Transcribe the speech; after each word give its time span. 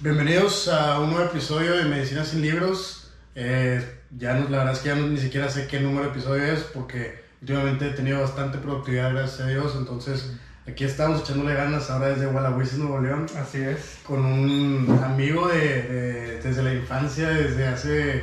Bienvenidos 0.00 0.68
a 0.68 0.98
un 1.00 1.10
nuevo 1.10 1.26
episodio 1.26 1.76
de 1.76 1.84
Medicina 1.84 2.24
sin 2.24 2.40
Libros. 2.42 3.12
Eh, 3.34 3.84
ya 4.16 4.34
no, 4.34 4.48
la 4.48 4.58
verdad 4.58 4.72
es 4.74 4.80
que 4.80 4.88
ya 4.88 4.94
no- 4.94 5.06
ni 5.08 5.18
siquiera 5.18 5.48
sé 5.48 5.66
qué 5.66 5.80
número 5.80 6.04
de 6.06 6.10
episodio 6.12 6.44
es 6.44 6.60
porque 6.60 7.22
últimamente 7.42 7.86
he 7.88 7.90
tenido 7.90 8.20
bastante 8.20 8.58
productividad, 8.58 9.12
gracias 9.12 9.40
a 9.40 9.46
Dios. 9.48 9.74
Entonces, 9.76 10.32
aquí 10.66 10.84
estamos 10.84 11.20
echándole 11.20 11.54
ganas 11.54 11.90
ahora 11.90 12.08
desde 12.08 12.26
Gualahuises, 12.26 12.78
Nuevo 12.78 13.00
León, 13.00 13.26
Así 13.36 13.58
es. 13.60 13.98
con 14.06 14.24
un 14.24 15.00
amigo 15.04 15.48
de, 15.48 15.58
de- 15.82 16.40
desde 16.42 16.62
la 16.62 16.72
infancia, 16.74 17.28
desde 17.28 17.66
hace 17.66 18.22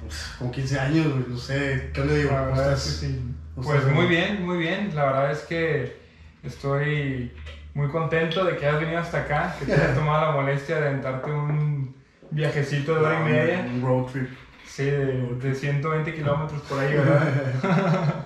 pues, 0.00 0.30
como 0.38 0.50
15 0.52 0.78
años, 0.78 1.06
no 1.26 1.38
sé. 1.38 1.90
¿Qué 1.94 2.00
onda, 2.02 2.14
digo? 2.14 2.30
¿Cómo 2.30 2.54
estás? 2.54 2.82
sí. 2.82 3.18
¿Cómo 3.54 3.66
Pues 3.66 3.86
muy 3.86 4.06
bien, 4.06 4.44
muy 4.44 4.58
bien. 4.58 4.94
La 4.94 5.04
verdad 5.06 5.32
es 5.32 5.38
que 5.40 5.96
estoy 6.42 7.32
muy 7.74 7.88
contento 7.88 8.44
de 8.44 8.56
que 8.56 8.66
hayas 8.66 8.80
venido 8.80 8.98
hasta 9.00 9.18
acá, 9.18 9.54
que 9.58 9.64
te 9.66 9.72
hayas 9.74 9.94
tomado 9.94 10.26
la 10.26 10.32
molestia 10.32 10.78
de 10.80 10.86
aventarte 10.88 11.30
un 11.30 11.94
viajecito 12.30 12.94
de 12.94 13.00
hora 13.04 13.20
y 13.20 13.24
media. 13.32 13.60
Un 13.74 13.82
road 13.82 14.06
trip. 14.12 14.28
Sí, 14.66 14.84
de, 14.84 15.34
de 15.40 15.54
120 15.54 16.14
kilómetros 16.14 16.60
por 16.62 16.78
ahí, 16.78 16.94
¿verdad? 16.96 18.24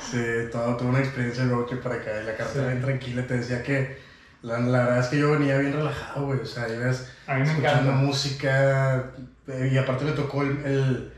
Sí, 0.00 0.18
todo, 0.52 0.76
tuve 0.76 0.88
una 0.90 0.98
experiencia 1.00 1.44
de 1.44 1.50
road 1.50 1.64
trip 1.66 1.82
para 1.82 1.96
acá 1.96 2.20
y 2.20 2.24
la 2.24 2.36
carretera 2.36 2.64
Sí. 2.66 2.70
bien 2.72 2.82
tranquila. 2.82 3.26
Te 3.26 3.34
decía 3.34 3.62
que 3.62 3.96
la, 4.42 4.58
la 4.60 4.78
verdad 4.84 4.98
es 5.00 5.06
que 5.08 5.18
yo 5.18 5.30
venía 5.32 5.56
bien 5.58 5.72
relajado, 5.72 6.26
güey. 6.26 6.40
O 6.40 6.46
sea, 6.46 6.68
ibas 6.68 7.08
escuchando 7.26 7.60
encanta. 7.60 7.92
música 7.92 9.04
eh, 9.48 9.70
y 9.72 9.76
aparte 9.78 10.04
me 10.04 10.12
tocó 10.12 10.42
el, 10.42 10.58
el, 10.64 11.12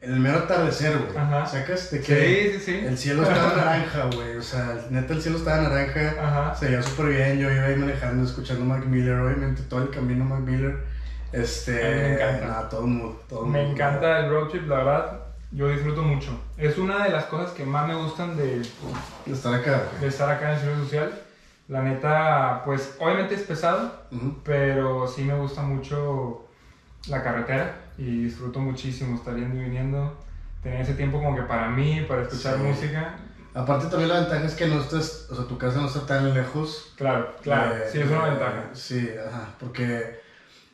el 0.00 0.20
mero 0.20 0.38
atardecer, 0.38 0.96
güey. 0.96 1.16
Ajá. 1.16 1.44
¿Sacas? 1.46 1.90
De 1.90 2.00
que 2.00 2.50
Sí, 2.52 2.58
sí, 2.58 2.64
sí. 2.64 2.86
el 2.86 2.96
cielo 2.96 3.22
estaba 3.22 3.52
naranja, 3.56 4.04
güey. 4.14 4.36
O 4.36 4.42
sea, 4.42 4.76
neta, 4.90 5.12
el 5.14 5.22
cielo 5.22 5.38
estaba 5.38 5.62
naranja. 5.62 6.14
Ajá. 6.22 6.54
Se 6.54 6.66
veía 6.66 6.82
súper 6.82 7.06
bien. 7.06 7.38
Yo 7.38 7.50
iba 7.50 7.64
ahí 7.64 7.76
manejando, 7.76 8.24
escuchando 8.24 8.64
Mac 8.64 8.84
Miller, 8.86 9.18
obviamente, 9.18 9.62
todo 9.62 9.82
el 9.82 9.90
camino 9.90 10.24
Mac 10.24 10.40
Miller. 10.40 10.84
Este. 11.32 11.72
Me 11.72 12.14
encanta. 12.14 12.46
nada, 12.46 12.68
todo 12.68 12.86
mood, 12.86 13.14
todo 13.28 13.44
Me 13.46 13.70
encanta 13.70 14.20
el 14.20 14.30
road 14.30 14.48
trip, 14.48 14.68
la 14.68 14.76
verdad. 14.76 15.20
Yo 15.50 15.68
disfruto 15.68 16.02
mucho. 16.02 16.38
Es 16.56 16.78
una 16.78 17.04
de 17.04 17.10
las 17.10 17.24
cosas 17.24 17.50
que 17.52 17.64
más 17.64 17.88
me 17.88 17.94
gustan 17.94 18.36
de, 18.36 18.62
Estar 19.26 19.54
acá, 19.54 19.82
güey. 19.90 20.00
de 20.02 20.06
estar 20.08 20.30
acá 20.30 20.48
en 20.50 20.54
el 20.54 20.60
servicio 20.60 20.84
social. 20.84 21.22
La 21.68 21.82
neta, 21.82 22.62
pues 22.64 22.96
obviamente 22.98 23.34
es 23.34 23.42
pesado, 23.42 23.92
pero 24.44 25.06
sí 25.08 25.22
me 25.24 25.34
gusta 25.34 25.62
mucho 25.62 26.46
la 27.08 27.22
carretera 27.22 27.74
y 27.98 28.22
disfruto 28.22 28.60
muchísimo 28.60 29.14
estar 29.14 29.36
yendo 29.36 29.56
y 29.56 29.60
viniendo. 29.60 30.10
Tener 30.62 30.80
ese 30.80 30.94
tiempo 30.94 31.18
como 31.18 31.34
que 31.34 31.42
para 31.42 31.68
mí, 31.68 32.00
para 32.02 32.22
escuchar 32.22 32.54
Sí. 32.56 32.62
música. 32.62 33.12
Aparte 33.54 33.86
también 33.86 34.08
la 34.08 34.14
ventaja 34.16 34.46
es 34.46 34.54
que 34.54 34.66
no 34.66 34.78
estás, 34.78 35.26
o 35.28 35.34
sea, 35.34 35.44
tu 35.44 35.56
casa 35.56 35.78
no 35.80 35.86
está 35.86 36.00
tan 36.00 36.32
lejos. 36.32 36.86
Claro, 36.96 37.26
claro, 37.42 37.70
Eh, 37.72 37.88
sí 37.90 37.98
es 37.98 38.08
una 38.08 38.26
eh, 38.26 38.30
ventaja. 38.30 38.64
Sí, 38.72 39.08
ajá, 39.16 39.50
porque 39.58 40.08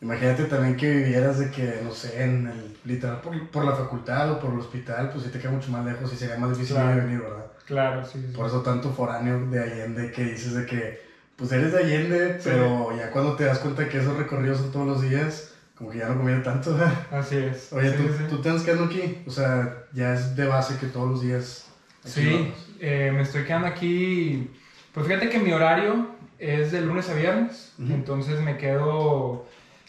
imagínate 0.00 0.44
también 0.44 0.74
que 0.74 0.90
vivieras 0.90 1.38
de 1.38 1.48
que, 1.48 1.78
no 1.80 1.90
sé, 1.90 2.22
en 2.22 2.46
el, 2.46 2.72
literal 2.84 3.18
por, 3.18 3.40
por 3.46 3.64
la 3.64 3.72
facultad 3.74 4.28
o 4.28 4.38
por 4.38 4.50
el 4.52 4.58
hospital, 4.58 5.08
pues 5.08 5.24
sí 5.24 5.30
te 5.30 5.38
queda 5.38 5.50
mucho 5.50 5.70
más 5.70 5.82
lejos 5.82 6.12
y 6.12 6.16
sería 6.16 6.36
más 6.36 6.50
difícil 6.50 6.76
Claro. 6.76 6.96
venir, 6.96 7.20
¿verdad? 7.20 7.46
Claro, 7.64 8.04
sí, 8.04 8.18
sí. 8.26 8.32
Por 8.34 8.46
eso 8.46 8.60
tanto 8.60 8.90
foráneo 8.90 9.38
de 9.38 9.60
Allende 9.60 10.10
que 10.10 10.24
dices 10.24 10.52
de 10.54 10.64
que, 10.64 10.92
pues 11.36 11.50
eres 11.52 11.70
de 11.70 11.78
Allende, 11.78 12.30
Sí. 12.38 12.40
pero 12.42 12.92
ya 12.92 13.08
cuando 13.08 13.32
te 13.34 13.44
das 13.44 13.58
cuenta 13.58 13.86
que 13.86 13.98
esos 13.98 14.14
recorridos 14.16 14.58
son 14.58 14.70
todos 14.70 14.86
los 14.86 15.00
días, 15.00 15.44
como 15.84 15.92
que 15.92 15.98
ya 15.98 16.08
no 16.08 16.16
conviene 16.16 16.40
tanto. 16.40 16.76
Así 17.10 17.36
es. 17.36 17.72
Oye, 17.72 17.90
Sí, 17.90 17.96
¿tú, 17.98 18.08
sí. 18.08 18.24
tú 18.30 18.40
te 18.40 18.48
andas 18.48 18.64
quedando 18.64 18.84
aquí, 18.84 19.18
o 19.26 19.30
sea, 19.30 19.84
ya 19.92 20.14
es 20.14 20.34
de 20.34 20.46
base 20.46 20.78
que 20.78 20.86
todos 20.86 21.10
los 21.10 21.20
días... 21.22 21.66
Sí, 22.04 22.52
eh, 22.80 23.10
me 23.14 23.22
estoy 23.22 23.44
quedando 23.44 23.66
aquí. 23.68 24.50
Pues 24.92 25.06
fíjate 25.06 25.28
que 25.28 25.38
mi 25.38 25.52
horario 25.52 26.08
es 26.38 26.72
de 26.72 26.80
lunes 26.82 27.08
a 27.10 27.14
viernes, 27.14 27.72
Ujú. 27.78 27.92
entonces 27.92 28.40
me 28.40 28.56
quedo 28.58 29.46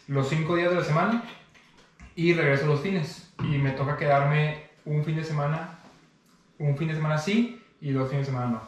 los 0.07 0.29
cinco 0.29 0.55
días 0.55 0.69
de 0.69 0.75
la 0.77 0.83
semana 0.83 1.23
y 2.15 2.33
regreso 2.33 2.65
los 2.67 2.81
fines. 2.81 3.29
Y 3.39 3.57
me 3.57 3.71
toca 3.71 3.97
quedarme 3.97 4.63
un 4.85 5.03
fin 5.03 5.15
de 5.17 5.23
semana, 5.23 5.77
un 6.59 6.77
fin 6.77 6.87
de 6.89 6.95
semana 6.95 7.17
sí 7.17 7.61
y 7.81 7.91
dos 7.91 8.09
fines 8.09 8.25
de 8.27 8.31
semana 8.33 8.51
no. 8.51 8.61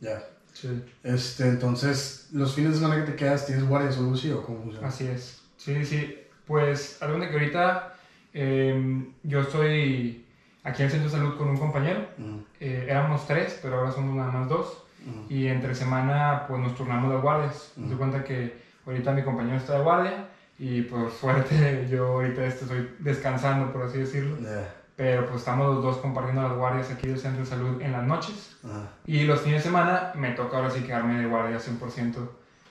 Ya. 0.00 0.22
Sí. 0.52 0.68
Este, 1.02 1.44
entonces, 1.48 2.28
los 2.32 2.54
fines 2.54 2.72
de 2.72 2.78
semana 2.80 3.04
que 3.04 3.10
te 3.12 3.16
quedas, 3.16 3.46
¿tienes 3.46 3.64
guardia 3.66 3.90
o 3.90 3.94
algo 4.00 4.14
así 4.14 4.30
o 4.30 4.42
cómo 4.42 4.62
funciona? 4.62 4.86
Así 4.88 5.06
es. 5.06 5.40
Sí, 5.56 5.84
sí. 5.84 6.18
Pues, 6.56 7.00
algo 7.00 7.18
de 7.18 7.28
que 7.28 7.32
ahorita 7.32 7.94
eh, 8.34 9.06
yo 9.22 9.40
estoy 9.40 10.26
aquí 10.64 10.82
en 10.82 10.84
el 10.84 10.90
centro 10.90 11.08
de 11.10 11.16
salud 11.16 11.34
con 11.38 11.48
un 11.48 11.56
compañero. 11.56 12.00
Ujú, 12.18 12.44
Eh, 12.60 12.88
éramos 12.90 13.26
tres, 13.26 13.58
pero 13.62 13.78
ahora 13.78 13.90
somos 13.90 14.14
nada 14.14 14.30
más 14.30 14.50
dos. 14.50 14.84
ujú. 15.00 15.32
Y 15.32 15.46
entre 15.46 15.74
semana, 15.74 16.44
pues 16.46 16.60
nos 16.60 16.74
turnamos 16.74 17.10
de 17.10 17.16
guardias. 17.16 17.72
Me 17.76 17.84
Ujú. 17.84 17.88
doy 17.94 17.98
cuenta 18.00 18.22
que 18.22 18.60
ahorita 18.84 19.12
mi 19.12 19.22
compañero 19.22 19.56
está 19.56 19.78
de 19.78 19.82
guardia 19.82 20.28
y 20.58 20.82
por 20.82 21.10
suerte 21.10 21.88
yo 21.90 22.06
ahorita 22.08 22.44
estoy 22.44 22.96
descansando, 22.98 23.72
por 23.72 23.84
así 23.84 23.96
decirlo. 24.00 24.36
Ya, 24.42 24.74
Pero 24.94 25.24
pues 25.28 25.38
estamos 25.38 25.74
los 25.74 25.82
dos 25.82 25.96
compartiendo 26.02 26.42
las 26.42 26.54
guardias 26.58 26.90
aquí 26.90 27.08
del 27.08 27.18
centro 27.18 27.44
de 27.44 27.48
salud 27.48 27.80
en 27.80 27.92
las 27.92 28.04
noches. 28.04 28.58
Y 29.06 29.24
los 29.24 29.40
fines 29.40 29.64
de 29.64 29.70
semana 29.70 30.12
me 30.16 30.32
toca 30.32 30.58
ahora 30.58 30.68
sí 30.68 30.82
quedarme 30.82 31.18
de 31.18 31.26
guardia 31.28 31.58
100% 31.58 32.18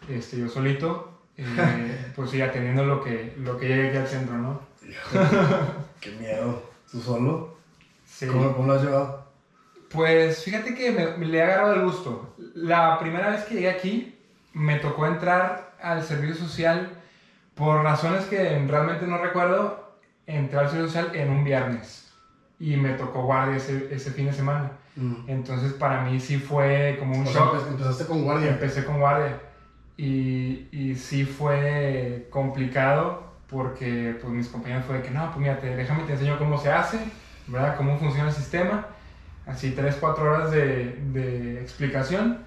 este, 0.08 0.38
yo 0.38 0.48
solito. 0.48 1.11
Eh, 1.38 2.12
pues 2.16 2.30
sí, 2.30 2.42
atendiendo 2.42 2.84
lo 2.84 3.00
que, 3.04 3.34
lo 3.38 3.58
que 3.58 3.68
llegue 3.68 3.88
aquí 3.90 3.98
al 3.98 4.08
centro, 4.08 4.38
¿no? 4.38 4.60
Qué 6.00 6.12
miedo. 6.12 6.62
¿Tú 6.92 7.00
solo? 7.00 7.48
Sí. 8.06 8.28
¿Cómo, 8.28 8.54
cómo 8.54 8.68
lo 8.68 8.74
has 8.74 8.82
llevado? 8.84 9.26
Pues 9.90 10.44
fíjate 10.44 10.74
que 10.74 10.92
me, 10.92 11.08
me 11.18 11.26
le 11.26 11.38
he 11.38 11.42
agarrado 11.44 11.74
el 11.74 11.82
gusto. 11.82 12.34
La 12.54 12.98
primera 13.00 13.30
vez 13.30 13.44
que 13.44 13.56
llegué 13.56 13.70
aquí, 13.70 14.16
me 14.54 14.78
tocó 14.78 15.06
entrar 15.06 15.72
al 15.82 16.04
servicio 16.04 16.36
social 16.36 16.90
por 17.56 17.84
razones 17.84 18.26
que 18.26 18.58
realmente 18.68 19.06
no 19.06 19.18
recuerdo. 19.18 19.80
Entré 20.28 20.60
al 20.60 20.70
servicio 20.70 20.88
social 20.88 21.12
en 21.16 21.30
un 21.30 21.44
viernes 21.44 22.06
y 22.60 22.78
me 22.78 22.92
tocó 22.94 23.24
guardia 23.24 23.58
ese, 23.58 23.88
ese 23.90 24.12
fin 24.12 24.28
de 24.28 24.34
semana. 24.34 24.72
Ujú. 24.96 25.24
Entonces 25.28 25.74
para 25.74 26.02
mí 26.02 26.20
sí 26.20 26.38
fue 26.38 26.96
como 27.00 27.18
un 27.18 27.26
O 27.28 27.30
shock. 27.32 27.56
empe- 27.56 27.68
empezaste 27.68 28.06
con 28.06 28.24
guardia. 28.24 28.50
Empecé 28.52 28.84
con 28.86 29.00
guardia 29.00 29.38
y, 29.98 30.70
y 30.72 30.96
sí 30.96 31.26
fue 31.26 32.28
complicado 32.32 33.42
porque 33.48 34.18
pues 34.22 34.34
mis 34.34 34.48
compañeros 34.50 34.86
fue 34.86 34.98
de 34.98 35.04
que 35.04 35.12
no, 35.12 35.28
pues 35.28 35.38
mira, 35.40 35.60
te- 35.60 35.76
déjame 35.76 36.04
te 36.04 36.14
enseño 36.14 36.38
cómo 36.38 36.58
se 36.58 36.72
hace, 36.72 37.00
¿verdad? 37.48 37.76
Cómo 37.78 37.98
funciona 37.98 38.30
el 38.30 38.34
sistema. 38.36 38.88
Así 39.46 39.72
3, 39.72 39.98
4 40.00 40.26
horas 40.26 40.52
de, 40.52 40.96
de 41.14 41.62
explicación 41.62 42.46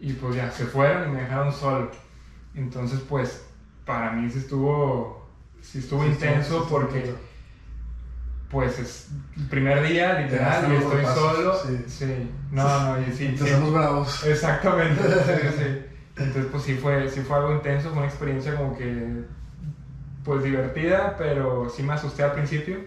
y 0.00 0.14
pues 0.14 0.36
ya 0.36 0.50
se 0.50 0.66
fueron 0.66 1.04
y 1.08 1.12
me 1.12 1.20
dejaron 1.22 1.52
solo. 1.52 1.90
Entonces 2.54 3.00
pues 3.08 3.46
para 3.84 4.12
mí 4.12 4.30
sí 4.30 4.38
estuvo, 4.38 5.28
sí 5.60 5.78
estuvo 5.78 6.04
Sí, 6.04 6.10
intenso 6.10 6.62
sí, 6.62 6.70
porque 6.70 7.14
pues 8.48 8.78
es 8.78 9.08
el 9.36 9.46
primer 9.48 9.82
día 9.82 10.12
literal 10.20 10.72
y 10.72 10.76
estoy 10.76 11.02
pasos, 11.02 11.36
solo. 11.36 11.54
sí. 11.54 11.84
Sí, 11.88 12.28
no, 12.52 12.80
no, 12.80 13.00
y 13.00 13.12
sí, 13.12 13.12
sí, 13.18 13.26
Empezamos 13.28 13.72
bravos. 13.72 14.22
Exactamente, 14.24 15.02
sí, 15.24 15.62
sí. 15.62 15.85
Entonces, 16.16 16.46
pues 16.50 16.62
sí 16.64 16.74
fue, 16.76 17.08
sí 17.10 17.20
fue 17.20 17.36
algo 17.36 17.52
intenso, 17.52 17.90
fue 17.90 17.98
una 17.98 18.06
experiencia 18.06 18.56
como 18.56 18.76
que, 18.76 19.24
pues 20.24 20.42
divertida, 20.42 21.14
pero 21.16 21.68
sí 21.70 21.82
me 21.82 21.92
asusté 21.94 22.22
al 22.22 22.32
principio. 22.32 22.78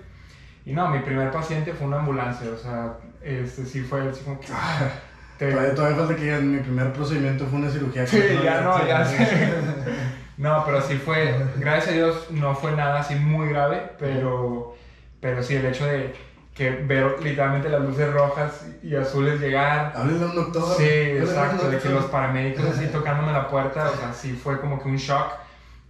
Y 0.65 0.73
no, 0.73 0.89
mi 0.89 0.99
primer 0.99 1.31
paciente 1.31 1.73
fue 1.73 1.87
una 1.87 1.99
ambulancia, 1.99 2.49
o 2.51 2.57
sea, 2.57 2.97
este 3.23 3.65
sí 3.65 3.81
fue 3.81 4.09
así 4.09 4.23
como 4.23 4.39
que... 4.39 4.47
ah, 4.51 4.89
te- 5.37 5.51
Todavía, 5.51 5.73
todavía 5.75 5.97
falta 5.97 6.15
que 6.15 6.23
digan, 6.23 6.51
mi 6.51 6.59
primer 6.59 6.91
procedimiento 6.93 7.45
fue 7.47 7.59
una 7.59 7.69
cirugía. 7.69 8.05
Sí, 8.05 8.21
ya 8.43 8.61
no, 8.61 8.85
ya 8.87 9.05
sé. 9.05 9.27
No, 10.37 10.63
pero 10.65 10.81
sí 10.81 10.95
fue, 10.95 11.33
gracias 11.57 11.89
a 11.89 11.91
Dios 11.93 12.27
no 12.31 12.55
fue 12.55 12.71
nada 12.71 12.99
así 12.99 13.15
muy 13.15 13.49
grave, 13.49 13.91
pero, 13.99 14.75
pero 15.19 15.43
sí 15.43 15.55
el 15.55 15.65
hecho 15.65 15.85
de 15.85 16.13
que 16.59 16.71
ver 16.71 17.23
literalmente 17.23 17.69
las 17.69 17.81
luces 17.85 18.11
rojas 18.11 18.65
y 18.83 18.93
azules 18.93 19.39
llegar 19.39 19.93
Háblenle 19.95 20.25
a 20.25 20.27
un 20.27 20.35
doctor. 20.35 20.75
Sí, 20.75 20.83
exacto, 20.83 21.69
de 21.69 21.77
que 21.79 21.89
los 21.89 22.05
paramédicos 22.07 22.65
así 22.65 22.87
tocándome 22.87 23.31
la 23.31 23.47
puerta, 23.49 23.89
o 23.89 23.95
sea, 23.95 24.11
sí 24.11 24.33
fue 24.33 24.59
como 24.59 24.81
que 24.83 24.89
un 24.89 24.97
shock. 24.97 25.31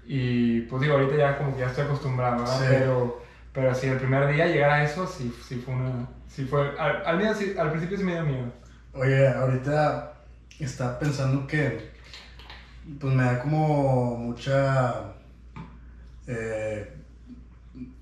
Y 0.05 0.61
pues 0.61 0.83
digo, 0.83 0.93
ahorita 0.93 1.15
ya 1.15 1.37
como 1.39 1.53
que 1.55 1.61
ya 1.61 1.67
estoy 1.67 1.85
acostumbrado, 1.85 2.37
¿verdad? 2.41 2.59
Sí. 2.59 2.65
Pero, 2.69 3.19
pero 3.51 3.73
sí, 3.73 3.87
el 3.87 3.97
primer 3.97 4.27
día 4.31 4.45
llegar 4.45 4.69
a 4.69 4.83
eso, 4.83 5.07
sí, 5.07 5.35
sí 5.43 5.55
fue 5.55 5.73
una... 5.73 6.07
Sí 6.27 6.45
fue, 6.45 6.71
al, 6.77 7.01
al, 7.03 7.17
menos 7.17 7.37
sí- 7.37 7.55
al 7.57 7.71
principio 7.71 7.97
sí 7.97 8.03
me 8.03 8.13
dio 8.13 8.23
miedo. 8.23 8.45
Oye, 8.93 9.27
ahorita 9.27 10.13
estaba 10.59 10.99
pensando 10.99 11.47
que 11.47 11.89
pues 12.99 13.11
me 13.13 13.23
da 13.23 13.39
como 13.39 14.17
mucha 14.17 15.01
eh, 16.27 16.87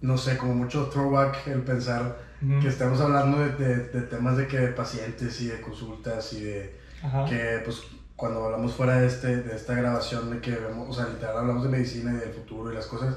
no 0.01 0.17
sé, 0.17 0.37
como 0.37 0.53
mucho 0.53 0.89
throwback 0.89 1.47
el 1.47 1.61
pensar 1.61 2.26
Que 2.61 2.67
estamos 2.67 3.01
hablando 3.01 3.39
de, 3.39 3.49
de- 3.53 3.83
de 3.89 4.01
temas 4.01 4.37
de 4.37 4.45
que 4.47 4.59
de 4.59 4.67
pacientes 4.67 5.41
y 5.41 5.47
de 5.47 5.59
consultas 5.61 6.33
y 6.33 6.43
de 6.43 6.75
Ajá. 7.01 7.25
que 7.25 7.61
pues 7.65 7.81
cuando 8.15 8.45
hablamos 8.45 8.73
fuera 8.73 8.99
de, 8.99 9.07
este, 9.07 9.37
de 9.43 9.55
esta 9.55 9.73
grabación 9.75 10.29
de 10.31 10.39
que 10.39 10.51
vemos, 10.51 10.87
o 10.89 10.93
sea, 10.93 11.11
literal 11.11 11.37
hablamos 11.37 11.63
de 11.63 11.69
medicina 11.69 12.11
y 12.13 12.17
del 12.17 12.33
futuro 12.33 12.71
y 12.71 12.75
las 12.75 12.85
cosas 12.87 13.15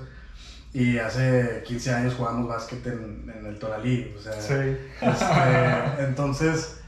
y 0.73 0.99
hace 0.99 1.63
15 1.67 1.93
años 1.95 2.15
jugamos 2.15 2.49
básquet 2.49 2.87
en, 2.87 3.31
en 3.37 3.45
el 3.47 3.59
Tonalí, 3.59 4.15
o 4.17 4.21
sea, 4.21 4.33
Sí. 4.41 4.55
este, 5.01 6.05
entonces, 6.05 6.81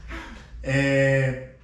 eh, 0.63 1.55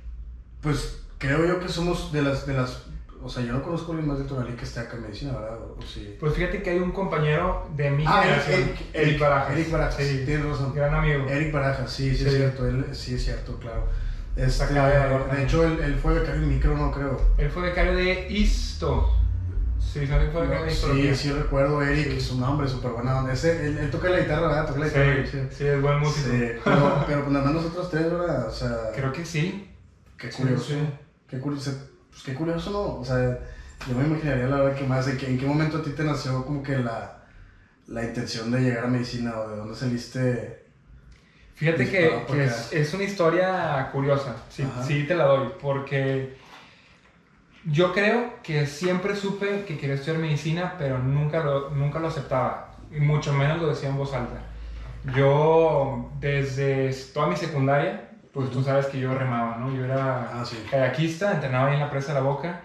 pues 0.61 0.97
creo 1.17 1.45
yo 1.47 1.59
que 1.59 1.69
somos 1.69 2.11
de 2.11 2.21
las, 2.21 2.45
de 2.45 2.53
las, 2.53 2.83
o 3.21 3.29
sea, 3.29 3.43
yo 3.43 3.51
no 3.53 3.61
conozco 3.61 3.91
a 3.91 3.95
alguien 3.95 4.07
más 4.07 4.17
de 4.17 4.23
Tonalí 4.25 4.53
que 4.53 4.63
esté 4.65 4.79
acá 4.79 4.95
en 4.97 5.03
medicina, 5.03 5.33
¿verdad? 5.33 5.57
O, 5.61 5.77
sí. 5.85 6.15
Pues 6.19 6.33
fíjate 6.33 6.61
que 6.61 6.69
hay 6.71 6.79
un 6.79 6.91
compañero 6.91 7.67
de 7.75 7.91
mi 7.91 8.05
Ah, 8.07 8.21
generación, 8.21 8.61
Eric, 8.61 8.81
Eric, 8.93 9.19
Barajas. 9.19 9.51
Eric 9.53 9.71
Barajas, 9.71 9.95
Sí, 9.95 10.21
tienes 10.25 10.45
razón. 10.45 10.73
gran 10.73 10.93
amigo. 10.93 11.27
Eric 11.27 11.51
Barajas, 11.51 11.91
sí, 11.91 12.15
sí, 12.15 12.25
es 12.25 12.31
Sí. 12.31 12.37
cierto, 12.37 12.67
él, 12.67 12.85
sí 12.93 13.13
es 13.15 13.23
cierto, 13.23 13.57
claro. 13.59 13.87
Este, 14.35 14.73
de 14.73 14.79
de 14.81 14.81
también. 15.09 15.43
hecho, 15.43 15.65
él, 15.65 15.79
él 15.81 15.95
fue 15.95 16.13
becario 16.13 16.41
en 16.43 16.49
micro, 16.49 16.77
no 16.77 16.91
creo. 16.91 17.21
Él 17.37 17.49
fue 17.49 17.63
becario 17.63 17.93
de 17.95 18.27
ISTO. 18.29 19.15
Sí, 19.79 20.05
¿sabes 20.05 20.27
que 20.27 20.31
fue 20.31 20.41
becario 20.43 20.65
de 20.65 20.69
Sí, 20.69 20.75
Histología? 20.77 21.15
sí 21.15 21.31
recuerdo 21.31 21.81
Eric, 21.81 22.11
Sí. 22.13 22.21
su 22.21 22.37
nombre, 22.39 22.67
súper 22.67 22.91
buena 22.91 23.17
onda. 23.19 23.33
Ese, 23.33 23.65
él, 23.67 23.77
él 23.79 23.89
toca 23.89 24.09
la 24.09 24.19
guitarra, 24.19 24.47
¿verdad? 24.47 24.67
Toca 24.67 24.79
la 24.79 24.85
guitarra. 24.87 25.25
Sí, 25.25 25.39
sí, 25.51 25.65
es 25.65 25.81
buen 25.81 25.99
músico. 25.99 26.27
Sí, 26.29 26.43
pero, 26.63 27.03
pero 27.07 27.19
pues 27.21 27.31
nada 27.31 27.45
más 27.45 27.53
nosotros 27.55 27.89
tres, 27.89 28.11
¿verdad? 28.11 28.47
O 28.47 28.51
sea, 28.51 28.91
Creo 28.95 29.11
que 29.11 29.25
sí. 29.25 29.67
qué 30.17 30.31
Sí, 30.31 30.41
curioso. 30.41 30.63
sí. 30.65 30.89
Qué 31.27 31.39
curioso, 31.39 31.71
pues 32.09 32.23
qué 32.23 32.33
curioso, 32.33 32.71
¿no? 32.71 32.99
O 32.99 33.05
sea, 33.05 33.39
yo 33.87 33.95
me 33.95 34.05
imaginaría 34.05 34.47
la 34.47 34.61
verdad 34.61 34.77
que 34.77 34.85
más, 34.85 35.07
¿en 35.07 35.17
qué, 35.17 35.27
en 35.27 35.37
qué 35.37 35.45
momento 35.45 35.77
a 35.77 35.83
ti 35.83 35.91
te 35.91 36.03
nació 36.03 36.45
como 36.45 36.63
que 36.63 36.77
la, 36.77 37.23
la 37.87 38.03
intención 38.03 38.51
de 38.51 38.61
llegar 38.61 38.85
a 38.85 38.87
medicina 38.87 39.39
o 39.39 39.49
de 39.49 39.55
dónde 39.57 39.75
saliste? 39.75 40.65
Fíjate 41.55 41.89
que, 41.89 42.25
que 42.31 42.45
es, 42.45 42.71
es 42.71 42.93
una 42.93 43.03
historia 43.03 43.89
curiosa, 43.91 44.35
sí, 44.49 44.63
Ajá. 44.63 44.83
sí 44.83 45.03
te 45.03 45.15
la 45.15 45.25
doy, 45.25 45.49
porque 45.61 46.37
yo 47.65 47.91
creo 47.93 48.41
que 48.41 48.65
siempre 48.65 49.15
supe 49.15 49.65
que 49.65 49.77
quería 49.77 49.95
estudiar 49.95 50.19
medicina, 50.21 50.75
pero 50.77 50.99
nunca 50.99 51.43
lo, 51.43 51.71
nunca 51.71 51.99
lo 51.99 52.07
aceptaba, 52.07 52.71
y 52.91 52.99
mucho 53.01 53.33
menos 53.33 53.61
lo 53.61 53.67
decía 53.67 53.89
en 53.89 53.97
voz 53.97 54.13
alta. 54.13 54.41
Yo 55.15 56.11
desde 56.19 56.93
toda 57.13 57.27
mi 57.27 57.35
secundaria, 57.35 58.08
pues 58.33 58.49
tú 58.49 58.61
sabes 58.61 58.85
que 58.87 58.99
yo 58.99 59.13
remaba, 59.13 59.55
¿no? 59.57 59.71
Yo 59.71 59.83
era 59.83 60.39
Ah, 60.39 60.45
sí. 60.45 60.57
kayakista, 60.69 61.31
entrenaba 61.33 61.67
ahí 61.67 61.73
en 61.73 61.79
la 61.79 61.89
presa 61.89 62.13
de 62.13 62.19
la 62.19 62.25
boca, 62.25 62.61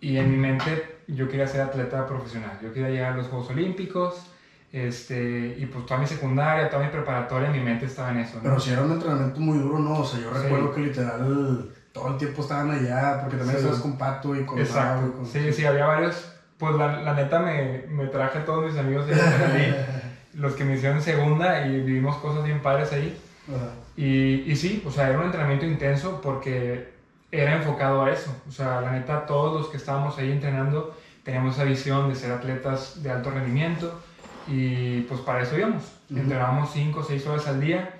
y 0.00 0.16
en 0.18 0.30
mi 0.30 0.36
mente 0.36 0.78
yo 1.06 1.28
quería 1.28 1.46
ser 1.46 1.60
atleta 1.62 2.06
profesional, 2.06 2.58
yo 2.60 2.72
quería 2.72 2.88
llegar 2.90 3.12
a 3.12 3.16
los 3.16 3.28
Juegos 3.28 3.48
Olímpicos, 3.50 4.26
este, 4.72 5.54
y 5.56 5.66
pues 5.66 5.86
toda 5.86 5.98
mi 6.00 6.06
secundaria, 6.06 6.68
toda 6.68 6.82
mi 6.82 6.90
preparatoria, 6.90 7.48
mi 7.50 7.60
mente 7.60 7.86
estaba 7.86 8.10
en 8.10 8.18
eso, 8.18 8.36
¿no? 8.36 8.42
Pero 8.42 8.58
si 8.60 8.70
era 8.70 8.82
un 8.82 8.90
entrenamiento 8.92 9.40
muy 9.40 9.58
duro, 9.58 9.78
¿no? 9.78 10.00
O 10.00 10.04
sea, 10.04 10.18
yo 10.18 10.32
Sí. 10.34 10.40
recuerdo 10.42 10.70
que 10.72 10.80
literal 10.80 11.70
todo 11.92 12.08
el 12.08 12.16
tiempo 12.18 12.42
estaban 12.42 12.70
allá, 12.70 13.18
porque 13.20 13.36
también 13.36 13.56
Sí. 13.58 13.62
estabas 13.64 13.80
con 13.80 13.96
Pato 13.96 14.34
y 14.36 14.44
con 14.44 14.58
Exacto. 14.58 15.14
Con... 15.14 15.26
Sí, 15.26 15.52
sí, 15.52 15.64
había 15.64 15.86
varios. 15.86 16.28
Pues 16.58 16.74
la, 16.76 16.88
la 16.88 17.12
neta 17.14 17.38
me, 17.38 17.84
me 17.86 18.06
traje 18.06 18.38
a 18.38 18.44
todos 18.44 18.64
mis 18.64 18.76
amigos 18.76 19.06
de 19.06 19.14
Monterrey, 19.14 19.74
los 20.34 20.54
que 20.54 20.64
me 20.64 20.74
hicieron 20.74 21.00
segunda 21.00 21.58
y 21.60 21.80
vivimos 21.80 22.16
cosas 22.18 22.42
bien 22.42 22.60
padres 22.60 22.92
ahí. 22.92 23.16
Ajá. 23.48 23.70
Y, 23.96 24.42
y 24.50 24.56
sí, 24.56 24.82
o 24.86 24.90
sea, 24.90 25.08
era 25.08 25.18
un 25.18 25.26
entrenamiento 25.26 25.64
intenso 25.66 26.20
porque 26.22 26.94
era 27.32 27.56
enfocado 27.56 28.04
a 28.04 28.10
eso. 28.10 28.34
O 28.48 28.52
sea, 28.52 28.80
la 28.80 28.92
neta, 28.92 29.26
todos 29.26 29.60
los 29.60 29.68
que 29.68 29.76
estábamos 29.76 30.18
ahí 30.18 30.30
entrenando 30.30 30.94
teníamos 31.22 31.54
esa 31.54 31.64
visión 31.64 32.08
de 32.08 32.14
ser 32.14 32.30
atletas 32.32 33.02
de 33.02 33.10
alto 33.10 33.30
rendimiento 33.30 34.00
y 34.46 35.00
pues 35.02 35.20
para 35.20 35.42
eso 35.42 35.58
íbamos. 35.58 35.82
Ujú. 36.10 36.20
Entrenábamos 36.20 36.70
5 36.72 37.00
o 37.00 37.02
6 37.02 37.26
horas 37.26 37.48
al 37.48 37.60
día. 37.60 37.90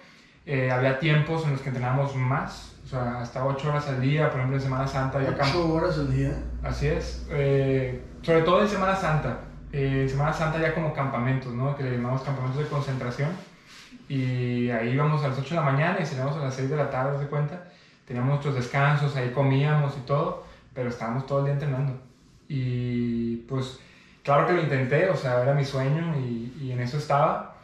Eh, 0.45 0.71
había 0.71 1.01
tiempos 1.01 1.45
en 1.45 1.53
los 1.53 1.61
que 1.61 1.71
entrenábamos 1.71 2.15
más, 2.15 2.77
o 2.85 2.89
sea, 2.89 3.21
hasta 3.21 3.45
8 3.45 3.69
horas 3.69 3.89
al 3.89 4.01
día, 4.01 4.31
por 4.31 4.39
ejemplo 4.39 4.59
en 4.59 4.63
Semana 4.63 4.87
Santa 4.87 5.19
había 5.19 5.37
campo. 5.37 5.59
Ocho 5.59 5.75
horas 5.75 5.99
al 5.99 6.15
día. 6.15 6.39
Así 6.63 6.87
es. 6.87 7.27
Eh, 7.31 8.01
sobre 8.23 8.43
todo 8.43 8.63
en 8.63 8.69
Semana 8.69 8.95
Santa. 8.95 9.41
Eh, 9.73 10.03
en 10.03 10.09
Semana 10.09 10.33
Santa 10.33 10.61
ya 10.61 10.73
como 10.73 10.93
campamentos, 10.95 11.53
¿no? 11.53 11.77
Que 11.77 11.83
le 11.83 11.97
llamamos 11.97 12.23
campamentos 12.23 12.63
de 12.63 12.69
concentración. 12.69 13.31
Y 14.09 14.71
ahí 14.71 14.91
íbamos 14.91 15.25
a 15.25 15.29
las 15.29 15.39
8 15.39 15.51
de 15.51 15.61
la 15.61 15.63
mañana 15.73 15.99
y 16.01 16.07
salíamos 16.07 16.37
a 16.37 16.41
las 16.41 16.55
6 16.55 16.71
de 16.71 16.77
la 16.77 16.91
tarde, 16.91 17.19
¿se 17.19 17.27
cuenta? 17.27 17.65
Teníamos 18.05 18.31
nuestros 18.31 18.55
descansos, 18.55 19.17
ahí 19.17 19.31
comíamos 19.31 19.97
y 19.97 20.01
todo, 20.07 20.45
pero 20.75 20.91
estábamos 20.91 21.27
todo 21.27 21.41
el 21.41 21.45
día 21.47 21.55
entrenando. 21.55 21.99
Y 22.49 23.37
pues, 23.49 23.81
claro 24.23 24.47
que 24.47 24.53
lo 24.53 24.63
intenté, 24.63 25.11
o 25.11 25.17
sea, 25.17 25.43
era 25.43 25.55
mi 25.55 25.65
sueño 25.65 26.15
y, 26.17 26.53
y 26.61 26.73
en 26.73 26.81
eso 26.81 26.99
estaba. 26.99 27.57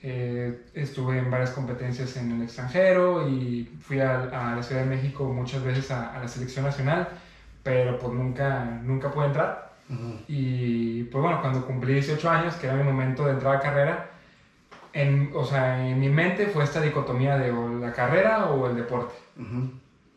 Eh, 0.00 0.66
estuve 0.74 1.18
en 1.18 1.30
varias 1.30 1.50
competencias 1.50 2.16
en 2.18 2.30
el 2.32 2.42
extranjero 2.42 3.28
y 3.28 3.64
fui 3.80 3.98
a, 3.98 4.24
a 4.24 4.54
la 4.54 4.62
Ciudad 4.62 4.82
de 4.82 4.88
México 4.88 5.24
muchas 5.24 5.62
veces 5.64 5.90
a, 5.90 6.14
a 6.14 6.20
la 6.20 6.28
selección 6.28 6.64
nacional, 6.66 7.08
pero 7.62 7.98
pues 7.98 8.12
nunca, 8.12 8.80
nunca 8.84 9.10
pude 9.10 9.26
entrar. 9.26 9.72
Ujú. 9.88 10.20
Y 10.28 11.04
pues 11.04 11.22
bueno, 11.22 11.40
cuando 11.40 11.66
cumplí 11.66 11.94
18 11.94 12.30
años, 12.30 12.54
que 12.56 12.66
era 12.66 12.76
mi 12.76 12.84
momento 12.84 13.24
de 13.24 13.32
entrar 13.32 13.56
a 13.56 13.60
carrera, 13.60 14.10
en, 14.92 15.28
o 15.32 15.44
sea, 15.44 15.78
en 15.78 15.98
mi 15.98 16.08
mente 16.08 16.46
fue 16.46 16.62
esta 16.64 16.80
dicotomía 16.80 17.36
de 17.36 17.50
o 17.50 17.68
la 17.70 17.90
carrera 17.90 18.44
o 18.44 18.66
el 18.66 18.74
deporte. 18.74 19.14
Ujú. 19.36 19.66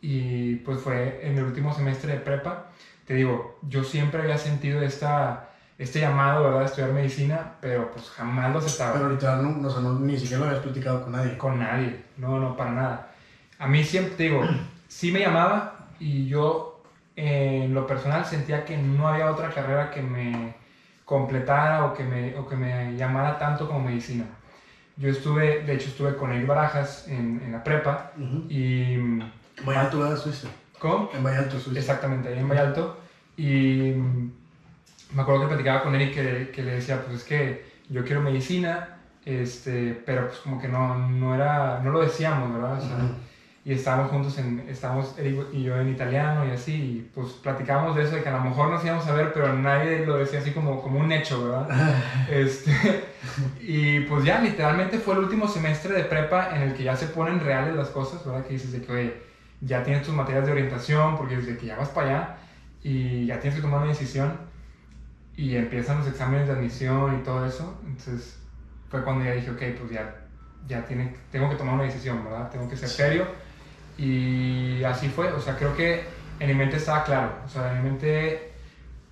Y 0.00 0.56
pues 0.56 0.80
fue 0.80 1.14
en 1.20 1.38
el 1.38 1.44
último 1.44 1.72
semestre 1.72 2.12
de 2.12 2.18
prepa. 2.18 2.56
Te 3.04 3.14
digo, 3.14 3.44
yo 3.60 3.82
siempre 3.84 4.20
había 4.22 4.36
sentido 4.36 4.80
esta, 4.82 5.38
este 5.78 6.00
llamado, 6.00 6.42
¿verdad?, 6.42 6.62
a 6.62 6.64
estudiar 6.64 6.90
medicina, 6.90 7.46
pero 7.60 7.84
pues 7.90 8.08
jamás 8.10 8.50
lo 8.50 8.58
aceptaba. 8.58 8.92
Pero 8.92 9.08
literal, 9.08 9.42
no, 9.42 9.66
o 9.66 9.70
sea, 9.70 9.80
no- 9.80 9.92
ni 9.92 10.16
siquiera 10.18 10.38
lo 10.38 10.44
habías 10.44 10.60
platicado 10.60 11.00
con 11.00 11.12
nadie. 11.12 11.36
Con 11.36 11.58
nadie, 11.58 11.96
no, 12.16 12.38
no, 12.38 12.56
para 12.56 12.72
nada. 12.72 13.00
A 13.58 13.66
mí 13.66 13.84
siempre, 13.84 14.14
te 14.16 14.22
digo, 14.24 14.42
sí 14.88 15.10
me 15.10 15.20
llamaba 15.20 15.64
y 15.98 16.26
yo 16.26 16.64
eh, 17.16 17.62
en 17.64 17.74
lo 17.74 17.86
personal 17.86 18.24
sentía 18.24 18.64
que 18.64 18.76
no 18.76 19.06
había 19.08 19.28
otra 19.28 19.48
carrera 19.48 19.90
que 19.90 20.02
me 20.02 20.52
completara 21.04 21.82
o 21.82 21.92
que 21.92 22.04
me, 22.04 22.34
o 22.34 22.44
que 22.44 22.56
me 22.56 22.94
llamara 22.96 23.38
tanto 23.38 23.66
como 23.66 23.80
medicina. 23.80 24.26
Yo 24.96 25.08
estuve, 25.08 25.62
de 25.62 25.74
hecho 25.74 25.88
estuve 25.88 26.16
con 26.16 26.32
Eric 26.32 26.46
Barajas 26.46 27.08
en, 27.08 27.40
en 27.44 27.52
la 27.52 27.64
prepa 27.64 28.12
y... 28.48 28.94
En 28.94 29.32
Vallalto, 29.66 29.98
¿verdad? 29.98 30.16
Estuviste. 30.16 30.48
¿Cómo? 30.78 31.10
En 31.14 31.22
Vallalto 31.22 31.56
estuviste. 31.56 31.80
Exactamente, 31.80 32.28
ahí 32.28 32.38
en 32.38 32.48
Vallalto. 32.48 32.98
Y 33.36 33.94
me 35.14 35.22
acuerdo 35.22 35.42
que 35.42 35.48
platicaba 35.48 35.82
con 35.82 35.94
Eric 35.94 36.14
que, 36.14 36.50
que 36.50 36.62
le 36.62 36.72
decía, 36.72 37.02
pues 37.02 37.18
es 37.18 37.24
que 37.24 37.72
yo 37.88 38.04
quiero 38.04 38.20
medicina, 38.20 38.98
este, 39.24 40.00
pero 40.04 40.28
pues 40.28 40.38
como 40.38 40.60
que 40.60 40.68
no, 40.68 41.08
no 41.08 41.34
era, 41.34 41.80
no 41.82 41.90
lo 41.90 42.00
decíamos, 42.00 42.52
¿verdad? 42.52 42.78
O 42.78 42.80
sea. 42.80 42.98
Y 43.64 43.72
estábamos 43.72 44.10
juntos, 44.10 44.36
en, 44.38 44.66
estábamos 44.68 45.16
Eric 45.18 45.46
y 45.52 45.62
yo 45.62 45.76
en 45.78 45.90
italiano 45.90 46.44
y 46.44 46.50
así, 46.50 46.72
y 46.72 47.10
pues 47.14 47.30
platicábamos 47.34 47.94
de 47.94 48.02
eso, 48.02 48.16
de 48.16 48.22
que 48.22 48.28
a 48.28 48.32
lo 48.32 48.40
mejor 48.40 48.70
nos 48.70 48.84
íbamos 48.84 49.06
a 49.06 49.12
ver, 49.14 49.32
pero 49.32 49.52
nadie 49.52 50.04
lo 50.04 50.16
decía 50.16 50.40
así 50.40 50.50
como, 50.50 50.82
como 50.82 50.98
un 50.98 51.12
hecho, 51.12 51.44
¿verdad? 51.44 51.68
Este, 52.28 53.04
y 53.60 54.00
pues 54.00 54.24
ya, 54.24 54.40
literalmente 54.40 54.98
fue 54.98 55.14
el 55.14 55.20
último 55.20 55.46
semestre 55.46 55.94
de 55.94 56.04
prepa 56.04 56.56
en 56.56 56.62
el 56.62 56.74
que 56.74 56.82
ya 56.82 56.96
se 56.96 57.06
ponen 57.06 57.38
reales 57.38 57.76
las 57.76 57.90
cosas, 57.90 58.24
¿verdad? 58.24 58.44
Que 58.44 58.54
dices 58.54 58.72
de 58.72 58.82
que, 58.82 58.92
oye, 58.92 59.22
ya 59.60 59.84
tienes 59.84 60.02
tus 60.02 60.14
materias 60.14 60.44
de 60.44 60.52
orientación, 60.52 61.16
porque 61.16 61.36
desde 61.36 61.56
que 61.56 61.66
ya 61.66 61.76
vas 61.76 61.90
para 61.90 62.08
allá 62.08 62.36
y 62.82 63.26
ya 63.26 63.38
tienes 63.38 63.54
que 63.54 63.62
tomar 63.62 63.80
una 63.80 63.90
decisión 63.90 64.38
y 65.36 65.54
empiezan 65.54 65.98
los 65.98 66.08
exámenes 66.08 66.48
de 66.48 66.54
admisión 66.54 67.16
y 67.18 67.22
todo 67.22 67.46
eso. 67.46 67.80
Entonces 67.86 68.38
fue 68.90 69.02
cuando 69.02 69.24
ya 69.24 69.32
dije, 69.32 69.50
ok, 69.50 69.78
pues 69.78 69.90
ya, 69.92 70.14
ya 70.66 70.84
tiene, 70.84 71.14
tengo 71.30 71.48
que 71.48 71.56
tomar 71.56 71.74
una 71.74 71.84
decisión, 71.84 72.24
¿verdad? 72.24 72.50
Tengo 72.50 72.68
que 72.68 72.76
ser 72.76 72.88
serio. 72.88 73.41
Y 73.96 74.82
así 74.84 75.08
fue, 75.08 75.32
o 75.32 75.40
sea, 75.40 75.56
creo 75.56 75.74
que 75.76 76.04
en 76.38 76.48
mi 76.48 76.54
mente 76.54 76.76
estaba 76.76 77.04
claro, 77.04 77.32
o 77.44 77.48
sea, 77.48 77.72
en 77.72 77.82
mi 77.82 77.90
mente 77.90 78.52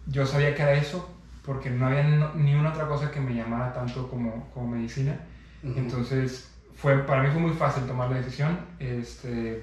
yo 0.06 0.26
sabía 0.26 0.54
que 0.54 0.62
era 0.62 0.74
eso, 0.74 1.08
porque 1.42 1.70
no 1.70 1.86
había 1.86 2.04
no- 2.04 2.34
ni 2.34 2.54
una 2.54 2.70
otra 2.70 2.86
cosa 2.88 3.10
que 3.10 3.20
me 3.20 3.34
llamara 3.34 3.72
tanto 3.72 4.08
como, 4.08 4.50
como 4.50 4.68
medicina. 4.68 5.18
Entonces, 5.62 6.50
fue, 6.74 6.98
para 7.04 7.22
mí 7.22 7.30
fue 7.30 7.40
muy 7.40 7.52
fácil 7.52 7.84
tomar 7.86 8.10
la 8.10 8.16
decisión. 8.18 8.58
Este, 8.78 9.62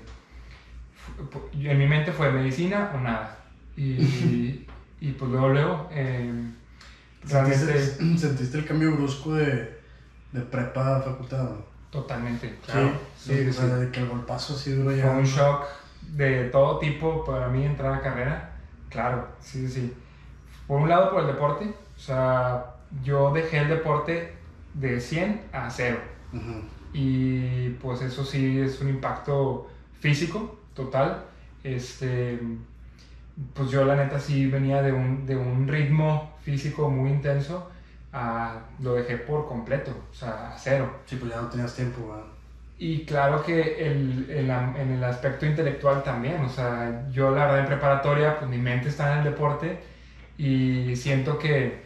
en 1.53 1.77
mi 1.77 1.87
mente 1.87 2.11
fue 2.11 2.31
medicina 2.31 2.91
o 2.93 2.99
nada. 2.99 3.37
Y, 3.75 4.65
y 4.99 5.11
pues 5.13 5.31
luego, 5.31 5.49
luego, 5.49 5.87
eh, 5.91 6.31
realmente, 7.29 7.79
¿Sentiste, 7.79 8.17
sentiste 8.17 8.57
el 8.57 8.65
cambio 8.65 8.91
brusco 8.95 9.33
de, 9.35 9.69
de 10.31 10.41
prepa 10.41 10.97
a 10.97 11.01
facultad? 11.01 11.49
Totalmente, 12.01 12.47
Sí, 12.49 12.55
claro. 12.65 12.91
Sí, 13.17 13.33
sí, 13.45 13.53
sí. 13.53 13.65
de 13.67 13.91
que 13.91 13.99
el 14.01 14.09
golpazo 14.09 14.53
así 14.53 14.71
duro 14.71 14.95
ya. 14.95 15.03
Fue 15.03 15.15
un 15.17 15.25
shock 15.25 15.65
de 16.01 16.45
todo 16.45 16.79
tipo 16.79 17.25
para 17.25 17.47
mí 17.47 17.65
entrar 17.65 17.93
a 17.93 18.01
carrera. 18.01 18.53
Claro, 18.89 19.27
sí, 19.39 19.67
sí, 19.67 19.73
sí. 19.81 19.93
Por 20.67 20.81
un 20.81 20.89
lado, 20.89 21.11
por 21.11 21.21
el 21.21 21.27
deporte. 21.27 21.65
O 21.95 21.99
sea, 21.99 22.65
yo 23.03 23.31
dejé 23.33 23.59
el 23.59 23.69
deporte 23.69 24.37
de 24.73 25.01
100 25.01 25.41
a 25.51 25.69
0. 25.69 25.97
Ujú. 26.33 26.61
Y 26.93 27.69
pues 27.81 28.01
eso 28.01 28.23
sí 28.23 28.59
es 28.59 28.79
un 28.81 28.89
impacto 28.89 29.67
físico 29.99 30.59
total. 30.73 31.23
Este, 31.63 32.39
pues 33.53 33.69
yo 33.69 33.85
la 33.85 33.95
neta 33.95 34.19
sí 34.19 34.47
venía 34.47 34.81
de 34.81 34.91
un, 34.93 35.25
de 35.25 35.35
un 35.35 35.67
ritmo 35.67 36.35
físico 36.41 36.89
muy 36.89 37.09
intenso. 37.09 37.69
Lo 38.79 38.93
dejé 38.93 39.17
por 39.17 39.45
completo, 39.45 39.91
o 40.11 40.13
sea, 40.13 40.51
a 40.51 40.57
cero. 40.57 40.89
Sí, 41.05 41.15
pues 41.15 41.31
ya 41.31 41.37
no 41.37 41.47
tenías 41.47 41.73
tiempo, 41.73 42.07
¿verdad? 42.07 42.25
Y 42.79 43.05
claro 43.05 43.41
que 43.41 43.87
el, 43.87 44.25
el 44.29 44.49
en 44.51 44.91
el 44.91 45.03
aspecto 45.03 45.45
intelectual 45.47 46.03
también, 46.03 46.43
o 46.43 46.49
sea, 46.49 46.91
yo 47.09 47.31
la 47.31 47.41
verdad 47.45 47.59
en 47.59 47.65
preparatoria, 47.65 48.37
pues 48.37 48.47
mi 48.49 48.59
mente 48.59 48.87
está 48.87 49.07
en 49.07 49.13
el 49.19 49.23
deporte 49.23 49.79
y 50.37 50.95
siento 50.95 51.37
que, 51.37 51.81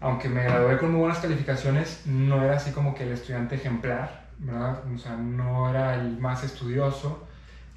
aunque 0.00 0.28
me 0.28 0.42
gradué 0.44 0.76
con 0.78 0.90
muy 0.90 0.98
buenas 1.00 1.20
calificaciones, 1.20 2.00
no 2.04 2.42
era 2.42 2.54
así 2.56 2.70
como 2.72 2.94
que 2.94 3.04
el 3.04 3.12
estudiante 3.12 3.56
ejemplar, 3.56 4.10
¿verdad? 4.38 4.78
O 4.94 4.98
sea, 4.98 5.16
no 5.16 5.68
era 5.68 5.94
el 5.94 6.18
más 6.18 6.42
estudioso 6.44 7.22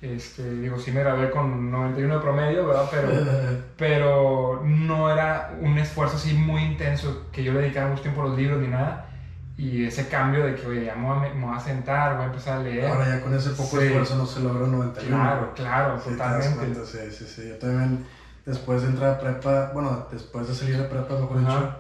Este, 0.03 0.60
digo, 0.60 0.77
sí 0.77 0.91
me 0.91 1.00
grabé 1.00 1.31
con 1.31 1.72
91 1.72 2.15
de 2.15 2.19
promedio, 2.22 2.67
¿verdad? 2.67 2.89
Pero, 2.91 3.10
pero 3.77 4.62
no 4.65 5.10
era 5.10 5.55
un 5.62 5.77
esfuerzo 5.77 6.17
así 6.17 6.33
muy 6.33 6.62
intenso 6.62 7.27
que 7.31 7.41
yo 7.41 7.53
le 7.53 7.62
dedicara 7.62 7.88
mucho 7.88 8.01
tiempo 8.01 8.22
a 8.22 8.25
los 8.27 8.38
libros 8.38 8.60
ni 8.60 8.67
nada. 8.67 9.10
Y 9.55 9.86
ese 9.86 10.10
cambio 10.10 10.45
de 10.45 10.55
que, 10.55 10.67
oye, 10.67 10.83
ya 10.86 10.95
me 10.95 11.07
voy, 11.07 11.27
a, 11.29 11.33
me 11.33 11.45
voy 11.45 11.55
a 11.55 11.60
sentar, 11.60 12.15
voy 12.15 12.24
a 12.24 12.27
empezar 12.27 12.57
a 12.57 12.63
leer. 12.63 12.88
Ahora 12.88 13.07
ya 13.07 13.22
con 13.22 13.33
ese 13.33 13.51
poco 13.51 13.77
Sí. 13.79 13.86
esfuerzo 13.86 14.15
no 14.17 14.25
se 14.25 14.41
logró 14.41 14.67
91. 14.67 15.15
Claro, 15.15 15.53
claro, 15.55 16.00
Sí, 16.03 16.10
totalmente. 16.10 16.57
cuenta, 16.57 16.86
sí, 16.86 16.98
sí, 17.12 17.25
sí. 17.25 17.48
Yo 17.48 17.55
también, 17.57 18.03
después 18.45 18.81
de 18.81 18.89
entrar 18.89 19.12
a 19.12 19.19
prepa, 19.19 19.72
bueno, 19.74 20.07
después 20.12 20.50
de 20.50 20.53
salir 20.53 20.77
de 20.77 20.83
prepa, 20.83 21.13
mejor 21.15 21.39
dicho, 21.39 21.75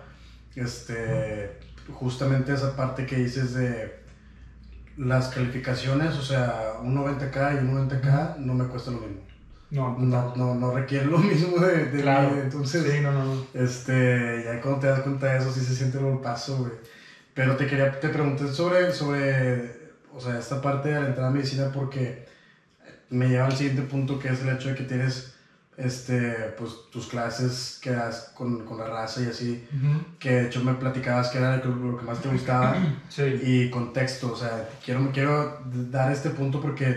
este, 0.55 1.59
justamente 1.91 2.53
esa 2.53 2.75
parte 2.75 3.05
que 3.05 3.17
dices 3.17 3.53
de 3.53 4.02
las 4.97 5.29
calificaciones, 5.29 6.15
o 6.15 6.21
sea, 6.21 6.73
un 6.81 6.93
90K 6.95 7.55
y 7.55 7.57
un 7.65 7.89
90K 7.89 8.37
no 8.37 8.53
me 8.53 8.65
cuesta 8.67 8.91
lo 8.91 8.99
mismo. 8.99 9.21
No, 9.71 9.97
No, 9.97 10.35
no, 10.35 10.53
no 10.55 10.71
requiere 10.71 11.05
lo 11.05 11.17
mismo 11.19 11.57
de, 11.59 11.85
de 11.85 12.01
Claro. 12.01 12.39
entonces, 12.41 12.83
Sí, 12.83 12.99
no, 13.01 13.11
no, 13.11 13.25
no. 13.25 13.47
este, 13.53 14.43
ya 14.45 14.61
cuando 14.61 14.79
te 14.81 14.87
das 14.87 15.01
cuenta 15.01 15.27
de 15.33 15.39
eso, 15.39 15.51
sí 15.51 15.61
se 15.61 15.75
siente 15.75 15.97
un 15.97 16.21
paso, 16.21 16.57
güey. 16.59 16.73
Pero 17.33 17.55
te 17.57 17.65
quería, 17.67 17.99
te 17.99 18.09
pregunté 18.09 18.47
sobre, 18.49 18.91
sobre, 18.91 19.93
o 20.13 20.19
sea, 20.21 20.37
esta 20.37 20.61
parte 20.61 20.89
de 20.89 20.99
la 21.01 21.07
entrada 21.07 21.29
a 21.29 21.31
medicina 21.33 21.71
porque 21.71 22.25
me 23.09 23.29
lleva 23.29 23.45
al 23.47 23.55
siguiente 23.55 23.83
punto 23.83 24.19
que 24.19 24.29
es 24.29 24.41
el 24.41 24.49
hecho 24.49 24.69
de 24.69 24.75
que 24.75 24.83
tienes, 24.83 25.32
este, 25.77 26.49
pues, 26.49 26.77
tus 26.89 27.07
clases 27.07 27.75
que 27.79 27.91
das 27.91 28.23
con, 28.33 28.63
con 28.63 28.77
la 28.77 28.83
raza 28.85 29.21
y 29.21 29.25
así, 29.25 29.59
Ujú. 29.71 30.03
que 30.19 30.29
de 30.31 30.43
hecho 30.43 30.61
me 30.61 30.73
platicabas 30.73 31.29
que 31.29 31.37
era 31.37 31.57
lo 31.57 31.95
que, 31.95 32.05
más 32.05 32.19
te 32.19 32.27
gustaba 32.29 32.73
Sí. 33.09 33.35
y 33.39 33.65
contexto, 33.67 34.29
o 34.29 34.35
sea, 34.35 34.63
quiero, 34.83 35.09
quiero 35.11 35.47
dar 35.57 36.09
este 36.09 36.29
punto 36.31 36.59
porque 36.59 36.95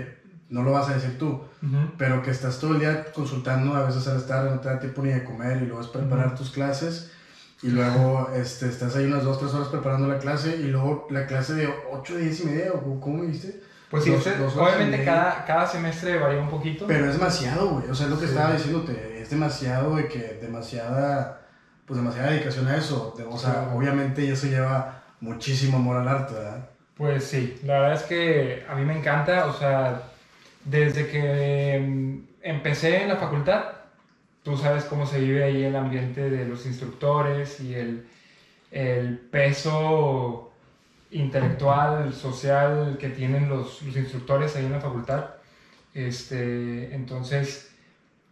no 0.49 0.63
lo 0.63 0.71
vas 0.73 0.89
a 0.89 0.93
decir 0.93 1.15
tú, 1.17 1.39
Ujú. 1.63 1.91
pero 1.97 2.21
que 2.23 2.31
estás 2.31 2.59
todo 2.59 2.73
el 2.73 2.79
día 2.79 2.97
consultando, 3.13 3.75
a 3.75 3.83
veces 3.83 4.07
al 4.07 4.17
estar 4.17 4.45
no 4.45 4.59
te 4.59 4.69
da 4.69 4.77
tiempo 4.79 5.03
ni 5.03 5.11
de 5.11 5.23
comer 5.23 5.57
y 5.59 5.67
luego 5.67 5.81
es 5.81 5.89
preparar 5.89 6.27
Ujú. 6.27 6.35
tus 6.35 6.51
clases 6.51 7.03
y 7.63 7.71
luego 7.71 8.29
este, 8.29 8.69
estás 8.69 8.95
ahí 8.95 9.05
unas 9.05 9.23
2, 9.23 9.37
3 9.39 9.53
horas 9.55 9.69
preparando 9.69 10.07
la 10.07 10.17
clase 10.17 10.57
y 10.57 10.67
luego 10.69 11.05
la 11.09 11.25
clase 11.25 11.55
de 11.55 11.69
8, 11.83 12.17
10 12.17 12.39
y 12.41 12.45
media, 12.45 12.73
o 12.73 12.99
¿cómo 13.01 13.17
me 13.19 13.27
dijiste? 13.27 13.55
Pues 13.91 14.03
sí, 14.05 14.11
usted- 14.11 14.41
obviamente 14.41 15.05
cada, 15.05 15.45
cada 15.45 15.67
semestre 15.67 16.19
varía 16.19 16.41
un 16.41 16.49
poquito. 16.51 16.87
Pero 16.87 17.07
es 17.07 17.13
demasiado, 17.19 17.69
güey, 17.71 17.89
o 17.89 17.95
sea, 17.95 18.07
es 18.07 18.11
lo 18.13 18.19
que 18.19 18.27
Sí. 18.27 18.33
estaba 18.33 18.53
diciéndote, 18.53 19.21
es 19.23 19.31
demasiado 19.31 19.95
de 19.97 20.09
que, 20.09 20.39
demasiada, 20.43 21.43
pues 21.87 21.99
demasiada 21.99 22.31
dedicación 22.31 22.67
a 22.69 22.77
eso, 22.77 23.15
o 23.31 23.39
sea, 23.39 23.53
Sí. 23.53 23.77
obviamente 23.77 24.29
eso 24.31 24.47
lleva 24.49 25.03
muchísimo 25.21 25.77
amor 25.79 25.99
al 25.99 26.09
arte, 26.09 26.35
¿verdad? 26.35 26.69
Pues 26.97 27.25
sí, 27.25 27.59
la 27.65 27.81
verdad 27.81 27.95
es 27.97 28.03
que 28.05 28.65
a 28.69 28.75
mí 28.75 28.85
me 28.85 28.99
encanta, 28.99 29.47
o 29.47 29.53
sea, 29.53 30.03
desde 30.65 31.07
que 31.07 31.79
mm, 31.87 32.19
empecé 32.43 33.03
en 33.03 33.09
la 33.09 33.17
facultad, 33.17 33.65
tú 34.43 34.57
sabes 34.57 34.85
cómo 34.85 35.07
se 35.07 35.21
vive 35.21 35.45
ahí 35.45 35.63
el 35.65 35.77
ambiente 35.77 36.29
de 36.29 36.45
los 36.45 36.67
instructores 36.67 37.61
y 37.61 37.75
el, 37.75 38.07
el 38.73 39.19
peso 39.19 40.46
intelectual, 41.21 42.13
social 42.15 42.97
que 43.01 43.09
tienen 43.11 43.49
los, 43.49 43.83
los 43.83 43.97
instructores 43.97 44.55
ahí 44.57 44.67
en 44.67 44.73
la 44.73 44.81
facultad. 44.81 45.25
Este, 45.95 46.95
entonces, 46.95 47.71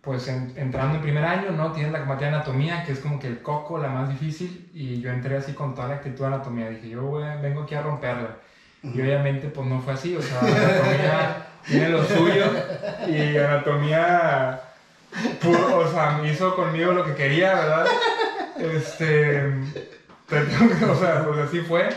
pues 0.03 0.29
en- 0.29 0.53
entrando 0.57 0.97
en 0.97 1.03
primer 1.03 1.25
año, 1.25 1.50
¿no? 1.53 1.73
Tienes 1.73 1.93
la 1.93 2.00
materia 2.00 2.29
de 2.31 2.37
anatomía, 2.37 2.85
que 2.85 2.93
es 2.93 2.99
como 3.00 3.19
que 3.19 3.26
el 3.29 3.41
coco, 3.41 3.79
la 3.79 3.88
más 3.88 4.09
difícil, 4.11 4.69
y 4.75 5.00
yo 5.00 5.11
entré 5.11 5.37
así 5.37 5.53
con 5.55 5.75
toda 5.75 5.88
la 5.88 5.95
actitud 5.95 6.21
de 6.21 6.26
anatomía. 6.26 6.69
Dije, 6.69 6.91
yo 6.91 7.03
güey, 7.05 7.25
vengo 7.41 7.62
aquí 7.62 7.75
a 7.75 7.83
romperla. 7.83 8.37
Y 8.83 9.00
obviamente, 9.00 9.49
pues 9.49 9.67
no 9.67 9.81
fue 9.81 9.95
así, 9.95 10.14
o 10.14 10.21
sea, 10.21 10.41
anatomía 10.41 11.47
tiene 11.67 11.88
lo 11.88 12.05
suyo, 12.05 12.45
y 13.09 13.38
anatomía, 13.38 14.61
pu- 15.43 15.73
o 15.75 15.91
sea, 15.91 16.21
hizo 16.31 16.55
conmigo 16.55 16.93
lo 16.93 17.03
que 17.05 17.14
quería, 17.14 17.55
¿verdad? 17.55 17.87
Este, 18.59 19.43
o 20.91 20.95
sea, 20.97 21.25
pues 21.25 21.38
así 21.38 21.61
fue. 21.61 21.88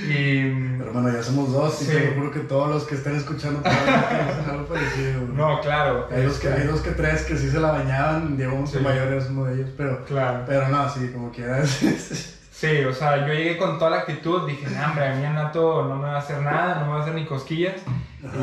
Y 0.00 0.50
Pero 0.78 0.92
bueno, 0.92 1.12
ya 1.12 1.22
somos 1.22 1.52
dos 1.52 1.80
y 1.82 1.84
Sí. 1.86 1.92
te 1.92 2.06
lo 2.08 2.14
juro 2.14 2.30
que 2.32 2.40
todos 2.40 2.68
los 2.70 2.84
que 2.84 2.96
estén 2.96 3.16
escuchando 3.16 3.60
algo 3.64 4.66
parecido. 4.66 5.20
güey. 5.20 5.32
no, 5.36 5.60
claro. 5.60 6.08
Hay 6.10 6.22
dos, 6.24 6.38
que, 6.38 6.48
este, 6.48 6.60
hay 6.62 6.66
dos 6.66 6.80
que 6.80 6.90
tres 6.90 7.22
que 7.22 7.36
sí 7.36 7.48
se 7.50 7.60
la 7.60 7.70
bañaban, 7.70 8.36
Diego 8.36 8.56
Montemayor 8.56 9.12
es 9.12 9.30
uno 9.30 9.44
de 9.44 9.54
ellos, 9.54 9.70
pero, 9.76 10.04
Claro. 10.04 10.42
pero 10.46 10.68
no, 10.68 10.88
sí, 10.88 11.10
como 11.12 11.30
quieras. 11.30 11.80
Sí, 12.56 12.82
o 12.86 12.92
sea, 12.94 13.18
yo 13.26 13.34
llegué 13.34 13.58
con 13.58 13.78
toda 13.78 13.90
la 13.90 13.96
actitud, 13.98 14.46
dije, 14.46 14.66
no, 14.74 14.82
hombre, 14.86 15.06
a 15.08 15.14
mí 15.14 15.22
Anato 15.26 15.84
no 15.84 15.96
me 15.96 16.04
va 16.08 16.14
a 16.14 16.18
hacer 16.20 16.40
nada, 16.40 16.76
no 16.80 16.86
me 16.86 16.92
va 16.92 16.98
a 17.00 17.02
hacer 17.02 17.14
ni 17.14 17.26
cosquillas. 17.26 17.74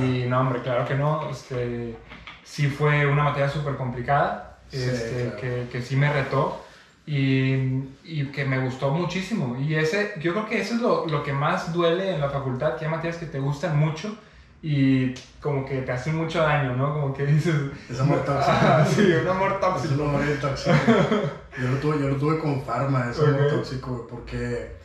Y 0.03 0.25
no, 0.29 0.39
hombre, 0.39 0.61
claro 0.61 0.85
que 0.87 0.93
no, 0.93 1.27
este, 1.31 1.95
sí 2.43 2.67
fue 2.67 3.07
una 3.07 3.23
materia 3.23 3.49
súper 3.49 3.75
complicada, 3.75 4.59
Sí, 4.69 4.77
este, 4.83 5.21
claro. 5.31 5.37
que, 5.37 5.67
que 5.71 5.81
sí 5.81 5.95
me 5.95 6.13
retó 6.13 6.63
y, 7.05 7.83
y 8.03 8.25
que 8.33 8.45
me 8.45 8.59
gustó 8.63 8.91
muchísimo. 8.91 9.57
Y 9.59 9.75
ese, 9.75 10.13
yo 10.21 10.31
creo 10.33 10.45
que 10.47 10.61
eso 10.61 10.75
es 10.75 10.81
lo, 10.81 11.05
lo 11.07 11.23
que 11.23 11.33
más 11.33 11.73
duele 11.73 12.13
en 12.15 12.21
la 12.21 12.29
facultad, 12.29 12.77
que 12.77 12.85
hay 12.85 12.91
materias 12.91 13.17
que 13.17 13.25
te 13.25 13.39
gustan 13.39 13.77
mucho 13.77 14.15
y 14.61 15.13
como 15.41 15.65
que 15.65 15.81
te 15.81 15.91
hacen 15.91 16.15
mucho 16.15 16.39
daño, 16.39 16.75
¿no? 16.77 16.93
Como 16.93 17.13
que 17.13 17.25
dices... 17.25 17.53
Es 17.89 17.99
amor 17.99 18.19
tóxico. 18.25 18.45
Ah, 18.49 18.85
sí, 18.87 19.01
un 19.21 19.27
amor 19.27 19.51
Es 19.53 19.59
tóxico. 19.59 20.03
un 20.03 20.09
amor 20.09 20.21
tóxico. 20.39 20.71
Yo 21.61 21.69
lo 21.69 21.77
tuve, 21.77 21.99
yo 21.99 22.07
lo 22.09 22.15
tuve 22.15 22.39
con 22.39 22.63
farma, 22.63 23.09
es 23.11 23.19
amor 23.19 23.41
Ok. 23.41 23.49
tóxico, 23.49 24.07
porque 24.09 24.75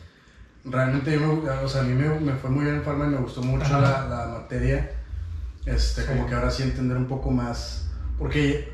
realmente 0.67 1.13
yo 1.19 1.21
me, 1.37 1.49
o 1.49 1.67
sea, 1.67 1.81
a 1.81 1.85
mí 1.85 1.95
me, 1.95 2.11
me 2.21 2.35
fue 2.35 2.51
muy 2.51 2.65
bien 2.65 2.77
en 2.77 2.83
farma 2.83 3.07
y 3.07 3.09
me 3.09 3.17
gustó 3.17 3.41
mucho 3.43 3.81
la, 3.81 4.07
la 4.07 4.27
materia. 4.41 4.91
Este, 5.65 6.03
Sí. 6.03 6.09
como 6.09 6.27
que 6.27 6.35
ahora 6.35 6.51
sí 6.51 6.65
entender 6.65 6.97
un 6.99 7.07
poco 7.07 7.31
más. 7.31 7.91
Porque, 8.19 8.71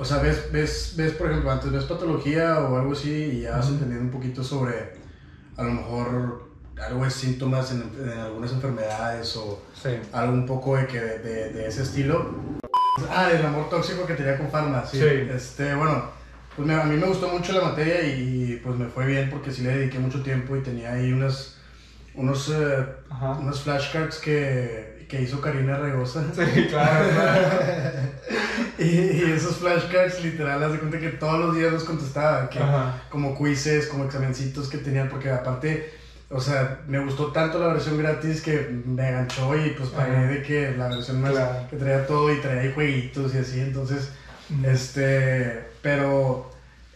o 0.00 0.04
sea, 0.04 0.18
ves, 0.18 0.50
ves, 0.50 0.94
ves, 0.96 1.12
por 1.12 1.28
ejemplo, 1.30 1.50
antes 1.50 1.70
ves 1.70 1.84
patología 1.84 2.58
o 2.60 2.78
algo 2.78 2.92
así 2.92 3.10
y 3.12 3.40
ya 3.42 3.56
vas 3.58 3.68
entendiendo 3.68 4.04
un 4.06 4.10
poquito 4.10 4.42
sobre, 4.42 4.94
a 5.56 5.62
lo 5.62 5.72
mejor, 5.72 6.50
algo 6.88 7.04
de 7.04 7.10
síntomas 7.10 7.70
en, 7.72 7.92
en 8.02 8.18
algunas 8.18 8.50
enfermedades 8.52 9.36
o 9.36 9.62
Sí. 9.74 9.90
algo 10.12 10.32
un 10.32 10.46
poco 10.46 10.76
de, 10.76 10.86
que, 10.86 10.98
de, 11.00 11.52
de 11.52 11.66
ese 11.68 11.82
estilo. 11.82 12.30
Ah, 13.10 13.30
el 13.30 13.44
amor 13.44 13.68
tóxico 13.68 14.06
que 14.06 14.14
tenía 14.14 14.38
con 14.38 14.50
Farma, 14.50 14.84
sí. 14.86 14.98
Sí. 14.98 15.04
Este, 15.30 15.74
bueno, 15.74 16.04
pues 16.56 16.66
me- 16.66 16.74
a 16.74 16.84
mí 16.84 16.96
me 16.96 17.06
gustó 17.06 17.28
mucho 17.28 17.52
la 17.52 17.60
materia 17.68 18.02
y 18.02 18.58
pues 18.64 18.76
me 18.76 18.86
fue 18.86 19.06
bien 19.06 19.28
porque 19.30 19.52
sí 19.52 19.62
le 19.62 19.76
dediqué 19.76 19.98
mucho 19.98 20.22
tiempo 20.22 20.56
y 20.56 20.62
tenía 20.62 20.92
ahí 20.94 21.12
unas, 21.12 21.58
unos, 22.14 22.48
eh, 22.48 22.86
unos 23.38 23.60
flashcards 23.60 24.18
que, 24.18 24.99
que 25.10 25.20
hizo 25.22 25.40
Karina 25.40 25.76
Regosa. 25.76 26.24
Sí, 26.34 26.66
claro, 26.68 27.08
claro. 27.10 27.42
y, 28.78 28.84
y 28.84 29.32
esos 29.34 29.56
flashcards 29.56 30.22
literal, 30.22 30.62
haz 30.62 30.72
de 30.72 30.78
cuenta 30.78 30.98
que 30.98 31.08
todos 31.08 31.38
los 31.38 31.56
días 31.56 31.72
los 31.72 31.84
contestaba, 31.84 32.48
que 32.48 32.58
Ajá. 32.60 33.02
como 33.10 33.36
quizzes, 33.36 33.86
como 33.88 34.04
examencitos 34.04 34.68
que 34.68 34.78
tenían, 34.78 35.08
porque 35.08 35.30
aparte, 35.30 35.92
o 36.30 36.40
sea, 36.40 36.80
me 36.86 36.98
gustó 37.00 37.32
tanto 37.32 37.58
la 37.58 37.68
versión 37.72 37.98
gratis 37.98 38.40
que 38.40 38.70
me 38.86 39.08
enganchó 39.08 39.56
y 39.56 39.70
pues 39.70 39.88
pagué 39.90 40.16
Ajá. 40.16 40.26
de 40.28 40.42
que 40.42 40.70
la 40.76 40.88
versión 40.88 41.20
más 41.20 41.32
Claro. 41.32 41.66
que 41.68 41.76
traía 41.76 42.06
todo 42.06 42.32
y 42.32 42.38
traía 42.40 42.72
jueguitos 42.72 43.34
y 43.34 43.38
así, 43.38 43.60
entonces, 43.60 44.10
este, 44.64 45.64
pero, 45.82 46.50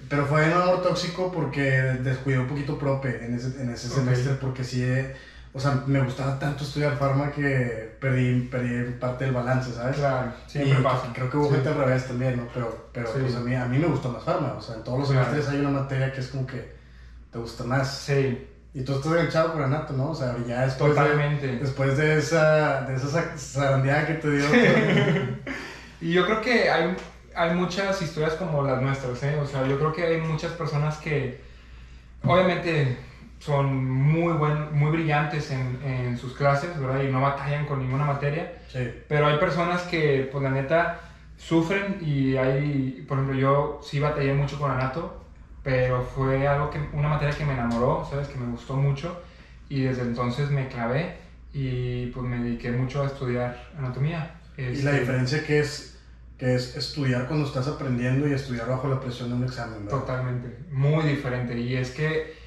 pero 0.08 0.26
fue 0.26 0.46
un 0.46 0.52
amor 0.52 0.82
tóxico 0.82 1.32
porque 1.32 1.62
descuidé 2.02 2.38
un 2.38 2.46
poquito 2.48 2.78
prope 2.78 3.24
en 3.24 3.34
ese, 3.34 3.60
en 3.60 3.70
ese 3.70 3.88
semestre 3.88 4.34
porque 4.40 4.62
sí, 4.64 4.84
o 5.54 5.60
sea, 5.60 5.82
me 5.86 6.00
gustaba 6.02 6.38
tanto 6.38 6.64
estudiar 6.64 6.96
farma 6.96 7.30
que 7.30 7.96
perdí, 8.00 8.40
perdí 8.50 8.90
parte 8.98 9.24
del 9.24 9.32
balance, 9.34 9.72
¿sabes? 9.72 9.96
Claro, 9.96 10.32
siempre 10.48 10.78
y 10.80 10.82
pasa. 10.82 11.08
Creo 11.14 11.30
que 11.30 11.36
hubo 11.36 11.46
Sí. 11.48 11.54
gente 11.54 11.68
al 11.70 11.76
revés 11.76 12.06
también, 12.08 12.36
¿no? 12.36 12.48
Pero, 12.52 12.88
pero 12.92 13.06
Sí. 13.12 13.18
pues 13.22 13.36
a 13.36 13.40
mí, 13.40 13.54
a 13.54 13.64
mí 13.66 13.78
me 13.78 13.86
gustó 13.86 14.08
más 14.10 14.24
farma. 14.24 14.54
O 14.58 14.60
sea, 14.60 14.74
en 14.74 14.82
todos 14.84 14.98
los 14.98 15.10
Claro. 15.10 15.26
semestres 15.26 15.54
hay 15.54 15.60
una 15.64 15.70
materia 15.80 16.12
que 16.12 16.20
es 16.20 16.28
como 16.28 16.46
que 16.46 16.72
te 17.32 17.38
gusta 17.38 17.64
más. 17.64 17.88
Sí, 17.90 18.48
Y 18.76 18.82
tú 18.82 18.94
estás 18.94 19.12
enganchado 19.12 19.52
con 19.52 19.62
Anato, 19.62 19.92
¿no? 19.92 20.10
O 20.10 20.14
sea, 20.16 20.34
ya 20.48 20.62
después 20.62 20.90
de, 20.96 21.00
totalmente. 21.00 21.46
después 21.58 21.96
de 21.96 22.18
esa, 22.18 22.80
de 22.80 22.96
esa 22.96 23.06
sa- 23.08 23.38
zarandeada 23.38 24.04
que 24.08 24.14
te 24.14 24.28
dio. 24.32 24.46
Y 26.00 26.12
yo 26.12 26.26
creo 26.26 26.40
que 26.40 26.68
hay, 26.68 26.96
hay 27.36 27.54
muchas 27.54 28.02
historias 28.02 28.34
como 28.34 28.62
las 28.64 28.82
nuestras, 28.82 29.22
¿eh? 29.22 29.38
O 29.40 29.46
sea, 29.46 29.64
yo 29.66 29.78
creo 29.78 29.92
que 29.92 30.04
hay 30.04 30.20
muchas 30.20 30.50
personas 30.54 30.96
que 30.98 31.40
obviamente 32.24 32.98
son 33.44 33.84
muy, 33.84 34.32
buen, 34.34 34.72
muy 34.78 34.90
brillantes 34.90 35.50
en, 35.50 35.78
en 35.84 36.16
sus 36.16 36.34
clases, 36.34 36.78
¿verdad? 36.80 37.02
Y 37.02 37.12
no 37.12 37.20
batallan 37.20 37.66
con 37.66 37.78
ninguna 37.80 38.04
materia. 38.04 38.52
sí. 38.68 38.84
Pero 39.08 39.26
hay 39.26 39.38
personas 39.38 39.82
que, 39.82 40.28
pues 40.32 40.42
la 40.42 40.50
neta, 40.50 41.00
sufren 41.36 41.98
y 42.00 42.36
hay, 42.36 43.04
por 43.08 43.18
ejemplo, 43.18 43.36
yo 43.38 43.80
sí 43.82 44.00
batallé 44.00 44.32
mucho 44.34 44.58
con 44.58 44.70
Anato, 44.70 45.20
pero 45.62 46.02
fue 46.02 46.46
algo 46.46 46.70
que, 46.70 46.78
una 46.92 47.08
materia 47.08 47.36
que 47.36 47.44
me 47.44 47.52
enamoró, 47.54 48.06
¿sabes? 48.10 48.28
Que 48.28 48.38
me 48.38 48.50
gustó 48.50 48.76
mucho 48.76 49.20
y 49.68 49.82
desde 49.82 50.02
entonces 50.02 50.50
me 50.50 50.68
clavé 50.68 51.16
y 51.52 52.06
pues 52.06 52.26
me 52.26 52.38
dediqué 52.42 52.70
mucho 52.72 53.02
a 53.02 53.06
estudiar 53.06 53.70
anatomía. 53.78 54.36
Y 54.56 54.62
la 54.62 54.70
Este, 54.70 55.00
diferencia 55.00 55.44
que 55.46 55.58
es, 55.60 55.98
que 56.38 56.54
es 56.54 56.76
estudiar 56.76 57.26
cuando 57.26 57.46
estás 57.46 57.66
aprendiendo 57.68 58.26
y 58.28 58.32
estudiar 58.32 58.68
bajo 58.68 58.88
la 58.88 59.00
presión 59.00 59.28
de 59.30 59.34
un 59.36 59.44
examen, 59.44 59.84
¿verdad? 59.84 60.00
Totalmente, 60.00 60.48
muy 60.70 61.02
diferente. 61.04 61.58
Y 61.58 61.76
es 61.76 61.90
que 61.90 62.42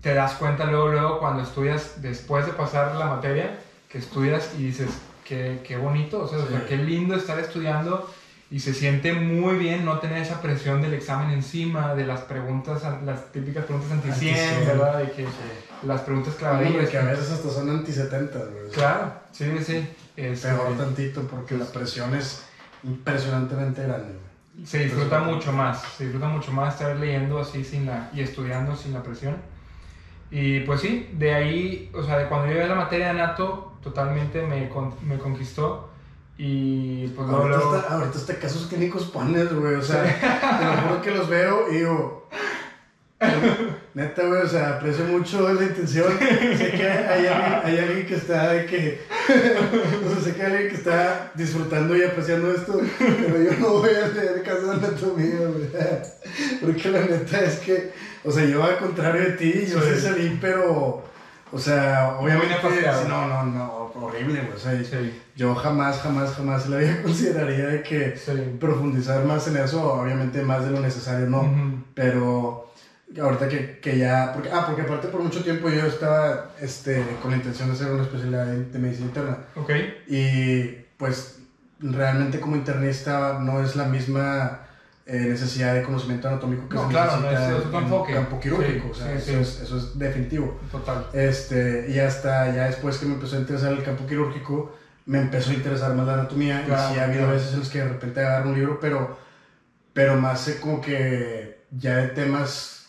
te 0.00 0.14
das 0.14 0.34
cuenta 0.34 0.64
luego, 0.64 0.88
luego 0.88 1.18
cuando 1.18 1.42
estudias, 1.42 2.00
después 2.02 2.46
de 2.46 2.52
pasar 2.52 2.94
la 2.96 3.06
materia, 3.06 3.58
que 3.88 3.98
estudias 3.98 4.50
y 4.58 4.64
dices, 4.64 4.88
qué, 5.24 5.60
qué 5.66 5.76
bonito, 5.76 6.22
o 6.22 6.28
sea, 6.28 6.38
o 6.38 6.46
sea, 6.46 6.60
Sí. 6.60 6.64
qué 6.68 6.76
lindo 6.76 7.14
estar 7.14 7.38
estudiando 7.38 8.08
y 8.50 8.60
se 8.60 8.74
siente 8.74 9.12
muy 9.12 9.56
bien 9.56 9.84
no 9.84 9.98
tener 9.98 10.18
esa 10.22 10.40
presión 10.40 10.80
del 10.82 10.94
examen 10.94 11.30
encima, 11.30 11.94
de 11.94 12.04
las 12.06 12.20
preguntas, 12.22 12.82
las 13.04 13.30
típicas 13.30 13.64
preguntas 13.64 13.92
anti-100, 13.92 14.12
Anti-cien. 14.12 14.66
¿verdad? 14.66 14.98
De 14.98 15.10
que 15.12 15.26
las 15.86 16.00
preguntas 16.00 16.34
clavadillas. 16.34 16.88
Que 16.90 16.98
a 16.98 17.02
veces 17.02 17.30
hasta 17.30 17.48
son 17.50 17.70
anti 17.70 17.92
70, 17.92 18.38
güey. 18.38 18.66
o 18.66 18.70
sea, 18.70 18.74
Claro, 18.74 19.12
sí, 19.32 19.44
sí. 19.64 19.88
Este, 20.16 20.48
Peor 20.48 20.76
tantito 20.76 21.22
porque 21.22 21.56
la 21.56 21.64
presión 21.66 22.14
es 22.14 22.42
impresionantemente 22.82 23.82
grande, 23.82 24.14
se 24.64 24.80
disfruta 24.84 25.20
mucho 25.20 25.52
más, 25.52 25.82
se 25.96 26.04
disfruta 26.04 26.26
mucho 26.28 26.52
más 26.52 26.74
estar 26.74 26.96
leyendo 26.96 27.38
así 27.38 27.64
sin 27.64 27.86
la, 27.86 28.10
y 28.12 28.20
estudiando 28.20 28.74
sin 28.76 28.92
la 28.92 29.02
presión. 29.02 29.36
Y 30.30 30.60
pues 30.60 30.80
sí, 30.80 31.08
de 31.18 31.34
ahí, 31.34 31.90
o 31.92 32.02
sea, 32.04 32.18
de 32.18 32.26
cuando 32.26 32.46
yo 32.46 32.52
llevé 32.54 32.68
la 32.68 32.74
materia 32.76 33.08
de 33.08 33.14
nato, 33.14 33.72
totalmente 33.82 34.42
me, 34.42 34.68
con- 34.68 34.94
me 35.06 35.18
conquistó. 35.18 35.88
Y 36.38 37.08
pues 37.08 37.28
Ahorita, 37.28 37.48
luego- 37.58 37.74
hasta, 37.74 37.94
ahorita 37.94 38.18
hasta 38.18 38.34
casos 38.38 38.66
clínicos 38.68 39.04
pones, 39.06 39.52
güey. 39.52 39.74
O 39.74 39.82
sea, 39.82 40.02
te 40.58 40.64
lo 40.64 40.82
juro 40.88 41.02
que 41.02 41.10
los 41.10 41.28
veo 41.28 41.70
y 41.70 41.76
digo. 41.78 42.28
Neta, 43.92 44.22
güey, 44.26 44.40
o 44.42 44.48
sea, 44.48 44.76
aprecio 44.76 45.04
mucho 45.04 45.52
la 45.52 45.62
intención. 45.64 46.06
Sé 46.18 46.70
que 46.70 46.88
hay 46.88 47.26
alguien, 47.26 47.60
hay 47.64 47.78
alguien 47.78 48.06
que 48.06 48.14
está 48.14 48.52
de 48.52 48.66
que. 48.66 49.00
O 50.06 50.10
sea, 50.14 50.20
sé 50.22 50.34
que 50.34 50.42
hay 50.42 50.52
alguien 50.52 50.70
que 50.70 50.76
está 50.76 51.30
disfrutando 51.34 51.96
y 51.96 52.02
apreciando 52.02 52.50
esto, 52.52 52.80
pero 52.98 53.42
yo 53.42 53.52
no 53.60 53.68
voy 53.74 53.90
a 53.90 54.08
leer 54.08 54.42
casos 54.42 54.80
de 54.80 54.86
anatomía, 54.86 55.36
güey. 55.38 55.68
Porque 56.62 56.88
la 56.88 57.00
neta 57.00 57.40
es 57.44 57.56
que, 57.58 57.92
o 58.24 58.30
sea, 58.30 58.44
yo 58.44 58.62
al 58.62 58.78
contrario 58.78 59.22
de 59.22 59.30
ti, 59.32 59.52
yo 59.70 59.80
sí 59.80 59.94
Sí. 59.96 60.00
salí, 60.00 60.38
pero. 60.40 61.04
O 61.52 61.58
sea, 61.58 62.16
obviamente. 62.20 62.54
No, 63.08 63.26
no, 63.26 63.44
no, 63.44 63.92
horrible, 63.96 64.40
güey. 64.42 64.52
O 64.54 64.58
sea, 64.58 64.72
Sí, 64.84 65.20
yo 65.34 65.54
jamás, 65.54 65.98
jamás, 66.00 66.32
jamás 66.34 66.68
la 66.68 66.76
vida 66.76 67.00
consideraría 67.02 67.66
de 67.66 67.82
que 67.82 68.16
sí. 68.16 68.56
profundizar 68.60 69.24
más 69.24 69.48
en 69.48 69.56
eso, 69.56 69.82
obviamente 69.94 70.42
más 70.42 70.64
de 70.64 70.70
lo 70.70 70.80
necesario, 70.80 71.26
no. 71.28 71.40
Ujú. 71.40 71.84
Pero 71.94 72.70
ahorita 73.20 73.48
que, 73.48 73.80
que 73.80 73.98
ya, 73.98 74.32
porque, 74.32 74.50
ah, 74.52 74.64
porque 74.66 74.82
aparte 74.82 75.08
por 75.08 75.20
mucho 75.22 75.42
tiempo 75.42 75.68
yo 75.68 75.84
estaba 75.86 76.52
este, 76.60 77.04
con 77.20 77.32
la 77.32 77.38
intención 77.38 77.68
de 77.68 77.74
hacer 77.74 77.90
una 77.90 78.04
especialidad 78.04 78.46
de, 78.46 78.64
de 78.66 78.78
medicina 78.78 79.06
interna. 79.06 79.38
Ok, 79.56 79.70
Y 80.06 80.62
pues 80.96 81.38
realmente 81.80 82.38
como 82.38 82.54
internista 82.56 83.38
no 83.40 83.60
es 83.64 83.74
la 83.74 83.84
misma 83.86 84.60
eh, 85.06 85.26
necesidad 85.28 85.74
de 85.74 85.82
conocimiento 85.82 86.28
anatómico 86.28 86.68
que 86.68 86.74
No, 86.76 86.82
se 86.84 86.88
claro, 86.88 87.16
no 87.16 87.30
necesita 87.30 87.48
es 87.58 87.64
otro 87.64 87.78
en 87.78 87.84
enfoque. 87.84 88.12
campo 88.14 88.40
quirúrgico. 88.40 88.84
Sí, 88.94 89.00
o 89.00 89.04
sea, 89.04 89.20
sí, 89.20 89.30
eso, 89.32 89.44
sí. 89.44 89.56
Es, 89.56 89.60
eso 89.62 89.76
es 89.78 89.98
definitivo. 89.98 90.60
total. 90.70 91.06
Este, 91.12 91.86
y 91.90 91.98
hasta 91.98 92.54
ya 92.54 92.64
después 92.66 92.98
que 92.98 93.06
me 93.06 93.14
empezó 93.14 93.36
a 93.36 93.40
interesar 93.40 93.72
el 93.72 93.82
campo 93.82 94.06
quirúrgico, 94.06 94.76
me 95.06 95.18
empezó 95.20 95.50
a 95.50 95.54
interesar 95.54 95.94
más 95.94 96.06
la 96.06 96.14
anatomía. 96.14 96.64
Claro, 96.64 96.90
y 96.90 96.94
sí 96.94 97.00
ha 97.00 97.04
habido 97.04 97.20
claro. 97.22 97.32
veces 97.34 97.52
en 97.54 97.58
los 97.60 97.68
que 97.68 97.78
de 97.78 97.88
repente 97.88 98.20
agarro 98.20 98.50
un 98.50 98.54
libro, 98.54 98.78
pero, 98.80 99.18
pero 99.92 100.16
más 100.20 100.46
eh, 100.48 100.58
como 100.60 100.80
que 100.80 101.60
ya 101.72 101.96
de 101.96 102.08
temas 102.08 102.86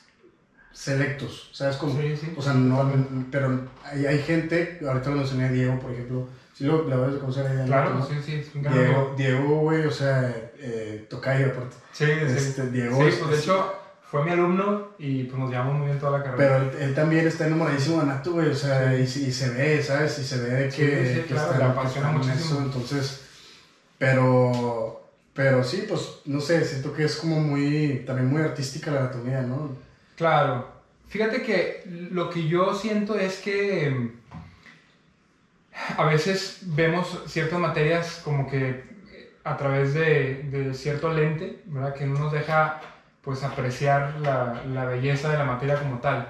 selectos, 0.73 1.49
¿sabes? 1.53 1.75
Como. 1.77 1.99
O 2.37 2.41
sea, 2.41 2.53
no, 2.53 2.91
pero 3.31 3.67
hay, 3.83 4.05
hay 4.05 4.19
gente, 4.19 4.79
ahorita 4.87 5.09
lo 5.09 5.17
mencioné 5.17 5.45
a 5.45 5.51
Diego, 5.51 5.79
por 5.79 5.91
ejemplo, 5.91 6.27
si 6.61 6.67
lo 6.67 6.87
la 6.87 6.95
a 6.95 7.19
conocer. 7.19 7.65
Claro, 7.65 7.95
¿no? 7.95 8.05
sí, 8.05 8.13
sí, 8.23 8.35
es 8.35 8.53
un 8.55 8.61
gran 8.61 8.73
Diego. 8.75 9.13
Diego, 9.17 9.59
güey, 9.61 9.85
o 9.85 9.91
sea, 9.91 10.29
eh, 10.59 11.05
tocayo 11.09 11.47
aparte. 11.47 11.75
Sí, 11.91 12.05
sí. 12.05 12.11
Este, 12.37 12.69
Diego 12.69 13.01
Sí, 13.01 13.07
es- 13.07 13.15
pues 13.15 13.31
de 13.31 13.37
hecho 13.39 13.75
fue 14.09 14.23
mi 14.25 14.31
alumno 14.31 14.89
y 14.99 15.23
pues 15.23 15.39
nos 15.39 15.49
llevamos 15.49 15.75
muy 15.75 15.87
bien 15.87 15.99
toda 15.99 16.19
la 16.19 16.23
carrera. 16.23 16.37
Pero 16.37 16.57
él, 16.57 16.89
él 16.89 16.93
también 16.93 17.25
está 17.27 17.47
enamoradísimo 17.47 18.01
de 18.01 18.07
Nato, 18.07 18.33
güey, 18.33 18.49
o 18.49 18.55
sea, 18.55 18.95
y, 18.95 19.01
y 19.03 19.05
se 19.07 19.49
ve, 19.49 19.81
¿sabes? 19.81 20.19
Y 20.19 20.23
se 20.23 20.37
ve 20.39 20.49
de 20.49 20.69
que, 20.69 20.71
Sí, 20.71 21.13
sí, 21.15 21.21
que 21.21 21.25
claro, 21.33 21.51
está 21.51 21.57
le 21.57 21.63
apasiona 21.71 22.11
muchísimo. 22.11 22.37
eso, 22.37 22.61
entonces, 22.61 23.21
pero, 23.97 25.01
pero 25.33 25.63
sí, 25.63 25.85
pues, 25.87 26.01
no 26.25 26.41
sé, 26.41 26.63
siento 26.65 26.93
que 26.93 27.05
es 27.05 27.15
como 27.15 27.39
muy, 27.39 28.03
también 28.05 28.29
muy 28.29 28.41
artística 28.41 28.91
la 28.91 28.99
anatomía, 29.01 29.41
¿no? 29.41 29.71
Claro. 30.15 30.67
Fíjate 31.07 31.41
que 31.43 31.83
lo 32.11 32.29
que 32.29 32.47
yo 32.47 32.73
siento 32.73 33.15
es 33.17 33.37
que 33.39 34.11
a 35.97 36.03
veces 36.05 36.59
vemos 36.61 37.23
ciertas 37.27 37.59
materias 37.59 38.21
como 38.23 38.47
que 38.49 38.69
eh, 38.69 39.33
a 39.43 39.57
través 39.57 39.93
de, 39.93 40.71
cierto 40.73 41.13
lente, 41.13 41.61
¿verdad? 41.65 41.93
Que 41.93 42.05
no 42.05 42.19
nos 42.19 42.31
deja 42.31 42.81
pues 43.21 43.43
apreciar 43.43 44.15
la, 44.21 44.85
belleza 44.85 45.29
de 45.29 45.37
la 45.37 45.45
materia 45.45 45.79
como 45.79 45.99
tal. 45.99 46.27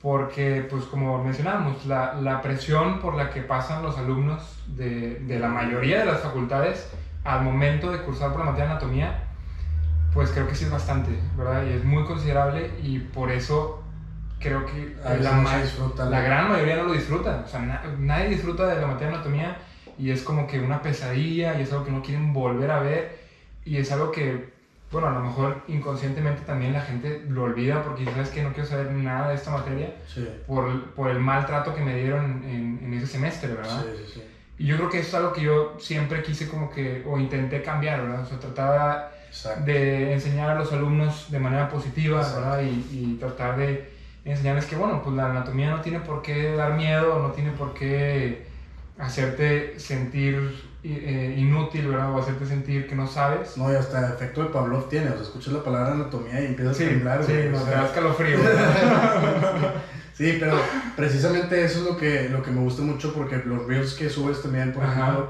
Porque, 0.00 0.66
pues 0.70 0.84
como 0.84 1.22
mencionábamos, 1.22 1.84
la, 1.84 2.14
la 2.14 2.40
presión 2.40 3.00
por 3.00 3.14
la 3.16 3.28
que 3.28 3.42
pasan 3.42 3.82
los 3.82 3.98
alumnos 3.98 4.62
de, 4.66 5.16
de 5.16 5.38
la 5.38 5.48
mayoría 5.48 5.98
de 5.98 6.06
las 6.06 6.20
facultades 6.20 6.90
al 7.24 7.42
momento 7.42 7.92
de 7.92 8.00
cursar 8.00 8.30
por 8.30 8.40
la 8.40 8.46
materia 8.46 8.66
de 8.66 8.72
anatomía, 8.72 9.24
pues 10.14 10.30
creo 10.30 10.48
que 10.48 10.54
sí 10.54 10.64
es 10.64 10.70
bastante, 10.70 11.10
¿verdad? 11.36 11.64
Y 11.66 11.74
es 11.74 11.84
muy 11.84 12.04
considerable 12.04 12.70
y 12.82 12.98
por 12.98 13.30
eso 13.30 13.79
creo 14.40 14.64
que 14.64 14.88
la, 15.04 15.14
no 15.32 15.50
disfruta. 15.58 16.06
la 16.06 16.20
gran 16.20 16.46
mayoría 16.48 16.76
no 16.76 16.84
lo 16.84 16.92
disfruta. 16.92 17.40
O 17.44 17.46
sea, 17.46 17.60
na- 17.60 17.80
nadie 17.96 18.26
disfruta 18.26 18.66
de 18.66 18.78
la 18.78 18.86
materia 18.86 19.08
de 19.10 19.14
anatomía 19.16 19.56
y 19.96 20.10
es 20.10 20.22
como 20.22 20.46
que 20.46 20.58
una 20.60 20.82
pesadilla 20.82 21.54
y 21.54 21.60
es 21.62 21.70
algo 21.72 21.84
que 21.84 21.90
no 21.92 22.02
quieren 22.02 22.32
volver 22.32 22.70
a 22.70 22.78
ver 22.78 23.08
y 23.64 23.76
es 23.78 23.90
algo 23.90 24.10
que, 24.10 24.38
bueno, 24.90 25.06
a 25.08 25.10
lo 25.10 25.20
mejor 25.20 25.58
inconscientemente 25.66 26.42
también 26.42 26.72
la 26.72 26.80
gente 26.80 27.20
lo 27.26 27.42
olvida 27.42 27.80
porque 27.82 28.08
sabes 28.08 28.30
que 28.30 28.42
no 28.42 28.52
quiero 28.52 28.64
saber 28.66 28.90
nada 28.90 29.28
de 29.28 29.34
esta 29.34 29.50
materia 29.50 29.92
Sí, 30.04 30.20
por, 30.46 30.88
por 30.90 31.08
el 31.08 31.18
maltrato 31.18 31.72
que 31.72 31.82
me 31.82 31.94
dieron 31.94 32.42
en, 32.42 32.78
en 32.82 32.94
ese 32.94 33.06
semestre, 33.06 33.52
¿verdad? 33.54 33.76
sí, 33.76 33.94
sí, 33.94 34.06
sí. 34.06 34.20
Y 34.58 34.66
yo 34.66 34.76
creo 34.76 34.88
que 34.88 34.98
eso 34.98 35.08
es 35.08 35.14
algo 35.14 35.32
que 35.32 35.40
yo 35.42 35.70
siempre 35.78 36.20
quise 36.22 36.46
como 36.46 36.68
que, 36.68 37.00
o 37.04 37.18
intenté 37.18 37.62
cambiar, 37.62 38.00
¿verdad? 38.00 38.20
O 38.20 38.24
sea, 38.24 38.38
trataba 38.38 39.06
Exacto. 39.28 39.62
de 39.62 40.12
enseñar 40.12 40.48
a 40.50 40.54
los 40.54 40.70
alumnos 40.72 41.24
de 41.28 41.38
manera 41.38 41.68
positiva, 41.68 42.18
Exacto. 42.18 42.40
¿verdad? 42.40 42.58
Y, 42.60 42.84
y 42.88 43.14
tratar 43.14 43.54
de 43.54 43.80
enseñarles 44.24 44.66
que, 44.66 44.74
bueno, 44.76 45.00
pues 45.00 45.14
la 45.14 45.26
anatomía 45.26 45.68
no 45.70 45.80
tiene 45.80 46.00
por 46.00 46.20
qué 46.20 46.52
dar 46.52 46.70
miedo, 46.72 47.18
no 47.18 47.30
tiene 47.30 47.52
por 47.52 47.72
qué 47.72 48.36
hacerte 48.96 49.70
sentir 49.76 50.52
eh, 50.82 51.32
inútil, 51.36 51.86
¿verdad? 51.86 52.08
O 52.10 52.18
hacerte 52.18 52.46
sentir 52.46 52.86
que 52.86 52.94
no 52.94 53.06
sabes. 53.06 53.56
No, 53.56 53.70
y 53.70 53.74
hasta 53.74 54.08
efecto 54.08 54.40
de 54.40 54.46
Pavlov 54.46 54.86
tiene, 54.86 55.10
o 55.10 55.14
sea, 55.14 55.22
escuchas 55.22 55.52
la 55.52 55.62
palabra 55.62 55.90
anatomía 55.92 56.40
y 56.40 56.44
empiezas 56.44 56.76
Sí, 56.76 56.82
a 56.82 56.84
temblar, 56.84 57.22
sí, 57.24 57.32
no, 57.48 57.64
te 57.64 57.70
da 57.70 57.82
escalofrío. 57.82 58.38
Sí, 60.12 60.34
pero 60.34 60.68
precisamente 60.94 61.62
eso 61.62 61.78
es 61.78 61.84
lo 61.84 61.96
que, 61.96 62.28
lo 62.28 62.42
que 62.42 62.50
me 62.50 62.60
gusta 62.60 62.82
mucho 62.82 63.12
porque 63.12 63.38
los 63.44 63.64
reels 63.64 63.94
que 63.94 64.08
subes 64.08 64.40
también, 64.40 64.70
por 64.72 64.84
ejemplo, 64.84 65.28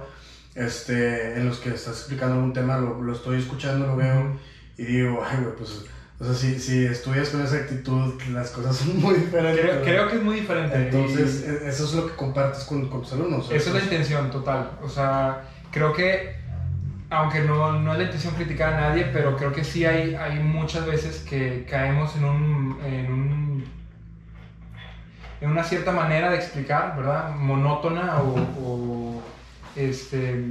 este, 0.55 1.37
en 1.37 1.45
los 1.45 1.59
que 1.59 1.71
estás 1.71 1.97
explicando 1.99 2.35
algún 2.35 2.53
tema, 2.53 2.77
lo, 2.77 3.01
lo 3.01 3.13
estoy 3.13 3.37
escuchando, 3.39 3.85
lo 3.85 3.95
veo 3.95 4.31
y 4.77 4.85
digo, 4.85 5.23
ay, 5.23 5.37
güey, 5.39 5.53
pues, 5.53 5.83
o 6.21 6.25
sea, 6.25 6.35
si, 6.35 6.59
si 6.61 6.85
estudias 6.85 7.31
con 7.31 7.43
esa 7.43 7.57
actitud, 7.57 8.15
las 8.31 8.51
cosas 8.51 8.77
son 8.77 9.01
muy 9.01 9.15
diferentes. 9.15 9.61
creo, 9.65 9.83
creo 9.83 10.09
que 10.09 10.17
es 10.17 10.23
muy 10.23 10.41
diferente. 10.41 10.77
Entonces, 10.77 11.45
y- 11.47 11.51
e- 11.51 11.69
eso 11.69 11.85
es 11.85 11.95
lo 11.95 12.07
que 12.07 12.15
compartes 12.15 12.65
con, 12.65 12.89
con 12.89 13.03
tus 13.03 13.13
alumnos. 13.15 13.51
Esa 13.51 13.71
es 13.71 13.75
la 13.75 13.83
intención 13.83 14.31
total. 14.31 14.71
O 14.83 14.89
sea, 14.89 15.43
creo 15.71 15.93
que, 15.95 16.35
aunque 17.09 17.41
no, 17.41 17.73
no 17.81 17.93
es 17.93 17.99
la 17.99 18.05
intención 18.05 18.35
criticar 18.35 18.75
a 18.75 18.81
nadie, 18.91 19.07
pero 19.13 19.37
creo 19.37 19.53
que 19.53 19.65
sí 19.65 19.85
hay, 19.87 20.15
hay 20.15 20.39
muchas 20.41 20.85
veces 20.87 21.21
que 21.29 21.67
caemos 21.69 22.15
en 22.17 22.25
un, 22.25 22.79
en 22.85 23.13
un 23.13 23.65
en 25.41 25.49
una 25.51 25.65
cierta 25.65 25.91
manera 25.91 26.29
de 26.31 26.37
explicar, 26.37 26.95
¿verdad? 26.99 27.35
Monótona 27.35 28.21
o, 28.21 28.35
o, 28.63 29.23
este, 29.75 30.45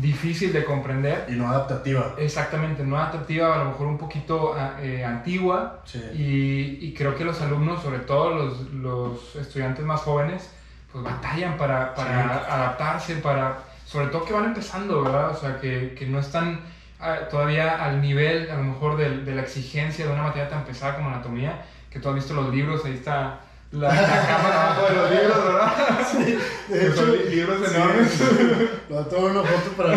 difícil 0.00 0.52
de 0.52 0.64
comprender. 0.64 1.26
Y 1.28 1.32
no 1.32 1.48
adaptativa. 1.48 2.14
Exactamente, 2.18 2.84
no 2.84 2.96
adaptativa, 2.96 3.54
a 3.54 3.58
lo 3.58 3.70
mejor 3.70 3.86
un 3.88 3.98
poquito 3.98 4.54
ah, 4.56 4.76
eh, 4.80 5.04
antigua, 5.04 5.80
Sí. 5.84 5.98
y, 6.14 6.86
y 6.86 6.94
creo 6.94 7.16
que 7.16 7.24
los 7.24 7.40
alumnos, 7.40 7.82
sobre 7.82 8.00
todo 8.00 8.30
los, 8.34 8.60
los 8.72 9.36
estudiantes 9.36 9.84
más 9.84 10.00
jóvenes, 10.00 10.50
pues 10.92 11.04
batallan 11.04 11.56
para, 11.56 11.94
para 11.94 12.22
Sí. 12.22 12.44
adaptarse, 12.50 13.14
para, 13.16 13.58
sobre 13.84 14.06
todo 14.08 14.24
que 14.24 14.32
van 14.32 14.44
empezando, 14.46 15.02
¿verdad? 15.02 15.30
O 15.30 15.36
sea, 15.36 15.58
que, 15.60 15.94
que 15.98 16.06
no 16.06 16.18
están 16.20 16.60
ah, 17.00 17.18
todavía 17.30 17.84
al 17.84 18.00
nivel, 18.00 18.50
a 18.50 18.56
lo 18.56 18.62
mejor, 18.64 18.96
de, 18.96 19.18
de 19.24 19.34
la 19.34 19.42
exigencia 19.42 20.06
de 20.06 20.12
una 20.12 20.22
materia 20.24 20.48
tan 20.48 20.64
pesada 20.64 20.96
como 20.96 21.08
anatomía, 21.08 21.62
que 21.90 21.98
tú 22.00 22.08
has 22.08 22.14
visto 22.14 22.34
los 22.34 22.52
libros, 22.54 22.84
ahí 22.84 22.92
está 22.94 23.40
la, 23.72 23.88
la 23.88 24.26
cámara 24.26 24.62
abajo 24.72 24.86
de 24.88 24.94
los 24.96 25.10
libros, 25.10 25.44
¿verdad? 25.44 25.72
Sí, 26.10 26.38
de 26.72 26.78
Que 26.78 26.86
son 26.92 26.92
hecho, 26.92 27.06
li- 27.24 27.36
libros 27.36 27.58
sí, 27.68 27.74
enormes. 27.74 28.10
sí. 28.10 28.68
Tomar 29.10 29.30
una 29.30 29.42
foto 29.42 29.70
para 29.76 29.90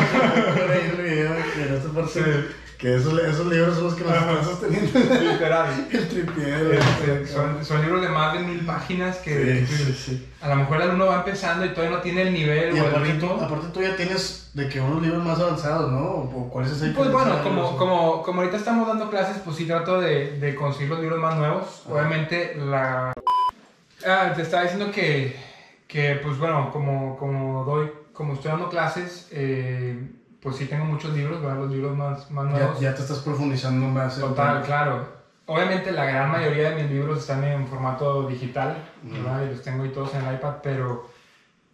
ver 0.68 0.92
el 0.98 1.02
video 1.02 1.32
que 1.36 1.90
parte, 1.90 2.46
que 2.78 2.96
esos, 2.96 3.18
esos 3.20 3.46
libros 3.46 3.76
son 3.76 3.84
los 3.86 3.94
que 3.94 4.04
nos 4.04 4.14
están 4.16 4.44
sosteniendo 4.44 5.00
Literal. 5.00 5.88
el 5.92 6.08
tripié. 6.10 6.64
güey. 6.64 6.78
Este, 6.80 7.28
son, 7.28 7.64
son 7.64 7.82
libros 7.82 8.02
de 8.02 8.10
más 8.10 8.34
de 8.34 8.40
mil 8.40 8.66
páginas 8.66 9.18
que, 9.18 9.66
Sí, 9.68 9.76
sí, 9.78 9.94
sí. 9.94 10.28
a 10.42 10.50
lo 10.50 10.56
mejor 10.56 10.78
el 10.78 10.84
alumno 10.84 11.06
va 11.06 11.18
empezando 11.18 11.64
y 11.66 11.70
todavía 11.70 11.98
no 11.98 12.02
tiene 12.02 12.24
el 12.24 12.34
nivel 12.34 12.76
Y 12.76 12.80
o 12.80 12.84
el 12.84 12.90
aparte 12.90 13.14
tú, 13.14 13.28
ritmo. 13.28 13.42
aparte 13.42 13.68
tú 13.74 13.82
ya 13.84 13.96
tienes 13.96 14.50
de 14.54 14.68
que 14.68 14.82
unos 14.82 15.02
libros 15.02 15.24
más 15.24 15.40
avanzados, 15.40 15.92
¿no? 15.92 16.02
¿O 16.04 16.50
cuál 16.52 16.66
es 16.66 16.72
ese 16.74 16.88
Pues 16.90 17.12
bueno, 17.12 17.42
como, 17.44 17.78
como, 17.78 18.22
como 18.24 18.42
ahorita 18.42 18.58
estamos 18.58 18.88
dando 18.88 19.10
clases, 19.10 19.38
pues 19.46 19.56
sí 19.58 19.66
trato 19.66 20.02
de, 20.02 20.40
de 20.40 20.56
conseguir 20.56 20.90
los 20.90 21.00
libros 21.00 21.20
más 21.20 21.38
nuevos. 21.38 21.84
Obviamente 21.88 22.56
la... 22.58 23.14
Ah, 24.06 24.34
te 24.36 24.42
estaba 24.42 24.64
diciendo 24.64 24.92
que, 24.92 25.36
que 25.88 26.16
pues 26.16 26.38
bueno, 26.38 26.72
como, 26.72 27.16
como 27.18 27.64
doy 27.66 27.92
como 28.14 28.34
estoy 28.34 28.52
dando 28.52 28.70
clases, 28.70 29.28
eh, 29.32 30.12
pues 30.42 30.56
sí 30.58 30.66
tengo 30.66 30.86
muchos 30.86 31.14
libros, 31.14 31.42
¿verdad? 31.42 31.58
Los 31.60 31.72
libros 31.72 31.96
más, 31.96 32.30
más 32.32 32.46
nuevos. 32.46 32.80
ya 32.80 32.94
te 32.94 33.02
estás 33.02 33.20
profundizando 33.20 33.88
más. 33.88 34.16
en- 34.18 34.22
Total, 34.22 34.62
claro. 34.64 35.22
Obviamente 35.46 35.92
la 35.92 36.06
gran 36.06 36.30
mayoría 36.32 36.72
de 36.72 36.84
mis 36.84 36.92
libros 36.92 37.20
están 37.20 37.44
en 37.44 37.68
formato 37.68 38.28
digital. 38.28 38.76
¿verdad? 39.04 39.44
Y 39.44 39.50
los 39.52 39.62
tengo 39.64 39.84
ahí 39.84 39.90
todos 39.90 40.14
en 40.14 40.26
el 40.26 40.36
iPad, 40.36 40.56
pero, 40.62 41.08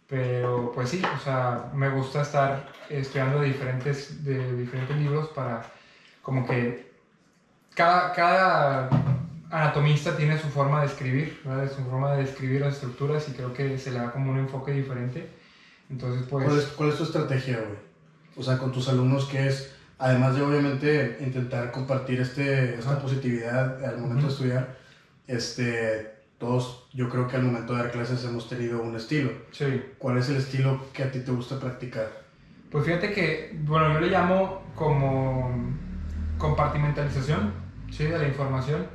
pero 0.06 0.72
pues 0.74 0.88
sí, 0.90 1.02
o 1.14 1.18
sea, 1.22 1.70
me 1.74 1.88
gusta 1.90 2.22
estar 2.22 2.64
estudiando 2.88 3.40
diferentes, 3.40 4.24
de 4.24 4.54
diferentes 4.56 4.96
libros 4.96 5.28
para 5.28 5.62
como 6.22 6.46
que 6.46 6.90
cada, 7.74 8.12
cada 8.12 8.88
anatomista 9.50 10.16
tiene 10.16 10.38
su 10.38 10.48
forma 10.48 10.80
de 10.80 10.86
escribir, 10.86 11.40
¿verdad? 11.44 11.70
Su 11.74 11.84
forma 11.84 12.12
de 12.12 12.24
describir 12.24 12.60
las 12.60 12.74
estructuras 12.74 13.28
y 13.28 13.32
creo 13.32 13.52
que 13.52 13.78
se 13.78 13.90
le 13.90 13.98
da 13.98 14.12
como 14.12 14.30
un 14.30 14.38
enfoque 14.38 14.72
diferente. 14.72 15.28
Entonces, 15.90 16.26
pues... 16.28 16.44
¿Cuál, 16.44 16.58
es, 16.58 16.64
¿Cuál 16.66 16.88
es 16.90 16.96
tu 16.96 17.04
estrategia, 17.04 17.56
güey? 17.56 17.78
O 18.36 18.42
sea, 18.42 18.58
con 18.58 18.72
tus 18.72 18.88
alumnos, 18.88 19.26
¿qué 19.26 19.48
es? 19.48 19.74
Además 19.98 20.36
de 20.36 20.42
obviamente 20.42 21.18
intentar 21.20 21.72
compartir 21.72 22.20
este, 22.20 22.74
esta 22.78 22.92
Ajá. 22.92 23.00
positividad 23.00 23.84
al 23.84 23.98
momento 23.98 24.26
de 24.26 24.32
estudiar, 24.32 24.76
este, 25.26 26.18
todos, 26.38 26.86
yo 26.92 27.08
creo 27.08 27.26
que 27.26 27.36
al 27.36 27.42
momento 27.42 27.74
de 27.74 27.82
dar 27.82 27.90
clases 27.90 28.24
hemos 28.24 28.48
tenido 28.48 28.80
un 28.80 28.94
estilo. 28.94 29.30
Sí. 29.50 29.82
¿Cuál 29.98 30.18
es 30.18 30.28
el 30.28 30.36
estilo 30.36 30.86
que 30.92 31.02
a 31.02 31.10
ti 31.10 31.20
te 31.20 31.32
gusta 31.32 31.58
practicar? 31.58 32.08
Pues 32.70 32.84
fíjate 32.84 33.12
que, 33.12 33.58
bueno, 33.64 33.92
yo 33.94 34.00
le 34.00 34.08
llamo 34.08 34.62
como 34.74 35.50
compartimentalización, 36.36 37.52
¿sí? 37.90 38.04
De 38.04 38.18
la 38.18 38.28
información. 38.28 38.86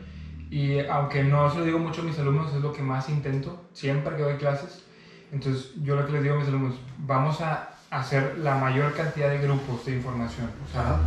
Y 0.53 0.85
aunque 0.87 1.23
no 1.23 1.49
se 1.49 1.57
lo 1.57 1.65
digo 1.65 1.79
mucho 1.79 2.01
a 2.01 2.03
mis 2.03 2.19
alumnos, 2.19 2.53
es 2.53 2.61
lo 2.61 2.71
que 2.71 2.83
más 2.83 3.09
intento 3.09 3.57
siempre 3.73 4.15
que 4.15 4.21
doy 4.21 4.35
clases. 4.35 4.83
Entonces, 5.31 5.71
yo 5.81 5.95
lo 5.95 6.05
que 6.05 6.11
les 6.11 6.21
digo 6.21 6.35
a 6.35 6.37
mis 6.37 6.47
alumnos, 6.47 6.75
vamos 6.99 7.41
a 7.41 7.69
hacer 7.89 8.37
la 8.37 8.53
mayor 8.57 8.93
cantidad 8.93 9.29
de 9.29 9.39
grupos 9.39 9.83
de 9.85 9.93
información. 9.93 10.47
O 10.63 10.71
sea, 10.71 10.97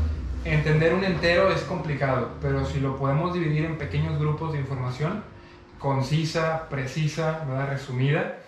entender 0.45 0.95
un 0.95 1.05
entero 1.05 1.49
es 1.53 1.61
complicado, 1.63 2.31
pero 2.41 2.65
si 2.67 2.81
lo 2.81 2.97
podemos 2.97 3.33
dividir 3.35 3.65
en 3.67 3.79
pequeños 3.79 4.19
grupos 4.19 4.53
de 4.53 4.59
información, 4.59 5.23
concisa, 5.79 6.69
precisa, 6.69 7.45
¿verdad? 7.47 7.69
resumida, 7.69 8.39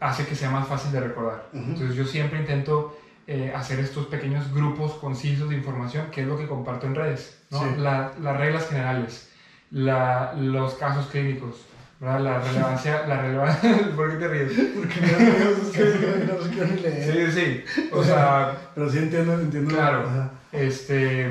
hace 0.00 0.26
que 0.26 0.34
sea 0.34 0.50
más 0.50 0.66
fácil 0.66 0.90
de 0.90 1.00
recordar. 1.02 1.46
Ujú. 1.52 1.62
Entonces 1.70 1.94
yo 1.94 2.04
siempre 2.04 2.40
intento 2.40 2.96
eh, 3.28 3.52
hacer 3.54 3.78
estos 3.78 4.06
pequeños 4.06 4.52
grupos 4.52 4.94
concisos 4.94 5.48
de 5.50 5.54
información, 5.54 6.10
que 6.10 6.22
es 6.22 6.26
lo 6.26 6.36
que 6.36 6.48
comparto 6.48 6.86
en 6.88 6.96
redes, 6.96 7.38
¿no? 7.50 7.60
Sí. 7.60 7.66
La- 7.76 8.12
las 8.20 8.36
reglas 8.36 8.68
generales, 8.68 9.28
la- 9.70 10.34
los 10.38 10.74
casos 10.74 11.06
clínicos, 11.06 11.56
¿verdad? 12.00 12.20
la 12.20 12.40
relevancia, 12.40 13.06
la 13.06 13.22
relevancia, 13.22 13.90
¿por 13.96 14.10
qué 14.10 14.16
te 14.16 14.28
ríes? 14.28 14.52
Porque 14.74 15.00
no, 15.00 15.18
no, 15.18 16.66
no 16.66 16.74
ni 16.74 16.80
leer. 16.80 17.32
Sí, 17.32 17.40
sí, 17.74 17.86
o 17.92 18.02
sea, 18.02 18.56
Pero 18.74 18.90
sí 18.90 18.98
entiendo, 18.98 19.34
entiendo. 19.34 19.74
Claro. 19.74 20.30
Este, 20.52 21.28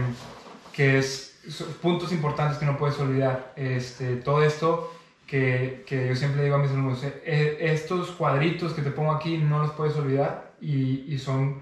que 0.73 0.97
es 0.97 1.39
puntos 1.81 2.11
importantes 2.11 2.57
que 2.57 2.65
no 2.65 2.77
puedes 2.77 2.97
olvidar. 2.99 3.53
Este, 3.55 4.15
todo 4.17 4.43
esto 4.43 4.91
que, 5.27 5.83
que 5.87 6.07
yo 6.09 6.15
siempre 6.15 6.43
digo 6.43 6.55
a 6.55 6.59
mis 6.59 6.71
alumnos, 6.71 7.03
eh, 7.03 7.21
eh, 7.25 7.57
estos 7.61 8.11
cuadritos 8.11 8.73
que 8.73 8.81
te 8.81 8.91
pongo 8.91 9.11
aquí 9.11 9.37
no 9.37 9.59
los 9.63 9.71
puedes 9.71 9.95
olvidar 9.95 10.51
y, 10.61 11.05
y 11.13 11.17
son, 11.19 11.61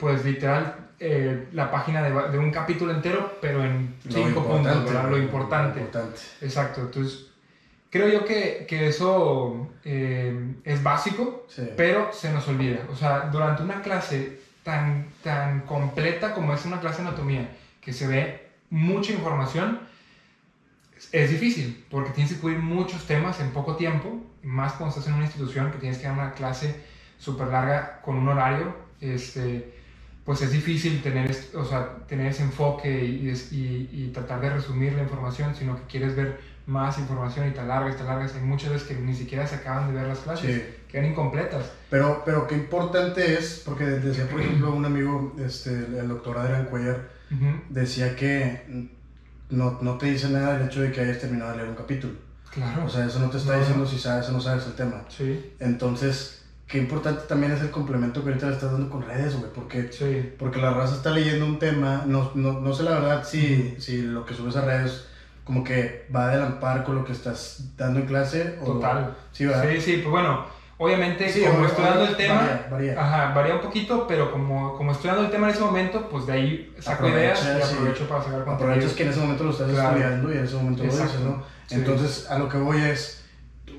pues 0.00 0.24
literal, 0.24 0.88
eh, 0.98 1.48
la 1.52 1.70
página 1.70 2.02
de, 2.02 2.30
de 2.30 2.38
un 2.38 2.50
capítulo 2.50 2.92
entero, 2.92 3.38
pero 3.40 3.62
en 3.64 3.94
Lo 4.04 4.12
cinco 4.12 4.44
puntos, 4.44 4.84
¿verdad? 4.84 5.10
Lo 5.10 5.18
importante. 5.18 5.80
importante. 5.80 6.20
Exacto, 6.40 6.80
entonces 6.82 7.26
creo 7.90 8.08
yo 8.08 8.24
que, 8.24 8.66
que 8.68 8.86
eso 8.88 9.68
eh, 9.84 10.54
es 10.64 10.82
básico, 10.82 11.46
Sí. 11.48 11.68
pero 11.76 12.12
se 12.12 12.32
nos 12.32 12.46
olvida. 12.48 12.80
O 12.90 12.96
sea, 12.96 13.28
durante 13.32 13.62
una 13.62 13.82
clase 13.82 14.40
tan, 14.62 15.06
tan 15.22 15.60
completa 15.62 16.34
como 16.34 16.52
es 16.54 16.64
una 16.66 16.80
clase 16.80 17.02
de 17.02 17.08
anatomía, 17.08 17.48
que 17.80 17.92
se 17.92 18.06
ve 18.06 18.48
mucha 18.70 19.12
información, 19.12 19.80
es 21.12 21.30
difícil, 21.30 21.84
porque 21.90 22.10
tienes 22.10 22.34
que 22.34 22.38
cubrir 22.40 22.58
muchos 22.58 23.06
temas 23.06 23.40
en 23.40 23.50
poco 23.52 23.76
tiempo, 23.76 24.20
más 24.42 24.74
cuando 24.74 24.90
estás 24.94 25.08
en 25.08 25.14
una 25.14 25.24
institución 25.24 25.70
que 25.72 25.78
tienes 25.78 25.98
que 25.98 26.04
dar 26.04 26.12
una 26.12 26.32
clase 26.32 26.76
súper 27.18 27.48
larga 27.48 28.00
con 28.02 28.16
un 28.16 28.28
horario, 28.28 28.74
este, 29.00 29.79
pues 30.24 30.42
es 30.42 30.52
difícil 30.52 31.02
tener, 31.02 31.34
o 31.54 31.64
sea, 31.64 31.96
tener 32.06 32.26
ese 32.28 32.42
enfoque 32.42 33.04
y, 33.04 33.28
y- 33.30 33.88
y 33.92 34.10
tratar 34.12 34.40
de 34.40 34.50
resumir 34.50 34.92
la 34.92 35.02
información, 35.02 35.54
sino 35.54 35.76
que 35.76 35.82
quieres 35.84 36.14
ver 36.14 36.38
más 36.66 36.98
información 36.98 37.48
y 37.48 37.52
te 37.52 37.60
alargas, 37.60 37.96
te 37.96 38.02
alargas. 38.02 38.34
Hay 38.34 38.42
muchas 38.42 38.70
veces 38.70 38.86
que 38.86 38.94
ni 38.94 39.14
siquiera 39.14 39.46
se 39.46 39.56
acaban 39.56 39.88
de 39.88 39.94
ver 39.94 40.06
las 40.06 40.18
clases, 40.20 40.54
Sí. 40.54 40.62
quedan 40.88 41.06
incompletas. 41.06 41.72
Pero, 41.88 42.22
pero 42.24 42.46
qué 42.46 42.54
importante 42.54 43.34
es, 43.34 43.62
porque 43.64 43.84
decía, 43.84 44.28
por 44.28 44.40
ejemplo, 44.40 44.72
un 44.72 44.84
amigo, 44.84 45.34
este, 45.44 45.70
el 45.70 46.08
doctor 46.08 46.38
Adrián 46.38 46.66
Cuellar, 46.66 47.08
Ujú, 47.30 47.62
decía 47.70 48.14
que 48.14 48.88
no, 49.48 49.78
no 49.80 49.96
te 49.98 50.06
dice 50.06 50.28
nada 50.28 50.56
el 50.60 50.66
hecho 50.66 50.82
de 50.82 50.92
que 50.92 51.00
hayas 51.00 51.18
terminado 51.18 51.52
de 51.52 51.56
leer 51.58 51.68
un 51.70 51.76
capítulo. 51.76 52.14
Claro. 52.50 52.84
O 52.84 52.88
sea, 52.88 53.06
eso 53.06 53.18
no 53.20 53.30
te 53.30 53.38
está 53.38 53.52
No, 53.54 53.58
diciendo 53.58 53.84
no. 53.84 53.90
si 53.90 53.98
sabes 53.98 54.28
o 54.28 54.32
no 54.32 54.40
sabes 54.40 54.66
el 54.66 54.74
tema. 54.74 55.04
sí, 55.08 55.52
Entonces, 55.60 56.39
qué 56.70 56.78
importante 56.78 57.22
también 57.26 57.52
es 57.52 57.60
el 57.60 57.70
complemento 57.70 58.22
que 58.22 58.28
ahorita 58.28 58.46
le 58.46 58.52
estás 58.54 58.70
dando 58.72 58.88
con 58.88 59.02
redes, 59.02 59.36
güey, 59.38 59.52
porque, 59.52 59.90
sí. 59.92 60.32
porque 60.38 60.60
la 60.60 60.70
raza 60.72 60.94
está 60.94 61.10
leyendo 61.10 61.44
un 61.44 61.58
tema, 61.58 62.04
no, 62.06 62.30
no, 62.34 62.60
no 62.60 62.72
sé 62.72 62.84
la 62.84 62.92
verdad 62.92 63.24
si, 63.24 63.74
si 63.78 64.02
lo 64.02 64.24
que 64.24 64.34
subes 64.34 64.56
a 64.56 64.60
redes 64.64 65.06
como 65.44 65.64
que 65.64 66.06
va 66.14 66.26
a 66.26 66.28
adelantar 66.28 66.84
con 66.84 66.94
lo 66.94 67.04
que 67.04 67.10
estás 67.12 67.70
dando 67.76 67.98
en 67.98 68.06
clase. 68.06 68.56
O, 68.62 68.66
Total. 68.74 69.16
Sí, 69.32 69.46
¿verdad? 69.46 69.64
Sí, 69.68 69.80
sí, 69.80 69.92
pues 69.96 70.10
bueno, 70.10 70.44
obviamente 70.78 71.28
Sí, 71.28 71.42
como 71.42 71.66
estoy 71.66 71.84
dando 71.84 72.04
el 72.04 72.16
tema, 72.16 72.34
varía, 72.36 72.68
varía. 72.70 73.00
Ajá, 73.02 73.34
varía 73.34 73.54
un 73.56 73.60
poquito, 73.60 74.06
pero 74.06 74.30
como, 74.30 74.76
como 74.76 74.92
estoy 74.92 75.08
dando 75.10 75.24
el 75.24 75.30
tema 75.32 75.48
en 75.48 75.54
ese 75.54 75.64
momento, 75.64 76.08
pues 76.08 76.26
de 76.26 76.32
ahí 76.34 76.74
saco 76.78 77.06
Aprovechas, 77.06 77.44
ideas 77.44 77.64
y 77.64 77.66
sí. 77.66 77.74
aprovecho 77.74 78.08
para 78.08 78.22
sacar 78.22 78.44
contenido. 78.44 78.54
Aprovechas 78.70 78.92
que 78.92 79.02
en 79.02 79.08
ese 79.08 79.20
momento 79.20 79.44
lo 79.44 79.50
estás 79.50 79.70
Claro. 79.72 79.88
estudiando 79.88 80.32
y 80.32 80.36
en 80.38 80.44
ese 80.44 80.54
momento 80.54 80.82
lo 80.84 80.88
Exacto. 80.90 81.12
dices, 81.12 81.26
¿no? 81.26 81.42
Sí. 81.66 81.74
Entonces, 81.74 82.30
a 82.30 82.38
lo 82.38 82.48
que 82.48 82.56
voy 82.58 82.80
es, 82.82 83.19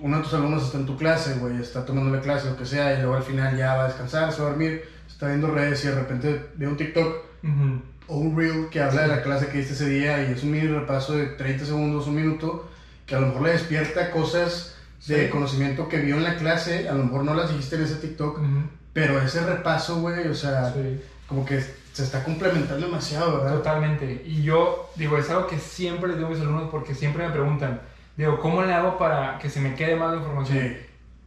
uno 0.01 0.17
de 0.17 0.23
tus 0.23 0.33
alumnos 0.33 0.63
está 0.63 0.77
en 0.77 0.85
tu 0.85 0.97
clase, 0.97 1.35
güey, 1.35 1.57
está 1.61 1.85
tomando 1.85 2.13
la 2.15 2.21
clase, 2.21 2.49
lo 2.49 2.57
que 2.57 2.65
sea, 2.65 2.93
y 2.93 2.97
luego 3.01 3.15
al 3.15 3.23
final 3.23 3.55
ya 3.57 3.75
va 3.75 3.83
a 3.85 3.87
descansar, 3.87 4.31
se 4.31 4.41
va 4.41 4.47
a 4.47 4.49
dormir, 4.51 4.83
está 5.07 5.27
viendo 5.27 5.47
redes 5.51 5.83
y 5.83 5.87
de 5.87 5.95
repente 5.95 6.45
ve 6.55 6.67
un 6.67 6.77
TikTok 6.77 7.15
Ujú, 7.43 7.81
o 8.07 8.17
un 8.17 8.37
reel 8.37 8.69
que 8.69 8.81
habla 8.81 9.03
de 9.03 9.07
la 9.07 9.21
clase 9.23 9.47
que 9.47 9.59
diste 9.59 9.73
ese 9.73 9.87
día 9.89 10.21
y 10.27 10.33
es 10.33 10.43
un 10.43 10.51
mini 10.51 10.67
repaso 10.67 11.13
de 11.15 11.25
30 11.27 11.65
segundos, 11.65 12.07
un 12.07 12.15
minuto, 12.15 12.69
que 13.05 13.15
a 13.15 13.19
lo 13.19 13.27
mejor 13.27 13.41
le 13.43 13.51
despierta 13.51 14.11
cosas 14.11 14.75
de 15.07 15.25
Sí. 15.25 15.29
conocimiento 15.31 15.87
que 15.89 15.97
vio 15.97 16.17
en 16.17 16.23
la 16.23 16.35
clase, 16.35 16.87
a 16.87 16.93
lo 16.93 17.03
mejor 17.05 17.23
no 17.23 17.33
las 17.33 17.49
dijiste 17.49 17.75
en 17.75 17.83
ese 17.83 17.95
TikTok, 17.95 18.37
ujú, 18.39 18.61
pero 18.93 19.19
ese 19.21 19.41
repaso, 19.45 19.99
güey, 20.01 20.27
o 20.27 20.35
sea, 20.35 20.71
sí. 20.73 21.01
como 21.27 21.45
que 21.45 21.63
se 21.93 22.03
está 22.03 22.23
complementando 22.23 22.85
demasiado, 22.85 23.37
¿verdad? 23.37 23.55
Totalmente. 23.57 24.23
Y 24.25 24.43
yo, 24.43 24.91
digo, 24.95 25.17
es 25.17 25.29
algo 25.29 25.47
que 25.47 25.57
siempre 25.59 26.07
les 26.09 26.17
digo 26.17 26.29
a 26.29 26.31
mis 26.31 26.39
alumnos 26.41 26.69
porque 26.71 26.93
siempre 26.95 27.25
me 27.25 27.33
preguntan, 27.33 27.81
digo, 28.17 28.39
¿cómo 28.39 28.61
le 28.63 28.73
hago 28.73 28.97
para 28.97 29.37
que 29.39 29.49
se 29.49 29.59
me 29.59 29.75
quede 29.75 29.95
más 29.95 30.11
la 30.11 30.17
información? 30.17 30.57
Sí. 30.59 30.77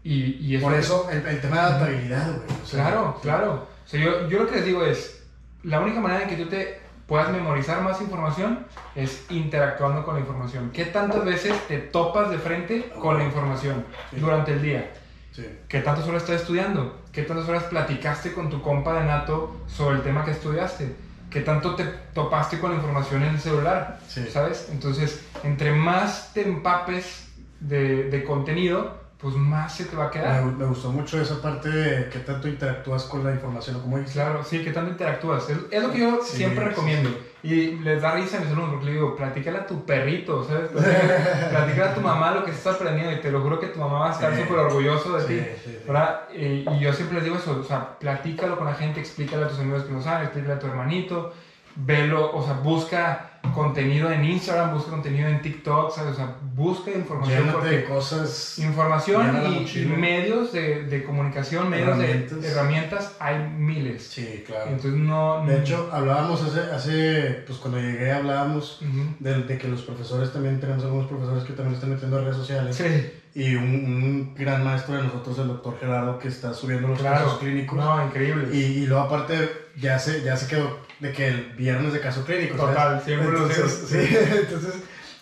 Y, 0.07 0.55
y 0.57 0.59
Por 0.59 0.75
eso 0.75 1.09
el, 1.11 1.27
el 1.27 1.41
tema 1.41 1.57
de 1.57 1.63
adaptabilidad, 1.63 2.27
güey. 2.37 2.61
o 2.63 2.67
sea, 2.67 2.85
Claro, 2.85 3.19
claro. 3.23 3.53
O 3.85 3.89
sea, 3.89 4.01
yo, 4.01 4.29
yo 4.29 4.41
lo 4.41 4.47
que 4.49 4.57
les 4.57 4.65
digo 4.67 4.85
es, 4.85 5.25
la 5.63 5.81
única 5.81 6.01
manera 6.01 6.25
en 6.25 6.29
que 6.29 6.37
tú 6.43 6.49
te 6.49 6.79
puedas 7.07 7.31
memorizar 7.31 7.81
más 7.83 8.01
información 8.03 8.67
es 8.95 9.25
interactuando 9.31 10.05
con 10.05 10.15
la 10.15 10.21
información. 10.21 10.71
¿Qué 10.73 10.85
tantas 10.87 11.25
veces 11.25 11.55
te 11.69 11.79
topas 11.79 12.31
de 12.31 12.39
frente 12.39 12.91
con 13.01 13.17
la 13.19 13.25
información 13.25 13.85
Sí. 14.11 14.17
durante 14.21 14.53
el 14.53 14.63
día? 14.63 14.91
Sí. 15.33 15.47
¿Qué 15.69 15.81
tantas 15.81 16.07
horas 16.07 16.23
estás 16.23 16.43
estudiando? 16.43 17.01
¿Qué 17.13 17.23
tantas 17.23 17.49
horas 17.49 17.65
platicaste 17.65 18.33
con 18.33 18.51
tu 18.51 18.61
compa 18.63 18.95
de 19.01 19.05
nato 19.07 19.57
sobre 19.67 19.97
el 19.97 20.03
tema 20.03 20.25
que 20.25 20.31
estudiaste? 20.33 20.95
¿Qué 21.35 21.41
tanto 21.41 21.75
te 21.75 21.83
topaste 22.15 22.61
con 22.61 22.71
la 22.71 22.77
información 22.77 23.25
en 23.25 23.31
el 23.31 23.41
celular? 23.41 23.99
Sí. 24.07 24.25
¿Sabes? 24.31 24.69
Entonces, 24.71 25.21
entre 25.43 25.73
más 25.73 26.33
te 26.33 26.43
empapes 26.43 27.27
de, 27.59 28.05
de 28.05 28.23
contenido, 28.23 29.04
pues 29.25 29.37
más 29.37 29.75
se 29.75 29.87
te 29.87 29.97
va 29.97 30.05
a 30.05 30.11
quedar. 30.11 30.45
Me, 30.45 30.53
me 30.53 30.65
gustó 30.67 30.93
mucho 30.93 31.19
esa 31.19 31.41
parte 31.41 31.71
de 31.71 32.11
que 32.11 32.19
tanto 32.19 32.47
interactúas 32.47 33.05
con 33.05 33.25
la 33.25 33.33
información, 33.33 33.77
o 33.77 33.81
como 33.81 33.97
dices. 33.97 34.13
Claro, 34.13 34.45
sí, 34.45 34.63
que 34.63 34.71
tanto 34.71 34.91
interactúas. 34.91 35.49
Es, 35.49 35.57
es 35.71 35.83
lo 35.83 35.91
que 35.91 35.99
yo 36.01 36.19
Sí, 36.23 36.37
siempre 36.37 36.63
sí, 36.63 36.69
recomiendo. 36.69 37.09
Y 37.43 37.77
les 37.79 38.03
da 38.03 38.13
risa 38.13 38.37
a 38.37 38.41
mis 38.41 38.51
alumnos 38.51 38.71
porque 38.73 38.87
le 38.87 38.93
digo, 38.93 39.17
platícale 39.17 39.59
a 39.59 39.67
tu 39.67 39.85
perrito, 39.87 40.45
¿sabes? 40.45 40.69
Platícale, 40.71 41.91
a 41.91 41.95
tu 41.95 42.01
mamá 42.03 42.33
lo 42.33 42.45
que 42.45 42.51
estás 42.51 42.75
aprendiendo 42.77 43.13
y 43.13 43.21
te 43.21 43.31
lo 43.31 43.41
juro 43.41 43.59
que 43.59 43.69
tu 43.69 43.79
mamá 43.81 43.99
va 43.99 44.09
a 44.11 44.13
estar 44.13 44.37
súper 44.37 44.59
orgulloso 44.59 45.17
de 45.17 45.25
ti. 45.25 45.47
Y, 46.35 46.69
y 46.69 46.79
yo 46.81 46.93
siempre 46.93 47.17
les 47.17 47.25
digo 47.25 47.37
eso, 47.37 47.59
o 47.61 47.65
sea, 47.65 47.99
platícalo 47.99 48.57
con 48.59 48.67
la 48.67 48.75
gente, 48.75 49.01
explícale 49.01 49.45
a 49.45 49.49
tus 49.49 49.59
amigos 49.59 49.85
que 49.85 49.93
no 49.93 50.03
saben, 50.03 50.25
explícale 50.25 50.55
a 50.55 50.59
tu 50.59 50.67
hermanito, 50.67 51.33
velo, 51.77 52.35
o 52.35 52.43
sea, 52.45 52.55
busca 52.55 53.34
contenido 53.53 54.11
en 54.11 54.25
Instagram, 54.25 54.73
busca 54.73 54.91
contenido 54.91 55.29
en 55.29 55.43
TikTok, 55.43 55.95
¿sabes? 55.95 56.13
O 56.13 56.17
sea, 56.17 56.37
busca 56.55 56.91
información 56.91 57.53
de 57.63 57.85
cosas. 57.85 58.59
información 58.59 59.67
y, 59.75 59.85
medios 59.87 60.53
de, 60.53 60.85
de 60.85 61.05
comunicación, 61.05 61.69
medios 61.69 61.99
de 61.99 62.29
Herramientas. 62.43 63.17
hay 63.19 63.39
miles. 63.39 64.05
Sí, 64.05 64.45
claro. 64.47 64.71
Entonces 64.71 65.01
no... 65.01 65.45
De 65.47 65.61
hecho, 65.61 65.91
hablábamos 65.93 66.43
hace, 66.43 66.61
hace, 66.61 67.43
pues 67.47 67.59
cuando 67.59 67.79
llegué 67.81 68.13
hablábamos 68.13 68.81
Ujú. 68.83 69.15
de, 69.21 69.43
de 69.43 69.59
que 69.59 69.69
los 69.69 69.83
profesores 69.83 70.33
también, 70.33 70.61
tenemos 70.61 70.85
algunos 70.85 71.07
profesores 71.07 71.45
que 71.45 71.53
también 71.53 71.75
están 71.75 71.91
metiendo 71.91 72.21
redes 72.21 72.37
sociales. 72.37 72.77
Sí, 72.77 73.13
y 73.35 73.57
un, 73.57 73.65
un 73.65 74.35
gran 74.37 74.63
maestro 74.63 74.95
de 74.97 75.03
nosotros, 75.05 75.39
el 75.39 75.49
doctor 75.49 75.77
Gerardo, 75.81 76.19
que 76.19 76.29
está 76.29 76.55
subiendo 76.55 76.89
los 76.89 76.99
Claro. 77.01 77.25
casos 77.25 77.39
clínicos. 77.41 77.77
No, 77.79 78.07
increíble. 78.07 78.49
Y, 78.57 78.59
y 78.61 78.87
luego 78.87 79.03
aparte 79.05 79.51
ya 79.77 79.99
se, 79.99 80.23
ya 80.23 80.37
se 80.37 80.47
quedó 80.47 80.79
de 81.01 81.13
que 81.13 81.27
el 81.29 81.53
viernes 81.57 81.93
de 81.93 82.01
caso 82.01 82.25
clínico. 82.25 82.57
¿sabes? 82.57 82.75
Total, 82.77 83.03
siempre 83.05 83.33
lo 83.33 83.43
entonces, 83.49 83.85
sí, 83.89 83.99
entonces, 84.41 84.75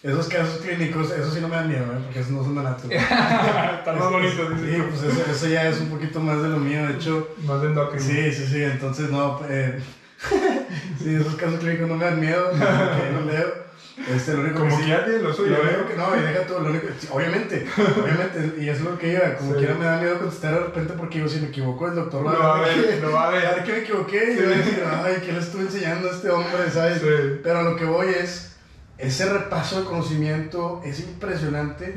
esos 0.02 0.26
casos 0.28 0.58
clínicos, 0.58 1.10
eso 1.10 1.30
sí 1.30 1.40
no 1.40 1.48
me 1.48 1.56
dan 1.56 1.68
miedo, 1.68 1.84
¿eh? 1.84 2.00
porque 2.04 2.18
esos 2.20 2.32
no 2.32 2.42
son 2.44 2.54
baratos. 2.56 2.84
Están 2.90 3.98
más 3.98 4.10
bonitos, 4.10 4.60
Sí, 4.60 4.82
pues 4.90 5.02
eso, 5.04 5.30
eso 5.30 5.46
ya 5.48 5.68
es 5.68 5.80
un 5.80 5.88
poquito 5.88 6.20
más 6.20 6.42
de 6.42 6.48
lo 6.48 6.58
mío, 6.58 6.86
de 6.86 6.94
hecho. 6.94 7.28
Más 7.46 7.62
de 7.62 7.68
endocrino. 7.68 8.04
Sí, 8.04 8.32
sí, 8.32 8.46
sí, 8.46 8.62
entonces 8.62 9.10
no, 9.10 9.40
eh, 9.48 9.80
sí, 11.02 11.14
esos 11.14 11.34
casos 11.36 11.60
clínicos 11.60 11.88
no 11.88 11.96
me 11.96 12.04
dan 12.04 12.20
miedo, 12.20 12.52
no, 12.52 13.20
no 13.20 13.30
leo. 13.30 13.62
Este, 14.08 14.32
lo 14.32 14.40
único 14.40 14.60
Como 14.60 14.70
que 14.70 14.76
que 14.76 14.82
sí, 14.90 14.98
tiene 15.04 15.18
lo 15.22 15.32
suyo, 15.34 15.56
¿eh? 15.56 15.84
que, 15.86 15.96
no, 15.96 16.16
y 16.16 16.20
deja 16.22 16.46
todo, 16.46 16.60
lo 16.60 16.70
único, 16.70 16.86
sí, 16.98 17.08
obviamente, 17.10 17.66
obviamente, 18.02 18.54
y 18.62 18.68
es 18.68 18.80
lo 18.80 18.98
que 18.98 19.12
iba, 19.12 19.34
como 19.36 19.52
Sí. 19.52 19.58
quiera 19.58 19.74
me 19.74 19.84
da 19.84 20.00
miedo 20.00 20.18
contestar 20.18 20.54
de 20.54 20.60
repente 20.60 20.94
porque 20.96 21.18
yo 21.18 21.28
si 21.28 21.40
me 21.40 21.48
equivoco 21.48 21.88
el 21.88 21.94
doctor 21.96 22.22
Lo 22.22 22.38
va 22.38 22.58
a 22.58 22.60
ver 22.62 23.02
lo 23.02 23.12
va 23.12 23.28
a 23.28 23.30
ver. 23.30 23.42
ver 23.42 23.64
que 23.64 23.72
me 23.72 23.78
equivoqué 23.80 24.32
y 24.32 24.36
yo 24.36 24.44
voy 24.44 24.54
a 24.54 24.56
decir, 24.56 24.82
ay, 24.90 25.14
¿qué 25.24 25.32
le 25.32 25.38
estuve 25.40 25.62
enseñando 25.62 26.08
a 26.08 26.12
este 26.12 26.30
hombre, 26.30 26.70
sabes? 26.72 27.02
Pero 27.42 27.58
a 27.58 27.62
lo 27.62 27.76
que 27.76 27.84
voy 27.84 28.08
es, 28.08 28.56
ese 28.96 29.26
repaso 29.30 29.80
de 29.80 29.84
conocimiento 29.86 30.80
es 30.84 31.00
impresionante 31.00 31.94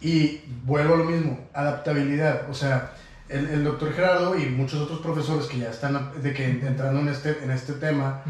y 0.00 0.42
vuelvo 0.64 0.94
a 0.94 0.98
lo 0.98 1.04
mismo, 1.04 1.48
adaptabilidad. 1.54 2.42
O 2.50 2.54
sea, 2.54 2.92
el, 3.28 3.48
el 3.48 3.64
doctor 3.64 3.92
Gerardo 3.94 4.38
y 4.38 4.46
muchos 4.46 4.80
otros 4.82 5.00
profesores 5.00 5.46
que 5.46 5.58
ya 5.58 5.70
están 5.70 6.12
de 6.22 6.32
que 6.34 6.44
entrando 6.44 7.00
en 7.00 7.08
este, 7.08 7.38
en 7.42 7.50
este 7.50 7.72
tema, 7.74 8.22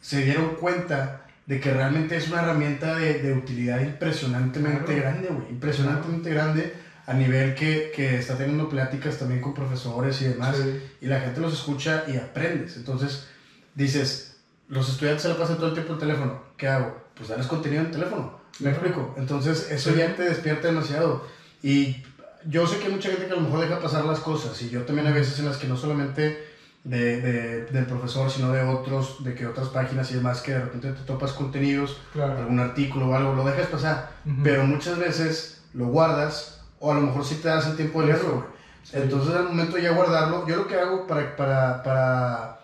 se 0.00 0.22
dieron 0.22 0.54
cuenta 0.60 1.23
de 1.46 1.60
que 1.60 1.72
realmente 1.72 2.16
es 2.16 2.28
una 2.28 2.42
herramienta 2.42 2.94
de, 2.96 3.20
de 3.22 3.32
utilidad 3.34 3.80
impresionantemente 3.80 4.84
Claro. 4.94 5.00
grande, 5.02 5.28
güey. 5.28 5.50
Impresionantemente 5.50 6.30
grande 6.30 6.72
a 7.06 7.12
nivel 7.12 7.54
que, 7.54 7.92
que 7.94 8.16
está 8.18 8.36
teniendo 8.38 8.68
pláticas 8.68 9.18
también 9.18 9.40
con 9.42 9.52
profesores 9.52 10.20
y 10.22 10.24
demás. 10.26 10.56
Sí. 10.56 10.80
Y 11.02 11.06
la 11.06 11.20
gente 11.20 11.40
los 11.40 11.52
escucha 11.52 12.04
y 12.08 12.16
aprendes. 12.16 12.76
Entonces, 12.76 13.26
dices, 13.74 14.36
los 14.68 14.88
estudiantes 14.88 15.22
se 15.22 15.28
la 15.28 15.36
pasan 15.36 15.56
todo 15.56 15.68
el 15.68 15.74
tiempo 15.74 15.92
en 15.92 15.94
el 15.96 16.00
teléfono. 16.00 16.42
¿Qué 16.56 16.66
hago? 16.68 17.04
Pues 17.14 17.28
darles 17.28 17.46
contenido 17.46 17.82
en 17.82 17.86
el 17.88 17.92
teléfono. 17.92 18.40
¿Me 18.60 18.70
Claro. 18.70 18.76
explico? 18.76 19.14
Entonces, 19.18 19.70
eso 19.70 19.90
Sí. 19.92 19.98
ya 19.98 20.16
te 20.16 20.22
despierta 20.22 20.68
demasiado. 20.68 21.26
Y 21.62 22.02
yo 22.48 22.66
sé 22.66 22.78
que 22.78 22.86
hay 22.86 22.92
mucha 22.92 23.10
gente 23.10 23.26
que 23.26 23.32
a 23.32 23.36
lo 23.36 23.42
mejor 23.42 23.60
deja 23.60 23.80
pasar 23.80 24.04
las 24.06 24.20
cosas. 24.20 24.60
Y 24.62 24.70
yo 24.70 24.82
también 24.82 25.06
hay 25.06 25.12
veces 25.12 25.38
en 25.40 25.44
las 25.46 25.58
que 25.58 25.66
no 25.66 25.76
solamente 25.76 26.53
de, 26.84 27.20
de- 27.20 27.64
del 27.66 27.86
profesor, 27.86 28.30
sino 28.30 28.52
de 28.52 28.60
otros, 28.62 29.24
de 29.24 29.34
que 29.34 29.46
otras 29.46 29.68
páginas 29.68 30.10
y 30.10 30.14
demás, 30.14 30.42
que 30.42 30.52
de 30.52 30.60
repente 30.60 30.92
te 30.92 31.00
topas 31.02 31.32
contenidos, 31.32 31.98
Claro. 32.12 32.38
algún 32.38 32.60
artículo 32.60 33.08
o 33.08 33.14
algo, 33.14 33.34
lo 33.34 33.44
dejas 33.44 33.68
pasar. 33.68 34.10
Ujú. 34.26 34.42
Pero 34.42 34.64
muchas 34.64 34.98
veces 34.98 35.62
lo 35.72 35.86
guardas 35.86 36.60
o 36.80 36.92
a 36.92 36.94
lo 36.94 37.00
mejor 37.00 37.24
sí 37.24 37.36
te 37.36 37.48
das 37.48 37.66
el 37.66 37.76
tiempo 37.76 38.00
de 38.02 38.08
leerlo. 38.08 38.46
Sí. 38.82 38.98
Entonces 38.98 39.34
al 39.34 39.44
momento 39.44 39.76
de 39.76 39.82
ya 39.82 39.92
guardarlo, 39.92 40.46
yo 40.46 40.56
lo 40.56 40.66
que 40.66 40.76
hago 40.78 41.06
para, 41.06 41.34
para, 41.36 41.82
para, 41.82 42.60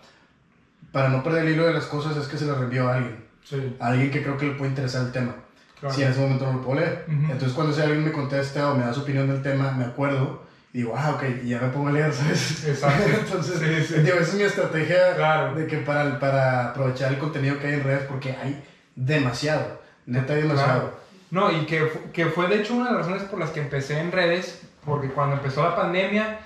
para 0.91 1.09
no 1.09 1.23
perder 1.23 1.45
el 1.47 1.53
hilo 1.53 1.65
de 1.65 1.73
las 1.73 1.85
cosas 1.85 2.15
es 2.15 2.27
que 2.27 2.37
se 2.37 2.45
las 2.45 2.57
reenvío 2.57 2.87
a 2.87 2.95
alguien. 2.95 3.25
Sí, 3.43 3.75
A 3.79 3.87
alguien 3.87 4.11
que 4.11 4.21
creo 4.21 4.37
que 4.37 4.45
le 4.45 4.53
puede 4.53 4.69
interesar 4.69 5.01
el 5.01 5.11
tema. 5.11 5.33
claro. 5.79 5.95
Si 5.95 6.03
en 6.03 6.11
ese 6.11 6.19
momento 6.19 6.45
no 6.45 6.53
lo 6.53 6.61
puedo 6.61 6.79
leer. 6.79 7.05
Ujú. 7.07 7.23
Entonces 7.31 7.53
cuando 7.53 7.73
ese 7.73 7.81
alguien 7.81 8.03
me 8.05 8.11
contesta 8.11 8.69
o 8.69 8.75
me 8.77 8.83
da 8.85 8.93
su 8.93 9.01
opinión 9.01 9.27
del 9.27 9.41
tema, 9.41 9.71
me 9.71 9.85
acuerdo 9.85 10.43
digo, 10.73 10.93
ah, 10.95 11.11
ok, 11.15 11.23
y 11.43 11.49
ya 11.49 11.59
me 11.59 11.69
pongo 11.69 11.89
a 11.89 11.91
leer, 11.91 12.13
¿sabes? 12.13 12.65
Exacto. 12.67 13.03
Entonces, 13.19 13.87
Sí, 13.87 13.93
sí. 13.95 14.01
digo, 14.01 14.15
esa 14.17 14.31
es 14.31 14.33
mi 14.35 14.43
estrategia 14.43 15.15
Claro. 15.15 15.55
de 15.55 15.67
que 15.67 15.77
para, 15.77 16.19
para 16.19 16.69
aprovechar 16.69 17.11
el 17.11 17.17
contenido 17.19 17.59
que 17.59 17.67
hay 17.67 17.73
en 17.75 17.83
redes, 17.83 18.03
porque 18.07 18.31
hay 18.41 18.63
demasiado, 18.95 19.81
neta 20.05 20.33
hay 20.33 20.41
demasiado. 20.43 20.79
Claro. 20.81 21.01
No, 21.31 21.51
y 21.51 21.65
que, 21.65 21.89
que 22.11 22.25
fue 22.25 22.47
de 22.47 22.55
hecho 22.61 22.73
una 22.75 22.87
de 22.89 22.91
las 22.97 23.05
razones 23.05 23.23
por 23.29 23.39
las 23.39 23.51
que 23.51 23.61
empecé 23.61 23.99
en 23.99 24.11
redes, 24.11 24.61
porque 24.85 25.09
cuando 25.09 25.35
empezó 25.37 25.63
la 25.63 25.75
pandemia, 25.75 26.39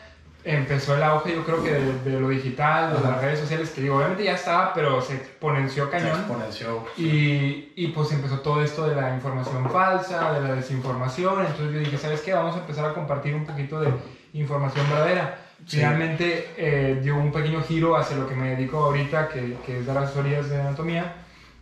empezó 0.44 0.96
el 0.96 1.02
auge 1.02 1.34
yo 1.34 1.44
creo 1.44 1.64
que 1.64 1.72
de, 1.72 2.00
de 2.12 2.20
lo 2.20 2.30
digital, 2.30 2.92
de 2.92 3.00
Ajá. 3.00 3.10
las 3.14 3.22
redes 3.24 3.40
sociales, 3.40 3.72
que 3.72 3.82
digo, 3.82 3.98
obviamente 3.98 4.24
ya 4.24 4.34
estaba, 4.36 4.76
pero 4.76 5.02
se 5.02 5.16
exponenció 5.16 5.86
Se 5.86 5.90
cañón. 5.92 6.20
exponenció. 6.20 6.86
Y, 6.98 7.74
y 7.76 7.88
pues 7.96 8.12
empezó 8.12 8.40
todo 8.42 8.62
esto 8.62 8.88
de 8.88 8.96
la 8.96 9.16
información 9.16 9.68
falsa, 9.72 10.34
de 10.34 10.42
la 10.48 10.54
desinformación. 10.54 11.40
Entonces 11.48 11.74
yo 11.74 11.80
dije, 11.80 11.98
¿sabes 11.98 12.22
qué? 12.22 12.36
Vamos 12.36 12.56
a 12.56 12.60
empezar 12.60 12.86
a 12.86 12.94
compartir 12.94 13.34
un 13.34 13.44
poquito 13.48 13.80
de 13.82 13.90
información 14.40 14.88
verdadera. 14.90 15.40
Sí. 15.66 15.78
Finalmente 15.78 16.50
eh, 16.58 17.00
dio 17.02 17.16
un 17.18 17.32
pequeño 17.32 17.62
giro 17.64 17.96
hacia 17.98 18.18
lo 18.18 18.28
que 18.28 18.36
me 18.36 18.56
dedico 18.56 18.78
ahorita, 18.80 19.30
que, 19.30 19.58
que 19.66 19.80
es 19.80 19.86
dar 19.86 19.98
asesorías 19.98 20.50
de 20.50 20.62
anatomía, 20.62 21.16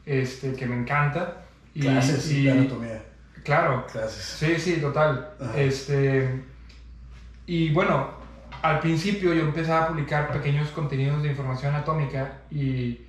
este, 0.05 0.53
que 0.53 0.65
me 0.65 0.75
encanta. 0.75 1.45
Y, 1.73 1.81
Clases 1.81 2.29
y- 2.31 2.43
de 2.45 2.51
anatomía. 2.51 3.01
Claro, 3.43 3.85
Clases. 3.91 4.23
Sí, 4.23 4.55
sí, 4.59 4.77
total. 4.81 5.31
Ajá. 5.39 5.57
Este, 5.59 6.41
y 7.45 7.69
bueno, 7.71 8.09
al 8.61 8.79
principio 8.79 9.33
yo 9.33 9.41
empezaba 9.43 9.85
a 9.85 9.87
publicar 9.89 10.31
pequeños 10.31 10.69
contenidos 10.69 11.21
de 11.23 11.29
información 11.29 11.75
anatómica 11.75 12.39
y 12.49 13.01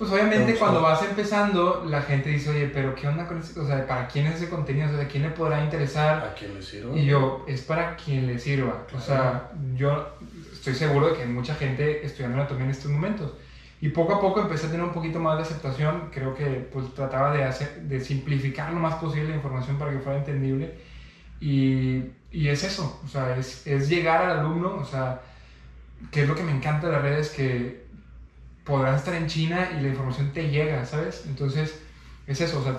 pues 0.00 0.10
obviamente 0.12 0.54
cuando 0.54 0.80
vas 0.80 1.02
empezando 1.02 1.84
la 1.86 2.00
gente 2.00 2.30
dice, 2.30 2.48
oye, 2.48 2.70
pero 2.72 2.94
¿qué 2.94 3.06
onda 3.06 3.26
con 3.26 3.38
ese? 3.38 3.60
O 3.60 3.66
sea, 3.66 3.86
¿para 3.86 4.08
quién 4.08 4.26
es 4.28 4.36
ese 4.36 4.48
contenido? 4.48 4.88
O 4.88 4.92
sea, 4.94 5.04
¿a 5.04 5.06
quién 5.06 5.24
le 5.24 5.28
podrá 5.28 5.62
interesar? 5.62 6.24
¿A 6.24 6.32
quién 6.32 6.54
le 6.54 6.62
sirve? 6.62 6.98
Y 6.98 7.04
yo, 7.04 7.44
es 7.46 7.60
para 7.60 7.96
quien 7.96 8.26
le 8.26 8.38
sirva. 8.38 8.86
O 8.96 8.98
sea, 8.98 9.50
yo 9.76 10.16
estoy 10.50 10.74
seguro 10.74 11.08
de 11.08 11.16
que 11.16 11.22
hay 11.24 11.28
mucha 11.28 11.54
gente 11.54 12.02
estudiando 12.02 12.38
anatomía 12.38 12.64
en 12.64 12.70
estos 12.70 12.90
momentos. 12.90 13.34
Y 13.82 13.90
poco 13.90 14.14
a 14.14 14.20
poco 14.22 14.40
empecé 14.40 14.68
a 14.68 14.70
tener 14.70 14.86
un 14.86 14.94
poquito 14.94 15.18
más 15.18 15.36
de 15.36 15.42
aceptación. 15.42 16.08
Creo 16.10 16.34
que 16.34 16.46
pues 16.46 16.94
trataba 16.94 17.36
de, 17.36 17.44
hacer, 17.44 17.82
de 17.82 18.00
simplificar 18.00 18.72
lo 18.72 18.80
más 18.80 18.94
posible 18.94 19.28
la 19.28 19.36
información 19.36 19.76
para 19.78 19.90
que 19.90 19.98
fuera 19.98 20.18
entendible. 20.18 20.78
Y, 21.42 22.04
y 22.32 22.48
es 22.48 22.64
eso, 22.64 23.02
o 23.04 23.08
sea, 23.08 23.36
es, 23.36 23.66
es 23.66 23.90
llegar 23.90 24.22
al 24.22 24.38
alumno, 24.38 24.76
o 24.76 24.84
sea, 24.86 25.20
que 26.10 26.22
es 26.22 26.28
lo 26.28 26.34
que 26.34 26.42
me 26.42 26.52
encanta 26.52 26.86
de 26.86 26.92
las 26.94 27.02
redes, 27.02 27.28
que 27.28 27.89
podrás 28.70 29.00
estar 29.00 29.14
en 29.14 29.26
China 29.26 29.68
y 29.76 29.82
la 29.82 29.88
información 29.88 30.30
te 30.32 30.48
llega, 30.48 30.86
¿sabes? 30.86 31.24
Entonces, 31.26 31.78
es 32.26 32.40
eso, 32.40 32.60
o 32.60 32.62
sea, 32.62 32.76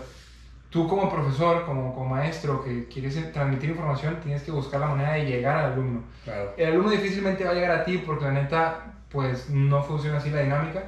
tú 0.69 0.87
como 0.87 1.11
profesor, 1.11 1.65
como, 1.65 1.93
como 1.93 2.09
maestro 2.15 2.63
que 2.63 2.87
quieres 2.87 3.31
transmitir 3.33 3.69
información, 3.71 4.17
tienes 4.23 4.41
que 4.41 4.51
buscar 4.51 4.79
la 4.79 4.87
manera 4.87 5.13
de 5.13 5.25
llegar 5.25 5.57
al 5.57 5.73
alumno. 5.73 6.03
Claro. 6.23 6.53
El 6.57 6.71
alumno 6.71 6.89
difícilmente 6.91 7.43
va 7.43 7.51
a 7.51 7.53
llegar 7.53 7.71
a 7.71 7.83
ti 7.83 7.97
porque 7.99 8.25
la 8.25 8.31
neta, 8.31 8.93
pues 9.09 9.49
no 9.49 9.83
funciona 9.83 10.17
así 10.17 10.29
la 10.29 10.41
dinámica, 10.41 10.81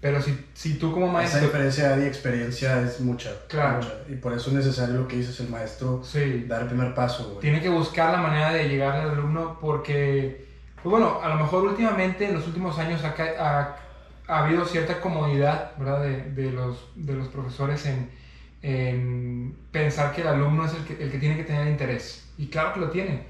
pero 0.00 0.22
si, 0.22 0.46
si 0.54 0.78
tú 0.78 0.92
como 0.92 1.06
Esa 1.06 1.12
maestro... 1.12 1.40
diferencia 1.42 1.96
de 1.96 2.06
experiencia 2.08 2.80
es 2.82 3.00
mucha. 3.00 3.30
Claro. 3.48 3.76
mucha. 3.78 3.94
Y 4.08 4.14
por 4.14 4.32
eso 4.32 4.48
es 4.50 4.56
necesario 4.56 4.94
lo 4.94 5.08
que 5.08 5.16
dices 5.16 5.38
el 5.40 5.48
maestro, 5.50 6.02
Sí, 6.04 6.44
dar 6.48 6.62
el 6.62 6.68
primer 6.68 6.94
paso, 6.94 7.28
güey. 7.28 7.40
tiene 7.40 7.60
que 7.60 7.68
buscar 7.68 8.12
la 8.12 8.18
manera 8.22 8.52
de 8.52 8.68
llegar 8.68 8.94
al 8.96 9.10
alumno 9.10 9.58
porque, 9.60 10.46
pues 10.82 10.90
bueno, 10.90 11.20
a 11.22 11.28
lo 11.28 11.34
mejor 11.34 11.64
últimamente, 11.64 12.26
en 12.28 12.34
los 12.34 12.46
últimos 12.46 12.78
años, 12.78 13.04
acá, 13.04 13.24
ha, 13.38 13.76
ha 14.28 14.44
habido 14.44 14.64
cierta 14.64 15.00
comodidad, 15.00 15.72
¿verdad? 15.78 16.02
De, 16.02 16.22
de 16.30 16.52
los, 16.52 16.90
de 16.94 17.14
los 17.14 17.28
profesores 17.28 17.86
en, 17.86 18.10
en 18.62 19.56
pensar 19.72 20.12
que 20.12 20.20
el 20.20 20.28
alumno 20.28 20.66
es 20.66 20.74
el 20.74 20.84
que, 20.84 21.02
el 21.02 21.10
que 21.10 21.18
tiene 21.18 21.36
que 21.36 21.44
tener 21.44 21.66
interés. 21.66 22.30
Y 22.36 22.46
claro 22.48 22.74
que 22.74 22.80
lo 22.80 22.90
tiene, 22.90 23.24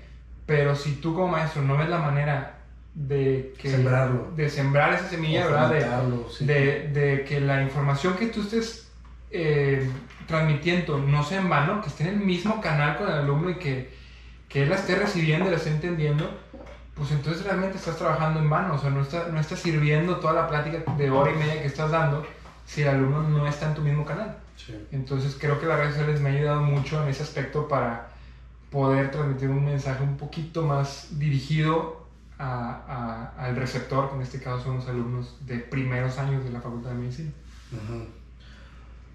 pero 0.44 0.74
si 0.74 0.96
tú 0.96 1.14
como 1.14 1.28
maestro 1.28 1.62
no 1.62 1.76
ves 1.76 1.88
la 1.88 1.98
manera 1.98 2.58
de 2.94 3.54
que... 3.58 3.70
Sembrarlo. 3.70 4.32
De 4.34 4.50
sembrar 4.50 4.92
esa 4.92 5.08
semilla, 5.08 5.46
¿verdad? 5.46 5.70
De, 5.70 5.84
sí. 6.30 6.44
de, 6.44 6.88
de 6.88 7.24
que 7.24 7.40
la 7.40 7.62
información 7.62 8.16
que 8.16 8.26
tú 8.26 8.42
estés 8.42 8.90
eh, 9.30 9.88
transmitiendo 10.26 10.98
no 10.98 11.22
sea 11.22 11.40
en 11.40 11.48
vano, 11.48 11.80
que 11.80 11.88
esté 11.88 12.04
en 12.04 12.10
el 12.10 12.20
mismo 12.20 12.60
canal 12.60 12.96
con 12.96 13.08
el 13.08 13.14
alumno 13.14 13.50
y 13.50 13.54
que, 13.54 13.90
que 14.48 14.64
él 14.64 14.70
la 14.70 14.76
esté 14.76 14.96
recibiendo 14.96 15.48
la 15.48 15.56
esté 15.56 15.70
entendiendo, 15.70 16.38
pues 16.98 17.10
entonces 17.12 17.44
realmente 17.44 17.78
estás 17.78 17.96
trabajando 17.96 18.40
en 18.40 18.50
vano, 18.50 18.74
o 18.74 18.78
sea, 18.78 18.90
no 18.90 19.00
está, 19.02 19.28
no 19.28 19.38
está 19.40 19.56
sirviendo 19.56 20.16
toda 20.16 20.32
la 20.32 20.48
plática 20.48 20.92
de 20.96 21.10
hora 21.10 21.30
y 21.32 21.36
media 21.36 21.60
que 21.62 21.66
estás 21.66 21.90
dando 21.90 22.26
si 22.66 22.82
el 22.82 22.88
alumno 22.88 23.22
no 23.22 23.46
está 23.46 23.68
en 23.68 23.74
tu 23.74 23.82
mismo 23.82 24.04
canal. 24.04 24.36
Sí. 24.56 24.74
Entonces 24.92 25.36
creo 25.40 25.58
que 25.60 25.66
las 25.66 25.78
redes 25.78 25.94
sociales 25.94 26.20
me 26.20 26.30
ha 26.30 26.32
ayudado 26.32 26.60
mucho 26.62 27.02
en 27.02 27.08
ese 27.08 27.22
aspecto 27.22 27.68
para 27.68 28.08
poder 28.70 29.10
transmitir 29.10 29.48
un 29.48 29.64
mensaje 29.64 30.02
un 30.02 30.16
poquito 30.16 30.62
más 30.66 31.06
dirigido 31.18 32.04
a- 32.38 33.32
a- 33.36 33.44
al 33.46 33.56
receptor, 33.56 34.10
que 34.10 34.16
en 34.16 34.22
este 34.22 34.40
caso 34.40 34.64
son 34.64 34.76
los 34.76 34.88
alumnos 34.88 35.36
de 35.46 35.56
primeros 35.58 36.18
años 36.18 36.44
de 36.44 36.50
la 36.50 36.60
Facultad 36.60 36.90
de 36.90 36.96
Medicina. 36.96 37.30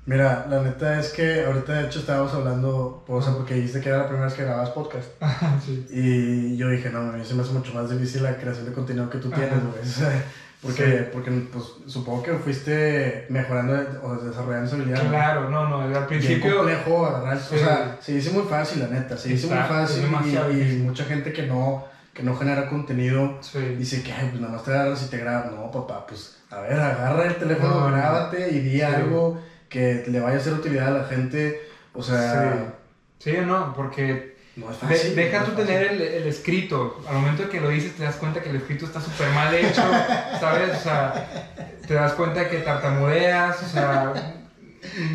Mira, 0.06 0.46
la 0.50 0.62
neta 0.62 1.00
es 1.00 1.10
que 1.14 1.46
ahorita 1.46 1.74
de 1.74 1.86
hecho 1.88 2.00
estábamos 2.00 2.34
hablando, 2.34 3.06
o 3.08 3.22
sea, 3.22 3.34
porque 3.34 3.54
dijiste 3.54 3.80
que 3.80 3.88
era 3.90 4.00
la 4.00 4.08
primera 4.08 4.26
vez 4.26 4.34
que 4.36 4.44
grababas 4.44 4.72
podcast. 4.72 5.08
sí. 5.66 5.86
Y 5.90 6.58
yo 6.58 6.68
dije, 6.70 6.90
no, 6.90 7.00
a 7.00 7.14
mí 7.14 7.24
se 7.24 7.34
me 7.36 7.42
hace 7.44 7.54
mucho 7.54 7.74
más 7.74 7.90
difícil 7.90 8.22
la 8.24 8.36
creación 8.36 8.66
de 8.66 8.74
contenido 8.74 9.10
que 9.10 9.18
tú 9.20 9.30
tienes, 9.30 9.52
güey. 9.62 9.84
Porque, 10.64 10.84
Sí. 10.98 11.10
porque 11.12 11.30
pues, 11.52 11.66
supongo 11.88 12.24
que 12.24 12.32
fuiste 12.36 13.26
mejorando 13.28 13.74
o 14.02 14.16
desarrollando 14.16 14.66
esa 14.68 14.76
habilidad. 14.78 15.04
¿no? 15.04 15.10
Claro, 15.10 15.50
no, 15.50 15.68
no, 15.68 15.82
al 15.82 15.90
Bien 15.90 16.06
principio... 16.08 16.56
complejo 16.56 17.06
agarrar, 17.06 17.38
Sí. 17.38 17.56
o 17.56 17.58
sea, 17.60 17.98
se 18.00 18.14
dice 18.14 18.30
muy 18.32 18.44
fácil, 18.44 18.80
la 18.80 18.88
neta, 18.88 19.18
se 19.18 19.28
dice 19.28 19.48
muy 19.48 19.58
es 19.58 19.66
fácil 19.68 20.06
y, 20.54 20.78
mucha 20.78 21.04
gente 21.04 21.34
que 21.34 21.48
no, 21.48 21.84
que 22.14 22.24
no 22.24 22.34
genera 22.38 22.70
contenido 22.70 23.40
Sí. 23.42 23.60
dice 23.78 24.04
que, 24.04 24.14
ay, 24.14 24.30
pues 24.30 24.40
nada 24.40 24.54
más 24.54 24.64
te 24.64 24.72
agarras 24.72 25.04
y 25.04 25.10
te 25.10 25.18
grabas. 25.18 25.52
No, 25.52 25.70
papá, 25.70 26.06
pues, 26.08 26.38
a 26.50 26.62
ver, 26.62 26.80
agarra 26.80 27.26
el 27.26 27.36
teléfono, 27.36 27.82
No, 27.82 27.90
no. 27.90 27.98
grábate 27.98 28.50
y 28.52 28.60
di 28.60 28.82
algo 28.82 29.42
que 29.74 30.06
le 30.08 30.20
vaya 30.22 30.38
a 30.38 30.40
hacer 30.40 30.54
utilidad 30.54 30.88
a 30.96 31.00
la 31.00 31.04
gente, 31.06 31.62
o 31.94 32.02
sea, 32.04 32.74
Sí, 33.20 33.32
sí, 33.32 33.38
no, 33.46 33.74
porque 33.74 34.38
No 34.56 34.70
es 34.70 34.80
De- 34.82 34.88
fácil. 34.88 35.16
deja 35.16 35.40
no 35.40 35.46
tú 35.46 35.52
fácil. 35.54 35.66
tener 35.68 35.84
el, 35.94 36.02
el 36.02 36.28
escrito. 36.28 37.02
Al 37.10 37.16
momento 37.16 37.50
que 37.50 37.60
lo 37.60 37.70
dices, 37.70 37.94
te 37.96 38.04
das 38.04 38.16
cuenta 38.18 38.40
que 38.42 38.50
el 38.52 38.58
escrito 38.58 38.86
está 38.86 39.02
súper 39.02 39.30
mal 39.32 39.52
hecho, 39.56 39.82
¿sabes? 40.40 40.78
O 40.78 40.80
sea, 40.80 41.28
te 41.88 41.94
das 41.96 42.14
cuenta 42.14 42.48
que 42.50 42.58
tartamudeas, 42.60 43.64
o 43.64 43.66
sea. 43.68 44.14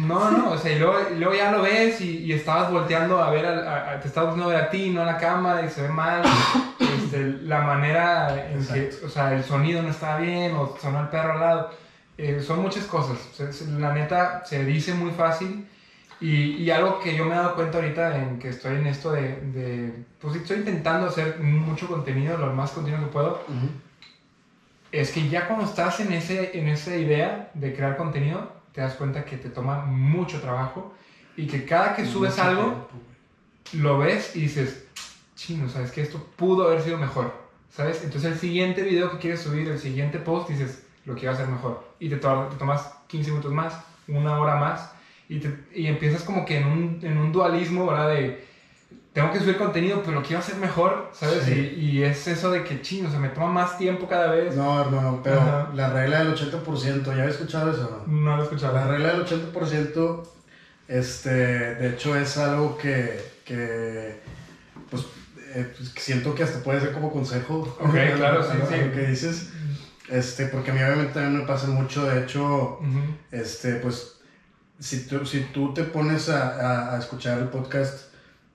No, 0.06 0.30
no, 0.32 0.50
o 0.52 0.58
sea, 0.58 0.72
y 0.72 0.78
luego, 0.78 0.96
y 1.14 1.18
luego 1.18 1.34
ya 1.34 1.52
lo 1.52 1.62
ves 1.62 2.00
y, 2.00 2.24
y 2.24 2.32
estabas 2.32 2.70
volteando 2.72 3.22
a 3.22 3.30
ver, 3.30 3.44
a, 3.46 3.92
a- 3.92 4.00
te 4.00 4.08
estabas 4.08 4.30
volteando 4.30 4.50
a 4.50 4.56
ver 4.56 4.64
a 4.66 4.70
ti, 4.70 4.90
no 4.90 5.02
a 5.02 5.04
la 5.04 5.18
cámara, 5.18 5.64
y 5.64 5.68
se 5.70 5.82
ve 5.82 5.88
mal. 5.88 6.22
Este, 6.80 7.22
la 7.44 7.60
manera 7.60 8.48
en 8.50 8.66
que, 8.66 8.84
Exacto. 8.86 9.06
o 9.06 9.08
sea, 9.10 9.34
el 9.34 9.44
sonido 9.44 9.82
no 9.82 9.90
estaba 9.90 10.18
bien, 10.18 10.54
o 10.56 10.74
sonó 10.80 11.02
el 11.02 11.08
perro 11.08 11.34
al 11.34 11.40
lado. 11.40 11.70
Eh, 12.18 12.42
son 12.44 12.60
muchas 12.60 12.84
cosas. 12.84 13.16
La 13.78 13.94
neta, 13.94 14.44
se 14.44 14.64
dice 14.64 14.92
muy 14.92 15.12
fácil. 15.12 15.66
Y, 16.20 16.56
y 16.56 16.70
algo 16.72 16.98
que 16.98 17.16
yo 17.16 17.24
me 17.24 17.30
he 17.30 17.36
dado 17.36 17.54
cuenta 17.54 17.78
ahorita 17.78 18.18
en 18.18 18.40
que 18.40 18.48
estoy 18.48 18.74
en 18.74 18.88
esto 18.88 19.12
de, 19.12 19.40
de 19.40 20.04
pues 20.20 20.34
estoy 20.34 20.58
intentando 20.58 21.06
hacer 21.06 21.38
mucho 21.38 21.86
contenido, 21.86 22.36
lo 22.36 22.52
más 22.52 22.72
contenido 22.72 23.04
que 23.04 23.12
puedo, 23.12 23.40
es 24.90 25.12
que 25.12 25.28
ya 25.28 25.46
cuando 25.46 25.64
estás 25.64 26.00
en, 26.00 26.12
ese, 26.12 26.58
en 26.58 26.66
esa 26.66 26.96
idea 26.96 27.52
de 27.54 27.72
crear 27.72 27.96
contenido, 27.96 28.50
te 28.72 28.80
das 28.80 28.94
cuenta 28.94 29.24
que 29.24 29.36
te 29.36 29.48
toma 29.48 29.84
mucho 29.84 30.40
trabajo 30.40 30.92
y 31.36 31.46
que 31.46 31.64
cada 31.64 31.94
que 31.94 32.04
subes 32.04 32.32
Mucho 32.32 32.42
algo, 32.42 32.62
tiempo, 32.62 32.88
lo 33.74 33.98
ves 33.98 34.34
y 34.34 34.40
dices, 34.40 34.86
chino, 35.36 35.68
sabes 35.68 35.92
que 35.92 36.02
esto 36.02 36.18
pudo 36.34 36.66
haber 36.66 36.82
sido 36.82 36.98
mejor, 36.98 37.32
¿sabes? 37.70 38.02
Entonces 38.02 38.32
el 38.32 38.38
siguiente 38.40 38.82
video 38.82 39.12
que 39.12 39.18
quieres 39.18 39.40
subir, 39.40 39.68
el 39.68 39.78
siguiente 39.78 40.18
post, 40.18 40.48
dices, 40.48 40.82
lo 41.04 41.14
quiero 41.14 41.32
hacer 41.32 41.46
mejor. 41.46 41.87
Y 42.00 42.08
te, 42.08 42.16
to- 42.16 42.46
te 42.50 42.56
tomas 42.56 42.82
15 43.08 43.30
minutos 43.30 43.52
más, 43.52 43.74
una 44.06 44.38
hora 44.38 44.56
más, 44.56 44.90
y, 45.28 45.40
te- 45.40 45.64
y 45.74 45.86
empiezas 45.86 46.22
como 46.22 46.44
que 46.46 46.58
en 46.58 46.66
un, 46.66 46.98
en 47.02 47.18
un 47.18 47.32
dualismo, 47.32 47.86
¿verdad? 47.86 48.10
De, 48.10 48.46
tengo 49.12 49.32
que 49.32 49.40
subir 49.40 49.56
contenido, 49.58 50.00
pero 50.04 50.20
lo 50.20 50.22
quiero 50.22 50.38
hacer 50.38 50.56
mejor, 50.56 51.10
¿sabes? 51.12 51.42
Sí. 51.44 51.74
Y, 51.76 51.80
y 51.98 52.02
es 52.04 52.28
eso 52.28 52.50
de 52.52 52.62
que, 52.62 52.82
chino, 52.82 53.10
se 53.10 53.18
me 53.18 53.28
toma 53.30 53.48
más 53.48 53.76
tiempo 53.76 54.06
cada 54.06 54.30
vez. 54.30 54.54
No, 54.54 54.80
hermano, 54.80 55.20
pero 55.24 55.40
Ajá. 55.40 55.70
la 55.74 55.90
regla 55.92 56.18
del 56.22 56.34
80%, 56.36 57.04
¿ya 57.06 57.12
habías 57.12 57.30
escuchado 57.30 57.72
eso 57.72 58.02
o 58.04 58.06
no? 58.08 58.20
No 58.20 58.36
lo 58.36 58.42
he 58.42 58.44
escuchado. 58.44 58.74
La 58.74 58.86
regla 58.86 59.08
del 59.14 59.24
80%, 59.26 60.22
este, 60.86 61.30
de 61.30 61.88
hecho 61.90 62.16
es 62.16 62.38
algo 62.38 62.78
que, 62.78 63.20
que 63.44 64.20
pues, 64.90 65.04
eh, 65.54 65.72
pues, 65.76 65.92
siento 65.96 66.34
que 66.34 66.44
hasta 66.44 66.62
puede 66.62 66.80
ser 66.80 66.92
como 66.92 67.10
consejo. 67.10 67.76
Ok, 67.80 67.94
claro, 68.16 68.42
sí, 68.50 68.56
sí. 68.68 68.76
lo 68.84 68.92
que 68.92 69.06
dices, 69.08 69.52
este, 70.10 70.46
porque 70.46 70.70
a 70.70 70.74
mí 70.74 70.80
obviamente 70.82 71.12
también 71.14 71.38
me 71.38 71.46
pasa 71.46 71.66
mucho, 71.68 72.06
de 72.06 72.22
hecho, 72.24 72.78
este, 73.30 73.74
pues, 73.76 74.14
si 74.78 75.06
tú, 75.06 75.24
si 75.26 75.40
tú 75.52 75.74
te 75.74 75.82
pones 75.84 76.28
a, 76.28 76.48
a- 76.92 76.94
a 76.94 76.98
escuchar 76.98 77.38
el 77.38 77.48
podcast 77.48 78.08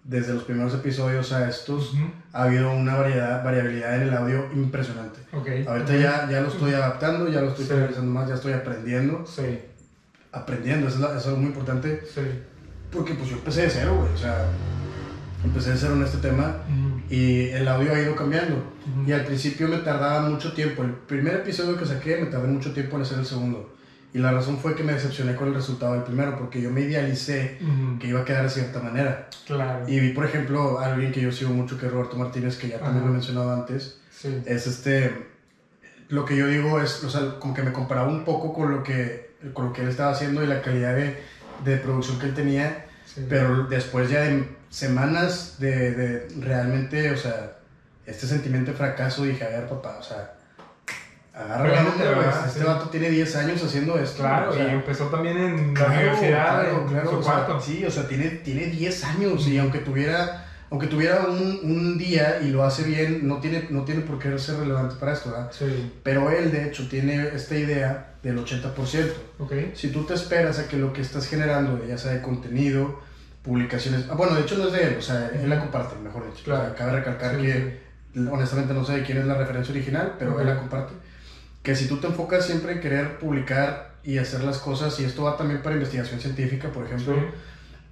desde 0.03 0.33
los 0.33 0.43
primeros 0.43 0.73
episodios 0.73 1.31
a 1.31 1.47
estos, 1.49 1.93
ha 2.33 2.43
habido 2.43 2.71
una 2.73 2.95
variedad, 2.95 3.43
variabilidad 3.43 3.95
en 3.95 4.01
el 4.03 4.13
audio 4.13 4.49
impresionante. 4.53 5.19
Ahorita 5.67 5.95
ya, 5.95 6.29
ya 6.29 6.41
lo 6.41 6.47
estoy 6.49 6.73
adaptando, 6.73 7.29
ya 7.29 7.41
lo 7.41 7.49
estoy 7.49 7.65
Sí. 7.65 7.73
realizando 7.73 8.11
más, 8.11 8.27
ya 8.27 8.35
estoy 8.35 8.53
aprendiendo. 8.53 9.25
Sí, 9.25 9.59
Aprendiendo, 10.31 10.87
eso 10.87 10.95
es, 10.97 11.01
la- 11.01 11.09
eso 11.09 11.17
es 11.19 11.25
algo 11.27 11.37
muy 11.37 11.47
importante. 11.47 12.01
sí. 12.13 12.21
Porque 12.91 13.13
pues 13.15 13.29
yo 13.29 13.37
empecé 13.37 13.61
de 13.63 13.69
cero, 13.69 13.95
güey. 13.99 14.11
O 14.13 14.17
sea, 14.17 14.45
empecé 15.43 15.71
de 15.71 15.77
cero 15.77 15.93
en 15.95 16.03
este 16.03 16.17
tema. 16.19 16.57
Y 17.09 17.49
el 17.49 17.67
audio 17.67 17.93
ha 17.93 17.99
ido 17.99 18.15
cambiando. 18.15 18.55
Ujú. 18.55 19.09
Y 19.09 19.11
al 19.13 19.25
principio 19.25 19.67
me 19.67 19.77
tardaba 19.77 20.27
mucho 20.29 20.53
tiempo. 20.53 20.83
El 20.83 20.91
primer 20.91 21.35
episodio 21.35 21.77
que 21.77 21.85
saqué 21.85 22.17
me 22.17 22.27
tardé 22.27 22.47
mucho 22.47 22.73
tiempo 22.73 22.95
en 22.95 23.01
hacer 23.03 23.19
el 23.19 23.25
segundo. 23.25 23.73
Y 24.13 24.19
la 24.19 24.31
razón 24.31 24.59
fue 24.59 24.75
que 24.75 24.83
me 24.83 24.93
decepcioné 24.93 25.35
con 25.35 25.47
el 25.47 25.55
resultado 25.55 25.93
del 25.93 26.03
primero, 26.03 26.37
porque 26.37 26.61
yo 26.61 26.69
me 26.69 26.81
idealicé 26.81 27.57
Ujú. 27.61 27.97
que 27.99 28.07
iba 28.07 28.21
a 28.21 28.25
quedar 28.25 28.43
de 28.43 28.49
cierta 28.49 28.79
manera. 28.79 29.27
Claro. 29.47 29.87
Y 29.89 29.99
vi, 29.99 30.09
por 30.09 30.25
ejemplo, 30.25 30.79
a 30.79 30.93
alguien 30.93 31.11
que 31.11 31.21
yo 31.21 31.31
sigo 31.31 31.49
mucho, 31.51 31.79
que 31.79 31.87
es 31.87 31.91
Roberto 31.91 32.15
Martínez, 32.17 32.57
que 32.57 32.67
ya 32.69 32.77
también 32.79 32.97
Ajá. 32.97 33.05
lo 33.05 33.09
he 33.11 33.13
mencionado 33.13 33.51
antes. 33.53 33.99
Sí. 34.11 34.41
es 34.45 34.67
este 34.67 35.11
lo 36.09 36.23
que 36.23 36.37
yo 36.37 36.47
digo 36.47 36.79
es 36.79 37.03
o 37.03 37.09
sea 37.09 37.39
como 37.39 37.53
que 37.53 37.63
me 37.63 37.73
comparaba 37.73 38.07
un 38.07 38.23
poco 38.23 38.53
con 38.53 38.71
lo 38.71 38.83
que 38.83 39.31
con 39.53 39.65
lo 39.65 39.73
que 39.73 39.81
él 39.81 39.89
estaba 39.89 40.11
haciendo 40.11 40.43
y 40.43 40.47
la 40.47 40.61
calidad 40.61 40.95
de, 40.95 41.17
de 41.65 41.77
producción 41.77 42.19
que 42.19 42.27
él 42.27 42.33
tenía 42.35 42.85
sí. 43.05 43.25
pero 43.27 43.63
después 43.65 44.09
ya 44.09 44.21
de 44.21 44.47
semanas 44.73 45.55
de, 45.59 45.91
de 45.91 46.27
realmente 46.39 47.11
o 47.11 47.17
sea 47.17 47.57
este 48.07 48.25
sentimiento 48.27 48.71
de 48.71 48.77
fracaso 48.77 49.23
dije 49.23 49.43
a 49.45 49.49
ver 49.49 49.67
papá 49.69 49.97
o 49.99 50.03
sea 50.03 50.33
güey. 51.35 51.69
¿verdad? 51.71 52.45
este 52.47 52.59
Sí. 52.59 52.65
vato 52.65 52.89
tiene 52.89 53.09
10 53.09 53.35
años 53.37 53.63
haciendo 53.63 53.97
esto 53.99 54.21
Claro, 54.23 54.51
o 54.51 54.53
sea, 54.53 54.67
y 54.67 54.69
empezó 54.71 55.05
también 55.07 55.37
en 55.37 55.73
Claro, 55.73 55.91
la 55.93 55.99
universidad, 55.99 56.45
claro, 56.61 56.81
en 56.81 56.87
claro, 56.87 57.09
su 57.11 57.17
o 57.17 57.23
sea, 57.23 57.33
cuarto. 57.33 57.61
sí, 57.61 57.85
o 57.85 57.91
sea, 57.91 58.07
tiene, 58.07 58.25
tiene 58.29 58.65
10 58.67 59.03
años 59.05 59.47
y 59.47 59.57
aunque 59.57 59.79
tuviera, 59.79 60.45
aunque 60.69 60.87
tuviera 60.87 61.21
un, 61.27 61.59
un 61.63 61.97
día 61.97 62.39
y 62.41 62.49
lo 62.49 62.63
hace 62.63 62.83
bien, 62.83 63.27
no 63.27 63.37
tiene, 63.39 63.67
no 63.71 63.83
tiene 63.83 64.01
por 64.01 64.19
qué 64.19 64.37
ser 64.37 64.57
relevante 64.59 64.95
para 64.99 65.13
esto, 65.13 65.31
¿verdad? 65.31 65.51
Sí, 65.51 65.91
Pero 66.03 66.29
él, 66.29 66.51
de 66.51 66.65
hecho, 66.67 66.87
tiene 66.87 67.29
esta 67.33 67.55
idea 67.55 68.13
del 68.21 68.37
80%. 68.37 69.11
ok. 69.39 69.53
Si 69.73 69.89
tú 69.89 70.03
te 70.05 70.13
esperas 70.13 70.59
a 70.59 70.67
que 70.67 70.77
lo 70.77 70.93
que 70.93 71.01
estás 71.01 71.27
generando, 71.27 71.83
ya 71.87 71.97
sea 71.97 72.11
de 72.13 72.21
contenido, 72.21 72.99
publicaciones... 73.43 74.05
Ah, 74.09 74.15
bueno, 74.15 74.35
de 74.35 74.41
hecho 74.41 74.57
no 74.57 74.67
es 74.67 74.73
de 74.73 74.83
él, 74.87 74.95
o 74.97 75.01
sea, 75.01 75.29
él 75.33 75.49
la 75.49 75.59
comparte, 75.59 75.95
mejor 75.99 76.25
dicho. 76.31 76.43
Claro. 76.45 76.61
O 76.61 76.65
sea, 76.65 76.75
cabe 76.75 76.91
recalcar 76.93 77.35
Sí, 77.35 77.41
que 77.43 77.81
honestamente 78.31 78.73
no 78.73 78.85
sé 78.85 78.93
de 78.93 79.03
quién 79.03 79.17
es 79.17 79.25
la 79.25 79.35
referencia 79.35 79.73
original, 79.73 80.15
pero 80.17 80.39
él 80.39 80.47
la 80.47 80.57
comparte. 80.57 80.93
Que 81.61 81.75
si 81.75 81.87
tú 81.87 81.97
te 81.97 82.07
enfocas 82.07 82.45
siempre 82.45 82.73
en 82.73 82.79
querer 82.81 83.19
publicar 83.19 83.95
y 84.03 84.17
hacer 84.17 84.43
las 84.43 84.57
cosas, 84.57 84.99
y 84.99 85.05
esto 85.05 85.23
va 85.23 85.37
también 85.37 85.61
para 85.61 85.75
investigación 85.75 86.19
científica, 86.19 86.71
por 86.71 86.85
ejemplo, 86.85 87.15
Sí, 87.15 87.21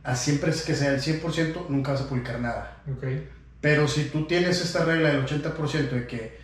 a 0.04 0.16
siempre 0.16 0.52
es 0.52 0.64
que 0.64 0.76
sea 0.76 0.92
el 0.94 1.02
100%, 1.02 1.68
nunca 1.70 1.92
vas 1.92 2.02
a 2.02 2.08
publicar 2.08 2.40
nada. 2.40 2.78
ok. 2.92 3.06
Pero 3.62 3.88
si 3.88 4.06
tú 4.06 4.26
tienes 4.26 4.60
esta 4.62 4.84
regla 4.86 5.10
del 5.10 5.24
80% 5.26 5.90
de 5.92 6.08
que, 6.08 6.41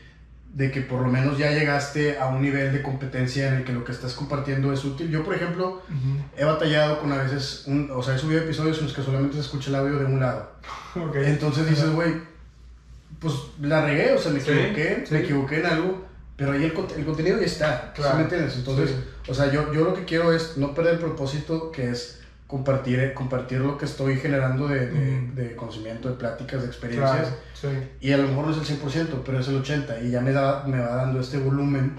de 0.53 0.71
que 0.71 0.81
por 0.81 1.01
lo 1.01 1.07
menos 1.09 1.37
ya 1.37 1.51
llegaste 1.51 2.17
a 2.17 2.27
un 2.27 2.41
nivel 2.41 2.73
de 2.73 2.81
competencia 2.81 3.47
en 3.49 3.53
el 3.55 3.63
que 3.63 3.73
lo 3.73 3.83
que 3.83 3.91
estás 3.91 4.13
compartiendo 4.13 4.73
es 4.73 4.83
útil. 4.85 5.09
Yo, 5.11 5.23
por 5.23 5.35
ejemplo, 5.35 5.83
Ujú. 5.87 6.21
he 6.35 6.43
batallado 6.45 6.99
con 6.99 7.11
a 7.11 7.17
veces, 7.17 7.63
un- 7.67 7.91
o 7.93 8.01
sea, 8.01 8.15
he 8.15 8.17
subido 8.17 8.41
episodios 8.41 8.77
en 8.79 8.85
los 8.85 8.93
que 8.93 9.03
solamente 9.03 9.35
se 9.35 9.41
escucha 9.41 9.69
el 9.69 9.75
audio 9.75 9.99
de 9.99 10.05
un 10.05 10.19
lado. 10.19 10.51
Ok. 10.95 11.15
Entonces 11.17 11.69
dices, 11.69 11.91
güey, 11.91 12.13
pues 13.19 13.33
la 13.61 13.85
regué, 13.85 14.13
o 14.13 14.17
sea, 14.19 14.31
me 14.31 14.39
Sí, 14.39 14.51
equivoqué, 14.51 15.03
sí. 15.07 15.13
me 15.13 15.19
equivoqué 15.21 15.59
en 15.59 15.65
algo, 15.67 16.05
pero 16.35 16.51
ahí 16.53 16.63
el, 16.63 16.73
el 16.97 17.05
contenido 17.05 17.39
ya 17.39 17.45
está, 17.45 17.91
¿sí 17.95 18.01
Claro. 18.01 18.17
me 18.17 18.23
entiendes? 18.23 18.55
Entonces, 18.57 18.89
Sí. 18.91 19.31
o 19.31 19.33
sea, 19.33 19.51
yo, 19.51 19.73
yo 19.73 19.83
lo 19.83 19.93
que 19.93 20.05
quiero 20.05 20.31
es 20.33 20.57
no 20.57 20.73
perder 20.73 20.93
el 20.95 20.99
propósito 20.99 21.71
que 21.71 21.89
es 21.91 22.19
compartir, 22.47 23.13
compartir 23.13 23.59
lo 23.59 23.77
que 23.77 23.85
estoy 23.85 24.17
generando 24.17 24.67
de, 24.67 24.87
de, 24.87 25.55
conocimiento, 25.55 26.09
de 26.09 26.15
pláticas, 26.15 26.61
de 26.61 26.67
experiencias. 26.67 27.27
Claro, 27.27 27.35
sí. 27.53 27.67
Y 27.99 28.13
a 28.13 28.17
lo 28.17 28.27
mejor 28.27 28.47
no 28.47 28.51
es 28.51 28.69
el 28.69 28.79
100%, 28.79 29.21
pero 29.25 29.39
es 29.39 29.47
el 29.49 29.61
80%. 29.61 30.05
Y 30.05 30.11
ya 30.11 30.21
me, 30.21 30.31
da, 30.31 30.63
me 30.65 30.79
va 30.79 30.95
dando 30.95 31.19
este 31.19 31.37
volumen 31.37 31.97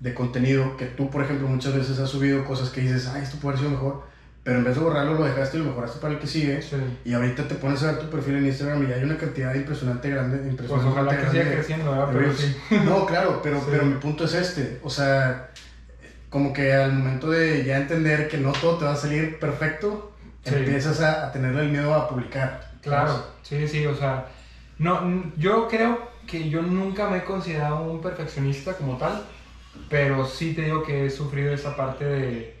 de 0.00 0.14
contenido 0.14 0.76
que 0.78 0.86
tú, 0.86 1.10
por 1.10 1.22
ejemplo, 1.22 1.46
muchas 1.46 1.74
veces 1.74 1.98
has 1.98 2.08
subido 2.08 2.44
cosas 2.46 2.70
que 2.70 2.80
dices, 2.80 3.08
ay, 3.08 3.22
esto 3.22 3.36
puede 3.36 3.58
haber 3.58 3.68
sido 3.68 3.78
mejor. 3.78 4.10
Pero 4.42 4.56
en 4.56 4.64
vez 4.64 4.74
de 4.74 4.80
borrarlo, 4.80 5.14
lo 5.14 5.24
dejaste 5.24 5.58
y 5.58 5.60
lo 5.60 5.66
mejoraste 5.66 5.98
para 6.00 6.14
el 6.14 6.18
que 6.18 6.26
sigue. 6.26 6.62
Sí. 6.62 6.76
Y 7.04 7.12
ahorita 7.12 7.46
te 7.46 7.56
pones 7.56 7.82
a 7.82 7.92
ver 7.92 7.98
tu 7.98 8.08
perfil 8.08 8.36
en 8.36 8.46
Instagram 8.46 8.82
y 8.84 8.88
ya 8.88 8.94
hay 8.94 9.04
una 9.04 9.18
cantidad 9.18 9.54
impresionante 9.54 10.08
grande. 10.08 10.38
Pues 10.38 10.50
Impresionante 10.52 10.88
ojalá 10.88 11.18
que 11.18 11.30
siga 11.30 11.52
creciendo, 11.52 11.90
¿verdad? 11.90 12.08
Pero 12.10 12.32
sí. 12.32 12.56
No, 12.86 13.04
claro, 13.04 13.40
pero, 13.42 13.62
pero 13.70 13.84
mi 13.84 13.96
punto 13.96 14.24
es 14.24 14.32
este. 14.32 14.80
O 14.82 14.88
sea, 14.88 15.50
como 16.30 16.52
que 16.52 16.72
al 16.72 16.92
momento 16.94 17.28
de 17.30 17.64
ya 17.64 17.76
entender 17.78 18.28
que 18.28 18.38
no 18.38 18.52
todo 18.52 18.78
te 18.78 18.84
va 18.86 18.92
a 18.92 18.96
salir 18.96 19.38
perfecto, 19.38 20.06
Sí. 20.44 20.54
empiezas 20.54 21.00
a, 21.02 21.26
a 21.26 21.32
tenerle 21.32 21.62
el 21.64 21.68
miedo 21.70 21.94
a 21.94 22.08
publicar. 22.08 22.70
Claro, 22.80 23.22
sí, 23.42 23.68
sí, 23.68 23.84
o 23.86 23.94
sea, 23.94 24.26
no, 24.78 25.22
yo 25.36 25.68
creo 25.68 26.08
que 26.26 26.48
yo 26.48 26.62
nunca 26.62 27.10
me 27.10 27.18
he 27.18 27.24
considerado 27.24 27.82
un 27.82 28.00
perfeccionista 28.00 28.72
como 28.74 28.96
tal, 28.96 29.22
pero 29.90 30.24
sí 30.24 30.54
te 30.54 30.62
digo 30.62 30.82
que 30.82 31.04
he 31.06 31.10
sufrido 31.10 31.52
esa 31.52 31.76
parte 31.76 32.04
de, 32.06 32.54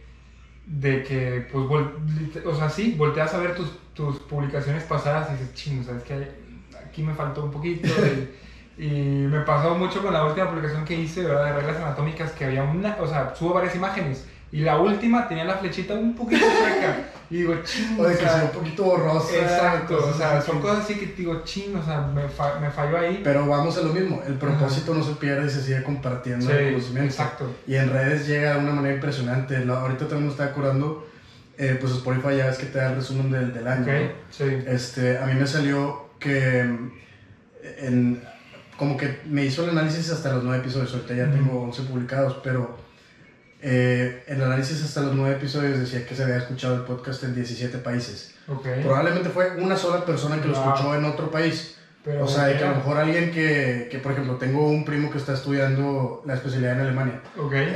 de 0.66 1.02
que, 1.04 1.48
pues, 1.50 1.64
vol- 1.64 2.44
o 2.44 2.54
sea, 2.54 2.68
sí, 2.68 2.94
volteas 2.98 3.32
a 3.32 3.38
ver 3.38 3.54
tus, 3.54 3.70
tus 3.94 4.18
publicaciones 4.20 4.82
pasadas 4.84 5.30
y 5.30 5.32
dices, 5.40 5.54
ching, 5.54 5.82
¿sabes 5.84 6.02
qué? 6.02 6.28
Aquí 6.84 7.02
me 7.02 7.14
faltó 7.14 7.44
un 7.44 7.50
poquito. 7.50 7.88
Y, 8.04 8.49
y 8.82 9.26
me 9.28 9.40
pasó 9.40 9.74
mucho 9.74 10.02
con 10.02 10.12
la 10.12 10.24
última 10.24 10.48
publicación 10.48 10.84
que 10.84 10.94
hice, 10.94 11.22
¿verdad? 11.24 11.44
De 11.46 11.52
reglas 11.60 11.76
anatómicas, 11.76 12.32
que 12.32 12.44
había 12.46 12.62
una, 12.62 12.96
o 13.00 13.06
sea, 13.06 13.34
subo 13.38 13.54
varias 13.54 13.74
imágenes. 13.74 14.24
Y 14.52 14.62
la 14.62 14.78
última 14.78 15.28
tenía 15.28 15.44
la 15.44 15.58
flechita 15.58 15.94
un 15.94 16.16
poquito 16.16 16.44
chueca. 16.44 16.96
Y 17.30 17.36
digo, 17.36 17.54
ching, 17.62 18.00
O 18.00 18.02
de 18.02 18.16
que 18.16 18.22
sea, 18.24 18.42
un 18.46 18.50
poquito 18.58 18.82
borrosa. 18.82 19.32
Exacto, 19.36 19.96
o 20.10 20.12
sea, 20.12 20.40
son 20.42 20.60
cosas 20.60 20.78
así 20.84 20.94
que 20.98 21.06
digo, 21.06 21.42
ching, 21.44 21.76
o 21.76 21.84
sea, 21.84 22.00
me, 22.00 22.26
fa- 22.28 22.58
me 22.58 22.68
falló 22.70 22.98
ahí. 22.98 23.20
Pero 23.22 23.46
vamos 23.46 23.76
a 23.78 23.82
lo 23.82 23.92
mismo, 23.92 24.20
el 24.26 24.34
propósito 24.34 24.92
no 24.94 25.04
se 25.04 25.12
pierde 25.12 25.46
y 25.46 25.50
se 25.50 25.62
sigue 25.62 25.84
compartiendo 25.84 26.46
Sí, 26.46 26.52
el 26.52 26.72
conocimiento. 26.72 27.06
exacto. 27.12 27.46
Y 27.68 27.76
en 27.76 27.90
redes 27.90 28.26
llega 28.26 28.54
de 28.54 28.58
una 28.58 28.72
manera 28.72 28.94
impresionante. 28.96 29.58
¿no? 29.60 29.74
Ahorita 29.74 30.08
también 30.08 30.24
me 30.26 30.30
está 30.32 30.52
curando, 30.52 31.06
eh, 31.56 31.76
pues 31.80 31.92
Spotify 31.92 32.38
ya 32.38 32.46
ves 32.46 32.58
que 32.58 32.66
te 32.66 32.78
da 32.78 32.88
el 32.90 32.96
resumen 32.96 33.30
del, 33.30 33.54
del 33.54 33.68
año. 33.68 33.86
Sí. 34.30 34.44
Este, 34.66 35.18
a 35.18 35.26
mí 35.26 35.34
me 35.34 35.46
salió 35.46 36.08
que 36.18 36.58
en, 37.78 38.22
como 38.80 38.96
que 38.96 39.20
me 39.26 39.44
hizo 39.44 39.62
el 39.64 39.70
análisis 39.76 40.08
hasta 40.10 40.32
los 40.32 40.42
nueve 40.42 40.62
episodios, 40.62 40.94
ahorita 40.94 41.12
ya 41.12 41.24
Ujú. 41.24 41.32
tengo 41.34 41.62
11 41.64 41.82
publicados, 41.82 42.38
pero 42.42 42.78
eh, 43.60 44.24
el 44.26 44.42
análisis 44.42 44.82
hasta 44.82 45.02
los 45.02 45.14
nueve 45.14 45.36
episodios 45.36 45.78
decía 45.78 46.06
que 46.06 46.14
se 46.14 46.22
había 46.24 46.38
escuchado 46.38 46.76
el 46.76 46.80
podcast 46.84 47.22
en 47.24 47.34
17 47.34 47.76
países. 47.76 48.34
Probablemente 48.82 49.28
fue 49.28 49.50
una 49.58 49.76
sola 49.76 50.06
persona 50.06 50.40
que 50.40 50.48
lo 50.48 50.54
escuchó 50.54 50.94
en 50.94 51.04
otro 51.04 51.30
país. 51.30 51.76
o 52.22 52.26
sea, 52.26 52.46
de 52.46 52.56
que 52.56 52.64
a 52.64 52.70
lo 52.70 52.76
mejor 52.76 52.96
alguien 52.96 53.30
que, 53.30 53.88
que, 53.90 53.98
por 53.98 54.12
ejemplo, 54.12 54.36
tengo 54.36 54.66
un 54.66 54.82
primo 54.86 55.10
que 55.10 55.18
está 55.18 55.34
estudiando 55.34 56.22
la 56.24 56.32
especialidad 56.32 56.72
en 56.76 56.80
Alemania. 56.80 57.20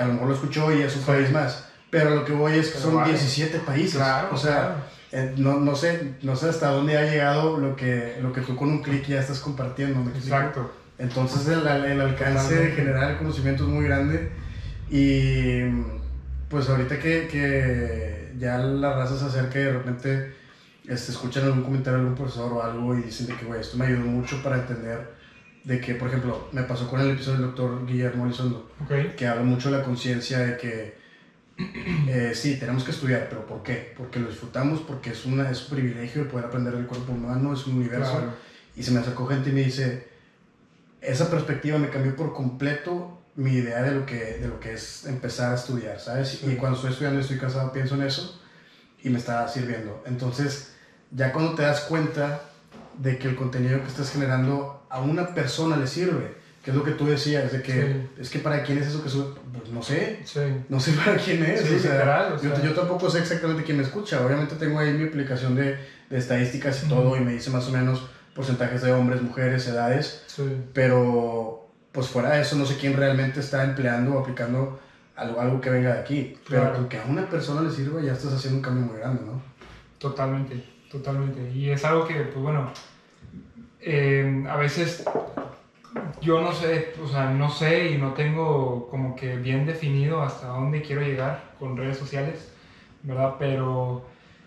A 0.00 0.06
lo 0.06 0.14
mejor 0.14 0.28
lo 0.28 0.34
escuchó 0.34 0.72
y 0.74 0.80
es 0.80 0.96
un 0.96 1.02
país 1.02 1.30
más. 1.30 1.66
Pero 1.90 2.14
lo 2.14 2.24
que 2.24 2.32
voy 2.32 2.54
es 2.54 2.70
que 2.70 2.78
son 2.78 3.04
17 3.04 3.58
países. 3.58 4.00
o 4.32 4.38
sea, 4.38 4.86
eh, 5.12 5.34
no, 5.36 5.60
no, 5.60 5.76
sé, 5.76 6.14
no 6.22 6.34
sé 6.34 6.48
hasta 6.48 6.70
dónde 6.70 6.96
ha 6.96 7.02
llegado 7.02 7.58
lo 7.58 7.76
que, 7.76 8.16
lo 8.22 8.32
que 8.32 8.40
tú 8.40 8.56
con 8.56 8.70
un 8.70 8.82
clic 8.82 9.06
ya 9.06 9.20
estás 9.20 9.40
compartiendo. 9.40 10.00
Exacto. 10.10 10.83
Entonces 10.98 11.48
el, 11.48 11.66
el 11.66 12.00
alcance 12.00 12.54
de 12.54 12.70
generar 12.72 13.12
el 13.12 13.18
conocimiento 13.18 13.64
es 13.64 13.68
muy 13.68 13.84
grande 13.84 14.30
y 14.90 15.60
pues 16.48 16.68
ahorita 16.68 16.98
que, 16.98 17.26
que 17.28 18.32
ya 18.38 18.58
la 18.58 18.94
raza 18.94 19.18
se 19.18 19.24
acerca 19.24 19.58
y 19.58 19.64
de 19.64 19.72
repente 19.72 20.34
este, 20.86 21.12
escuchan 21.12 21.44
algún 21.44 21.62
comentario 21.62 21.98
de 21.98 22.00
algún 22.02 22.16
profesor 22.16 22.52
o 22.52 22.62
algo 22.62 22.96
y 22.96 23.02
dicen 23.02 23.26
de 23.26 23.34
que, 23.34 23.44
güey, 23.44 23.60
esto 23.60 23.76
me 23.76 23.86
ayudó 23.86 24.02
mucho 24.02 24.42
para 24.42 24.56
entender 24.58 25.14
de 25.64 25.80
que, 25.80 25.94
por 25.94 26.08
ejemplo, 26.08 26.48
me 26.52 26.62
pasó 26.62 26.88
con 26.88 27.00
el 27.00 27.12
episodio 27.12 27.38
del 27.38 27.46
doctor 27.46 27.86
Guillermo 27.86 28.26
Elizondo, 28.26 28.70
que 29.16 29.26
habla 29.26 29.42
mucho 29.42 29.70
de 29.70 29.78
la 29.78 29.84
conciencia 29.84 30.38
de 30.40 30.56
que 30.58 30.94
eh, 32.08 32.32
sí, 32.34 32.58
tenemos 32.58 32.84
que 32.84 32.90
estudiar, 32.90 33.28
pero 33.30 33.46
¿por 33.46 33.62
qué? 33.62 33.94
Porque 33.96 34.18
lo 34.18 34.28
disfrutamos, 34.28 34.80
porque 34.80 35.10
es, 35.10 35.24
una, 35.24 35.50
es 35.50 35.62
un 35.62 35.76
privilegio 35.76 36.24
de 36.24 36.30
poder 36.30 36.46
aprender 36.46 36.74
del 36.74 36.86
cuerpo 36.86 37.12
humano, 37.12 37.54
es 37.54 37.66
un 37.66 37.76
universo. 37.76 38.22
Y 38.76 38.82
se 38.82 38.90
me 38.90 39.00
acercó 39.00 39.26
gente 39.26 39.50
y 39.50 39.52
me 39.52 39.64
dice, 39.64 40.06
esa 41.04 41.30
perspectiva 41.30 41.78
me 41.78 41.90
cambió 41.90 42.16
por 42.16 42.32
completo 42.32 43.20
mi 43.36 43.52
idea 43.52 43.82
de 43.82 43.92
lo 43.92 44.06
que, 44.06 44.38
de 44.40 44.48
lo 44.48 44.60
que 44.60 44.74
es 44.74 45.06
empezar 45.06 45.52
a 45.52 45.54
estudiar, 45.56 45.98
¿sabes? 46.00 46.42
Y 46.44 46.54
cuando 46.56 46.76
estoy 46.76 46.92
estudiando 46.92 47.18
y 47.18 47.22
estoy 47.22 47.38
cansado, 47.38 47.72
pienso 47.72 47.94
en 47.96 48.02
eso 48.02 48.40
y 49.02 49.10
me 49.10 49.18
está 49.18 49.46
sirviendo. 49.48 50.02
Entonces, 50.06 50.72
ya 51.10 51.32
cuando 51.32 51.54
te 51.54 51.62
das 51.62 51.80
cuenta 51.82 52.42
de 52.98 53.18
que 53.18 53.28
el 53.28 53.36
contenido 53.36 53.80
que 53.82 53.88
estás 53.88 54.10
generando 54.12 54.86
a 54.88 55.00
una 55.00 55.34
persona 55.34 55.76
le 55.76 55.86
sirve, 55.86 56.34
que 56.62 56.70
es 56.70 56.76
lo 56.76 56.84
que 56.84 56.92
tú 56.92 57.06
decías, 57.06 57.52
de 57.52 57.60
que 57.60 58.06
es 58.18 58.30
que 58.30 58.38
para 58.38 58.62
quién 58.62 58.78
es 58.78 58.86
eso 58.86 59.02
que 59.02 59.10
sube, 59.10 59.34
pues 59.52 59.68
no 59.70 59.82
sé, 59.82 60.20
no 60.68 60.80
sé 60.80 60.92
para 60.92 61.16
quién 61.16 61.44
es, 61.44 61.70
o 61.70 61.78
sea, 61.78 62.36
yo, 62.40 62.62
yo, 62.62 62.72
tampoco 62.72 63.10
sé 63.10 63.18
exactamente 63.18 63.64
quién 63.64 63.76
me 63.76 63.82
escucha, 63.82 64.24
obviamente 64.24 64.54
tengo 64.54 64.78
ahí 64.78 64.94
mi 64.94 65.08
aplicación 65.08 65.56
de, 65.56 65.76
de 66.08 66.18
estadísticas 66.18 66.84
y 66.84 66.88
todo 66.88 67.16
y 67.16 67.20
me 67.20 67.32
dice 67.32 67.50
más 67.50 67.68
o 67.68 67.70
menos 67.70 68.08
porcentajes 68.34 68.82
de 68.82 68.92
hombres, 68.92 69.22
mujeres, 69.22 69.66
edades, 69.68 70.24
pero 70.72 71.68
pues 71.92 72.08
fuera 72.08 72.30
de 72.30 72.42
eso 72.42 72.56
no 72.56 72.66
sé 72.66 72.76
quién 72.76 72.96
realmente 72.96 73.40
está 73.40 73.62
empleando 73.62 74.16
o 74.16 74.18
aplicando 74.18 74.80
algo, 75.16 75.40
algo 75.40 75.60
que 75.60 75.70
venga 75.70 75.94
de 75.94 76.00
aquí. 76.00 76.36
Pero 76.48 76.72
con 76.72 76.88
que 76.88 76.98
a 76.98 77.04
una 77.04 77.28
persona 77.28 77.62
le 77.62 77.70
sirva 77.70 78.00
ya 78.02 78.12
estás 78.12 78.32
haciendo 78.32 78.58
un 78.58 78.62
cambio 78.62 78.86
muy 78.86 78.98
grande, 78.98 79.22
¿no? 79.24 79.40
Totalmente, 79.98 80.64
totalmente. 80.90 81.50
Y 81.52 81.70
es 81.70 81.84
algo 81.84 82.06
que, 82.06 82.14
pues 82.14 82.42
bueno, 82.42 82.70
eh, 83.80 84.44
a 84.48 84.56
veces 84.56 85.04
yo 86.20 86.40
no 86.40 86.52
sé, 86.52 86.94
o 87.02 87.06
sea, 87.06 87.30
no 87.30 87.50
sé 87.50 87.90
y 87.90 87.98
no 87.98 88.14
tengo 88.14 88.88
como 88.90 89.14
que 89.14 89.36
bien 89.36 89.66
definido 89.66 90.22
hasta 90.22 90.48
dónde 90.48 90.82
quiero 90.82 91.02
llegar 91.02 91.52
con 91.58 91.76
redes 91.76 91.98
sociales, 91.98 92.52
¿verdad? 93.02 93.34
Pero, 93.38 94.06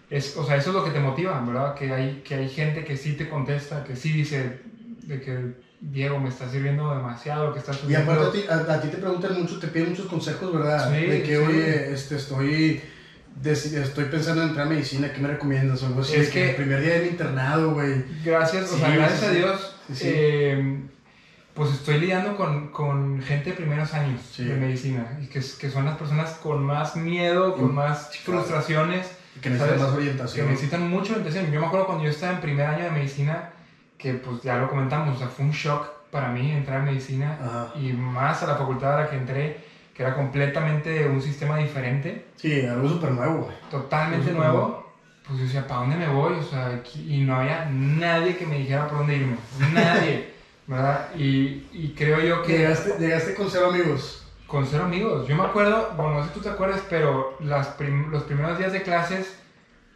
es, 0.10 0.38
o 0.38 0.46
sea, 0.46 0.56
eso 0.56 0.70
es 0.70 0.76
lo 0.76 0.84
que 0.86 0.92
te 0.92 1.00
motiva, 1.00 1.40
¿verdad? 1.42 1.76
Que 1.76 1.92
hay, 1.92 2.22
que 2.24 2.36
hay 2.36 2.50
gente 2.50 2.84
que 2.86 2.96
sí 2.96 3.14
te 3.14 3.28
contesta, 3.28 3.84
que 3.84 3.96
sí 3.96 4.12
dice 4.12 4.60
de 5.04 5.22
que 5.22 5.68
Diego, 5.80 6.20
me 6.20 6.30
está 6.30 6.50
sirviendo 6.50 6.94
demasiado 6.94 7.48
lo 7.48 7.54
que 7.54 7.60
estás 7.60 7.78
subiendo. 7.78 8.12
Y 8.12 8.16
aparte 8.16 8.72
a 8.72 8.82
ti, 8.82 8.88
te 8.88 8.98
preguntan 8.98 9.40
mucho, 9.40 9.60
te 9.60 9.68
piden 9.68 9.90
muchos 9.90 10.08
consejos, 10.08 10.52
¿verdad? 10.54 10.92
Sí, 10.92 11.06
de 11.06 11.24
que, 11.24 11.38
oye, 11.38 11.94
este, 11.94 12.16
estoy, 12.16 12.82
estoy 13.44 14.06
pensando 14.06 14.42
en 14.42 14.50
entrar 14.50 14.66
a 14.66 14.70
medicina, 14.70 15.12
¿qué 15.14 15.22
me 15.22 15.28
recomiendas? 15.28 15.84
O 15.84 15.88
algo 15.88 16.02
así. 16.02 16.16
Es 16.16 16.30
que 16.30 16.50
el 16.50 16.56
primer 16.56 16.82
día 16.82 16.94
del 16.94 17.08
internado, 17.08 17.74
güey. 17.74 18.04
Gracias, 18.24 18.72
o 18.72 18.78
sea, 18.78 18.90
gracias 18.90 19.24
a 19.24 19.32
Dios, 19.32 19.76
eh, 20.02 20.80
pues 21.54 21.72
estoy 21.74 22.00
lidiando 22.00 22.36
con, 22.36 22.70
con, 22.70 23.22
gente 23.22 23.52
de 23.52 23.56
primeros 23.56 23.94
años 23.94 24.22
de 24.38 24.56
medicina, 24.56 25.20
y 25.22 25.28
que, 25.28 25.40
que, 25.40 25.70
son 25.70 25.86
las 25.86 25.98
personas 25.98 26.32
con 26.42 26.64
más 26.64 26.96
miedo, 26.96 27.56
con 27.56 27.76
más 27.76 28.18
frustraciones. 28.18 29.17
Que 29.42 29.50
necesitan 29.50 29.80
más 29.80 29.94
orientación. 29.94 30.46
Que 30.46 30.52
necesitan 30.52 30.90
mucha 30.90 31.12
orientación. 31.12 31.52
Yo 31.52 31.60
me 31.60 31.68
acuerdo 31.68 31.86
cuando 31.86 32.04
yo 32.04 32.10
estaba 32.10 32.34
en 32.34 32.42
primer 32.42 32.66
año 32.66 32.86
de 32.86 32.92
medicina, 32.92 33.52
que 33.98 34.14
pues 34.14 34.42
ya 34.44 34.58
lo 34.58 34.70
comentamos, 34.70 35.16
o 35.16 35.20
sea, 35.20 35.28
fue 35.28 35.46
un 35.46 35.52
shock 35.52 35.88
para 36.12 36.30
mí 36.30 36.52
entrar 36.52 36.82
a 36.82 36.84
medicina 36.84 37.72
y 37.76 37.92
más 37.94 38.42
a 38.44 38.48
la 38.48 38.56
facultad 38.56 38.94
a 38.94 39.02
la 39.02 39.10
que 39.10 39.18
entré, 39.18 39.58
que 39.94 40.04
era 40.04 40.16
completamente 40.16 41.08
un 41.08 41.22
sistema 41.22 41.58
diferente. 41.58 42.26
Sí, 42.36 42.66
algo 42.66 42.88
súper 42.88 43.12
nuevo. 43.12 43.50
Totalmente 43.70 44.32
nuevo. 44.32 44.86
Pues 45.26 45.40
yo 45.40 45.46
decía, 45.46 45.68
¿para 45.68 45.82
dónde 45.82 45.98
me 45.98 46.08
voy? 46.08 46.36
O 46.36 46.44
sea, 46.44 46.82
y 46.96 47.20
no 47.22 47.36
había 47.36 47.66
nadie 47.66 48.38
que 48.38 48.46
me 48.46 48.60
dijera 48.60 48.88
por 48.88 49.00
dónde 49.00 49.18
irme. 49.18 49.36
Nadie, 49.74 50.30
¿verdad? 50.68 51.10
Y, 51.18 51.68
y, 51.74 51.94
creo 51.98 52.22
yo 52.22 52.44
que... 52.44 52.60
¿Llegaste, 52.60 52.98
¿Llegaste 52.98 53.36
con 53.36 53.50
cero 53.50 53.68
amigos? 53.70 54.27
Con 54.48 54.66
cero 54.66 54.86
amigos. 54.86 55.28
Yo 55.28 55.36
me 55.36 55.44
acuerdo, 55.44 55.94
bueno, 55.98 56.16
no 56.16 56.22
sé 56.24 56.30
si 56.30 56.34
tú 56.36 56.40
te 56.42 56.50
acuerdas, 56.50 56.82
pero 56.90 57.38
las 57.42 57.76
los 57.80 58.24
primeros 58.24 58.58
días 58.58 58.72
de 58.72 58.82
clases 58.82 59.38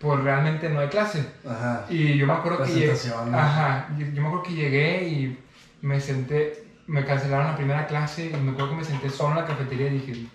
pues 0.01 0.19
realmente 0.23 0.67
no 0.69 0.79
hay 0.79 0.89
clase. 0.89 1.25
Ajá. 1.47 1.85
Y 1.89 2.17
yo 2.17 2.25
me 2.25 2.33
acuerdo 2.33 2.63
que 2.63 2.73
llegué, 2.73 2.93
ajá, 3.33 3.87
yo, 3.97 4.21
me 4.21 4.27
acuerdo 4.27 4.43
que 4.43 4.53
llegué 4.53 5.07
y 5.07 5.39
me 5.81 6.01
senté, 6.01 6.65
me 6.87 7.05
cancelaron 7.05 7.47
la 7.47 7.55
primera 7.55 7.85
clase 7.85 8.31
y 8.31 8.37
me 8.37 8.51
acuerdo 8.51 8.71
que 8.71 8.77
me 8.77 8.83
senté 8.83 9.09
solo 9.09 9.31
en 9.31 9.41
la 9.41 9.45
cafetería 9.45 9.87
y 9.87 9.99
dije, 9.99 10.25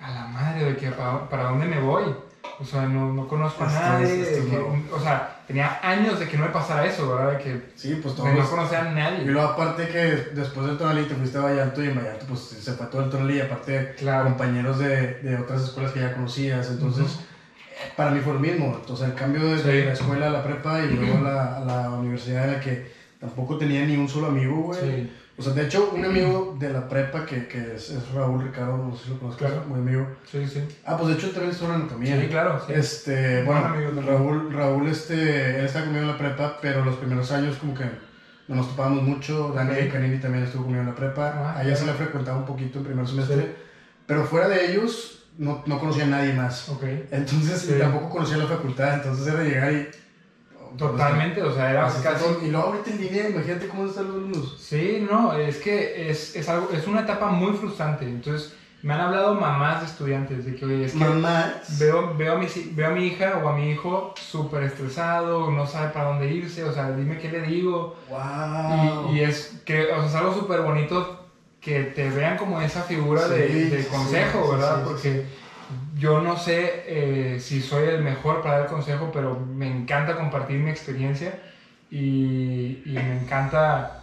a 0.00 0.10
la 0.10 0.26
madre, 0.26 0.64
de 0.64 0.76
que 0.76 0.90
para, 0.90 1.42
dónde 1.44 1.66
me 1.66 1.80
voy. 1.80 2.04
O 2.60 2.64
sea, 2.64 2.82
no, 2.82 3.12
no 3.12 3.26
conozco 3.26 3.64
a 3.64 3.66
nadie. 3.66 4.24
o 4.92 5.00
sea, 5.00 5.36
tenía 5.46 5.78
años 5.82 6.18
de 6.20 6.28
que 6.28 6.36
no 6.36 6.44
me 6.44 6.50
pasara 6.50 6.86
eso, 6.86 7.08
¿verdad? 7.08 7.32
De 7.32 7.38
que 7.38 7.62
sí, 7.76 7.98
pues 8.02 8.14
todos, 8.14 8.32
no 8.32 8.50
conocía 8.50 8.80
a 8.82 8.92
nadie. 8.92 9.24
Y 9.24 9.26
luego 9.26 9.48
aparte 9.48 9.88
que 9.88 10.30
después 10.34 10.66
del 10.66 10.78
Tonalí 10.78 11.04
te 11.04 11.14
fuiste 11.14 11.38
a 11.38 11.42
Vallarto 11.42 11.82
y 11.82 11.88
en 11.88 11.96
Vallarto 11.96 12.26
pues 12.26 12.40
se 12.40 12.72
fue 12.72 12.86
todo 12.86 13.04
el 13.04 13.10
Tonalí 13.10 13.36
y 13.36 13.40
aparte 13.40 13.96
compañeros 14.24 14.78
de, 14.78 15.14
de, 15.20 15.36
otras 15.36 15.62
escuelas 15.62 15.92
que 15.92 16.00
ya 16.00 16.14
conocías, 16.14 16.68
entonces 16.70 17.18
para 17.96 18.10
mí 18.10 18.20
fue 18.20 18.34
lo 18.34 18.40
mismo. 18.40 18.76
Entonces, 18.78 19.08
el 19.08 19.14
cambio 19.14 19.44
de 19.56 19.84
la 19.84 19.92
escuela 19.92 20.26
a 20.26 20.30
la 20.30 20.42
prepa 20.42 20.80
y 20.80 20.90
luego 20.90 21.18
a 21.26 21.60
la, 21.60 21.90
universidad 21.90 22.44
en 22.44 22.52
la 22.52 22.60
que 22.60 22.90
tampoco 23.20 23.56
tenía 23.56 23.84
ni 23.84 23.96
un 23.96 24.08
solo 24.08 24.28
amigo, 24.28 24.56
güey. 24.62 25.10
O 25.38 25.42
sea, 25.42 25.54
de 25.54 25.64
hecho, 25.64 25.90
un 25.94 26.04
amigo 26.04 26.56
de 26.60 26.68
la 26.68 26.88
prepa 26.88 27.24
que, 27.24 27.48
que 27.48 27.74
es, 27.74 27.92
Raúl 28.14 28.44
Ricardo, 28.44 28.76
no 28.76 28.94
sé 28.94 29.04
si 29.04 29.10
lo 29.10 29.18
conozco, 29.18 29.46
muy 29.66 29.80
amigo. 29.80 30.06
Sí, 30.30 30.46
sí. 30.46 30.60
Ah, 30.84 30.96
pues 30.96 31.08
de 31.08 31.14
hecho 31.14 31.30
también 31.30 31.52
estuvo 31.52 31.70
en 31.70 31.74
anatomía. 31.76 32.20
Sí, 32.20 32.28
claro. 32.28 32.62
Este, 32.68 33.42
bueno, 33.44 33.74
Raúl, 34.02 34.52
Raúl, 34.52 34.88
este, 34.88 35.58
él 35.58 35.64
estaba 35.64 35.86
conmigo 35.86 36.04
en 36.04 36.12
la 36.12 36.18
prepa, 36.18 36.58
pero 36.60 36.84
los 36.84 36.96
primeros 36.96 37.32
años 37.32 37.56
como 37.56 37.74
que 37.74 37.84
no 38.48 38.56
nos 38.56 38.68
topábamos 38.68 39.04
mucho. 39.04 39.52
Dani 39.54 39.88
Canini 39.88 40.18
también 40.18 40.44
estuvo 40.44 40.64
conmigo 40.64 40.82
en 40.82 40.88
la 40.88 40.94
prepa. 40.94 41.32
Ah, 41.34 41.58
a 41.58 41.64
ella 41.64 41.76
se 41.76 41.86
la 41.86 41.94
frecuentaba 41.94 42.36
un 42.36 42.46
poquito 42.46 42.78
en 42.80 42.84
primer 42.84 43.08
semestre. 43.08 43.56
Pero 44.06 44.24
fuera 44.24 44.48
de 44.48 44.70
ellos, 44.70 45.24
no, 45.38 45.62
no 45.64 45.78
conocía 45.80 46.04
a 46.04 46.08
nadie 46.08 46.34
más. 46.34 46.68
Okay. 46.68 47.08
Entonces, 47.10 47.78
tampoco 47.78 48.10
conocía 48.10 48.36
la 48.36 48.46
facultad, 48.46 48.94
entonces 48.94 49.26
era 49.26 49.42
llegar 49.42 49.72
y... 49.72 49.88
Totalmente, 50.76 51.42
o 51.42 51.54
sea, 51.54 51.70
era 51.70 51.92
casi... 52.02 52.24
Y 52.44 52.50
luego 52.50 52.68
ahorita 52.68 52.90
en 52.90 53.00
línea, 53.00 53.28
imagínate 53.28 53.68
cómo 53.68 53.86
están 53.86 54.08
los 54.08 54.16
alumnos. 54.16 54.56
Sí, 54.58 55.06
no, 55.10 55.34
es 55.34 55.58
que 55.58 56.10
es, 56.10 56.36
es, 56.36 56.48
algo, 56.48 56.70
es 56.72 56.86
una 56.86 57.02
etapa 57.02 57.28
muy 57.28 57.52
frustrante, 57.52 58.04
entonces... 58.04 58.54
Me 58.82 58.94
han 58.94 59.00
hablado 59.00 59.36
mamás 59.36 59.80
de 59.80 59.86
estudiantes 59.86 60.44
de 60.44 60.56
que, 60.56 60.64
oye, 60.64 60.86
es 60.86 60.92
que 60.92 60.98
¿Mamás? 60.98 61.78
Veo, 61.78 62.16
veo, 62.16 62.32
a 62.32 62.36
mi, 62.36 62.46
veo 62.72 62.88
a 62.88 62.90
mi 62.90 63.06
hija 63.06 63.40
o 63.44 63.48
a 63.48 63.56
mi 63.56 63.70
hijo 63.70 64.12
súper 64.20 64.64
estresado, 64.64 65.52
no 65.52 65.68
sabe 65.68 65.90
para 65.92 66.06
dónde 66.06 66.28
irse, 66.28 66.64
o 66.64 66.72
sea, 66.72 66.90
dime 66.90 67.16
qué 67.18 67.30
le 67.30 67.42
digo. 67.42 67.94
Wow. 68.08 69.12
Y, 69.12 69.18
y 69.18 69.20
es 69.20 69.60
que, 69.64 69.84
o 69.84 69.98
sea, 70.00 70.06
es 70.06 70.14
algo 70.16 70.34
súper 70.34 70.62
bonito 70.62 71.22
que 71.62 71.84
te 71.84 72.10
vean 72.10 72.36
como 72.36 72.60
esa 72.60 72.82
figura 72.82 73.28
de, 73.28 73.86
consejo, 73.88 74.50
¿verdad? 74.50 74.82
Porque 74.82 75.26
yo 76.02 76.20
no 76.20 76.36
sé 76.36 76.82
eh, 76.88 77.38
si 77.38 77.62
soy 77.62 77.88
el 77.88 78.02
mejor 78.02 78.42
para 78.42 78.58
dar 78.58 78.66
consejo, 78.66 79.10
pero 79.12 79.38
me 79.38 79.68
encanta 79.68 80.16
compartir 80.16 80.58
mi 80.58 80.68
experiencia 80.68 81.38
y, 81.92 82.82
me 82.86 83.20
encanta 83.20 84.02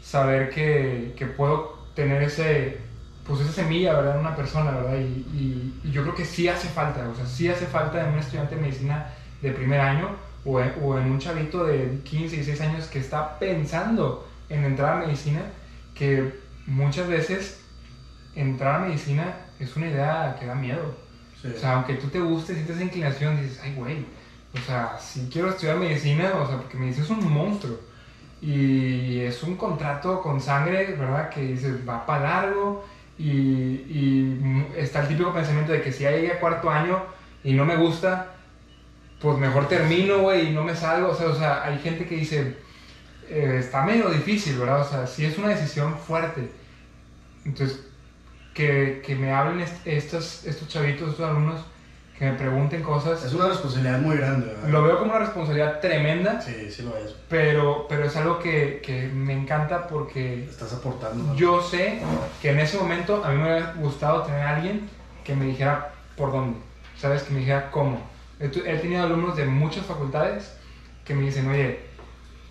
saber 0.00 0.50
que, 0.50 1.34
puedo 1.36 1.88
tener 1.96 2.22
ese, 2.22 2.78
pues 3.26 3.40
esa 3.40 3.50
semilla, 3.50 3.94
¿verdad? 3.94 4.14
En 4.14 4.20
una 4.20 4.36
persona, 4.36 4.70
¿verdad? 4.70 4.98
Y, 5.00 5.74
yo 5.90 6.02
creo 6.02 6.14
que 6.14 6.24
sí 6.24 6.46
hace 6.46 6.68
falta, 6.68 7.08
o 7.08 7.16
sea, 7.16 7.26
sí 7.26 7.48
hace 7.48 7.66
falta 7.66 8.00
en 8.00 8.12
un 8.12 8.20
estudiante 8.20 8.54
de 8.54 8.60
medicina 8.60 9.08
de 9.42 9.50
primer 9.50 9.80
año 9.80 10.10
o 10.44 10.60
en, 10.60 10.72
o 10.80 10.98
en 10.98 11.10
un 11.10 11.18
chavito 11.18 11.64
de 11.64 11.98
15, 12.04 12.36
16 12.36 12.60
años 12.60 12.86
que 12.86 13.00
está 13.00 13.40
pensando 13.40 14.28
en 14.48 14.64
entrar 14.64 15.02
a 15.02 15.06
medicina, 15.06 15.40
que 15.96 16.32
muchas 16.66 17.08
veces 17.08 17.60
entrar 18.36 18.76
a 18.76 18.86
medicina 18.86 19.34
es 19.58 19.74
una 19.76 19.88
idea 19.88 20.36
que 20.38 20.46
da 20.46 20.54
miedo. 20.54 21.09
O 21.44 21.58
sea, 21.58 21.74
aunque 21.74 21.94
tú 21.94 22.08
te 22.08 22.20
guste, 22.20 22.54
sientes 22.54 22.76
esa 22.76 22.84
inclinación, 22.84 23.40
dices, 23.40 23.60
ay, 23.62 23.74
güey, 23.74 24.04
o 24.54 24.58
sea, 24.66 24.98
si 24.98 25.28
quiero 25.32 25.50
estudiar 25.50 25.76
medicina, 25.76 26.32
o 26.34 26.46
sea, 26.46 26.58
porque 26.58 26.76
medicina 26.76 27.04
es 27.04 27.10
un 27.10 27.32
monstruo. 27.32 27.78
Y 28.42 29.20
es 29.20 29.42
un 29.42 29.56
contrato 29.56 30.22
con 30.22 30.40
sangre, 30.40 30.94
¿verdad? 30.98 31.28
Que 31.28 31.42
dices, 31.42 31.86
va 31.86 32.06
para 32.06 32.22
largo 32.22 32.84
y, 33.18 34.38
está 34.76 35.02
el 35.02 35.08
típico 35.08 35.32
pensamiento 35.32 35.72
de 35.72 35.82
que 35.82 35.92
si 35.92 36.04
ya 36.04 36.40
cuarto 36.40 36.70
año 36.70 37.02
y 37.44 37.52
no 37.52 37.66
me 37.66 37.76
gusta, 37.76 38.34
pues 39.20 39.36
mejor 39.38 39.68
termino, 39.68 40.20
güey, 40.20 40.48
y 40.48 40.52
no 40.52 40.64
me 40.64 40.74
salgo. 40.74 41.10
O 41.10 41.14
sea, 41.14 41.26
o 41.28 41.34
sea, 41.34 41.64
hay 41.64 41.78
gente 41.80 42.06
que 42.06 42.16
dice, 42.16 42.56
eh, 43.28 43.56
está 43.60 43.82
medio 43.84 44.08
difícil, 44.08 44.58
¿verdad? 44.58 44.80
O 44.80 44.88
sea, 44.88 45.06
sí 45.06 45.26
es 45.26 45.36
una 45.36 45.48
decisión 45.48 45.98
fuerte. 45.98 46.50
Entonces, 47.44 47.89
que, 48.54 49.02
que 49.04 49.14
me 49.14 49.32
hablen 49.32 49.64
estos, 49.84 50.44
estos 50.44 50.68
chavitos, 50.68 51.10
estos 51.10 51.28
alumnos, 51.28 51.60
que 52.18 52.26
me 52.26 52.36
pregunten 52.36 52.82
cosas. 52.82 53.24
Es 53.24 53.32
una 53.32 53.48
responsabilidad 53.48 53.98
muy 53.98 54.16
grande, 54.16 54.48
¿verdad? 54.48 54.68
Lo 54.68 54.82
veo 54.82 54.98
como 54.98 55.12
una 55.12 55.20
responsabilidad 55.20 55.80
tremenda. 55.80 56.40
Sí, 56.40 56.70
sí 56.70 56.82
lo 56.82 56.96
es. 56.98 57.14
Pero, 57.28 57.86
pero 57.88 58.04
es 58.04 58.14
algo 58.16 58.38
que, 58.38 58.82
que 58.84 59.06
me 59.06 59.32
encanta 59.32 59.86
porque... 59.86 60.44
Estás 60.44 60.74
aportando. 60.74 61.34
Yo 61.34 61.62
sé 61.62 62.00
que 62.42 62.50
en 62.50 62.60
ese 62.60 62.76
momento 62.76 63.24
a 63.24 63.30
mí 63.30 63.38
me 63.38 63.44
hubiera 63.44 63.72
gustado 63.72 64.22
tener 64.24 64.42
a 64.42 64.56
alguien 64.56 64.88
que 65.24 65.34
me 65.34 65.46
dijera 65.46 65.92
por 66.14 66.32
dónde, 66.32 66.58
¿sabes? 66.98 67.22
Que 67.22 67.32
me 67.32 67.40
dijera 67.40 67.70
cómo. 67.70 67.98
He, 68.38 68.48
tenido 68.48 69.02
alumnos 69.02 69.36
de 69.36 69.46
muchas 69.46 69.86
facultades 69.86 70.52
que 71.04 71.14
me 71.14 71.22
dicen, 71.22 71.48
oye, 71.48 71.80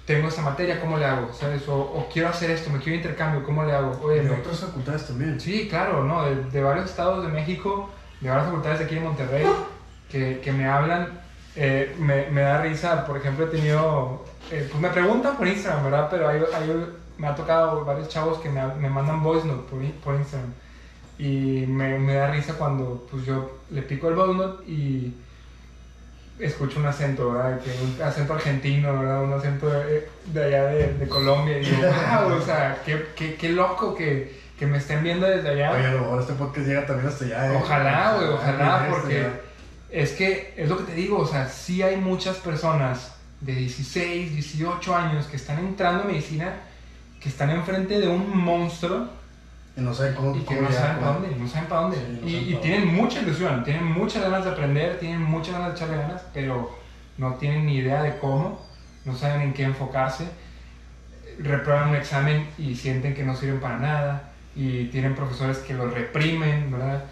tengo 0.10 0.28
esta 0.28 0.41
materia, 0.41 0.82
¿cómo 0.82 0.97
le 0.97 1.05
hago? 1.05 1.32
¿Sabes? 1.32 1.62
O, 1.68 2.07
quiero 2.12 2.30
hacer 2.30 2.49
esto, 2.49 2.72
me 2.72 2.80
quiero 2.80 2.95
intercambio, 2.95 3.43
¿cómo 3.43 3.64
le 3.64 3.74
hago? 3.74 3.99
Oye, 4.01 4.24
de 4.24 4.32
otras 4.32 4.60
facultades 4.60 5.05
también. 5.05 5.39
Sí, 5.39 5.68
claro, 5.70 6.03
¿no? 6.03 6.26
De, 6.26 6.45
de 6.45 6.64
varios 6.64 6.89
estados 6.89 7.24
de 7.24 7.32
México 7.32 7.91
de 8.20 8.30
varias 8.30 8.47
facultades 8.47 8.80
de 8.80 8.86
aquí 8.86 8.95
en 8.95 9.03
Monterrey 9.03 9.45
que, 10.12 10.39
que 10.39 10.51
me 10.51 10.68
hablan, 10.68 11.20
eh, 11.55 11.95
me, 11.99 12.28
me, 12.32 12.41
da 12.41 12.60
risa, 12.64 13.05
por 13.05 13.18
ejemplo, 13.18 13.45
he 13.45 13.49
tenido, 13.49 14.26
eh, 14.51 14.68
pues 14.68 14.82
me 14.82 14.89
preguntan 14.89 15.38
por 15.38 15.47
Instagram, 15.47 15.84
¿verdad? 15.84 16.07
Pero 16.10 16.28
hay, 16.28 16.41
hay, 16.55 16.86
me 17.20 17.28
ha 17.28 17.36
tocado 17.36 17.86
varios 17.86 18.10
chavos 18.10 18.39
que 18.39 18.49
me, 18.49 18.66
me 18.78 18.89
mandan 18.89 19.22
voice 19.22 19.47
note 19.47 19.70
por, 19.70 19.80
por 20.03 20.16
Instagram 20.16 20.53
y 21.20 21.66
me, 21.68 21.99
me, 21.99 22.16
da 22.16 22.32
risa 22.32 22.55
cuando 22.55 23.05
pues 23.12 23.28
yo 23.28 23.60
le 23.70 23.84
pico 23.84 24.10
el 24.10 24.16
voice 24.16 24.34
note 24.34 24.64
y 24.72 25.14
escucho 26.39 26.79
un 26.79 26.85
acento, 26.85 27.31
¿verdad? 27.31 27.59
Que 27.59 27.71
un 27.71 28.01
acento 28.01 28.33
argentino, 28.33 28.99
¿verdad? 28.99 29.23
Un 29.23 29.33
acento 29.33 29.69
de, 29.69 30.09
de 30.33 30.43
allá 30.43 30.65
de, 30.65 30.93
de, 30.93 31.07
Colombia 31.07 31.59
y 31.59 31.65
digo, 31.65 31.81
wow, 31.81 32.37
o 32.37 32.41
sea, 32.41 32.81
qué, 32.85 33.07
qué, 33.15 33.35
qué 33.35 33.49
loco 33.49 33.95
que 33.95 34.39
que 34.59 34.67
me 34.67 34.77
estén 34.77 35.01
viendo 35.01 35.25
desde 35.25 35.49
allá. 35.49 35.71
Oye, 35.71 35.85
a 35.85 35.91
lo 35.93 36.01
mejor 36.01 36.19
este 36.19 36.33
podcast 36.33 36.67
llega 36.67 36.85
también 36.85 37.07
hasta 37.07 37.23
allá. 37.23 37.53
¿eh? 37.53 37.57
Ojalá, 37.63 38.15
güey, 38.17 38.27
ojalá, 38.27 38.87
porque 38.89 39.27
es 39.89 40.11
que 40.11 40.53
es 40.57 40.67
lo 40.67 40.77
que 40.77 40.83
te 40.83 40.93
digo, 40.93 41.17
o 41.19 41.25
sea, 41.25 41.47
sí 41.47 41.81
hay 41.81 41.95
muchas 41.95 42.35
personas 42.37 43.15
de 43.39 43.55
16, 43.55 44.35
18 44.35 44.95
años 44.95 45.27
que 45.27 45.37
están 45.37 45.59
entrando 45.59 46.03
a 46.03 46.07
medicina, 46.07 46.55
que 47.21 47.29
están 47.29 47.51
enfrente 47.51 48.01
de 48.01 48.09
un 48.09 48.37
monstruo. 48.37 49.07
Y 49.80 49.82
no 49.82 49.93
saben 49.93 50.13
cómo. 50.13 50.36
Y 50.36 50.39
que 50.41 50.55
no, 50.55 50.71
saben 50.71 50.97
para 50.97 51.13
dónde, 51.13 51.36
no 51.36 51.47
saben 51.47 51.69
para 51.69 51.82
dónde. 51.82 51.97
y, 52.25 52.55
tienen 52.61 52.93
mucha 52.93 53.21
ilusión, 53.21 53.63
tienen 53.63 53.86
muchas 53.86 54.23
ganas 54.23 54.43
de 54.43 54.51
aprender, 54.51 54.99
tienen 54.99 55.23
muchas 55.23 55.53
ganas 55.53 55.69
de 55.69 55.75
echarle 55.75 55.97
ganas, 55.97 56.21
pero 56.34 56.77
no 57.17 57.36
tienen 57.36 57.65
ni 57.65 57.77
idea 57.77 58.03
de 58.03 58.17
cómo, 58.17 58.59
no 59.05 59.15
saben 59.15 59.41
en 59.41 59.53
qué 59.53 59.63
enfocarse. 59.63 60.25
Reprueban 61.39 61.89
un 61.89 61.95
examen 61.95 62.47
y 62.57 62.75
sienten 62.75 63.13
que 63.13 63.23
no 63.23 63.36
sirven 63.36 63.61
para 63.61 63.77
nada 63.77 64.32
y 64.55 64.86
tienen 64.86 65.15
profesores 65.15 65.59
que 65.59 65.73
los 65.73 65.93
reprimen, 65.93 66.71
¿verdad? 66.71 67.05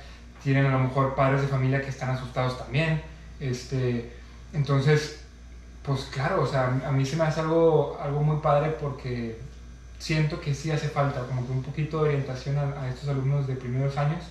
Tienen 0.44 0.66
a 0.66 0.72
lo 0.72 0.80
mejor 0.80 1.16
padres 1.16 1.42
de 1.42 1.48
familia 1.48 1.82
que 1.82 1.90
están 1.90 2.10
asustados 2.10 2.58
también. 2.58 3.02
Este, 3.40 4.12
entonces, 4.54 5.24
pues 5.84 6.10
claro, 6.12 6.42
o 6.42 6.48
sea, 6.48 6.74
a 6.86 6.92
mí 6.92 7.06
se 7.06 7.16
me 7.16 7.24
hace 7.24 7.40
algo, 7.40 7.98
algo 8.02 8.22
muy 8.22 8.42
padre 8.42 8.72
porque 8.82 9.40
siento 10.00 10.40
que 10.40 10.54
sí 10.54 10.72
hace 10.72 10.90
falta 10.90 11.22
como 11.22 11.46
que 11.46 11.52
un 11.52 11.64
poquito 11.64 12.04
de 12.04 12.10
orientación 12.10 12.58
a, 12.58 12.88
estos 12.90 13.10
alumnos 13.10 13.48
de 13.48 13.56
primeros 13.56 13.98
años. 13.98 14.24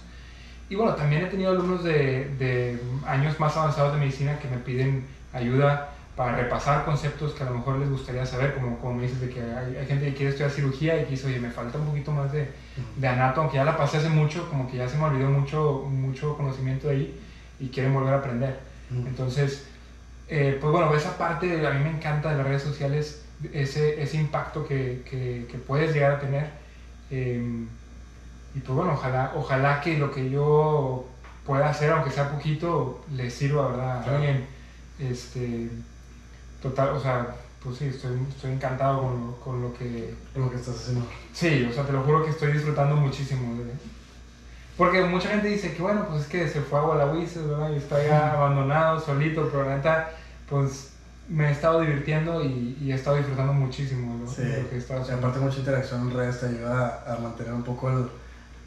Y 0.68 0.74
bueno, 0.74 0.94
también 0.94 1.24
he 1.24 1.26
tenido 1.26 1.50
alumnos 1.50 1.84
de, 1.84 2.34
de 2.38 2.80
años 3.06 3.38
más 3.38 3.56
avanzados 3.56 3.92
de 3.92 4.00
medicina 4.00 4.38
que 4.38 4.48
me 4.48 4.58
piden 4.58 5.06
ayuda 5.32 5.90
para 6.16 6.34
repasar 6.34 6.84
conceptos 6.84 7.34
que 7.34 7.42
a 7.42 7.46
lo 7.46 7.56
mejor 7.56 7.78
les 7.78 7.90
gustaría 7.90 8.24
saber, 8.24 8.54
como, 8.54 8.78
como 8.78 8.94
me 8.94 9.02
dices, 9.02 9.20
de 9.20 9.28
que 9.28 9.42
hay, 9.42 9.76
hay 9.76 9.86
gente 9.86 10.06
que 10.06 10.14
quiere 10.14 10.30
estudiar 10.30 10.50
cirugía 10.50 11.00
y 11.00 11.04
que 11.04 11.10
dice, 11.10 11.26
oye, 11.26 11.38
me 11.38 11.50
falta 11.50 11.78
un 11.78 11.86
poquito 11.86 12.10
más 12.10 12.32
de, 12.32 12.50
de 12.96 13.08
anato, 13.08 13.42
aunque 13.42 13.58
ya 13.58 13.64
la 13.64 13.76
pasé 13.76 13.98
hace 13.98 14.08
mucho, 14.08 14.48
como 14.48 14.68
que 14.68 14.78
ya 14.78 14.88
se 14.88 14.96
me 14.96 15.04
olvidó 15.04 15.28
mucho, 15.28 15.86
mucho 15.90 16.34
conocimiento 16.36 16.88
de 16.88 16.94
ahí 16.94 17.20
y 17.60 17.68
quieren 17.68 17.92
volver 17.92 18.14
a 18.14 18.18
aprender. 18.18 18.60
Entonces, 18.90 19.66
eh, 20.28 20.56
pues 20.58 20.72
bueno, 20.72 20.94
esa 20.94 21.18
parte 21.18 21.66
a 21.66 21.70
mí 21.70 21.84
me 21.84 21.90
encanta 21.90 22.30
de 22.30 22.36
las 22.38 22.46
redes 22.46 22.62
sociales, 22.62 23.25
ese, 23.52 24.02
ese 24.02 24.16
impacto 24.16 24.66
que, 24.66 25.02
que, 25.08 25.46
que 25.50 25.58
puedes 25.58 25.92
llegar 25.92 26.12
a 26.12 26.20
tener. 26.20 26.50
Em, 27.10 27.66
y 28.54 28.60
pues 28.60 28.76
bueno, 28.76 28.92
ojalá, 28.94 29.32
ojalá 29.36 29.80
que 29.80 29.98
lo 29.98 30.10
que 30.10 30.30
yo 30.30 31.06
pueda 31.44 31.68
hacer, 31.68 31.92
aunque 31.92 32.10
sea 32.10 32.30
poquito, 32.30 33.04
le 33.12 33.30
sirva, 33.30 33.68
¿verdad? 33.68 34.02
A 34.02 34.16
alguien. 34.16 34.46
Este, 34.98 35.68
total, 36.62 36.90
o 36.90 37.00
sea, 37.00 37.36
pues 37.62 37.76
sí, 37.76 37.86
estoy, 37.86 38.18
estoy 38.28 38.52
encantado 38.52 39.02
con 39.02 39.26
lo, 39.26 39.36
con 39.40 39.62
lo 39.62 39.74
que... 39.74 40.14
lo 40.34 40.50
que 40.50 40.56
estás 40.56 40.76
haciendo. 40.76 41.06
Sí, 41.32 41.66
o 41.70 41.72
sea, 41.72 41.84
te 41.84 41.92
lo 41.92 42.02
juro 42.02 42.24
que 42.24 42.30
estoy 42.30 42.52
disfrutando 42.52 42.96
muchísimo. 42.96 43.54
Porque 44.76 45.04
mucha 45.04 45.28
gente 45.30 45.48
dice 45.48 45.74
que, 45.74 45.82
bueno, 45.82 46.06
pues 46.08 46.22
es 46.22 46.28
que 46.28 46.48
se 46.48 46.60
fue 46.60 46.78
a 46.78 46.82
Gualahuises, 46.82 47.46
¿verdad? 47.46 47.70
Y 47.72 47.76
está 47.76 48.02
ya 48.04 48.32
abandonado, 48.34 49.00
solito, 49.00 49.48
pero 49.50 49.64
la 49.64 49.76
neta, 49.76 50.10
pues 50.48 50.95
me 51.28 51.48
he 51.48 51.52
estado 51.52 51.80
divirtiendo 51.80 52.44
y, 52.44 52.78
y 52.80 52.92
he 52.92 52.94
estado 52.94 53.16
disfrutando 53.16 53.52
muchísimo 53.52 54.16
¿no? 54.16 54.30
sí. 54.30 54.42
lo 54.42 54.68
que 54.68 54.76
he 54.76 54.78
estado 54.78 55.02
haciendo. 55.02 55.26
Y 55.26 55.28
aparte 55.28 55.44
mucha 55.44 55.58
interacción 55.58 56.00
en 56.02 56.16
redes 56.16 56.40
te 56.40 56.46
ayuda 56.46 57.04
a, 57.06 57.16
mantener 57.18 57.52
un 57.52 57.62
poco 57.62 57.90
el... 57.90 58.08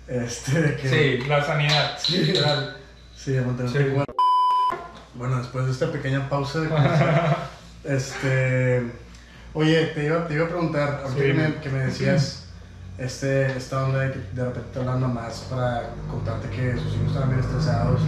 Este, 0.07 0.75
que... 0.75 0.89
Sí, 0.89 1.27
la 1.27 1.43
sanidad. 1.43 1.97
Sí, 1.99 2.17
literal. 2.17 2.77
Sí, 3.15 3.37
a 3.37 3.43
mantener 3.43 3.89
un 3.89 3.99
poco... 3.99 4.13
Bueno, 5.15 5.37
después 5.37 5.65
de 5.65 5.71
esta 5.71 5.91
pequeña 5.91 6.29
pausa 6.29 6.61
de 6.61 6.69
Este. 7.83 8.91
Oye, 9.53 9.87
te 9.87 10.05
iba, 10.05 10.27
te 10.27 10.35
iba 10.35 10.45
a 10.45 10.49
preguntar, 10.49 11.03
que, 11.15 11.69
me, 11.69 11.79
decías 11.79 12.45
este, 12.97 13.57
esta 13.57 13.85
onda 13.85 13.99
de 13.99 14.11
que 14.11 14.19
de 14.33 14.45
repente 14.45 14.79
hablando 14.79 15.07
más 15.07 15.47
para 15.49 15.89
contarte 16.09 16.49
que 16.49 16.73
sus 16.73 16.93
hijos 16.95 17.13
están 17.13 17.29
bien 17.29 17.39
estresados. 17.39 18.01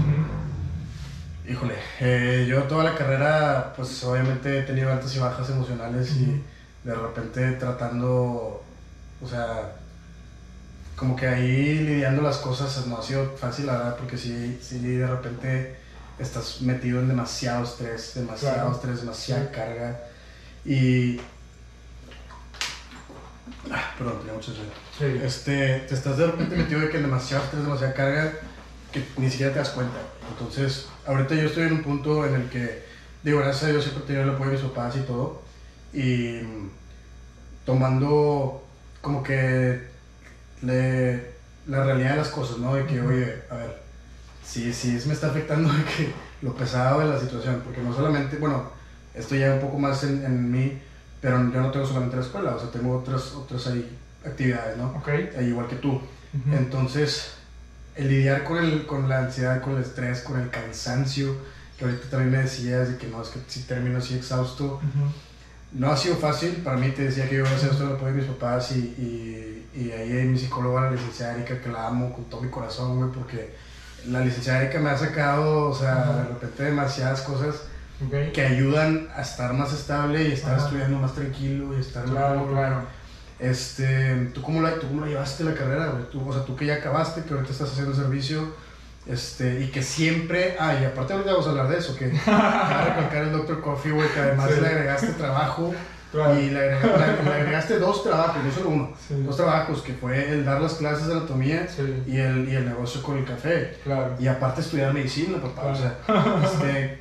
Híjole, 1.48 1.76
eh, 2.00 2.46
yo 2.48 2.64
toda 2.64 2.84
la 2.84 2.96
carrera, 2.96 3.74
pues 3.76 4.04
obviamente 4.04 4.60
he 4.60 4.62
tenido 4.64 4.92
altas 4.92 5.16
y 5.16 5.20
bajas 5.20 5.50
emocionales 5.50 6.12
y 6.12 6.44
de 6.84 6.94
repente 6.96 7.52
tratando, 7.54 8.64
o 9.22 9.28
sea, 9.28 9.74
como 10.96 11.16
que 11.16 11.28
ahí 11.28 11.80
lidiando 11.80 12.22
las 12.22 12.38
cosas 12.38 12.86
no 12.86 12.98
ha 12.98 13.02
sido 13.02 13.36
fácil, 13.36 13.66
la 13.66 13.74
verdad, 13.74 13.98
porque 13.98 14.18
sí, 14.18 14.60
sí 14.62 14.80
de 14.80 15.08
repente 15.08 15.76
estás 16.20 16.62
metido 16.62 17.00
en 17.00 17.08
demasiado 17.08 17.64
estrés, 17.64 18.14
demasiado 18.14 18.72
estrés, 18.72 19.02
demasiada 19.02 19.52
carga. 19.52 20.00
Y. 20.64 21.20
Ah, 23.72 23.96
perdón, 23.98 24.20
tenía 24.20 24.34
mucho 24.34 24.54
sueño. 24.54 24.70
Sí. 24.96 25.26
Este, 25.26 25.80
te 25.80 25.96
estás 25.96 26.18
de 26.18 26.28
repente 26.28 26.56
metido 26.56 26.82
de 26.82 26.90
que 26.90 27.00
demasiado 27.00 27.44
estrés, 27.46 27.64
demasiada 27.64 27.94
carga, 27.96 28.34
que 28.92 29.04
ni 29.18 29.30
siquiera 29.30 29.54
te 29.54 29.60
das 29.60 29.70
cuenta. 29.70 29.98
Entonces, 30.30 30.88
ahorita 31.06 31.36
yo 31.36 31.48
estoy 31.48 31.64
en 31.64 31.74
un 31.74 31.84
punto 31.84 32.26
en 32.26 32.36
el 32.36 32.50
que, 32.50 32.84
digo, 33.24 33.40
gracias 33.40 33.64
a 33.64 33.68
Dios 33.68 33.84
siempre 33.84 34.04
he 34.04 34.08
tenido 34.08 34.24
el 34.24 34.36
apoyo 34.36 34.52
de 34.52 34.58
mis 34.58 34.66
papás 34.66 34.96
y 34.96 35.02
todo. 35.02 35.42
Y 35.94 36.40
tomando 37.66 38.64
como 39.02 39.24
que 39.24 39.88
le, 40.62 41.32
la 41.68 41.84
realidad 41.84 42.12
de 42.12 42.18
las 42.18 42.30
cosas, 42.30 42.58
¿no? 42.58 42.76
De 42.76 42.86
que, 42.86 43.02
oye, 43.02 43.44
a 43.50 43.56
ver, 43.56 43.82
sí, 44.46 44.74
sí, 44.74 44.98
me 45.08 45.14
está 45.14 45.28
afectando 45.28 45.70
que 45.98 46.14
lo 46.42 46.54
pesado 46.56 47.00
de 47.00 47.08
la 47.08 47.20
situación, 47.20 47.62
porque 47.64 47.82
no 47.82 47.94
solamente, 47.94 48.38
bueno, 48.38 48.70
esto 49.14 49.36
ya 49.36 49.54
un 49.54 49.62
poco 49.62 49.78
más 49.78 50.04
en, 50.04 50.24
en 50.24 50.52
mí, 50.52 50.80
pero 51.20 51.38
yo 51.52 51.62
no 51.62 51.72
tengo 51.72 51.86
solamente 51.86 52.16
la 52.16 52.24
escuela, 52.24 52.56
o 52.56 52.60
sea, 52.60 52.72
tengo 52.72 52.98
otras, 52.98 53.34
otras 53.34 53.68
ahí, 53.68 53.98
actividades, 54.26 54.78
¿no? 54.78 54.88
Ok. 54.92 55.10
igual 55.42 55.68
que 55.68 55.76
tú. 55.76 56.02
Entonces, 56.52 57.34
el 58.02 58.10
lidiar 58.10 58.44
con, 58.44 58.58
el, 58.58 58.86
con 58.86 59.08
la 59.08 59.20
ansiedad, 59.20 59.62
con 59.62 59.74
el 59.74 59.82
estrés, 59.84 60.22
con 60.22 60.40
el 60.40 60.50
cansancio, 60.50 61.36
que 61.78 61.86
ahorita 61.86 62.10
también 62.10 62.32
me 62.32 62.38
decías 62.40 62.90
de 62.90 62.98
que 62.98 63.08
no, 63.08 63.22
es 63.22 63.30
que 63.30 63.40
si 63.48 63.62
termino 63.64 64.00
así 64.00 64.16
exhausto, 64.16 64.80
no 65.72 65.92
ha 65.92 65.98
sido 65.98 66.16
fácil, 66.16 66.58
para 66.64 66.78
mí 66.78 66.90
te 66.90 67.04
decía 67.04 67.30
que 67.30 67.38
yo 67.38 67.44
voy 67.44 67.52
a 67.52 67.56
esto 67.56 67.86
lo 67.86 68.06
de 68.06 68.12
mis 68.12 68.26
papás 68.26 68.72
y, 68.72 68.80
y, 68.80 69.68
y 69.80 69.92
ahí 69.92 70.26
mi 70.26 70.38
psicóloga, 70.38 70.82
la 70.82 70.92
licenciada 70.92 71.36
Erika, 71.36 71.62
que 71.62 71.70
la 71.70 71.88
amo 71.88 72.14
con 72.14 72.26
todo 72.26 72.42
mi 72.42 72.50
corazón, 72.50 72.98
güey, 72.98 73.12
porque 73.12 73.54
la 74.08 74.22
licenciada 74.22 74.64
Erika 74.64 74.80
me 74.80 74.90
ha 74.90 74.98
sacado, 74.98 75.70
o 75.70 75.76
sea, 75.76 76.06
de 76.14 76.24
repente 76.24 76.64
demasiadas 76.64 77.22
cosas 77.22 77.56
que 78.34 78.42
ayudan 78.42 79.10
a 79.16 79.22
estar 79.22 79.54
más 79.54 79.72
estable 79.74 80.28
y 80.28 80.32
estar 80.32 80.58
estudiando 80.58 80.98
más 80.98 81.14
tranquilo 81.14 81.78
y 81.78 81.82
estar 81.82 82.04
claro, 82.06 82.48
claro. 82.50 82.82
Este, 83.42 84.30
¿tú 84.36 84.42
cómo, 84.44 84.62
la, 84.62 84.76
¿tú 84.76 84.88
cómo 84.88 85.02
la 85.02 85.08
llevaste 85.08 85.44
la 85.44 85.56
carrera, 85.56 85.92
Tú, 86.12 86.22
o 86.30 86.32
sea, 86.32 86.46
tú 86.46 86.56
que 86.56 86.68
ya 86.68 86.76
acabaste, 86.76 87.24
que 87.24 87.34
ahorita 87.34 87.52
estás 87.52 87.72
haciendo 87.72 87.96
servicio, 87.96 88.54
este, 89.08 89.62
y 89.62 89.72
que 89.72 89.82
siempre, 89.82 90.56
ah, 90.60 90.76
y 90.80 90.86
aparte 90.86 91.14
ahorita 91.14 91.32
vamos 91.32 91.48
a 91.48 91.50
hablar 91.50 91.68
de 91.70 91.80
eso, 91.80 91.96
que 91.96 92.12
va 92.28 92.82
a 92.82 92.86
recalcar 92.86 93.24
el 93.24 93.32
Dr. 93.32 93.62
Coffee, 93.62 93.92
güey, 93.92 94.08
que 94.10 94.20
además 94.20 94.52
le 94.62 94.68
agregaste 94.68 95.08
trabajo 95.14 95.74
Y 96.14 96.50
le 96.52 96.60
agregaste, 96.60 97.24
le 97.24 97.34
agregaste, 97.34 97.80
dos 97.80 98.04
trabajos, 98.04 98.44
no 98.44 98.52
solo 98.52 98.70
uno. 98.70 98.94
Dos 99.26 99.38
trabajos, 99.38 99.82
que 99.82 99.94
fue 99.94 100.30
el 100.30 100.46
dar 100.46 100.62
las 100.62 100.76
clases 100.76 101.08
de 101.08 101.14
anatomía 101.14 101.68
y, 102.06 102.18
el, 102.18 102.48
y 102.48 102.56
el 102.56 102.66
negocio 102.66 103.02
con 103.02 103.18
el 103.18 103.26
café. 103.26 103.76
Claro. 103.84 104.16
Y 104.20 104.28
aparte 104.28 104.62
estudiar 104.62 104.94
medicina, 104.94 105.42
papá. 105.42 105.68
O 105.68 105.76
sea, 105.76 105.98
este, 106.44 107.00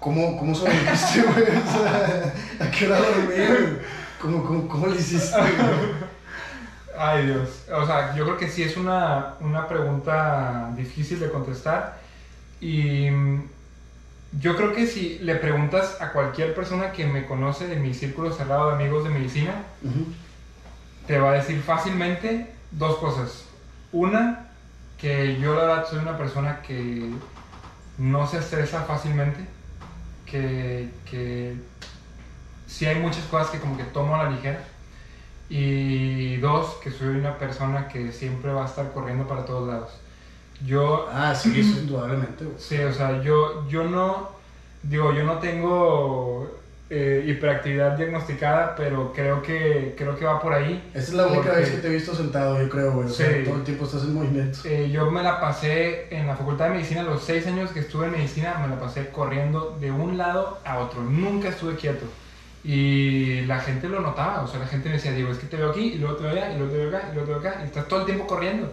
¿cómo, 0.00 0.38
¿cómo 0.38 0.54
sobreviviste, 0.54 1.22
güey? 1.24 1.42
O 1.42 1.70
sea, 1.70 2.32
¿a 2.58 2.70
qué 2.70 2.86
hora 2.86 3.00
dormir? 3.00 3.82
¿Cómo, 4.26 4.44
cómo, 4.44 4.68
cómo 4.68 4.86
lo 4.88 4.94
hiciste, 4.96 5.36
Ay, 6.98 7.26
Dios. 7.26 7.62
O 7.72 7.86
sea, 7.86 8.16
yo 8.16 8.24
creo 8.24 8.36
que 8.36 8.48
sí 8.48 8.64
es 8.64 8.76
una, 8.76 9.34
una 9.38 9.68
pregunta 9.68 10.72
difícil 10.74 11.20
de 11.20 11.30
contestar. 11.30 12.00
Y 12.60 13.06
yo 14.40 14.56
creo 14.56 14.74
que 14.74 14.88
si 14.88 15.20
le 15.20 15.36
preguntas 15.36 16.00
a 16.00 16.10
cualquier 16.10 16.56
persona 16.56 16.90
que 16.90 17.06
me 17.06 17.24
conoce 17.26 17.68
de 17.68 17.76
mi 17.76 17.94
círculo 17.94 18.32
cerrado 18.32 18.70
de 18.70 18.74
amigos 18.74 19.04
de 19.04 19.10
medicina, 19.10 19.62
te 21.06 21.20
va 21.20 21.30
a 21.30 21.34
decir 21.34 21.60
fácilmente 21.60 22.52
dos 22.72 22.96
cosas. 22.96 23.44
Una, 23.92 24.48
que 24.98 25.38
yo 25.38 25.54
la 25.54 25.62
verdad 25.62 25.86
soy 25.88 26.00
una 26.00 26.18
persona 26.18 26.62
que 26.62 27.12
no 27.98 28.26
se 28.26 28.38
estresa 28.38 28.82
fácilmente, 28.82 29.46
que, 30.24 30.90
que 31.08 31.54
sí 32.66 32.86
hay 32.86 32.96
muchas 32.96 33.24
cosas 33.24 33.50
que 33.50 33.58
como 33.58 33.76
que 33.76 33.84
tomo 33.84 34.14
a 34.14 34.24
la 34.24 34.30
ligera. 34.30 34.60
Y 35.48 36.36
dos, 36.38 36.78
que 36.82 36.90
soy 36.90 37.08
una 37.08 37.38
persona 37.38 37.86
que 37.86 38.10
siempre 38.10 38.52
va 38.52 38.64
a 38.64 38.66
estar 38.66 38.92
corriendo 38.92 39.28
para 39.28 39.44
todos 39.44 39.68
lados. 39.68 39.90
Yo... 40.64 41.08
Ah, 41.12 41.34
sí, 41.34 41.60
eso 41.60 41.80
indudablemente. 41.80 42.44
Sí, 42.58 42.78
o 42.78 42.92
sea, 42.92 43.22
yo, 43.22 43.68
yo 43.68 43.84
no, 43.84 44.30
digo, 44.82 45.12
yo 45.12 45.22
no 45.22 45.38
tengo 45.38 46.58
eh, 46.90 47.24
hiperactividad 47.28 47.96
diagnosticada, 47.96 48.74
pero 48.74 49.12
creo 49.12 49.42
que, 49.42 49.94
creo 49.96 50.16
que 50.16 50.24
va 50.24 50.40
por 50.40 50.52
ahí. 50.52 50.90
Esa 50.94 51.08
es 51.08 51.14
la 51.14 51.26
única 51.26 51.52
vez 51.52 51.70
que 51.70 51.76
te 51.78 51.88
he 51.88 51.90
visto 51.90 52.14
sentado, 52.14 52.60
yo 52.60 52.68
creo, 52.68 52.92
güey. 52.92 53.08
Sí, 53.08 53.24
todo 53.44 53.56
el 53.56 53.64
tiempo 53.64 53.84
estás 53.84 54.02
en 54.02 54.14
movimiento. 54.14 54.58
Eh, 54.64 54.90
yo 54.90 55.08
me 55.10 55.22
la 55.22 55.40
pasé 55.40 56.08
en 56.10 56.26
la 56.26 56.34
Facultad 56.34 56.66
de 56.66 56.70
Medicina, 56.72 57.02
los 57.04 57.22
seis 57.22 57.46
años 57.46 57.70
que 57.70 57.80
estuve 57.80 58.06
en 58.06 58.12
medicina, 58.12 58.58
me 58.60 58.68
la 58.68 58.80
pasé 58.80 59.10
corriendo 59.10 59.76
de 59.80 59.92
un 59.92 60.18
lado 60.18 60.58
a 60.64 60.78
otro. 60.78 61.02
Nunca 61.02 61.50
estuve 61.50 61.76
quieto. 61.76 62.06
Y 62.68 63.42
la 63.42 63.60
gente 63.60 63.88
lo 63.88 64.00
notaba, 64.00 64.42
o 64.42 64.48
sea, 64.48 64.58
la 64.58 64.66
gente 64.66 64.88
decía, 64.88 65.12
digo, 65.12 65.30
es 65.30 65.38
que 65.38 65.46
te 65.46 65.56
veo 65.56 65.70
aquí, 65.70 65.92
y 65.92 65.98
luego 65.98 66.16
te 66.16 66.24
veo 66.24 66.32
allá, 66.32 66.52
y 66.52 66.58
luego 66.58 66.72
te 66.72 66.78
veo 66.78 66.88
acá, 66.88 67.08
y 67.08 67.14
luego 67.14 67.26
te 67.26 67.38
veo 67.38 67.38
acá, 67.38 67.60
y 67.62 67.66
estás 67.66 67.86
todo 67.86 68.00
el 68.00 68.06
tiempo 68.06 68.26
corriendo. 68.26 68.72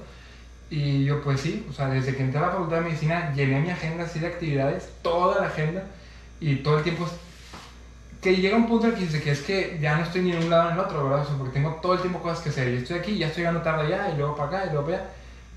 Y 0.72 1.04
yo, 1.04 1.22
pues 1.22 1.42
sí, 1.42 1.64
o 1.70 1.74
sea, 1.74 1.90
desde 1.90 2.16
que 2.16 2.24
entré 2.24 2.40
a 2.40 2.48
la 2.48 2.50
facultad 2.50 2.78
de 2.78 2.86
medicina, 2.86 3.32
llené 3.36 3.60
mi 3.60 3.70
agenda 3.70 4.06
así 4.06 4.18
de 4.18 4.26
actividades, 4.26 4.90
toda 5.04 5.42
la 5.42 5.48
agenda, 5.48 5.84
y 6.40 6.56
todo 6.56 6.80
el 6.80 6.84
tiempo. 6.84 7.08
Que 8.20 8.36
llega 8.38 8.58
un 8.58 8.68
punto 8.68 8.88
en 8.88 8.94
el 8.94 8.98
que 8.98 9.06
dice 9.06 9.22
que 9.22 9.30
es 9.30 9.42
que 9.42 9.78
ya 9.80 9.96
no 9.96 10.04
estoy 10.06 10.24
ni 10.24 10.32
en 10.32 10.40
un 10.40 10.50
lado 10.50 10.64
ni 10.64 10.70
en 10.70 10.80
el 10.80 10.86
otro, 10.86 11.04
¿verdad? 11.04 11.22
O 11.22 11.28
sea, 11.28 11.38
porque 11.38 11.54
tengo 11.54 11.76
todo 11.80 11.94
el 11.94 12.00
tiempo 12.00 12.20
cosas 12.20 12.40
que 12.40 12.50
hacer, 12.50 12.74
y 12.74 12.78
estoy 12.78 12.98
aquí, 12.98 13.20
ya 13.20 13.28
estoy 13.28 13.42
llegando 13.42 13.62
tarde 13.62 13.86
allá, 13.86 14.10
y 14.12 14.18
luego 14.18 14.36
para 14.36 14.58
acá, 14.58 14.66
y 14.66 14.70
luego 14.72 14.86
para 14.88 14.98
allá. 14.98 15.10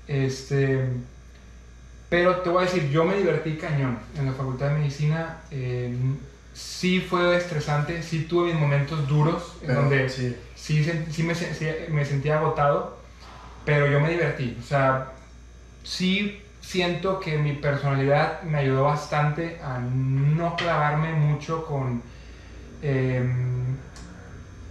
Este. 0.07 0.85
Pero 2.07 2.35
te 2.41 2.49
voy 2.49 2.61
a 2.61 2.65
decir, 2.65 2.87
yo 2.91 3.03
me 3.03 3.17
divertí 3.17 3.55
cañón 3.55 3.97
en 4.15 4.27
la 4.27 4.33
facultad 4.33 4.67
de 4.67 4.73
medicina. 4.75 5.37
Sí 6.57 7.01
fue 7.01 7.37
estresante, 7.37 8.01
sí 8.01 8.23
tuve 8.23 8.47
mis 8.47 8.59
momentos 8.59 9.07
duros, 9.07 9.57
en 9.61 9.75
donde 9.75 10.09
sí, 10.09 10.35
sí, 10.55 11.23
me, 11.23 11.35
me, 11.89 12.03
sentía 12.03 12.39
agotado, 12.39 12.97
pero 13.63 13.87
yo 13.87 13.99
me 13.99 14.09
divertí. 14.09 14.57
O 14.59 14.63
sea, 14.63 15.11
sí 15.83 16.41
siento 16.59 17.19
que 17.19 17.37
mi 17.37 17.53
personalidad 17.53 18.41
me 18.41 18.57
ayudó 18.57 18.85
bastante 18.85 19.59
a 19.63 19.77
no 19.77 20.55
clavarme 20.55 21.13
mucho 21.13 21.63
con... 21.63 22.01
Em, 22.81 23.77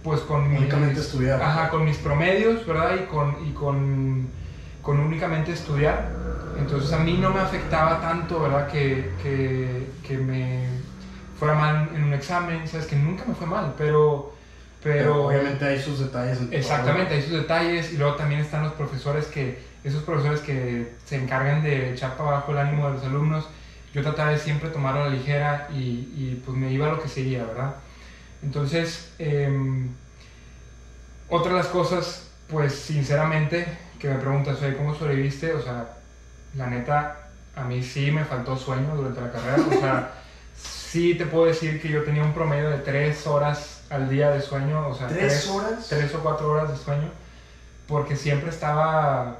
pues 0.03 0.21
con 0.21 0.43
únicamente 0.43 0.99
estudiar. 0.99 1.41
Ajá, 1.41 1.69
con 1.69 1.85
mis 1.85 1.97
promedios, 1.97 2.65
¿verdad? 2.65 2.95
Y 3.01 3.05
con, 3.05 3.35
y 3.47 3.51
con, 3.51 4.27
con, 4.81 4.99
únicamente 4.99 5.53
estudiar. 5.53 6.09
Entonces 6.59 6.91
a 6.91 6.99
mí 6.99 7.13
no 7.13 7.31
me 7.31 7.39
afectaba 7.39 8.01
tanto, 8.01 8.41
¿verdad? 8.41 8.67
Que, 8.69 9.11
que, 9.21 9.87
que 10.05 10.17
me 10.17 10.86
fuera 11.37 11.53
mal 11.53 11.89
en 11.93 12.03
un 12.03 12.13
examen, 12.13 12.67
sabes 12.67 12.87
que 12.87 12.95
nunca 12.95 13.23
me 13.25 13.35
fue 13.35 13.47
mal, 13.47 13.73
pero... 13.77 14.35
Pero, 14.83 15.25
obviamente 15.25 15.65
hay 15.65 15.81
sus 15.81 15.99
detalles. 15.99 16.37
exactamente, 16.51 17.15
hay 17.15 17.21
sus 17.21 17.31
detalles 17.31 17.91
y 17.91 17.97
luego 17.97 18.15
también 18.15 18.41
están 18.41 18.63
los 18.63 18.73
profesores 18.73 19.25
que, 19.25 19.59
esos 19.83 20.03
profesores 20.03 20.39
que 20.41 20.93
se 21.03 21.17
encargan 21.17 21.63
de 21.63 21.93
echar 21.93 22.15
para 22.15 22.29
abajo 22.29 22.51
el 22.51 22.59
ánimo 22.59 22.87
de 22.87 22.93
los 22.93 23.03
alumnos, 23.03 23.47
yo 23.93 24.03
trataba 24.03 24.29
de 24.29 24.37
siempre 24.37 24.69
tomarlo 24.69 25.01
a 25.01 25.09
la 25.09 25.15
ligera 25.15 25.67
y, 25.73 26.13
y 26.15 26.41
pues 26.45 26.55
me 26.55 26.71
iba 26.71 26.87
a 26.87 26.91
lo 26.91 27.01
que 27.01 27.09
seguía, 27.09 27.43
¿verdad? 27.45 27.73
Entonces, 28.43 29.11
eh, 29.17 29.49
otra 31.27 31.53
de 31.53 31.57
las 31.57 31.67
cosas, 31.67 32.29
pues 32.47 32.73
sinceramente, 32.73 33.65
que 33.99 34.07
me 34.09 34.15
preguntas, 34.15 34.61
oye, 34.61 34.77
¿cómo 34.77 34.95
sobreviviste? 34.95 35.53
O 35.53 35.61
sea, 35.61 35.97
la 36.55 36.67
neta, 36.67 37.29
a 37.55 37.63
mí 37.63 37.81
sí 37.83 38.11
me 38.11 38.23
faltó 38.23 38.55
sueño 38.55 38.95
durante 38.95 39.21
la 39.21 39.31
carrera, 39.31 39.63
o 39.67 39.79
sea 39.79 40.16
sí 40.97 41.13
te 41.13 41.27
puedo 41.27 41.45
decir 41.45 41.79
que 41.79 41.89
yo 41.89 42.03
tenía 42.03 42.23
un 42.23 42.33
promedio 42.33 42.71
de 42.71 42.79
tres 42.79 43.27
horas 43.27 43.81
al 43.91 44.09
día 44.09 44.31
de 44.31 44.41
sueño, 44.41 44.87
o 44.87 44.95
sea, 44.95 45.07
tres, 45.07 45.47
horas, 45.47 45.85
tres 45.87 46.13
o 46.15 46.19
cuatro 46.21 46.49
horas 46.49 46.71
de 46.71 46.75
sueño, 46.75 47.11
porque 47.87 48.15
siempre 48.15 48.49
estaba 48.49 49.37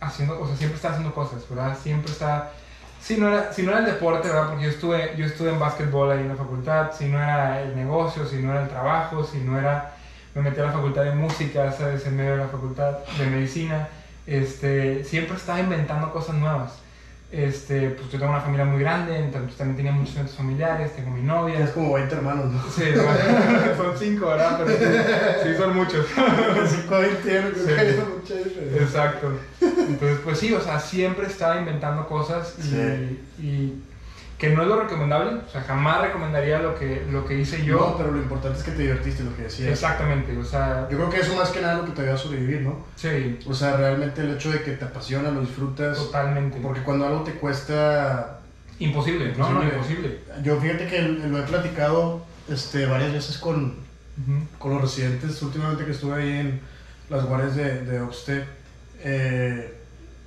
haciendo, 0.00 0.40
o 0.40 0.46
sea, 0.48 0.56
siempre 0.56 0.74
estaba 0.74 0.94
haciendo 0.94 1.14
cosas, 1.14 1.48
¿verdad? 1.48 1.78
Siempre 1.80 2.10
estaba, 2.10 2.50
si 3.00 3.18
no 3.18 3.28
era, 3.28 3.52
si 3.52 3.62
no 3.62 3.70
era 3.70 3.80
el 3.80 3.86
deporte, 3.86 4.26
¿verdad? 4.26 4.48
Porque 4.48 4.64
yo 4.64 4.70
estuve, 4.70 5.14
yo 5.16 5.26
estuve 5.26 5.50
en 5.50 5.60
básquetbol 5.60 6.10
ahí 6.10 6.20
en 6.20 6.28
la 6.28 6.34
facultad, 6.34 6.90
si 6.92 7.04
no 7.04 7.18
era 7.18 7.62
el 7.62 7.76
negocio, 7.76 8.26
si 8.26 8.38
no 8.38 8.50
era 8.50 8.64
el 8.64 8.68
trabajo, 8.68 9.22
si 9.22 9.38
no 9.38 9.56
era, 9.56 9.94
me 10.34 10.42
metí 10.42 10.58
a 10.58 10.64
la 10.64 10.72
facultad 10.72 11.04
de 11.04 11.12
música, 11.12 11.70
¿sabes? 11.70 12.04
En 12.04 12.16
medio 12.16 12.32
de 12.32 12.38
la 12.38 12.48
facultad 12.48 12.98
de 13.16 13.26
medicina, 13.26 13.88
este, 14.26 15.04
siempre 15.04 15.36
estaba 15.36 15.60
inventando 15.60 16.12
cosas 16.12 16.34
nuevas. 16.34 16.72
Este, 17.36 17.90
pues 17.90 18.10
yo 18.10 18.18
tengo 18.18 18.32
una 18.32 18.40
familia 18.40 18.64
muy 18.64 18.80
grande, 18.80 19.18
entonces 19.18 19.58
también 19.58 19.76
tenía 19.76 19.92
muchos 19.92 20.14
eventos 20.14 20.36
familiares, 20.36 20.96
tengo 20.96 21.10
mi 21.10 21.20
novia. 21.20 21.60
Es 21.60 21.70
como 21.70 21.92
20 21.92 22.14
hermanos, 22.14 22.50
¿no? 22.50 22.62
Sí, 22.70 22.84
son 23.76 23.98
5, 23.98 24.26
¿verdad? 24.26 24.60
Pero 24.64 24.78
sí, 25.42 25.54
son 25.58 25.76
muchos. 25.76 26.06
5 26.06 26.98
20 26.98 27.54
sí. 27.54 28.34
Exacto. 28.80 29.32
Entonces, 29.60 30.18
pues 30.24 30.38
sí, 30.38 30.54
o 30.54 30.60
sea, 30.62 30.80
siempre 30.80 31.26
estaba 31.26 31.58
inventando 31.58 32.06
cosas 32.06 32.54
y, 32.58 33.42
y 33.42 33.82
que 34.38 34.50
no 34.50 34.62
es 34.62 34.68
lo 34.68 34.82
recomendable, 34.82 35.40
o 35.46 35.48
sea, 35.50 35.62
jamás 35.62 36.02
recomendaría 36.02 36.58
lo 36.58 36.74
que, 36.74 37.06
lo 37.10 37.24
que 37.24 37.38
hice 37.38 37.64
yo. 37.64 37.78
No, 37.78 37.96
pero 37.96 38.10
lo 38.10 38.18
importante 38.18 38.58
es 38.58 38.64
que 38.64 38.72
te 38.72 38.82
divertiste, 38.82 39.24
lo 39.24 39.34
que 39.34 39.44
decías. 39.44 39.70
Exactamente, 39.70 40.36
o 40.36 40.44
sea... 40.44 40.86
Yo 40.90 40.98
creo 40.98 41.08
que 41.08 41.20
eso 41.20 41.34
más 41.34 41.48
que 41.48 41.62
nada 41.62 41.78
lo 41.78 41.86
que 41.86 41.92
te 41.92 42.02
ayuda 42.02 42.14
a 42.14 42.18
sobrevivir, 42.18 42.60
¿no? 42.60 42.84
Sí. 42.96 43.38
O 43.46 43.54
sea, 43.54 43.78
realmente 43.78 44.20
el 44.20 44.34
hecho 44.34 44.50
de 44.52 44.62
que 44.62 44.72
te 44.72 44.84
apasiona, 44.84 45.30
lo 45.30 45.40
disfrutas. 45.40 45.96
Totalmente. 45.96 46.58
Porque 46.60 46.82
cuando 46.82 47.06
algo 47.06 47.22
te 47.22 47.32
cuesta... 47.32 48.40
Imposible, 48.78 49.32
no, 49.38 49.50
no, 49.52 49.62
imposible. 49.62 50.18
Yo 50.42 50.60
fíjate 50.60 50.86
que 50.86 51.00
lo 51.00 51.38
he 51.38 51.42
platicado 51.42 52.22
este, 52.50 52.84
varias 52.84 53.14
veces 53.14 53.38
con, 53.38 53.76
con 54.58 54.74
los 54.74 54.82
residentes, 54.82 55.40
últimamente 55.40 55.86
que 55.86 55.92
estuve 55.92 56.22
ahí 56.22 56.40
en 56.40 56.60
las 57.08 57.24
guardias 57.24 57.56
de, 57.56 57.84
de 57.86 58.06
eh, 59.02 59.74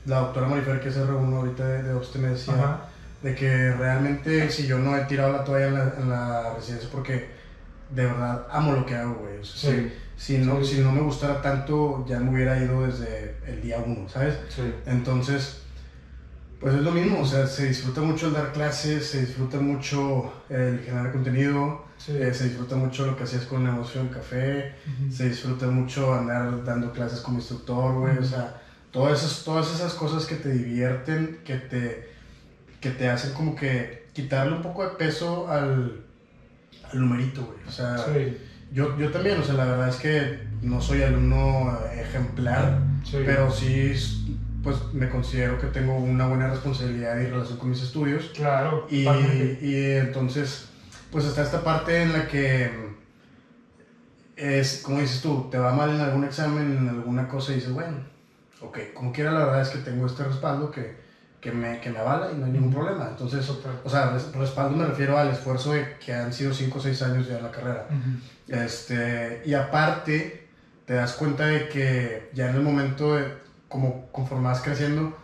la 0.06 0.20
doctora 0.22 0.48
Marifer, 0.48 0.80
que 0.80 0.92
se 0.92 1.06
reúne 1.06 1.36
ahorita 1.36 1.64
de, 1.64 1.84
de 1.84 2.20
me 2.20 2.30
decía 2.30 2.89
de 3.22 3.36
que 3.36 3.72
realmente 3.74 4.50
si 4.50 4.66
yo 4.66 4.80
no 4.80 4.96
he 4.96 5.02
tirado 5.02 5.34
la 5.34 5.44
toalla 5.44 5.94
en 5.98 6.10
la, 6.10 6.54
residencia 6.56 6.90
porque 6.92 7.28
de 7.94 8.06
verdad 8.06 8.48
amo 8.52 8.74
lo 8.74 8.86
que 8.86 8.96
hago, 8.96 9.16
güey. 9.16 9.40
si, 10.16 10.38
no, 10.38 10.64
si 10.64 10.80
no 10.80 10.92
me 10.92 11.02
gustara 11.02 11.42
tanto, 11.42 12.06
ya 12.08 12.20
me 12.20 12.32
hubiera 12.32 12.62
ido 12.62 12.86
desde 12.86 13.36
el 13.48 13.62
día 13.62 13.84
uno, 13.86 14.08
¿sabes? 14.08 14.36
Entonces, 14.86 15.62
pues 16.60 16.76
es 16.76 16.82
lo 16.82 16.92
mismo, 16.92 17.22
o 17.22 17.26
sea, 17.26 17.48
se 17.48 17.68
disfruta 17.68 18.02
mucho 18.02 18.28
el 18.28 18.34
dar 18.34 18.52
clases, 18.52 19.06
se 19.06 19.22
disfruta 19.22 19.60
mucho 19.60 20.32
el 20.50 20.80
generar 20.80 21.12
contenido, 21.12 21.86
eh, 22.08 22.32
se 22.34 22.46
disfruta 22.46 22.76
mucho 22.76 23.06
lo 23.06 23.16
que 23.16 23.24
hacías 23.24 23.46
con 23.46 23.66
el 23.66 23.72
negocio 23.72 24.02
del 24.02 24.12
café, 24.12 24.76
se 25.10 25.30
disfruta 25.30 25.68
mucho 25.68 26.14
andar 26.14 26.64
dando 26.64 26.92
clases 26.94 27.22
como 27.22 27.38
instructor, 27.38 27.96
güey, 27.96 28.18
o 28.18 28.24
sea, 28.24 28.62
todas 28.92 29.24
esas, 29.24 29.44
todas 29.44 29.74
esas 29.74 29.94
cosas 29.94 30.26
que 30.26 30.36
te 30.36 30.50
divierten, 30.50 31.40
que 31.44 31.56
te 31.56 32.19
que 32.80 32.92
te 32.92 33.10
hacen 33.10 33.34
como 33.34 33.56
que 33.56 34.08
quitarle 34.14 34.56
un 34.56 34.62
poco 34.62 34.84
de 34.84 34.96
peso 34.96 35.50
al, 35.50 36.04
al 36.92 37.00
numerito, 37.00 37.46
güey. 37.46 37.58
O 37.68 37.72
sea, 37.72 38.06
yo, 38.72 38.98
yo 38.98 39.12
también, 39.12 39.40
o 39.40 39.44
sea, 39.44 39.56
la 39.56 39.66
verdad 39.66 39.90
es 39.90 39.96
que 39.96 40.40
no 40.62 40.82
soy 40.82 41.02
alumno 41.02 41.78
ejemplar, 41.94 42.82
pero 43.12 43.52
sí, 43.52 43.94
pues 44.64 44.78
me 44.94 45.10
considero 45.10 45.60
que 45.60 45.68
tengo 45.68 45.98
una 45.98 46.28
buena 46.28 46.50
responsabilidad 46.50 47.20
en 47.22 47.32
relación 47.32 47.58
con 47.58 47.70
mis 47.70 47.82
estudios. 47.82 48.32
Claro. 48.36 48.88
Y, 48.90 49.08
y 49.62 49.96
entonces, 49.98 50.70
pues 51.12 51.26
está 51.26 51.44
esta 51.44 51.64
parte 51.64 52.02
en 52.02 52.14
la 52.14 52.28
que 52.28 52.90
es, 54.36 54.82
como 54.84 55.00
dices 55.00 55.22
tú, 55.22 55.50
te 55.50 55.58
va 55.58 55.74
mal 55.74 55.90
en 55.90 56.02
algún 56.02 56.24
examen, 56.24 56.78
en 56.78 56.90
alguna 56.90 57.28
cosa 57.28 57.52
y 57.52 57.56
dices, 57.56 57.72
bueno, 57.72 57.98
ok, 58.62 58.80
como 58.94 59.12
quiera, 59.12 59.32
la 59.32 59.46
verdad 59.46 59.62
es 59.62 59.70
que 59.70 59.80
tengo 59.80 60.06
este 60.06 60.24
respaldo 60.24 60.72
que 60.72 61.09
que 61.40 61.52
me, 61.52 61.80
que 61.80 61.90
me 61.90 62.00
avala 62.00 62.32
y 62.32 62.38
no 62.38 62.46
hay 62.46 62.52
ningún 62.52 62.74
problema. 62.74 63.08
Entonces, 63.10 63.50
o 63.50 63.90
sea, 63.90 64.18
respaldo 64.34 64.76
me 64.76 64.86
refiero 64.86 65.18
al 65.18 65.30
esfuerzo 65.30 65.74
de 65.74 65.98
que 65.98 66.14
han 66.14 66.34
sido 66.34 66.54
5 66.54 66.78
o 66.78 66.82
6 66.82 67.02
años 67.04 67.28
ya 67.28 67.38
en 67.38 67.44
la 67.44 67.52
carrera. 67.52 67.88
este, 68.48 69.42
y 69.46 69.54
aparte, 69.54 70.48
te 70.86 70.94
das 70.96 71.14
cuenta 71.14 71.46
de 71.46 71.70
que 71.70 72.30
ya 72.34 72.50
en 72.50 72.56
el 72.56 72.62
momento 72.62 73.16
de, 73.16 73.26
como 73.68 74.08
conforme 74.12 74.48
vas 74.48 74.62
creciendo, 74.62 75.18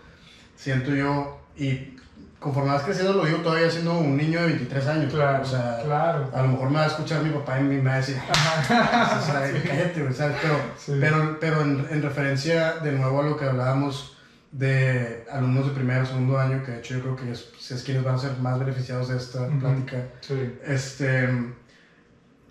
siento 0.55 0.91
yo, 0.91 1.41
y 1.57 1.97
conforme 2.39 2.71
vas 2.71 2.83
creciendo 2.83 3.13
lo 3.13 3.25
digo 3.25 3.39
todavía 3.39 3.69
siendo 3.69 3.97
un 3.97 4.15
niño 4.15 4.39
de 4.39 4.47
23 4.47 4.87
años. 4.87 5.13
Claro, 5.13 5.43
o 5.43 5.45
sea, 5.45 5.81
claro. 5.83 6.29
a 6.33 6.41
lo 6.43 6.49
mejor 6.49 6.69
me 6.69 6.75
va 6.75 6.83
a 6.83 6.87
escuchar 6.87 7.23
mi 7.23 7.31
papá 7.31 7.59
y 7.59 7.63
me 7.63 7.81
va 7.81 7.95
a 7.95 7.97
decir, 7.97 8.15
sea, 8.65 9.51
cállate, 9.67 10.13
¿sabes? 10.13 10.37
Pero, 10.41 10.59
pero, 11.01 11.37
pero 11.41 11.61
en, 11.61 11.87
en 11.89 12.01
referencia 12.01 12.75
de 12.75 12.93
nuevo 12.93 13.19
a 13.19 13.23
lo 13.23 13.35
que 13.35 13.45
hablábamos 13.45 14.14
de 14.57 15.25
alumnos 15.29 15.67
de 15.67 15.73
primer 15.73 16.01
o 16.01 16.05
segundo 16.05 16.39
año, 16.39 16.63
que 16.63 16.71
de 16.71 16.79
hecho 16.79 16.95
yo 16.95 17.01
creo 17.01 17.15
que 17.17 17.31
es, 17.31 17.51
es 17.69 17.83
quienes 17.83 18.03
van 18.05 18.15
a 18.15 18.17
ser 18.17 18.37
más 18.39 18.57
beneficiados 18.57 19.09
de 19.09 19.17
esta 19.17 19.49
plática. 19.59 19.97
Este, 20.65 21.27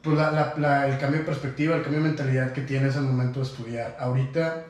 pues 0.03 0.17
la, 0.17 0.55
la, 0.59 0.87
el 0.87 0.99
cambio 0.99 1.21
de 1.21 1.25
perspectiva, 1.25 1.77
el 1.77 1.83
cambio 1.83 2.03
de 2.03 2.09
mentalidad 2.09 2.53
que 2.53 2.61
tienes 2.61 2.97
al 2.97 3.05
momento 3.05 3.41
de 3.41 3.47
estudiar. 3.47 3.97
Ahorita, 3.99 4.67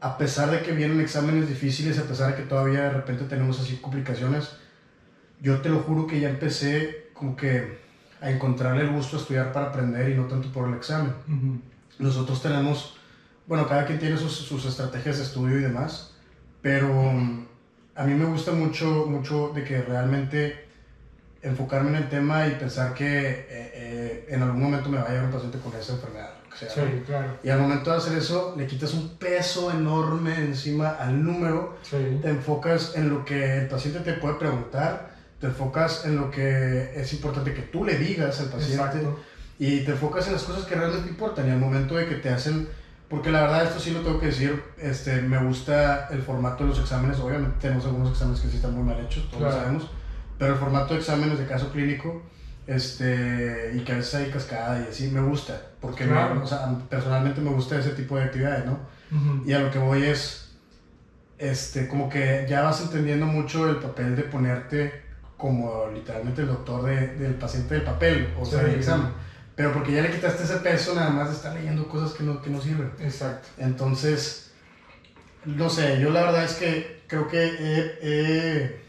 a 0.00 0.18
pesar 0.18 0.50
de 0.50 0.60
que 0.60 0.72
vienen 0.72 1.00
exámenes 1.00 1.48
difíciles, 1.48 1.98
a 1.98 2.02
pesar 2.02 2.32
de 2.32 2.42
que 2.42 2.48
todavía 2.48 2.82
de 2.82 2.90
repente 2.90 3.24
tenemos 3.24 3.58
así 3.60 3.76
complicaciones, 3.76 4.50
yo 5.40 5.62
te 5.62 5.70
lo 5.70 5.78
juro 5.80 6.06
que 6.06 6.20
ya 6.20 6.28
empecé 6.28 7.12
como 7.14 7.34
que 7.34 7.78
a 8.20 8.30
encontrarle 8.30 8.82
el 8.82 8.90
gusto 8.90 9.16
a 9.16 9.20
estudiar 9.20 9.52
para 9.52 9.68
aprender 9.68 10.10
y 10.10 10.16
no 10.16 10.24
tanto 10.24 10.52
por 10.52 10.68
el 10.68 10.74
examen. 10.74 11.14
Nosotros 11.98 12.42
tenemos, 12.42 12.98
bueno, 13.46 13.66
cada 13.66 13.86
quien 13.86 13.98
tiene 13.98 14.18
sus, 14.18 14.34
sus 14.34 14.66
estrategias 14.66 15.16
de 15.16 15.22
estudio 15.22 15.58
y 15.58 15.62
demás 15.62 16.17
pero 16.62 17.12
a 17.94 18.04
mí 18.04 18.14
me 18.14 18.24
gusta 18.26 18.52
mucho, 18.52 19.06
mucho 19.06 19.52
de 19.54 19.64
que 19.64 19.82
realmente 19.82 20.68
enfocarme 21.42 21.90
en 21.90 21.96
el 21.96 22.08
tema 22.08 22.46
y 22.46 22.52
pensar 22.52 22.94
que 22.94 23.06
eh, 23.06 23.46
eh, 23.50 24.26
en 24.28 24.42
algún 24.42 24.62
momento 24.62 24.88
me 24.88 24.98
va 24.98 25.04
a 25.04 25.08
llegar 25.08 25.24
un 25.24 25.30
paciente 25.30 25.58
con 25.58 25.74
esa 25.74 25.94
enfermedad. 25.94 26.30
sea, 26.56 26.68
sí, 26.70 26.80
claro. 27.06 27.38
Y 27.42 27.48
al 27.50 27.60
momento 27.60 27.90
de 27.90 27.96
hacer 27.96 28.18
eso, 28.18 28.54
le 28.56 28.66
quitas 28.66 28.94
un 28.94 29.16
peso 29.16 29.70
enorme 29.70 30.34
encima 30.36 30.90
al 30.90 31.24
número, 31.24 31.78
te 31.90 32.28
enfocas 32.28 32.96
en 32.96 33.08
lo 33.08 33.24
que 33.24 33.58
el 33.58 33.68
paciente 33.68 34.00
te 34.00 34.14
puede 34.14 34.34
preguntar, 34.34 35.10
te 35.40 35.46
enfocas 35.46 36.04
en 36.04 36.16
lo 36.16 36.30
que 36.30 36.92
es 37.00 37.12
importante 37.12 37.54
que 37.54 37.62
tú 37.62 37.84
le 37.84 37.96
digas 37.96 38.40
al 38.40 38.48
paciente 38.48 39.06
y 39.58 39.80
te 39.80 39.92
enfocas 39.92 40.26
en 40.26 40.32
las 40.32 40.42
cosas 40.42 40.64
que 40.64 40.74
realmente 40.74 41.08
importan 41.08 41.48
y 41.48 41.50
al 41.50 41.58
momento 41.58 41.94
de 41.94 42.06
que 42.06 42.16
te 42.16 42.28
hacen 42.28 42.68
porque 43.08 43.30
la 43.30 43.42
verdad, 43.42 43.64
esto 43.64 43.80
sí 43.80 43.90
lo 43.92 44.00
tengo 44.00 44.20
que 44.20 44.26
decir, 44.26 44.62
este, 44.76 45.22
me 45.22 45.42
gusta 45.42 46.08
el 46.10 46.20
formato 46.20 46.64
de 46.64 46.70
los 46.70 46.78
exámenes. 46.78 47.18
Obviamente 47.18 47.56
tenemos 47.60 47.86
algunos 47.86 48.10
exámenes 48.10 48.40
que 48.40 48.48
sí 48.48 48.56
están 48.56 48.74
muy 48.74 48.82
mal 48.82 49.00
hechos, 49.00 49.30
todos 49.30 49.44
lo 49.44 49.52
sabemos. 49.52 49.90
Pero 50.38 50.52
el 50.52 50.58
formato 50.58 50.92
de 50.92 51.00
exámenes 51.00 51.38
de 51.38 51.46
caso 51.46 51.72
clínico, 51.72 52.22
este, 52.66 53.72
y 53.74 53.80
que 53.80 53.92
a 53.92 53.96
veces 53.96 54.14
hay 54.14 54.30
cascada 54.30 54.78
y 54.80 54.90
así, 54.90 55.08
me 55.08 55.22
gusta. 55.22 55.58
Porque 55.80 56.04
o 56.04 56.46
sea, 56.46 56.78
personalmente 56.90 57.40
me 57.40 57.50
gusta 57.50 57.78
ese 57.78 57.90
tipo 57.90 58.16
de 58.16 58.24
actividades, 58.24 58.66
¿no? 58.66 58.78
Y 59.46 59.54
a 59.54 59.60
lo 59.60 59.70
que 59.70 59.78
voy 59.78 60.02
es, 60.02 60.52
este, 61.38 61.88
como 61.88 62.10
que 62.10 62.46
ya 62.48 62.60
vas 62.60 62.82
entendiendo 62.82 63.24
mucho 63.24 63.70
el 63.70 63.76
papel 63.76 64.16
de 64.16 64.24
ponerte 64.24 65.08
como 65.38 65.86
literalmente 65.94 66.42
el 66.42 66.48
doctor 66.48 66.84
de, 66.84 67.06
del 67.16 67.34
paciente 67.34 67.74
del 67.74 67.84
papel, 67.84 68.34
o 68.38 68.44
sea, 68.44 68.62
del 68.62 68.74
examen 68.74 69.12
pero 69.58 69.72
porque 69.72 69.90
ya 69.90 70.02
le 70.02 70.12
quitaste 70.12 70.44
ese 70.44 70.58
peso 70.58 70.94
nada 70.94 71.10
más 71.10 71.30
de 71.30 71.34
estar 71.34 71.52
leyendo 71.52 71.88
cosas 71.88 72.12
que 72.12 72.22
no, 72.22 72.40
que 72.40 72.48
no 72.48 72.60
sirven. 72.60 72.92
Exacto. 73.00 73.48
Entonces, 73.58 74.52
no 75.44 75.68
sé, 75.68 75.98
yo 76.00 76.10
la 76.10 76.22
verdad 76.22 76.44
es 76.44 76.54
que 76.54 77.02
creo 77.08 77.26
que 77.26 77.56
he, 78.00 78.80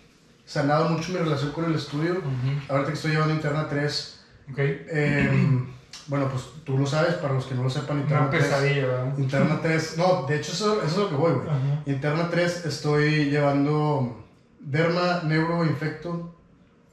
sanado 0.46 0.90
mucho 0.90 1.12
mi 1.12 1.18
relación 1.18 1.54
con 1.54 1.66
el 1.66 1.74
estudio. 1.74 2.22
Ahorita 2.68 2.90
que 2.90 2.94
estoy 2.94 3.14
llevando 3.14 3.34
Interna 3.34 3.68
3. 3.68 4.20
Okay. 4.52 4.86
Em, 4.92 5.66
bueno, 6.06 6.30
pues 6.30 6.44
tú 6.64 6.78
lo 6.78 6.86
sabes, 6.86 7.16
para 7.16 7.34
los 7.34 7.48
que 7.48 7.56
no 7.56 7.64
lo 7.64 7.70
sepan, 7.72 8.02
Interna 8.02 8.30
3. 8.30 8.50
¿verdad? 8.62 9.18
Interna 9.18 9.60
3, 9.64 9.98
no, 9.98 10.28
de 10.28 10.36
hecho 10.36 10.52
eso, 10.52 10.84
eso 10.84 10.86
es 10.86 10.98
lo 10.98 11.10
que 11.10 11.16
voy, 11.16 11.34
güey. 11.34 11.48
Interna 11.88 12.30
3 12.30 12.68
estoy 12.68 13.32
llevando 13.32 14.24
derma, 14.60 15.24
neuro, 15.24 15.66
infecto 15.66 16.36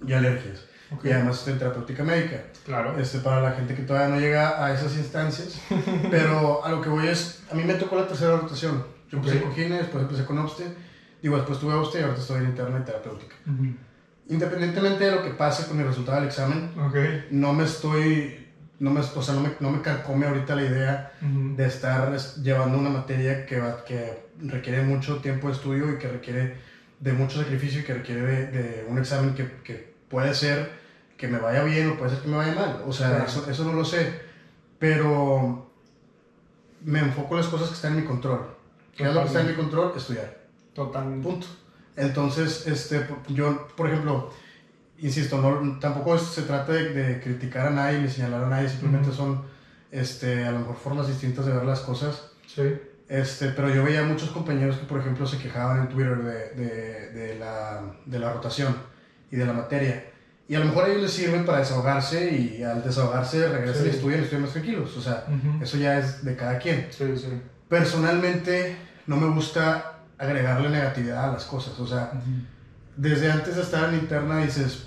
y 0.06 0.14
alergias. 0.14 0.64
Y 1.02 1.10
además 1.10 1.38
estoy 1.38 1.54
en 1.54 1.58
terapéutica 1.58 2.04
médica. 2.04 2.44
Claro. 2.64 2.98
Este, 2.98 3.18
para 3.18 3.40
la 3.40 3.52
gente 3.52 3.74
que 3.74 3.82
todavía 3.82 4.14
no 4.14 4.20
llega 4.20 4.64
a 4.64 4.72
esas 4.72 4.96
instancias. 4.96 5.60
Pero 6.10 6.64
a 6.64 6.70
lo 6.70 6.80
que 6.80 6.88
voy 6.88 7.08
es, 7.08 7.42
a 7.50 7.54
mí 7.54 7.64
me 7.64 7.74
tocó 7.74 7.96
la 7.96 8.06
tercera 8.06 8.36
rotación. 8.36 8.84
Yo 9.10 9.18
empecé 9.18 9.40
con 9.40 9.52
Gine, 9.52 9.78
después 9.78 10.02
empecé 10.02 10.24
con 10.24 10.38
Obste. 10.38 10.64
Digo, 11.22 11.36
después 11.36 11.58
tuve 11.58 11.74
Obste 11.74 12.00
y 12.00 12.02
ahorita 12.02 12.20
estoy 12.20 12.42
en 12.42 12.50
interna 12.50 12.80
y 12.80 12.84
terapéutica. 12.84 13.34
Independientemente 14.28 15.04
de 15.04 15.12
lo 15.12 15.22
que 15.22 15.30
pase 15.30 15.66
con 15.66 15.78
el 15.80 15.86
resultado 15.86 16.18
del 16.18 16.28
examen, 16.28 16.70
no 17.30 17.52
me 17.52 17.64
estoy 17.64 18.46
no 18.78 18.90
me, 18.90 19.00
o 19.00 19.22
sea, 19.22 19.34
no 19.34 19.40
me, 19.40 19.50
no 19.60 19.70
me 19.70 19.80
carcome 19.80 20.26
ahorita 20.26 20.54
la 20.54 20.62
idea 20.62 21.12
de 21.20 21.66
estar 21.66 22.14
llevando 22.42 22.78
una 22.78 22.90
materia 22.90 23.46
que, 23.46 23.58
va, 23.58 23.84
que 23.84 24.26
requiere 24.38 24.82
mucho 24.82 25.16
tiempo 25.18 25.48
de 25.48 25.54
estudio 25.54 25.92
y 25.92 25.98
que 25.98 26.08
requiere 26.08 26.54
de 27.00 27.12
mucho 27.12 27.38
sacrificio 27.40 27.80
y 27.80 27.84
que 27.84 27.94
requiere 27.94 28.22
de, 28.22 28.46
de 28.46 28.86
un 28.88 28.98
examen 28.98 29.34
que, 29.34 29.50
que, 29.64 29.95
puede 30.08 30.34
ser 30.34 30.70
que 31.16 31.28
me 31.28 31.38
vaya 31.38 31.64
bien 31.64 31.90
o 31.90 31.96
puede 31.96 32.10
ser 32.10 32.20
que 32.20 32.28
me 32.28 32.36
vaya 32.36 32.54
mal. 32.54 32.82
O 32.86 32.92
sea, 32.92 33.24
eso, 33.24 33.48
eso 33.50 33.64
no 33.64 33.72
lo 33.72 33.84
sé. 33.84 34.20
Pero 34.78 35.70
me 36.84 37.00
enfoco 37.00 37.34
en 37.34 37.40
las 37.40 37.50
cosas 37.50 37.68
que 37.68 37.74
están 37.74 37.94
en 37.94 38.00
mi 38.00 38.06
control. 38.06 38.46
¿Qué 38.94 39.04
es 39.04 39.14
lo 39.14 39.20
que 39.20 39.26
está 39.26 39.40
en 39.40 39.48
mi 39.48 39.54
control? 39.54 39.92
Estudiar. 39.96 40.36
Totalmente. 40.74 41.26
Punto. 41.26 41.46
Entonces, 41.96 42.66
este, 42.66 43.06
yo, 43.28 43.68
por 43.68 43.88
ejemplo, 43.88 44.30
insisto, 44.98 45.38
no, 45.40 45.78
tampoco 45.78 46.18
se 46.18 46.42
trata 46.42 46.72
de, 46.72 47.20
criticar 47.20 47.68
a 47.68 47.70
nadie 47.70 48.00
ni 48.00 48.08
señalar 48.08 48.44
a 48.44 48.48
nadie, 48.48 48.68
simplemente 48.68 49.12
son 49.12 49.42
este, 49.90 50.44
a 50.44 50.52
lo 50.52 50.60
mejor 50.60 50.76
formas 50.76 51.08
distintas 51.08 51.46
de 51.46 51.52
ver 51.52 51.64
las 51.64 51.80
cosas. 51.80 52.32
Sí. 52.46 52.78
Este, 53.08 53.48
pero 53.50 53.72
yo 53.72 53.84
veía 53.84 54.02
muchos 54.02 54.30
compañeros 54.30 54.76
que, 54.76 54.84
por 54.84 55.00
ejemplo, 55.00 55.26
se 55.26 55.38
quejaban 55.38 55.82
en 55.82 55.88
Twitter 55.88 56.22
de, 56.22 56.62
de, 56.62 57.10
de, 57.12 57.38
la, 57.38 57.82
de 58.04 58.18
la 58.18 58.32
rotación 58.32 58.74
y 59.30 59.36
de 59.36 59.44
la 59.44 59.52
materia. 59.52 60.04
Y 60.48 60.54
a 60.54 60.60
lo 60.60 60.66
mejor 60.66 60.84
a 60.84 60.88
ellos 60.88 61.02
les 61.02 61.12
sirven 61.12 61.44
para 61.44 61.58
desahogarse 61.58 62.30
y 62.30 62.62
al 62.62 62.82
desahogarse 62.82 63.48
regresan 63.48 63.86
y 63.86 63.90
estudian 63.90 64.20
y 64.20 64.22
estudian 64.22 64.42
más 64.42 64.52
tranquilos. 64.52 64.96
O 64.96 65.00
sea, 65.00 65.24
eso 65.60 65.76
ya 65.76 65.98
es 65.98 66.24
de 66.24 66.36
cada 66.36 66.58
quien. 66.58 66.86
Sí, 66.90 67.04
sí. 67.16 67.40
Personalmente 67.68 68.76
no 69.06 69.16
me 69.16 69.28
gusta 69.34 69.98
agregarle 70.18 70.68
negatividad 70.68 71.30
a 71.30 71.32
las 71.32 71.44
cosas. 71.44 71.78
O 71.80 71.86
sea, 71.86 72.12
desde 72.96 73.30
antes 73.30 73.56
de 73.56 73.62
estar 73.62 73.92
en 73.92 74.00
interna 74.00 74.38
dices, 74.38 74.86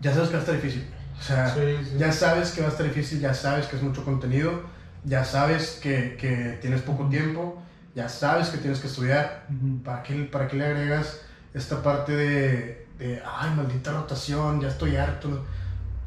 ya 0.00 0.14
sabes 0.14 0.28
que 0.28 0.34
va 0.34 0.38
a 0.38 0.44
estar 0.44 0.54
difícil. 0.56 0.86
O 1.18 1.22
sea, 1.22 1.54
ya 1.98 2.12
sabes 2.12 2.52
que 2.52 2.60
va 2.60 2.68
a 2.68 2.70
estar 2.70 2.86
difícil, 2.86 3.20
ya 3.20 3.34
sabes 3.34 3.66
que 3.66 3.76
es 3.76 3.82
mucho 3.82 4.04
contenido, 4.04 4.62
ya 5.04 5.24
sabes 5.24 5.78
que, 5.82 6.16
que 6.16 6.58
tienes 6.60 6.80
poco 6.82 7.08
tiempo, 7.08 7.60
ya 7.94 8.08
sabes 8.08 8.48
que 8.48 8.58
tienes 8.58 8.78
que 8.78 8.86
estudiar. 8.86 9.46
¿Para, 9.84 10.02
qué, 10.02 10.14
¿Para 10.24 10.48
qué 10.48 10.56
le 10.56 10.64
agregas 10.64 11.20
esta 11.54 11.82
parte 11.82 12.12
de 12.16 12.77
de, 12.98 13.22
ay, 13.24 13.50
maldita 13.54 13.92
rotación, 13.92 14.60
ya 14.60 14.68
estoy 14.68 14.96
harto. 14.96 15.44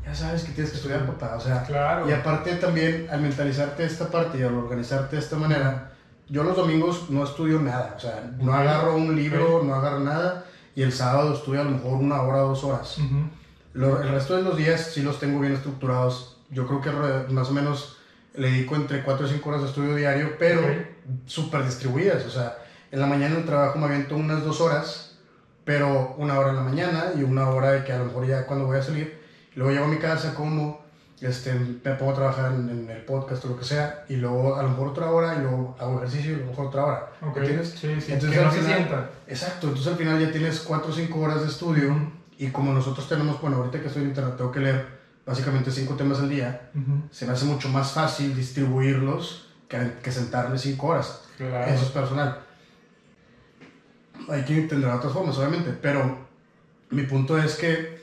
Ya 0.06 0.16
sabes 0.16 0.44
que 0.44 0.52
tienes 0.52 0.72
que 0.72 0.78
estudiar, 0.78 1.06
papá. 1.06 1.36
O 1.38 1.40
sea, 1.40 1.64
claro. 1.64 2.10
y 2.10 2.14
aparte 2.14 2.56
también, 2.56 3.08
al 3.10 3.22
mentalizarte 3.22 3.86
esta 3.86 4.10
parte 4.10 4.40
y 4.40 4.44
al 4.44 4.56
organizarte 4.56 5.16
de 5.16 5.22
esta 5.22 5.38
manera, 5.38 5.92
yo 6.28 6.44
los 6.44 6.56
domingos 6.56 7.10
no 7.10 7.24
estudio 7.24 7.60
nada. 7.60 7.94
O 7.96 8.00
sea, 8.00 8.32
no 8.40 8.54
agarro 8.54 8.96
un 8.96 9.16
libro, 9.16 9.64
no 9.64 9.76
agarro 9.76 10.00
nada. 10.00 10.46
Y 10.76 10.82
el 10.82 10.92
sábado 10.92 11.34
estudio 11.34 11.62
a 11.62 11.66
lo 11.66 11.72
mejor 11.72 11.94
una 12.00 12.22
hora, 12.22 12.40
dos 12.40 12.64
horas. 12.64 12.98
el 13.76 14.10
resto 14.10 14.36
de 14.38 14.44
los 14.44 14.58
días 14.58 14.92
sí 14.94 15.02
los 15.02 15.20
tengo 15.20 15.40
bien 15.40 15.54
estructurados. 15.54 16.40
Yo 16.50 16.68
creo 16.68 16.82
que 16.82 17.32
más 17.34 17.50
o 17.50 17.54
menos 17.54 17.98
le 18.34 18.50
dedico 18.50 18.76
entre 18.76 19.04
4 19.04 19.26
o 19.26 19.30
5 19.30 19.50
horas 19.50 19.62
de 19.62 19.68
estudio 19.68 19.96
diario, 19.96 20.34
pero 20.40 20.62
súper 21.26 21.66
distribuidas. 21.66 22.26
O 22.26 22.30
sea, 22.30 22.58
en 22.92 23.00
la 23.00 23.06
mañana 23.06 23.36
en 23.36 23.42
el 23.42 23.46
trabajo 23.46 23.78
me 23.80 23.86
aviento 23.86 24.16
unas 24.16 24.44
dos 24.44 24.62
horas 24.62 25.11
pero 25.64 26.16
una 26.18 26.40
hora 26.40 26.50
en 26.50 26.56
la 26.56 26.64
mañana 26.64 27.06
y 27.18 27.24
una 27.24 27.50
hora 27.50 27.72
de 27.72 27.84
que 27.84 27.94
a 27.94 28.00
lo 28.00 28.06
mejor 28.06 28.28
ya 28.28 28.46
cuando 28.46 28.66
voy 28.66 28.78
a 28.78 28.84
salir, 28.84 29.20
luego 29.56 29.72
llego 29.72 29.86
a 29.86 29.90
mi 29.90 29.98
casa, 29.98 30.34
como, 30.34 30.82
este, 31.20 31.54
me 31.54 31.94
pongo 31.96 32.12
a 32.12 32.16
trabajar 32.16 32.52
en, 32.54 32.90
el 32.90 33.02
podcast 33.04 33.46
o 33.46 33.50
lo 33.50 33.58
que 33.58 33.66
sea, 33.66 34.06
y 34.10 34.16
luego 34.16 34.56
a 34.56 34.64
lo 34.64 34.70
mejor 34.70 34.88
otra 34.90 35.12
hora, 35.12 35.36
y 35.36 35.42
luego 35.42 35.76
hago 35.80 35.98
ejercicio 35.98 36.32
y 36.32 36.36
a 36.36 36.38
lo 36.40 36.46
mejor 36.48 36.68
otra 36.68 36.86
hora. 36.86 37.12
¿Entiendes? 37.22 37.76
Sí, 37.80 38.02
sí, 38.02 38.14
entonces, 38.14 38.40
al 38.40 38.52
final, 38.52 39.10
Exacto, 39.28 39.68
entonces 39.68 39.92
al 39.92 39.98
final 39.98 40.20
ya 40.20 40.32
tienes 40.32 40.60
4 40.62 40.90
o 40.90 40.94
5 40.94 41.20
horas 41.20 41.42
de 41.42 41.48
estudio, 41.48 41.96
y 42.38 42.48
como 42.48 42.74
nosotros 42.74 43.08
tenemos, 43.08 43.40
bueno, 43.40 43.58
ahorita 43.58 43.80
que 43.80 43.88
estoy 43.88 44.04
en 44.04 44.10
internet 44.10 44.36
tengo 44.36 44.52
que 44.52 44.62
leer 44.62 45.02
básicamente 45.26 45.70
5 45.70 45.94
temas 45.94 46.20
al 46.20 46.30
día, 46.30 46.70
se 47.12 47.28
me 47.28 47.34
hace 47.34 47.46
mucho 47.46 47.70
más 47.70 47.92
fácil 47.92 48.36
distribuirlos 48.36 49.48
que, 49.68 49.94
que 50.02 50.12
sentarme 50.12 50.58
5 50.58 50.88
horas. 50.88 51.22
Eso 51.38 51.84
es 51.84 51.90
personal 51.92 52.51
hay 54.30 54.44
quien 54.44 54.68
tendrá 54.68 54.96
otras 54.96 55.14
formas, 55.14 55.38
obviamente, 55.38 55.72
pero 55.82 56.18
mi 56.90 57.04
punto 57.04 57.38
es 57.38 57.56
que 57.56 58.02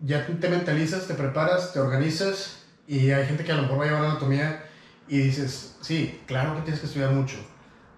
ya 0.00 0.26
te 0.26 0.48
mentalizas, 0.48 1.06
te 1.06 1.14
preparas, 1.14 1.72
te 1.72 1.80
organizas 1.80 2.58
y 2.86 3.10
hay 3.10 3.26
gente 3.26 3.44
que 3.44 3.52
a 3.52 3.56
lo 3.56 3.62
mejor 3.62 3.80
va 3.80 3.84
a 3.84 3.86
llevar 3.86 4.04
anatomía 4.04 4.64
y 5.08 5.18
dices, 5.18 5.76
sí, 5.80 6.20
claro 6.26 6.54
que 6.54 6.62
tienes 6.62 6.80
que 6.80 6.86
estudiar 6.86 7.10
mucho, 7.10 7.36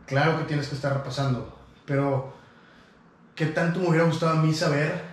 claro 0.07 0.39
que 0.39 0.45
tienes 0.45 0.69
que 0.69 0.75
estar 0.75 0.93
repasando, 0.93 1.59
pero 1.87 2.33
qué 3.35 3.47
tanto 3.47 3.81
me 3.81 3.89
hubiera 3.89 4.05
gustado 4.05 4.39
a 4.39 4.43
mí 4.43 4.53
saber 4.55 5.11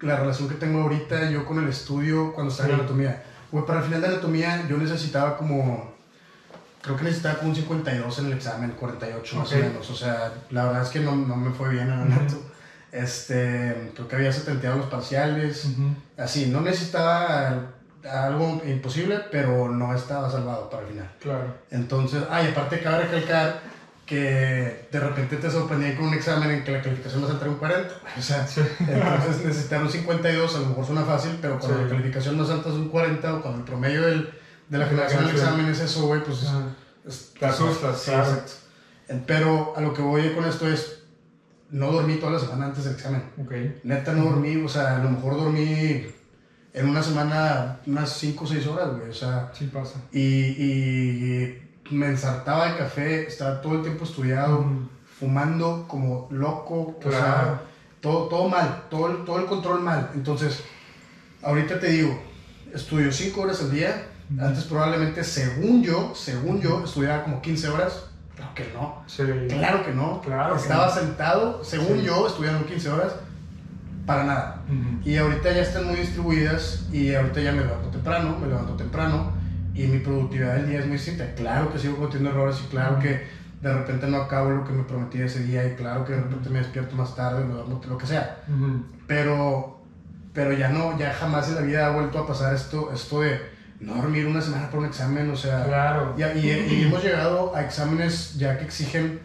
la 0.00 0.16
relación 0.16 0.48
que 0.48 0.54
tengo 0.56 0.82
ahorita 0.82 1.30
yo 1.30 1.46
con 1.46 1.58
el 1.62 1.68
estudio 1.68 2.32
cuando 2.32 2.50
estaba 2.50 2.70
en 2.70 2.74
Sí. 2.76 2.80
anatomía. 2.80 3.22
Güey, 3.52 3.66
para 3.66 3.80
el 3.80 3.84
final 3.84 4.00
de 4.00 4.06
anatomía 4.08 4.66
yo 4.68 4.76
necesitaba 4.78 5.36
como, 5.36 5.91
creo 6.82 6.96
que 6.96 7.04
necesitaba 7.04 7.36
como 7.38 7.50
un 7.50 7.56
52 7.56 8.18
en 8.18 8.26
el 8.26 8.32
examen, 8.34 8.72
48 8.72 9.36
más 9.36 9.52
o 9.52 9.56
menos. 9.56 9.90
O 9.90 9.94
sea, 9.94 10.32
la 10.50 10.64
verdad 10.66 10.82
es 10.82 10.88
que 10.88 11.00
no, 11.00 11.14
no 11.16 11.36
me 11.36 11.50
fue 11.52 11.68
bien 11.70 11.84
en 11.88 11.92
anato. 11.92 12.42
Este, 12.90 13.90
creo 13.94 14.06
que 14.08 14.16
había 14.16 14.32
70 14.32 14.74
los 14.76 14.86
parciales. 14.86 15.66
Así, 16.18 16.46
no 16.46 16.60
necesitaba 16.60 17.68
algo 18.10 18.60
imposible, 18.66 19.20
pero 19.30 19.70
no 19.70 19.94
estaba 19.94 20.30
salvado 20.30 20.68
para 20.68 20.82
el 20.82 20.88
final. 20.90 21.10
Claro. 21.20 21.54
Entonces, 21.70 22.22
ay, 22.30 22.48
aparte 22.48 22.80
cabe 22.80 23.04
recalcar 23.06 23.60
que 24.04 24.88
de 24.90 25.00
repente 25.00 25.36
te 25.36 25.50
sorprendí 25.50 25.94
con 25.94 26.08
un 26.08 26.14
examen 26.14 26.50
en 26.50 26.64
que 26.64 26.72
la 26.72 26.82
calificación 26.82 27.22
no 27.22 27.28
saltara 27.28 27.50
un 27.50 27.56
40. 27.56 27.94
O 28.18 28.20
sea, 28.20 28.46
Sí. 28.46 28.60
entonces 28.80 29.44
necesitar 29.44 29.80
un 29.80 29.88
52 29.90 30.56
a 30.56 30.58
lo 30.60 30.66
mejor 30.66 30.84
suena 30.84 31.02
fácil, 31.04 31.38
pero 31.40 31.58
cuando 31.58 31.78
Sí. 31.78 31.84
la 31.84 31.88
calificación 31.90 32.36
no 32.36 32.44
saltas 32.44 32.72
un 32.72 32.88
40 32.88 33.34
o 33.34 33.40
cuando 33.40 33.60
el 33.60 33.64
promedio 33.64 34.02
del, 34.02 34.28
de 34.68 34.78
la 34.78 34.86
generación 34.86 35.26
del 35.26 35.34
examen 35.36 35.66
es 35.66 35.80
eso, 35.80 36.06
güey, 36.06 36.22
pues 36.24 36.42
es- 37.06 37.32
Te 37.38 37.46
asustas, 37.46 37.98
Sí, 38.00 38.10
claro. 38.10 38.30
exacto. 38.30 38.52
Pero 39.26 39.74
a 39.76 39.80
lo 39.80 39.92
que 39.92 40.00
voy 40.02 40.32
con 40.34 40.44
esto 40.44 40.68
es, 40.68 41.00
no 41.70 41.90
dormí 41.90 42.16
toda 42.16 42.32
la 42.32 42.38
semana 42.38 42.66
antes 42.66 42.84
del 42.84 42.94
examen. 42.94 43.22
Ok. 43.38 43.52
Neta 43.84 44.12
no 44.12 44.24
dormí, 44.24 44.56
o 44.56 44.68
sea, 44.68 44.96
a 44.96 44.98
lo 45.02 45.10
mejor 45.10 45.36
dormí 45.36 46.06
en 46.74 46.88
una 46.88 47.02
semana 47.02 47.80
unas 47.86 48.10
5 48.16 48.44
o 48.44 48.46
6 48.46 48.66
horas, 48.66 48.96
güey, 48.96 49.10
o 49.10 49.14
sea, 49.14 49.50
Sí 49.52 49.66
pasa. 49.66 50.00
y, 50.12 50.22
y 50.22 51.62
me 51.90 52.06
ensartaba 52.06 52.70
de 52.72 52.78
café, 52.78 53.26
estaba 53.26 53.60
todo 53.60 53.74
el 53.74 53.82
tiempo 53.82 54.04
estudiado, 54.04 54.60
Ujú. 54.60 54.88
fumando 55.18 55.86
como 55.88 56.28
loco, 56.30 56.96
o 56.98 57.10
sea, 57.10 57.10
Claro. 57.10 57.60
todo, 58.00 58.28
todo 58.28 58.48
mal, 58.48 58.84
todo, 58.90 59.08
todo 59.24 59.38
el 59.40 59.46
control 59.46 59.80
mal. 59.82 60.10
Entonces, 60.14 60.60
ahorita 61.42 61.78
te 61.80 61.88
digo, 61.88 62.18
estudio 62.72 63.12
5 63.12 63.42
horas 63.42 63.60
al 63.60 63.72
día. 63.72 64.06
Antes 64.40 64.64
probablemente, 64.64 65.22
según 65.24 65.82
yo, 65.82 66.12
según 66.14 66.60
yo, 66.60 66.84
estudiaba 66.84 67.24
como 67.24 67.40
15 67.42 67.68
horas, 67.68 68.04
claro 68.34 68.54
que 68.54 68.70
no. 68.74 69.02
Sí. 69.06 69.22
Claro 69.48 69.84
que 69.84 69.92
no. 69.92 70.20
Claro 70.20 70.54
que 70.54 70.62
Estaba 70.62 70.86
no. 70.86 70.92
sentado, 70.94 71.64
según 71.64 71.98
Sí. 72.00 72.06
yo, 72.06 72.26
estudiando 72.26 72.64
15 72.66 72.88
horas, 72.90 73.12
para 74.06 74.24
nada. 74.24 74.62
Y 75.04 75.16
ahorita 75.16 75.52
ya 75.52 75.62
están 75.62 75.86
muy 75.86 75.96
distribuidas 75.96 76.86
y 76.92 77.14
ahorita 77.14 77.40
ya 77.40 77.52
me 77.52 77.62
levanto 77.62 77.88
temprano, 77.88 78.36
me 78.40 78.48
levanto 78.48 78.72
temprano 78.74 79.32
y 79.74 79.86
mi 79.86 79.98
productividad 80.00 80.56
del 80.56 80.68
día 80.68 80.80
es 80.80 80.86
muy 80.86 80.96
distinta. 80.96 81.24
Claro 81.34 81.72
que 81.72 81.78
sigo 81.78 81.96
cometiendo 81.96 82.30
errores 82.30 82.60
y 82.64 82.68
claro 82.68 82.98
que 82.98 83.26
de 83.60 83.72
repente 83.72 84.08
no 84.08 84.16
acabo 84.16 84.50
lo 84.50 84.64
que 84.64 84.72
me 84.72 84.82
prometí 84.82 85.20
ese 85.22 85.44
día 85.44 85.64
y 85.68 85.76
claro 85.76 86.04
que 86.04 86.14
de 86.14 86.20
repente 86.22 86.50
me 86.50 86.58
despierto 86.58 86.96
más 86.96 87.14
tarde, 87.14 87.44
me 87.44 87.54
duermo, 87.54 87.80
lo 87.88 87.96
que 87.96 88.06
sea. 88.08 88.38
Ujú. 88.48 88.82
Pero, 89.06 89.80
pero 90.32 90.52
ya 90.52 90.68
no, 90.70 90.98
ya 90.98 91.12
jamás 91.12 91.48
en 91.50 91.54
la 91.54 91.60
vida 91.60 91.86
ha 91.86 91.90
vuelto 91.90 92.18
a 92.18 92.26
pasar 92.26 92.52
esto, 92.54 92.90
esto 92.92 93.20
de 93.20 93.40
no 93.82 93.94
dormir 93.96 94.26
una 94.26 94.40
semana 94.40 94.70
por 94.70 94.80
un 94.80 94.86
examen, 94.86 95.28
o 95.30 95.36
sea... 95.36 95.64
Claro. 95.64 96.14
Y, 96.16 96.22
y- 96.22 96.50
y 96.50 96.82
hemos 96.84 97.02
llegado 97.02 97.54
a 97.54 97.62
exámenes 97.62 98.36
ya 98.38 98.56
que 98.58 98.64
exigen, 98.64 99.20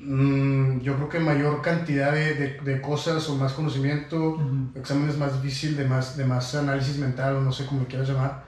mm, 0.00 0.80
yo 0.80 0.94
creo 0.96 1.08
que 1.08 1.18
mayor 1.20 1.60
cantidad 1.62 2.12
de, 2.12 2.34
de- 2.34 2.60
de 2.60 2.80
cosas 2.80 3.28
o 3.28 3.36
más 3.36 3.52
conocimiento, 3.52 4.30
Ujú. 4.30 4.70
exámenes 4.74 5.16
más 5.18 5.42
difíciles, 5.42 5.76
de 5.76 5.84
más, 5.84 6.16
de 6.16 6.24
más 6.24 6.54
análisis 6.54 6.98
mental 6.98 7.36
o 7.36 7.40
no 7.42 7.52
sé 7.52 7.66
cómo 7.66 7.82
lo 7.82 7.86
quieras 7.86 8.08
llamar, 8.08 8.44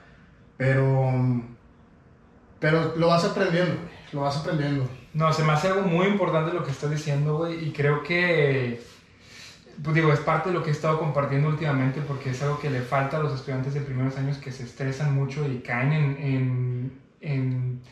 pero, 0.57 1.13
pero 2.61 2.95
lo 2.97 3.09
vas 3.09 3.25
aprendiendo, 3.25 3.75
güey, 3.75 3.89
lo 4.13 4.21
vas 4.23 4.37
aprendiendo. 4.39 4.89
No, 5.15 5.33
se 5.33 5.43
me 5.43 5.53
hace 5.53 5.69
algo 5.69 5.83
muy 5.83 6.07
importante 6.07 6.53
lo 6.53 6.65
que 6.65 6.71
estás 6.71 6.91
diciendo, 6.91 7.39
güey, 7.39 7.69
y 7.69 7.73
creo 7.73 8.03
que, 8.03 8.81
pues 9.83 9.95
digo, 9.95 10.13
es 10.13 10.21
parte 10.21 10.49
de 10.51 10.55
lo 10.55 10.63
que 10.63 10.71
he 10.71 10.73
estado 10.73 10.99
compartiendo 10.99 11.49
últimamente 11.49 12.03
porque 12.03 12.31
es 12.31 12.43
algo 12.43 12.59
que 12.59 12.71
le 12.71 12.83
falta 12.83 13.17
a 13.19 13.21
los 13.21 13.33
estudiantes 13.33 13.75
de 13.75 13.81
primeros 13.81 14.17
años 14.17 14.39
que 14.39 14.53
se 14.53 14.65
estresan 14.65 15.15
mucho 15.15 15.47
y 15.47 15.61
caen 15.61 15.93
en, 15.93 16.17
en, 16.19 16.93
en, 17.21 17.83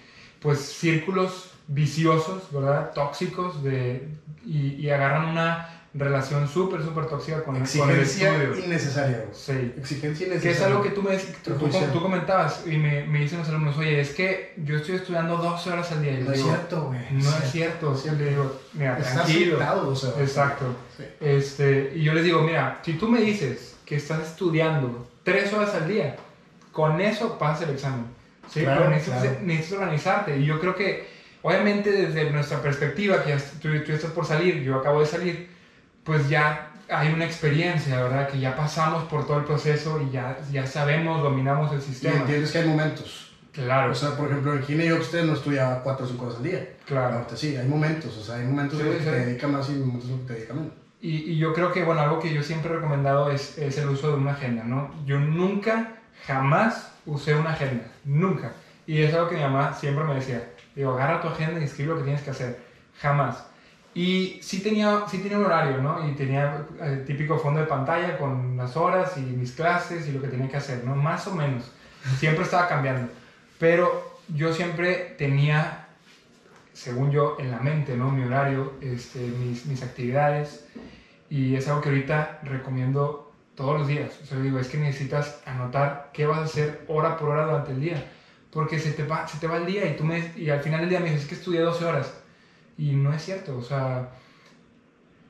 pues, 0.40 0.60
círculos 0.60 1.50
viciosos, 1.68 2.50
¿verdad? 2.52 2.92
Tóxicos 2.94 3.62
de, 3.62 4.08
y, 4.44 4.74
y 4.74 4.90
agarran 4.90 5.26
una 5.26 5.75
relación 5.96 6.46
súper, 6.48 6.82
súper 6.82 7.06
tóxica 7.06 7.42
con, 7.42 7.56
el- 7.56 7.62
con 7.62 7.90
el 7.90 8.00
Exigencia 8.00 8.42
estudio. 8.42 8.64
innecesaria. 8.64 9.24
Sí. 9.32 9.72
Exigencia 9.78 10.26
Que 10.26 10.32
innecesaria. 10.32 10.56
es 10.56 10.62
algo 10.62 10.82
que 10.82 10.90
tú, 10.90 11.02
me, 11.02 11.16
tú, 11.16 11.52
tú- 11.54 11.68
tú 11.92 12.02
comentabas 12.02 12.62
y 12.66 12.76
me, 12.76 13.04
me 13.06 13.20
dicen 13.20 13.38
los 13.38 13.48
alumnos, 13.48 13.76
oye, 13.78 14.00
es 14.00 14.10
que 14.10 14.52
yo 14.58 14.76
estoy 14.76 14.96
estudiando 14.96 15.36
12 15.38 15.70
horas 15.70 15.90
al 15.92 16.02
día. 16.02 16.12
Y 16.20 16.22
No 16.22 16.30
digo, 16.32 16.48
cierto, 16.48 16.82
güey. 16.86 17.00
no 17.12 17.18
es 17.18 17.50
cierto. 17.50 17.94
es 17.94 18.02
cierto. 18.02 18.22
Le 18.22 18.30
digo, 18.30 18.60
mira, 18.74 18.98
Estás 18.98 19.14
tranquilo. 19.14 19.56
sentado, 19.58 19.88
o 19.88 19.96
sea. 19.96 20.10
Exacto. 20.20 20.64
Sí. 20.96 21.04
Este, 21.20 21.92
y 21.94 22.02
yo 22.02 22.12
les 22.14 22.24
digo, 22.24 22.42
mira, 22.42 22.80
si 22.84 22.94
tú 22.94 23.08
me 23.08 23.20
dices 23.20 23.76
que 23.84 23.96
estás 23.96 24.20
estudiando 24.26 25.08
3 25.24 25.52
horas 25.52 25.74
al 25.74 25.88
día, 25.88 26.16
con 26.72 27.00
eso 27.00 27.38
pasas 27.38 27.68
el 27.68 27.74
examen. 27.74 28.04
¿sí? 28.52 28.60
Claro, 28.60 28.80
Pero 28.82 28.90
necesitas, 28.90 29.22
claro. 29.22 29.38
necesitas 29.42 29.78
organizarte. 29.80 30.38
Y 30.38 30.44
yo 30.44 30.60
creo 30.60 30.74
que, 30.76 31.08
obviamente, 31.42 31.90
desde 31.90 32.30
nuestra 32.30 32.60
perspectiva, 32.62 33.24
que 33.24 33.34
tú, 33.62 33.68
tú 33.84 33.92
estás 33.92 34.10
por 34.10 34.26
salir, 34.26 34.62
yo 34.62 34.76
acabo 34.76 35.00
de 35.00 35.06
salir, 35.06 35.55
pues 36.06 36.28
ya 36.28 36.70
hay 36.88 37.12
una 37.12 37.24
experiencia, 37.26 38.00
¿verdad? 38.00 38.28
Que 38.28 38.38
ya 38.38 38.56
pasamos 38.56 39.04
por 39.04 39.26
todo 39.26 39.38
el 39.38 39.44
proceso 39.44 40.00
y 40.00 40.10
ya, 40.12 40.38
ya 40.52 40.66
sabemos, 40.66 41.22
dominamos 41.22 41.72
el 41.72 41.78
Y 41.78 41.82
sistema. 41.82 42.16
entiendes 42.16 42.52
que 42.52 42.58
hay 42.58 42.68
momentos. 42.68 43.32
Claro, 43.52 43.92
O 43.92 43.94
sea, 43.94 44.10
por 44.16 44.28
ejemplo, 44.28 44.52
en 44.54 44.62
Gine 44.62 44.86
yo 44.86 44.96
usted 44.96 45.24
no 45.24 45.32
estudiaba 45.32 45.82
4 45.82 46.04
o 46.04 46.08
5 46.08 46.24
horas 46.26 46.36
al 46.38 46.42
día. 46.44 46.68
claro. 46.86 47.26
Sí, 47.34 47.56
hay 47.56 47.66
momentos. 47.66 48.16
O 48.18 48.22
sea, 48.22 48.36
hay 48.36 48.44
momentos 48.46 48.78
Sí, 48.78 48.84
en 48.84 48.86
los 48.92 48.96
que 48.98 49.04
sí. 49.04 49.10
te 49.10 49.16
dedica 49.24 49.48
más 49.48 49.68
y 49.70 49.72
momentos 49.72 50.04
en 50.04 50.10
los 50.12 50.20
que 50.20 50.26
te 50.26 50.34
dedica 50.34 50.54
menos. 50.54 50.72
Y, 51.00 51.32
y 51.32 51.38
yo 51.38 51.52
creo 51.54 51.72
que, 51.72 51.82
bueno, 51.82 52.00
algo 52.02 52.20
que 52.20 52.32
yo 52.32 52.42
siempre 52.42 52.70
he 52.70 52.74
recomendado 52.76 53.30
es, 53.30 53.56
es 53.58 53.78
el 53.78 53.88
uso 53.88 54.08
de 54.10 54.14
una 54.16 54.32
agenda, 54.32 54.62
¿no? 54.64 54.90
Yo 55.06 55.18
nunca, 55.18 55.94
jamás 56.26 56.92
usé 57.06 57.34
una 57.34 57.52
agenda, 57.52 57.84
nunca. 58.04 58.52
Y 58.86 59.02
es 59.02 59.12
algo 59.14 59.28
que 59.28 59.36
mi 59.36 59.42
mamá 59.42 59.74
siempre 59.74 60.04
me 60.04 60.14
decía, 60.14 60.44
digo, 60.74 60.92
agarra 60.92 61.20
tu 61.22 61.28
agenda 61.28 61.60
y 61.60 61.64
escribe 61.64 61.90
lo 61.92 61.98
que 61.98 62.04
tienes 62.04 62.22
que 62.22 62.30
hacer, 62.30 62.58
jamás. 63.00 63.44
Y 63.96 64.40
sí 64.42 64.60
tenía, 64.60 65.04
sí 65.10 65.20
tenía 65.20 65.38
un 65.38 65.46
horario, 65.46 65.78
¿no? 65.78 66.06
Y 66.06 66.12
tenía 66.12 66.66
el 66.82 67.06
típico 67.06 67.38
fondo 67.38 67.60
de 67.60 67.66
pantalla 67.66 68.18
con 68.18 68.54
las 68.54 68.76
horas 68.76 69.16
y 69.16 69.20
mis 69.20 69.52
clases 69.52 70.06
y 70.06 70.12
lo 70.12 70.20
que 70.20 70.28
tenía 70.28 70.50
que 70.50 70.58
hacer, 70.58 70.84
¿no? 70.84 70.94
Más 70.94 71.26
o 71.28 71.34
menos. 71.34 71.72
Siempre 72.18 72.44
estaba 72.44 72.68
cambiando. 72.68 73.10
Pero 73.58 74.20
yo 74.28 74.52
siempre 74.52 75.14
tenía, 75.16 75.86
según 76.74 77.10
yo, 77.10 77.38
en 77.38 77.50
la 77.50 77.58
mente, 77.60 77.96
¿no? 77.96 78.10
Mi 78.10 78.22
horario, 78.22 78.74
este, 78.82 79.18
mis, 79.18 79.64
mis 79.64 79.82
actividades. 79.82 80.66
Y 81.30 81.56
es 81.56 81.66
algo 81.66 81.80
que 81.80 81.88
ahorita 81.88 82.40
recomiendo 82.42 83.32
todos 83.54 83.78
los 83.78 83.88
días. 83.88 84.10
O 84.22 84.26
sea, 84.26 84.38
digo, 84.40 84.58
es 84.58 84.68
que 84.68 84.76
necesitas 84.76 85.40
anotar 85.46 86.10
qué 86.12 86.26
vas 86.26 86.40
a 86.40 86.44
hacer 86.44 86.84
hora 86.88 87.16
por 87.16 87.30
hora 87.30 87.46
durante 87.46 87.72
el 87.72 87.80
día. 87.80 88.04
Porque 88.50 88.78
se 88.78 88.92
te 88.92 89.04
va, 89.04 89.26
se 89.26 89.38
te 89.38 89.46
va 89.46 89.56
el 89.56 89.64
día 89.64 89.86
y, 89.86 89.96
tú 89.96 90.04
me, 90.04 90.34
y 90.36 90.50
al 90.50 90.60
final 90.60 90.80
del 90.80 90.90
día 90.90 91.00
me 91.00 91.06
dices, 91.06 91.22
es 91.22 91.28
que 91.30 91.34
estudié 91.36 91.60
12 91.60 91.82
horas. 91.82 92.25
Y 92.78 92.92
no 92.92 93.12
es 93.12 93.24
cierto. 93.24 93.56
O 93.56 93.62
sea, 93.62 94.10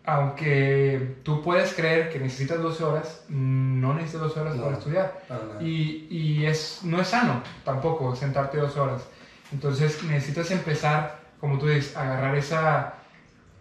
aunque 0.05 1.16
tú 1.24 1.42
puedes 1.42 1.74
creer 1.74 2.11
que 2.11 2.18
necesitas 2.20 2.61
12 2.62 2.84
horas, 2.84 3.24
no 3.28 3.94
necesitas 3.94 4.22
12 4.28 4.40
horas 4.40 4.57
No. 4.57 4.62
para 4.64 4.76
estudiar. 4.78 5.22
Para. 5.28 5.62
Y, 5.62 6.07
y 6.11 6.47
es, 6.47 6.80
no 6.84 7.01
es 7.01 7.09
sano 7.09 7.42
tampoco 7.64 8.14
sentarte 8.14 8.59
dos 8.59 8.76
horas. 8.76 9.03
Entonces 9.53 10.03
necesitas 10.05 10.51
empezar, 10.51 11.18
como 11.40 11.59
tú 11.59 11.66
dices, 11.66 11.97
a 11.97 12.03
agarrar 12.03 12.36
esa, 12.36 12.94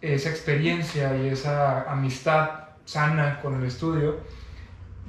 esa 0.00 0.28
experiencia 0.30 1.16
y 1.16 1.28
esa 1.28 1.82
amistad 1.90 2.50
sana 2.84 3.40
con 3.40 3.54
el 3.60 3.64
estudio, 3.66 4.18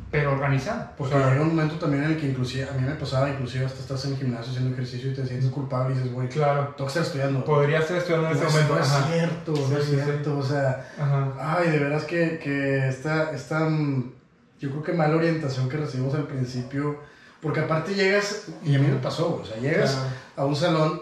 pero 0.09 0.31
organizada. 0.31 0.91
O 0.93 0.97
Porque 0.97 1.15
sea, 1.15 1.29
llega 1.31 1.41
un 1.41 1.49
momento 1.49 1.75
también 1.75 2.03
en 2.05 2.11
el 2.11 2.17
que 2.17 2.27
inclusive, 2.29 2.67
a 2.69 2.73
mí 2.73 2.81
me 2.87 2.95
pasaba, 2.95 3.29
inclusive 3.29 3.65
hasta 3.65 3.79
estás 3.81 4.05
en 4.05 4.13
el 4.13 4.17
gimnasio 4.17 4.51
haciendo 4.51 4.73
ejercicio 4.73 5.11
y 5.11 5.13
te 5.13 5.25
sientes 5.25 5.49
culpable 5.51 5.93
y 5.95 5.97
dices, 5.97 6.13
güey, 6.13 6.29
claro, 6.29 6.73
tengo 6.77 6.85
que 6.85 6.87
estar 6.87 7.03
estudiando. 7.03 7.43
podría 7.45 7.79
estar 7.79 7.97
estudiando 7.97 8.29
en 8.29 8.33
no, 8.33 8.39
este 8.39 8.47
es, 8.47 8.53
momento. 8.53 8.75
no 8.75 8.81
es 8.81 8.91
Ajá. 8.91 9.07
cierto, 9.11 9.51
no 9.51 9.57
Sí, 9.67 9.73
es 9.77 9.83
sí, 9.83 9.89
sí. 9.95 10.01
cierto, 10.03 10.37
o 10.37 10.43
sea, 10.43 10.87
Ajá. 10.97 11.33
ay, 11.57 11.69
de 11.71 11.79
veras 11.79 12.03
que, 12.05 12.39
que 12.39 12.87
esta, 12.87 13.31
esta, 13.33 13.59
mm, 13.69 14.11
yo 14.59 14.69
creo 14.71 14.83
que 14.83 14.93
mala 14.93 15.15
orientación 15.17 15.67
que 15.67 15.77
recibimos 15.77 16.13
al 16.15 16.23
principio, 16.27 16.99
porque 17.41 17.59
aparte 17.59 17.93
llegas, 17.93 18.45
y 18.63 18.75
a 18.75 18.79
mí 18.79 18.87
me 18.87 18.95
pasó, 18.99 19.41
o 19.41 19.45
sea, 19.45 19.57
llegas 19.57 19.91
Claro. 19.91 20.07
a 20.37 20.45
un 20.45 20.55
salón 20.55 21.01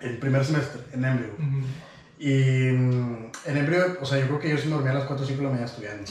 el 0.00 0.18
primer 0.18 0.44
semestre, 0.44 0.82
en 0.92 1.04
Embrio, 1.04 1.30
Ujú. 1.34 1.66
Y 2.18 2.70
mm, 2.72 3.26
en 3.46 3.56
Embrio, 3.56 3.98
o 4.00 4.04
sea, 4.06 4.18
yo 4.18 4.26
creo 4.26 4.38
que 4.38 4.48
yo 4.50 4.58
sí 4.58 4.66
me 4.68 4.74
dormía 4.74 4.92
a 4.92 4.94
las 4.94 5.04
4 5.04 5.24
o 5.24 5.28
5 5.28 5.38
de 5.38 5.44
la 5.44 5.50
mañana 5.50 5.66
estudiando. 5.70 6.04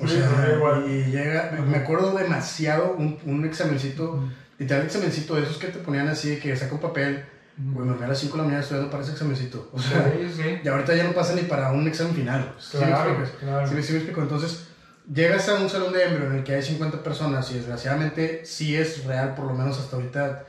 O 0.00 0.06
sea, 0.08 0.54
igual. 0.56 0.84
y 0.90 1.10
llega, 1.10 1.50
me- 1.52 1.62
me 1.62 1.76
acuerdo 1.78 2.16
demasiado 2.16 2.94
un, 2.96 3.18
un 3.24 3.44
examencito, 3.44 4.12
Ujú. 4.12 4.28
literal 4.58 4.84
examencito 4.86 5.34
de 5.34 5.42
esos 5.42 5.58
que 5.58 5.68
te 5.68 5.78
ponían 5.80 6.08
así, 6.08 6.38
que 6.38 6.56
saca 6.56 6.74
un 6.74 6.80
papel, 6.80 7.24
güey, 7.56 7.80
me 7.84 7.90
dormía 7.90 8.06
a 8.06 8.10
las 8.10 8.18
5 8.18 8.32
de 8.36 8.38
la 8.38 8.44
mañana 8.44 8.62
estudiando 8.62 8.90
para 8.90 9.02
ese 9.02 9.12
examencito. 9.12 9.68
O 9.72 9.78
sea, 9.80 10.12
Sí, 10.16 10.32
sí. 10.42 10.60
y 10.64 10.68
ahorita 10.68 10.94
ya 10.94 11.04
no 11.04 11.12
pasa 11.12 11.34
ni 11.34 11.42
para 11.42 11.72
un 11.72 11.86
examen 11.88 12.14
final. 12.14 12.54
¿Sí 12.58 12.78
me 12.78 12.86
Claro, 12.86 13.16
claro. 13.40 13.68
Sí, 13.68 13.74
me- 13.74 13.82
sí 13.82 13.92
me 13.92 13.98
explico. 13.98 14.22
Entonces, 14.22 14.66
llegas 15.12 15.48
a 15.48 15.54
un 15.56 15.68
salón 15.68 15.92
de 15.92 16.04
embrio 16.04 16.26
en 16.30 16.36
el 16.36 16.44
que 16.44 16.54
hay 16.54 16.62
50 16.62 17.02
personas 17.02 17.50
y 17.50 17.54
desgraciadamente 17.54 18.42
sí 18.44 18.76
es 18.76 19.04
real, 19.04 19.34
por 19.34 19.46
lo 19.46 19.54
menos 19.54 19.78
hasta 19.80 19.96
ahorita, 19.96 20.44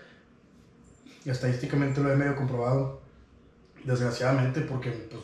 estadísticamente 1.25 2.01
lo 2.01 2.11
he 2.11 2.15
medio 2.15 2.35
comprobado, 2.35 3.00
desgraciadamente, 3.83 4.61
porque 4.61 4.91
pues, 4.91 5.23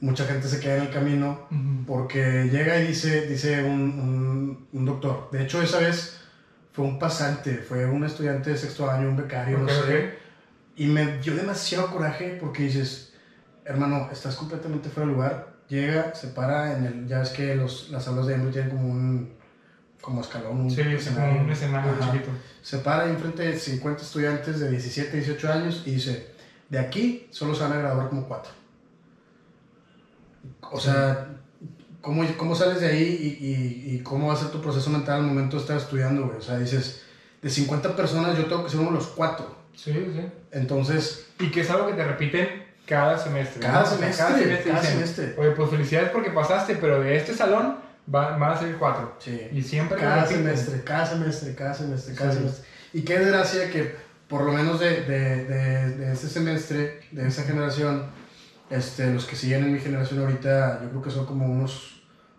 mucha 0.00 0.24
gente 0.24 0.48
se 0.48 0.60
queda 0.60 0.76
en 0.76 0.82
el 0.82 0.90
camino 0.90 1.48
porque 1.86 2.48
llega 2.50 2.80
y 2.80 2.88
dice, 2.88 3.26
dice 3.26 3.62
un, 3.62 4.66
un, 4.72 4.84
doctor. 4.84 5.28
De 5.32 5.42
hecho, 5.42 5.62
esa 5.62 5.78
vez 5.78 6.18
fue 6.72 6.84
un 6.84 6.98
pasante, 6.98 7.56
fue 7.56 7.86
un 7.86 8.04
estudiante 8.04 8.50
de 8.50 8.58
sexto 8.58 8.90
año, 8.90 9.08
un 9.08 9.16
becario, 9.16 9.58
no 9.58 9.68
sé. 9.68 10.18
Y 10.76 10.86
me 10.86 11.18
dio 11.18 11.34
demasiado 11.34 11.90
coraje 11.90 12.36
porque 12.38 12.64
dices, 12.64 13.14
hermano, 13.64 14.08
estás 14.12 14.36
completamente 14.36 14.88
fuera 14.90 15.08
de 15.08 15.14
lugar. 15.14 15.56
Llega, 15.68 16.14
se 16.14 16.28
para 16.28 16.76
en 16.76 16.84
el. 16.84 17.08
Ya 17.08 17.20
ves 17.20 17.30
que 17.30 17.54
los, 17.54 17.90
las 17.90 18.06
aulas 18.06 18.26
de 18.26 18.34
Emory 18.34 18.52
tienen 18.52 18.70
como 18.70 18.88
un. 18.88 19.32
como 20.00 20.20
escalón, 20.20 20.60
un 20.60 20.70
sí, 20.70 20.82
escenario. 20.82 21.40
un 21.40 21.50
escenario 21.50 21.92
chiquito. 21.98 22.30
Se 22.62 22.78
para 22.78 23.08
enfrente 23.08 23.42
de 23.42 23.58
50 23.58 24.02
estudiantes 24.02 24.60
de 24.60 24.70
17, 24.70 25.16
18 25.16 25.52
años 25.52 25.82
y 25.86 25.92
dice: 25.92 26.35
De 26.68 26.78
aquí 26.78 27.28
solo 27.30 27.54
se 27.54 27.62
van 27.62 27.72
a 27.72 27.78
graduar 27.78 28.08
como 28.08 28.26
cuatro. 28.26 28.52
O 30.70 30.80
sea, 30.80 31.28
¿cómo, 32.00 32.24
¿cómo, 32.36 32.54
sales 32.54 32.80
de 32.80 32.88
ahí 32.88 33.38
y, 33.40 33.46
y, 33.46 33.96
y, 33.96 34.00
cómo 34.00 34.28
va 34.28 34.34
a 34.34 34.36
ser 34.36 34.48
tu 34.48 34.60
proceso 34.60 34.90
mental 34.90 35.16
al 35.20 35.26
momento 35.26 35.56
de 35.56 35.62
estar 35.62 35.76
estudiando, 35.76 36.26
güey? 36.26 36.38
O 36.38 36.42
sea, 36.42 36.58
dices, 36.58 37.02
de 37.40 37.50
50 37.50 37.94
personas 37.94 38.36
yo 38.36 38.46
tengo 38.46 38.64
que 38.64 38.70
ser 38.70 38.80
uno 38.80 38.90
de 38.90 38.96
los 38.96 39.06
cuatro. 39.08 39.54
Sí, 39.74 39.92
sí. 39.92 40.28
Entonces... 40.52 41.26
Y 41.38 41.50
que 41.50 41.60
es 41.60 41.70
algo 41.70 41.86
que 41.86 41.92
te 41.92 42.04
repiten 42.04 42.64
cada 42.86 43.18
semestre. 43.18 43.60
Cada 43.60 43.84
semestre. 43.84 44.24
Cada 44.24 44.38
semestre. 44.38 44.72
Cada 44.72 44.82
semestre. 44.82 45.34
Oye, 45.38 45.50
pues 45.50 45.70
felicidades 45.70 46.10
porque 46.10 46.30
pasaste, 46.30 46.76
pero 46.76 47.00
de 47.00 47.16
este 47.16 47.34
salón 47.34 47.76
van, 48.06 48.42
a 48.42 48.58
ser 48.58 48.76
cuatro. 48.76 49.16
Sí. 49.18 49.48
Y 49.52 49.62
siempre... 49.62 49.98
Cada 49.98 50.26
semestre, 50.26 50.82
cada 50.82 51.06
semestre, 51.06 51.54
cada 51.54 51.74
semestre, 51.74 52.14
cada 52.14 52.32
semestre. 52.32 52.64
Y 52.92 53.02
qué 53.02 53.18
desgracia 53.18 53.70
que 53.70 53.94
por 54.28 54.42
lo 54.42 54.52
menos 54.52 54.80
de, 54.80 55.02
de, 55.02 55.44
de, 55.44 55.90
de 55.96 56.12
ese 56.12 56.28
semestre, 56.28 57.00
de 57.12 57.28
esa 57.28 57.44
generación, 57.44 58.06
este, 58.70 59.12
los 59.12 59.24
que 59.26 59.36
siguen 59.36 59.64
en 59.64 59.72
mi 59.72 59.78
generación 59.78 60.20
ahorita, 60.20 60.80
yo 60.82 60.90
creo 60.90 61.02
que 61.02 61.10
son 61.10 61.26
como 61.26 61.46
unos 61.46 61.96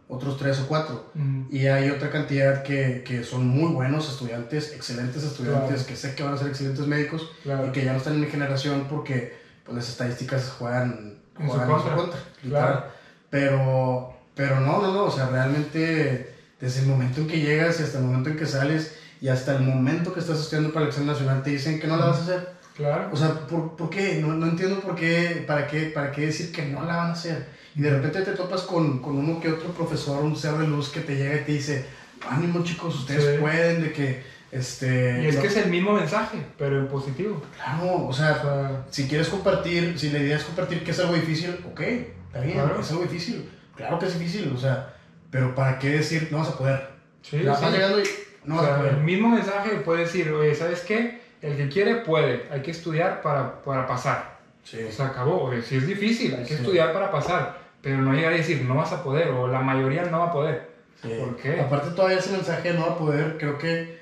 otros 0.09 0.37
tres 0.37 0.59
o 0.59 0.67
cuatro. 0.67 1.11
Y 1.49 1.67
hay 1.67 1.89
otra 1.89 2.09
cantidad 2.09 2.63
que, 2.63 3.03
que, 3.05 3.23
son 3.23 3.47
muy 3.47 3.73
buenos 3.73 4.09
estudiantes, 4.09 4.73
excelentes 4.73 5.23
estudiantes, 5.23 5.83
que 5.83 5.95
sé 5.95 6.15
que 6.15 6.23
van 6.23 6.33
a 6.33 6.37
ser 6.37 6.47
excelentes 6.47 6.85
médicos 6.87 7.29
y 7.43 7.71
que 7.71 7.83
ya 7.83 7.91
no 7.91 7.97
están 7.97 8.13
en 8.13 8.21
mi 8.21 8.27
generación 8.27 8.87
porque 8.89 9.37
pues, 9.65 9.75
las 9.75 9.89
estadísticas 9.89 10.49
juegan, 10.57 11.17
en 11.39 11.49
su 11.49 11.57
contra. 11.57 12.19
claro. 12.41 12.83
Pero, 13.29 14.13
pero 14.35 14.61
no, 14.61 14.81
no, 14.81 14.93
no, 14.93 15.03
o 15.03 15.11
sea, 15.11 15.27
realmente 15.27 16.33
desde 16.61 16.81
el 16.81 16.87
momento 16.87 17.19
en 17.19 17.27
que 17.27 17.41
llegas 17.41 17.79
y 17.79 17.83
hasta 17.83 17.99
el 17.99 18.05
momento 18.05 18.29
en 18.29 18.37
que 18.37 18.45
sales 18.45 18.97
y 19.21 19.29
hasta 19.29 19.55
el 19.55 19.63
momento 19.63 20.13
que 20.13 20.19
estás 20.19 20.39
estudiando 20.39 20.71
para 20.71 20.83
el 20.83 20.89
examen 20.89 21.07
nacional 21.07 21.43
te 21.43 21.51
dicen 21.51 21.79
que 21.79 21.87
no 21.87 21.97
la 21.97 22.07
vas 22.07 22.19
a 22.19 22.23
hacer. 22.23 22.57
Claro. 22.75 23.09
O 23.11 23.17
sea, 23.17 23.33
¿por, 23.47 23.75
por 23.75 23.89
qué? 23.89 24.19
No, 24.21 24.33
no, 24.33 24.45
entiendo 24.45 24.79
por 24.79 24.95
qué, 24.95 25.43
para 25.47 25.65
qué, 25.65 25.87
para 25.87 26.11
qué 26.11 26.27
decir 26.27 26.51
que 26.51 26.65
no 26.65 26.85
la 26.85 26.97
van 26.97 27.09
a 27.09 27.13
hacer. 27.13 27.47
Y 27.75 27.81
de 27.81 27.89
repente 27.89 28.21
te 28.21 28.31
topas 28.33 28.61
con, 28.61 28.99
con 28.99 29.17
uno 29.17 29.39
que 29.39 29.51
otro 29.51 29.71
profesor, 29.71 30.23
un 30.23 30.35
ser 30.35 30.53
de 30.53 30.67
luz 30.67 30.89
que 30.89 30.99
te 30.99 31.15
llega 31.15 31.41
y 31.41 31.43
te 31.43 31.51
dice, 31.53 31.85
ánimo 32.29 32.63
chicos, 32.63 32.95
ustedes 32.95 33.39
pueden, 33.39 33.81
de 33.81 33.93
que... 33.93 34.37
Este, 34.49 35.23
y 35.23 35.27
es 35.27 35.35
que 35.35 35.47
es 35.47 35.57
el 35.57 35.69
mismo 35.69 35.91
mensaje, 35.91 36.37
pero 36.57 36.79
en 36.79 36.87
positivo. 36.87 37.41
Claro, 37.55 38.07
o 38.07 38.13
sea, 38.13 38.85
si 38.89 39.07
quieres 39.07 39.27
compartir, 39.27 39.99
si 39.99 40.09
la 40.09 40.19
idea 40.19 40.37
es 40.37 40.43
compartir 40.43 40.83
que 40.83 40.91
es 40.91 40.99
algo 40.99 41.15
difícil, 41.15 41.57
ok, 41.69 41.81
está 41.81 42.39
bien, 42.41 42.61
es 42.79 42.91
algo 42.91 43.03
difícil. 43.03 43.49
Claro 43.75 43.99
que 43.99 44.05
es 44.05 44.17
difícil, 44.17 44.53
o 44.55 44.57
sea, 44.57 44.95
pero 45.29 45.53
¿para 45.53 45.77
qué 45.77 45.89
decir 45.89 46.29
no 46.31 46.37
vas 46.37 46.47
a 46.47 46.57
poder? 46.57 46.89
Sí, 47.21 47.39
la 47.39 47.55
sí. 47.55 47.65
llegando 47.65 47.99
y 47.99 48.03
no. 48.47 48.85
El 48.85 48.97
mismo 48.97 49.29
mensaje 49.29 49.71
puede 49.77 50.01
decir, 50.01 50.31
oye, 50.31 50.55
¿sabes 50.55 50.81
qué? 50.81 51.21
El 51.41 51.55
que 51.55 51.69
quiere 51.69 51.97
puede, 51.97 52.47
hay 52.51 52.61
que 52.61 52.71
estudiar 52.71 53.21
para, 53.21 53.61
para 53.61 53.85
pasar. 53.85 54.37
Sí. 54.63 54.79
Se 54.89 55.03
acabó, 55.03 55.43
o 55.43 55.61
si 55.61 55.77
es 55.77 55.85
difícil, 55.85 56.35
hay 56.35 56.43
que 56.43 56.55
estudiar 56.55 56.91
para 56.93 57.11
pasar, 57.11 57.59
pero 57.81 57.97
no 57.97 58.13
llegar 58.13 58.33
a 58.33 58.37
decir 58.37 58.63
no 58.63 58.75
vas 58.75 58.91
a 58.91 59.03
poder, 59.03 59.29
o 59.29 59.47
la 59.47 59.61
mayoría 59.61 60.03
no 60.05 60.19
va 60.19 60.25
a 60.25 60.31
poder. 60.31 60.71
Sí. 61.01 61.09
¿Por 61.19 61.35
qué? 61.35 61.61
Aparte 61.61 61.91
todavía 61.91 62.17
ese 62.17 62.31
mensaje 62.31 62.73
no 62.73 62.87
va 62.87 62.93
a 62.93 62.97
poder, 62.97 63.37
creo 63.37 63.57
que, 63.57 63.99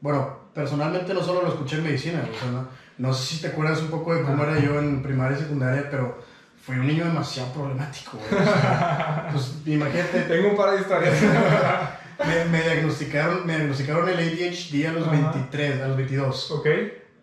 bueno, 0.00 0.38
personalmente 0.52 1.14
no 1.14 1.22
solo 1.22 1.42
lo 1.42 1.48
escuché 1.48 1.76
en 1.76 1.84
medicina, 1.84 2.22
o 2.30 2.38
sea, 2.38 2.50
no, 2.50 2.68
no 2.98 3.14
sé 3.14 3.34
si 3.34 3.40
te 3.40 3.48
acuerdas 3.48 3.80
un 3.80 3.88
poco 3.88 4.14
de 4.14 4.22
cómo 4.22 4.44
era 4.44 4.58
yo 4.58 4.78
en 4.78 5.02
primaria 5.02 5.36
y 5.36 5.40
secundaria, 5.40 5.88
pero 5.90 6.18
fui 6.60 6.76
un 6.76 6.86
niño 6.86 7.04
demasiado 7.04 7.52
problemático, 7.52 8.18
güey. 8.18 8.42
O 8.42 8.44
sea, 8.44 9.28
pues 9.32 9.54
imagínate. 9.66 10.20
Tengo 10.28 10.50
un 10.50 10.56
par 10.56 10.72
de 10.72 10.80
historias. 10.80 11.14
me, 12.24 12.44
me, 12.46 12.62
diagnosticaron, 12.62 13.46
me 13.46 13.56
diagnosticaron 13.56 14.08
el 14.08 14.16
ADHD 14.18 14.86
a 14.86 14.92
los 14.92 15.08
Ajá. 15.08 15.32
23, 15.32 15.80
a 15.82 15.88
los 15.88 15.96
22. 15.96 16.50
Ok. 16.52 16.66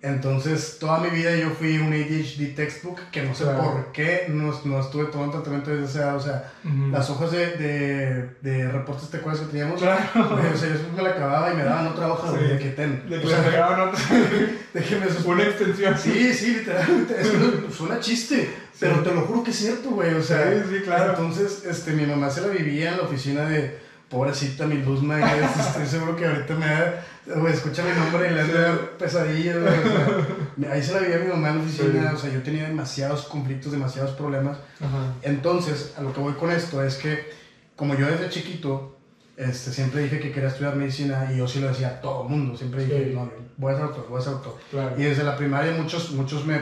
Entonces, 0.05 0.79
toda 0.81 0.99
mi 0.99 1.09
vida 1.11 1.33
yo 1.37 1.51
fui 1.51 1.77
un 1.77 1.93
ADHD 1.93 2.53
textbook 2.57 2.99
que 3.09 3.23
no 3.23 3.33
sé 3.33 3.45
Claro. 3.45 3.61
por 3.63 3.91
qué 3.93 4.25
no, 4.27 4.53
no 4.65 4.81
estuve 4.81 5.05
tomando 5.05 5.31
tratamiento 5.37 5.71
desde 5.71 5.85
esa 5.85 5.99
edad. 6.01 6.15
O 6.17 6.19
sea, 6.19 6.51
Ujú. 6.65 6.87
las 6.91 7.09
hojas 7.09 7.31
de, 7.31 7.47
de, 7.55 8.29
de 8.41 8.69
reportes, 8.69 9.09
¿te 9.09 9.15
acuerdas 9.17 9.43
que 9.43 9.51
teníamos? 9.51 9.79
Claro. 9.81 10.01
O 10.53 10.57
sea, 10.57 10.67
yo 10.69 10.75
siempre 10.75 10.91
me 10.97 11.03
la 11.03 11.09
acababa 11.11 11.53
y 11.53 11.55
me 11.55 11.63
daban 11.63 11.87
otra 11.87 12.09
hoja 12.11 12.37
Sí. 12.37 12.43
de 12.47 12.59
que 12.59 12.69
ten. 12.71 13.09
De 13.09 13.21
que 13.21 13.25
o 13.25 13.29
le 13.29 13.33
sea, 13.35 13.45
pegaban 13.45 13.79
otra- 13.87 13.99
déjeme 14.73 15.07
sus- 15.07 15.23
una 15.25 15.43
extensión. 15.43 15.97
Sí, 15.97 16.33
sí, 16.33 16.55
literalmente. 16.55 17.21
Es 17.21 17.27
que 17.29 17.37
no- 17.37 17.71
suena 17.71 17.99
chiste, 18.01 18.49
pero 18.81 18.99
te 19.03 19.13
lo 19.15 19.21
juro 19.21 19.41
que 19.41 19.51
es 19.51 19.57
cierto, 19.57 19.91
güey. 19.91 20.13
O 20.15 20.21
sea, 20.21 20.51
Sí, 20.51 20.69
sí, 20.69 20.81
claro. 20.83 21.11
Entonces, 21.11 21.63
este, 21.65 21.91
mi 21.93 22.05
mamá 22.05 22.29
se 22.29 22.41
la 22.41 22.47
vivía 22.47 22.91
en 22.91 22.97
la 22.97 23.03
oficina 23.03 23.45
de 23.47 23.79
pobrecita 24.13 24.67
mi 24.67 24.75
Luzma. 24.77 25.19
y 25.19 25.23
es- 25.23 25.67
Estoy 25.67 25.87
seguro 25.87 26.15
que 26.15 26.25
ahorita 26.27 26.53
me 26.55 26.67
da, 26.67 27.03
güey, 27.35 27.53
escucha 27.53 27.83
mi 27.83 27.99
nombre 27.99 28.29
y 28.29 28.33
le 28.35 28.41
hace 28.41 28.53
dar 28.53 28.79
pesadillas. 28.99 29.57
güey, 29.59 29.73
o 29.79 30.61
sea, 30.61 30.71
ahí 30.71 30.83
se 30.83 30.93
la 30.93 30.99
vivía 30.99 31.17
mi 31.17 31.27
mamá 31.27 31.49
en 31.49 31.57
la 31.57 31.63
oficina. 31.63 32.09
Sí. 32.11 32.15
O 32.15 32.17
sea, 32.19 32.29
yo 32.31 32.43
tenía 32.43 32.67
demasiados 32.67 33.23
conflictos, 33.23 33.71
demasiados 33.71 34.11
problemas. 34.11 34.57
Ajá. 34.79 35.13
Entonces, 35.23 35.93
a 35.97 36.01
lo 36.01 36.13
que 36.13 36.19
voy 36.21 36.33
con 36.33 36.51
esto 36.51 36.83
es 36.83 36.95
que, 36.95 37.31
como 37.75 37.95
yo 37.95 38.05
desde 38.07 38.29
chiquito, 38.29 38.92
este, 39.35 39.71
siempre 39.71 40.03
dije 40.03 40.19
que 40.19 40.31
quería 40.31 40.49
estudiar 40.49 40.75
medicina 40.75 41.27
y 41.33 41.37
yo 41.37 41.47
sí 41.47 41.59
lo 41.59 41.67
decía 41.67 41.87
a 41.87 42.01
todo 42.01 42.23
mundo. 42.25 42.55
Siempre 42.55 42.85
dije, 42.85 43.05
Sí. 43.09 43.15
no, 43.15 43.31
voy 43.57 43.73
a 43.73 43.77
ser 43.77 43.85
doctor, 43.87 44.05
voy 44.09 44.19
a 44.19 44.23
ser 44.23 44.33
doctor. 44.33 44.55
Claro. 44.69 44.95
Y 44.97 45.03
desde 45.03 45.23
la 45.23 45.35
primaria 45.35 45.71
muchos, 45.73 46.11
muchos 46.11 46.45
me, 46.45 46.61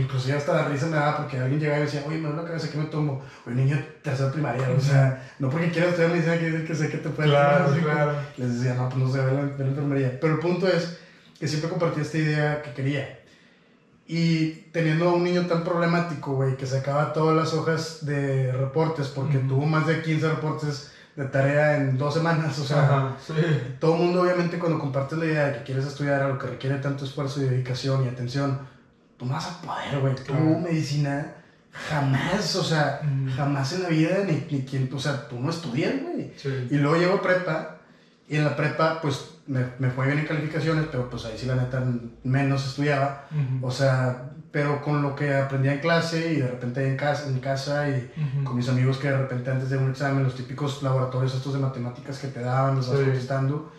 inclusive 0.00 0.36
hasta 0.36 0.52
la 0.54 0.68
risa 0.68 0.86
me 0.86 0.96
daba 0.96 1.16
porque 1.16 1.38
alguien 1.38 1.58
llegaba 1.60 1.80
y 1.80 1.82
decía, 1.82 2.04
oye, 2.06 2.18
me 2.18 2.28
duele 2.28 2.42
la 2.42 2.48
cabeza, 2.48 2.70
¿qué 2.70 2.78
me 2.78 2.84
tomo? 2.84 3.22
Oye, 3.46 3.56
niño, 3.56 3.84
tercera 4.02 4.30
primaria, 4.30 4.68
o 4.70 4.80
sea, 4.80 5.30
no 5.40 5.50
porque 5.50 5.70
quieras 5.70 5.90
estudiar 5.90 6.12
medicina 6.12 6.36
quiere 6.36 6.52
decir 6.52 6.66
que 6.68 6.74
sé 6.76 6.88
que 6.90 6.98
te 6.98 7.08
puede 7.08 7.28
Claro, 7.28 7.64
así, 7.72 7.80
claro. 7.80 8.12
Les 8.36 8.54
decía, 8.60 8.74
no, 8.74 8.88
pues 8.88 8.98
no 9.02 9.12
sé, 9.12 9.20
ve 9.24 9.32
la, 9.32 9.42
ve 9.42 9.54
la 9.58 9.66
enfermería. 9.70 10.18
Pero 10.20 10.34
el 10.34 10.40
punto 10.40 10.68
es 10.68 10.98
que 11.40 11.48
siempre 11.48 11.68
compartí 11.70 12.00
esta 12.00 12.18
idea 12.18 12.62
que 12.62 12.72
quería. 12.72 13.18
Y 14.08 14.50
teniendo 14.72 15.08
a 15.08 15.14
un 15.14 15.24
niño 15.24 15.46
tan 15.46 15.64
problemático, 15.64 16.34
güey, 16.34 16.56
que 16.56 16.66
sacaba 16.66 17.12
todas 17.12 17.36
las 17.36 17.52
hojas 17.52 18.06
de 18.06 18.52
reportes 18.52 19.08
porque 19.08 19.38
tuvo 19.38 19.66
más 19.66 19.88
de 19.88 20.02
15 20.02 20.28
reportes 20.28 20.92
de 21.16 21.24
tarea 21.24 21.78
en 21.78 21.96
dos 21.96 22.12
semanas, 22.14 22.58
o 22.58 22.64
sea, 22.64 22.82
Ajá, 22.84 23.16
sí. 23.26 23.32
todo 23.80 23.94
el 23.96 24.02
mundo 24.02 24.20
obviamente 24.22 24.58
cuando 24.58 24.78
compartes 24.78 25.18
la 25.18 25.24
idea 25.24 25.46
de 25.46 25.52
que 25.58 25.64
quieres 25.64 25.86
estudiar 25.86 26.22
algo 26.22 26.38
que 26.38 26.46
requiere 26.46 26.76
tanto 26.76 27.04
esfuerzo 27.06 27.40
y 27.40 27.44
dedicación 27.46 28.04
y 28.04 28.08
atención, 28.08 28.60
tú 29.16 29.24
no 29.26 29.32
vas 29.32 29.46
a 29.46 29.60
poder, 29.62 29.98
güey. 30.00 30.14
Tú 30.14 30.24
Claro. 30.24 30.58
medicina 30.60 31.32
jamás, 31.88 32.54
o 32.56 32.64
sea, 32.64 33.00
Mm. 33.02 33.30
jamás 33.36 33.72
en 33.72 33.82
la 33.84 33.88
vida 33.88 34.18
ni, 34.26 34.46
ni 34.50 34.64
quien, 34.64 34.90
o 34.92 34.98
sea, 34.98 35.26
tú 35.28 35.38
no 35.40 35.50
estudias, 35.50 35.94
güey. 36.02 36.32
Sí. 36.36 36.68
Y 36.70 36.76
luego 36.76 36.96
llego 36.96 37.14
a 37.14 37.22
prepa 37.22 37.76
y 38.28 38.36
en 38.36 38.44
la 38.44 38.56
prepa 38.56 39.00
pues 39.00 39.30
me, 39.46 39.64
me 39.78 39.90
fue 39.90 40.06
bien 40.06 40.18
en 40.18 40.26
calificaciones, 40.26 40.86
pero 40.90 41.08
pues 41.08 41.24
ahí 41.24 41.34
sí 41.38 41.46
la 41.46 41.54
neta 41.54 41.82
menos 42.24 42.66
estudiaba. 42.66 43.26
O 43.62 43.70
sea, 43.70 44.30
pero 44.56 44.80
con 44.80 45.02
lo 45.02 45.14
que 45.14 45.34
aprendía 45.34 45.74
en 45.74 45.80
clase 45.80 46.32
y 46.32 46.36
de 46.36 46.48
repente 46.48 46.88
en 46.88 46.96
casa, 46.96 47.28
en 47.28 47.40
casa 47.40 47.90
y 47.90 48.10
Ujú. 48.16 48.42
con 48.44 48.56
mis 48.56 48.66
amigos 48.70 48.96
que 48.96 49.08
de 49.10 49.18
repente 49.18 49.50
antes 49.50 49.68
de 49.68 49.76
un 49.76 49.90
examen, 49.90 50.24
los 50.24 50.34
típicos 50.34 50.82
laboratorios 50.82 51.34
estos 51.34 51.52
de 51.52 51.58
matemáticas 51.58 52.18
que 52.18 52.28
te 52.28 52.40
daban, 52.40 52.74
los 52.76 52.88
vas 52.88 52.96
Sí. 52.98 53.04
contestando. 53.04 53.70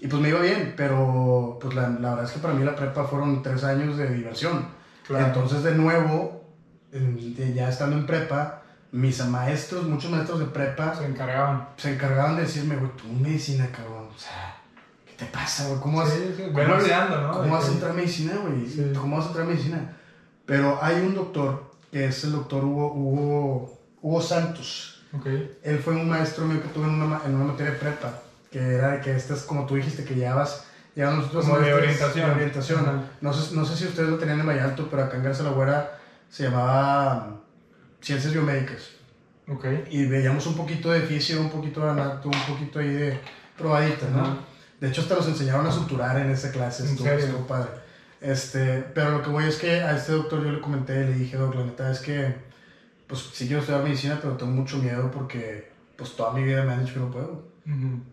Y 0.00 0.06
pues 0.08 0.22
me 0.22 0.30
iba 0.30 0.40
bien, 0.40 0.72
pero 0.74 1.58
pues 1.60 1.74
la, 1.74 1.90
la 1.90 2.08
verdad 2.12 2.24
es 2.24 2.30
que 2.30 2.38
para 2.38 2.54
mí 2.54 2.64
la 2.64 2.74
prepa 2.74 3.04
fueron 3.04 3.42
tres 3.42 3.62
años 3.62 3.98
de 3.98 4.08
diversión. 4.08 4.68
Claro. 5.06 5.26
Entonces 5.26 5.62
de 5.62 5.74
nuevo, 5.74 6.42
ya 7.54 7.68
estando 7.68 7.96
en 7.96 8.06
prepa, 8.06 8.62
mis 8.92 9.22
maestros, 9.26 9.86
muchos 9.86 10.10
maestros 10.10 10.38
de 10.38 10.46
prepa, 10.46 10.94
Se 10.94 11.04
encargaban. 11.04 11.68
se 11.76 11.92
encargaban 11.92 12.36
de 12.36 12.42
decirme, 12.44 12.76
güey, 12.76 12.90
tú 12.96 13.06
medicina, 13.08 13.68
cabrón. 13.70 14.08
O 14.16 14.18
sea, 14.18 14.56
¿qué 15.04 15.12
te 15.12 15.26
pasa, 15.26 15.68
güey? 15.68 15.78
¿Cómo 15.80 15.98
vas, 15.98 16.08
Sí, 16.08 16.42
cómo 16.54 16.74
olvidando, 16.74 17.20
¿no? 17.20 17.32
¿Cómo 17.32 17.52
vas 17.52 17.68
a 17.68 17.72
entrar 17.72 17.90
a 17.90 17.94
medicina, 17.94 18.32
güey? 18.42 18.94
¿Cómo 18.94 19.16
vas 19.18 19.26
a 19.26 19.28
entrar 19.28 19.44
a 19.46 19.50
medicina? 19.50 19.92
Pero 20.46 20.78
hay 20.80 20.96
un 21.00 21.14
doctor, 21.14 21.64
que 21.90 22.06
es 22.06 22.24
el 22.24 22.32
doctor 22.32 22.64
Hugo, 22.64 22.92
Hugo, 22.94 23.78
Hugo 24.00 24.22
Santos. 24.22 25.04
Ok. 25.12 25.26
Él 25.62 25.78
fue 25.80 25.94
un 25.94 26.08
maestro 26.08 26.46
mío 26.46 26.62
que 26.62 26.68
tuve 26.68 26.84
en 26.86 27.02
una, 27.02 27.20
en 27.26 27.34
una 27.34 27.44
materia 27.46 27.72
de 27.72 27.78
prepa, 27.78 28.22
que 28.50 28.58
era 28.58 28.92
de 28.92 29.00
que 29.00 29.14
estas, 29.14 29.42
como 29.42 29.66
tú 29.66 29.74
dijiste, 29.74 30.04
que 30.04 30.14
llevabas, 30.14 30.64
llevamos 30.94 31.26
nosotros 31.26 31.46
Como 31.46 31.58
de 31.58 31.74
orientación. 31.74 32.28
de 32.28 32.34
orientación. 32.34 33.04
No 33.20 33.32
sé, 33.32 33.54
no 33.54 33.64
sé 33.64 33.76
si 33.76 33.86
ustedes 33.86 34.08
lo 34.08 34.18
tenían 34.18 34.40
en 34.40 34.46
Vallalto, 34.46 34.88
pero 34.88 35.04
acá 35.04 35.16
en 35.16 35.24
Garza 35.24 35.42
la 35.42 35.50
Güera 35.50 35.98
se 36.30 36.44
llamaba 36.44 37.26
um, 37.28 37.36
Ciencias 38.00 38.32
Biomédicas. 38.32 38.90
Ok. 39.48 39.64
Y 39.90 40.06
veíamos 40.06 40.46
un 40.46 40.56
poquito 40.56 40.90
de 40.90 41.00
fisio, 41.00 41.40
un 41.40 41.50
poquito 41.50 41.80
de 41.80 41.90
anato, 41.90 42.28
un 42.28 42.54
poquito 42.54 42.78
ahí 42.78 42.90
de 42.90 43.20
probaditas, 43.56 44.10
¿no? 44.10 44.38
De 44.80 44.88
hecho, 44.88 45.00
hasta 45.00 45.14
nos 45.14 45.28
enseñaron 45.28 45.66
a 45.66 45.72
suturar 45.72 46.18
en 46.18 46.30
esa 46.30 46.52
clase, 46.52 46.84
estuvo 46.84 47.46
padre. 47.46 47.85
Este, 48.20 48.84
pero 48.94 49.10
lo 49.12 49.22
que 49.22 49.30
voy 49.30 49.44
es 49.44 49.56
que 49.56 49.80
a 49.80 49.96
este 49.96 50.12
doctor 50.12 50.42
yo 50.44 50.50
le 50.50 50.60
comenté, 50.60 51.04
le 51.04 51.12
dije, 51.14 51.36
doc, 51.36 51.54
la 51.54 51.64
neta 51.64 51.90
es 51.90 52.00
que 52.00 52.34
pues 53.06 53.20
sí 53.32 53.46
quiero 53.46 53.60
estudiar 53.60 53.84
medicina, 53.84 54.18
pero 54.20 54.36
tengo 54.36 54.52
mucho 54.52 54.78
miedo 54.78 55.10
porque 55.10 55.70
pues 55.96 56.16
toda 56.16 56.32
mi 56.32 56.42
vida 56.42 56.64
me 56.64 56.72
han 56.72 56.80
dicho 56.84 56.94
que 56.94 57.00
no 57.00 57.10
puedo. 57.10 57.44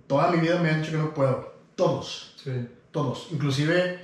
Toda 0.08 0.32
mi 0.32 0.40
vida 0.40 0.60
me 0.60 0.70
han 0.70 0.82
dicho 0.82 0.92
que 0.92 0.98
no 0.98 1.14
puedo. 1.14 1.54
Todos. 1.76 2.36
Sí. 2.44 2.68
Todos. 2.92 3.28
Inclusive, 3.32 4.00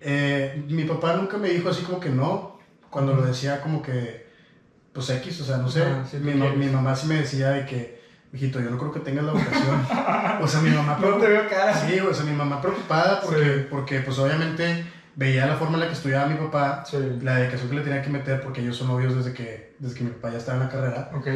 eh, 0.00 0.64
mi 0.68 0.84
papá 0.84 1.16
nunca 1.16 1.36
me 1.36 1.48
dijo 1.48 1.68
así 1.68 1.82
como 1.82 1.98
que 2.00 2.10
no, 2.10 2.58
cuando 2.90 3.14
lo 3.14 3.22
decía 3.22 3.60
como 3.60 3.82
que, 3.82 4.26
pues 4.92 5.10
X, 5.10 5.40
o 5.40 5.44
sea, 5.44 5.56
no 5.56 5.68
sé. 5.68 5.82
Ah, 5.82 6.04
sí, 6.08 6.18
mi, 6.18 6.32
mi 6.34 6.66
mamá 6.66 6.94
sí 6.94 7.06
me 7.08 7.16
decía 7.16 7.50
de 7.50 7.66
que, 7.66 8.00
mijito, 8.30 8.60
yo 8.60 8.70
no 8.70 8.78
creo 8.78 8.92
que 8.92 9.00
tengas 9.00 9.24
la 9.24 9.32
vocación. 9.32 9.86
o 10.42 10.46
sea, 10.46 10.60
mi 10.60 10.70
mamá 10.70 10.98
No 11.00 11.16
te 11.16 11.26
veo 11.26 11.48
cara. 11.48 11.74
Sí, 11.74 11.98
o 11.98 12.14
sea, 12.14 12.24
mi 12.24 12.32
mamá 12.36 12.60
preocupada 12.60 13.20
porque, 13.20 13.44
Sí. 13.44 13.66
porque 13.70 14.00
pues 14.00 14.18
obviamente 14.18 14.84
veía 15.16 15.46
la 15.46 15.56
forma 15.56 15.74
en 15.74 15.80
la 15.80 15.86
que 15.88 15.92
estudiaba 15.94 16.26
mi 16.28 16.36
papá, 16.36 16.84
Sí. 16.86 16.96
la 17.22 17.36
dedicación 17.36 17.70
que 17.70 17.76
le 17.76 17.82
tenía 17.82 18.02
que 18.02 18.10
meter 18.10 18.40
porque 18.40 18.60
ellos 18.60 18.76
son 18.76 18.88
novios 18.88 19.14
desde 19.16 19.32
que, 19.32 19.74
desde 19.78 19.96
que 19.96 20.04
mi 20.04 20.10
papá 20.10 20.30
ya 20.32 20.38
estaba 20.38 20.58
en 20.58 20.64
la 20.64 20.70
carrera. 20.70 21.10
Ok. 21.14 21.26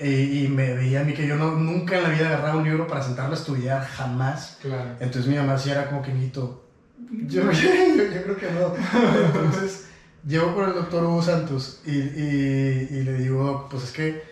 Y, 0.00 0.44
y 0.44 0.48
me 0.48 0.74
veía 0.74 1.00
a 1.00 1.04
mí 1.04 1.12
que 1.12 1.26
yo 1.26 1.36
no, 1.36 1.52
nunca 1.52 1.96
en 1.96 2.04
la 2.04 2.08
vida 2.10 2.28
agarraba 2.28 2.58
un 2.58 2.64
libro 2.64 2.86
para 2.86 3.02
sentarme 3.02 3.34
a 3.34 3.38
estudiar, 3.38 3.84
jamás. 3.84 4.58
Claro. 4.62 4.90
Entonces 5.00 5.26
mi 5.26 5.36
mamá 5.36 5.58
sí 5.58 5.70
era 5.70 5.88
como 5.88 6.02
que, 6.02 6.12
mijito, 6.12 6.64
yo, 7.26 7.42
yo, 7.52 7.68
yo 7.96 8.22
creo 8.22 8.36
que 8.36 8.50
no. 8.52 8.74
Entonces 9.26 9.86
llego 10.26 10.54
con 10.54 10.68
el 10.68 10.74
doctor 10.74 11.04
Hugo 11.04 11.22
Santos 11.22 11.80
y, 11.84 11.90
y, 11.92 12.88
y 12.90 13.02
le 13.02 13.14
digo, 13.14 13.42
"Doc, 13.44 13.70
pues 13.70 13.84
es 13.84 13.90
que 13.92 14.22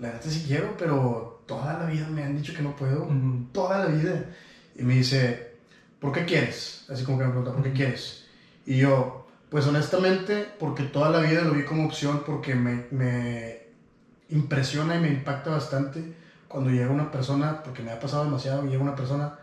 la 0.00 0.08
neta 0.12 0.28
sí 0.28 0.44
quiero, 0.46 0.74
pero 0.76 1.44
toda 1.46 1.78
la 1.78 1.86
vida 1.86 2.08
me 2.08 2.22
han 2.24 2.36
dicho 2.36 2.54
que 2.54 2.62
no 2.62 2.74
puedo 2.74 3.08
toda 3.52 3.78
la 3.80 3.86
vida. 3.86 4.24
Y 4.76 4.82
me 4.82 4.94
dice, 4.94 5.52
¿por 6.00 6.12
qué 6.12 6.24
quieres? 6.24 6.84
Así 6.88 7.04
como 7.04 7.18
que 7.18 7.24
me 7.24 7.30
pregunta, 7.30 7.52
¿por 7.52 7.62
qué 7.62 7.72
quieres? 7.72 8.21
Y 8.66 8.78
yo, 8.78 9.26
pues 9.50 9.66
honestamente, 9.66 10.48
porque 10.58 10.84
toda 10.84 11.10
la 11.10 11.18
vida 11.20 11.42
lo 11.42 11.52
vi 11.52 11.64
como 11.64 11.84
opción, 11.86 12.22
porque 12.24 12.54
me, 12.54 12.86
me 12.90 13.62
impresiona 14.28 14.96
y 14.96 15.00
me 15.00 15.08
impacta 15.08 15.50
bastante 15.50 16.14
cuando 16.48 16.70
llega 16.70 16.88
una 16.90 17.10
persona, 17.10 17.62
porque 17.62 17.82
me 17.82 17.90
ha 17.92 17.98
pasado 17.98 18.24
demasiado, 18.24 18.64
llega 18.64 18.82
una 18.82 18.94
persona 18.94 19.34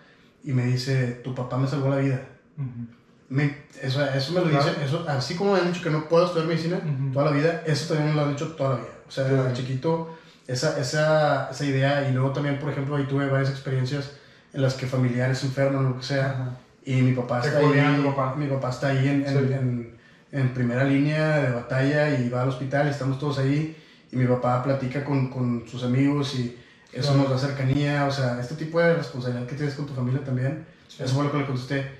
y 0.43 0.53
me 0.53 0.63
dice, 0.65 1.07
tu 1.23 1.33
papá 1.35 1.57
me 1.57 1.67
salvó 1.67 1.89
la 1.89 1.97
vida. 1.97 2.21
Ujú. 2.57 2.87
Me, 3.29 3.57
eso, 3.81 4.03
eso 4.03 4.31
me 4.33 4.41
lo 4.41 4.49
Claro. 4.49 4.65
dicen, 4.65 4.81
eso, 4.83 5.05
así 5.07 5.35
como 5.35 5.53
me 5.53 5.59
han 5.59 5.71
dicho 5.71 5.83
que 5.83 5.89
no 5.91 6.07
puedo 6.07 6.25
estudiar 6.25 6.47
medicina 6.47 6.77
Ujú. 6.77 7.11
toda 7.13 7.25
la 7.25 7.31
vida, 7.31 7.63
eso 7.65 7.93
también 7.93 8.09
me 8.11 8.15
lo 8.15 8.23
han 8.27 8.31
dicho 8.31 8.53
toda 8.53 8.71
la 8.71 8.75
vida. 8.77 8.89
O 9.07 9.11
sea, 9.11 9.25
desde 9.25 9.53
chiquito, 9.53 10.09
esa, 10.47 10.79
esa, 10.79 11.49
esa 11.51 11.65
idea, 11.65 12.09
y 12.09 12.13
luego 12.13 12.31
también, 12.31 12.57
por 12.57 12.71
ejemplo, 12.71 12.95
ahí 12.95 13.05
tuve 13.05 13.27
varias 13.27 13.49
experiencias 13.51 14.11
en 14.53 14.61
las 14.63 14.73
que 14.75 14.87
familiares 14.87 15.43
enferman 15.43 15.85
o 15.85 15.89
lo 15.89 15.97
que 15.97 16.03
sea. 16.05 16.57
Y 16.91 17.01
mi 17.01 17.13
papá 17.13 17.39
está 17.45 17.59
ahí, 17.59 18.01
papá. 18.03 18.35
mi 18.35 18.47
papá 18.47 18.69
está 18.69 18.87
ahí 18.89 19.07
en, 19.07 19.25
en, 19.25 19.47
Sí. 19.47 19.53
en- 19.53 19.99
en 20.31 20.53
primera 20.53 20.83
línea 20.83 21.39
de 21.39 21.51
batalla 21.53 22.01
y 22.19 22.29
va 22.29 22.43
al 22.43 22.49
hospital 22.49 22.87
y 22.87 22.91
estamos 22.91 23.17
todos 23.19 23.39
ahí, 23.39 23.75
y 24.11 24.15
mi 24.15 24.25
papá 24.25 24.61
platica 24.63 25.03
con, 25.03 25.29
con 25.29 25.67
sus 25.67 25.83
amigos 25.83 26.35
y 26.35 26.55
eso 26.93 27.13
Claro. 27.13 27.29
nos 27.29 27.41
da 27.41 27.47
cercanía, 27.47 28.05
o 28.05 28.11
sea, 28.11 28.39
este 28.39 28.55
tipo 28.55 28.79
de 28.79 28.95
responsabilidad 28.95 29.47
que 29.47 29.55
tienes 29.55 29.75
con 29.75 29.85
tu 29.87 29.93
familia 29.93 30.23
también, 30.23 30.65
Sí. 30.87 31.03
eso 31.03 31.15
fue 31.15 31.23
lo 31.25 31.31
que 31.31 31.37
le 31.39 31.45
contesté, 31.45 31.91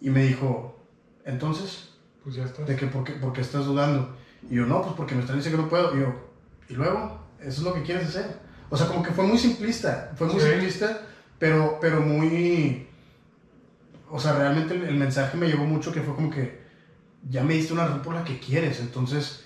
y 0.00 0.10
me 0.10 0.22
dijo, 0.24 0.80
entonces, 1.24 1.90
Pues 2.22 2.36
ya 2.36 2.44
está. 2.44 2.62
de 2.64 2.76
que 2.76 2.86
por 2.86 3.02
qué, 3.04 3.12
por 3.14 3.32
qué 3.32 3.40
estás 3.40 3.64
dudando. 3.66 4.16
Y 4.50 4.54
yo, 4.56 4.66
no, 4.66 4.82
pues 4.82 4.94
porque 4.96 5.14
me 5.14 5.20
están 5.22 5.36
diciendo 5.36 5.58
que 5.58 5.64
no 5.64 5.70
puedo. 5.70 5.96
Y 5.96 6.00
yo, 6.00 6.14
y 6.68 6.74
luego, 6.74 7.20
eso 7.40 7.48
es 7.60 7.62
lo 7.62 7.72
que 7.74 7.82
quieres 7.82 8.08
hacer. 8.08 8.26
O 8.70 8.76
sea, 8.76 8.86
como 8.88 9.02
que 9.02 9.10
fue 9.12 9.24
muy 9.24 9.38
simplista, 9.38 10.12
fue 10.16 10.26
muy 10.28 10.40
Sí. 10.40 10.48
simplista, 10.50 11.02
pero, 11.38 11.78
pero 11.80 12.00
muy... 12.00 12.88
O 14.10 14.18
sea, 14.20 14.32
realmente 14.32 14.74
el, 14.74 14.82
el 14.84 14.96
mensaje 14.96 15.36
me 15.36 15.46
llegó 15.46 15.64
mucho 15.64 15.90
que 15.92 16.02
fue 16.02 16.14
como 16.14 16.30
que 16.30 16.58
ya 17.28 17.42
me 17.42 17.54
diste 17.54 17.72
una 17.72 17.84
razón 17.84 18.02
por 18.02 18.14
la 18.14 18.24
que 18.24 18.38
quieres, 18.38 18.78
entonces, 18.80 19.40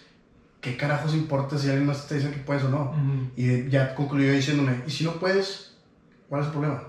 ¿qué 0.61 0.77
carajos 0.77 1.15
importa 1.15 1.57
si 1.57 1.69
alguien 1.69 1.87
más 1.87 2.07
te 2.07 2.15
diciendo 2.17 2.37
que 2.37 2.45
puedes 2.45 2.63
o 2.65 2.69
no? 2.69 2.91
Ujú. 2.91 3.31
Y 3.37 3.69
ya 3.71 3.95
concluyó 3.95 4.31
diciéndome, 4.33 4.83
¿y 4.87 4.91
si 4.91 5.05
no 5.05 5.19
puedes? 5.19 5.71
¿Cuál 6.29 6.43
es 6.43 6.47
el 6.49 6.53
problema? 6.53 6.83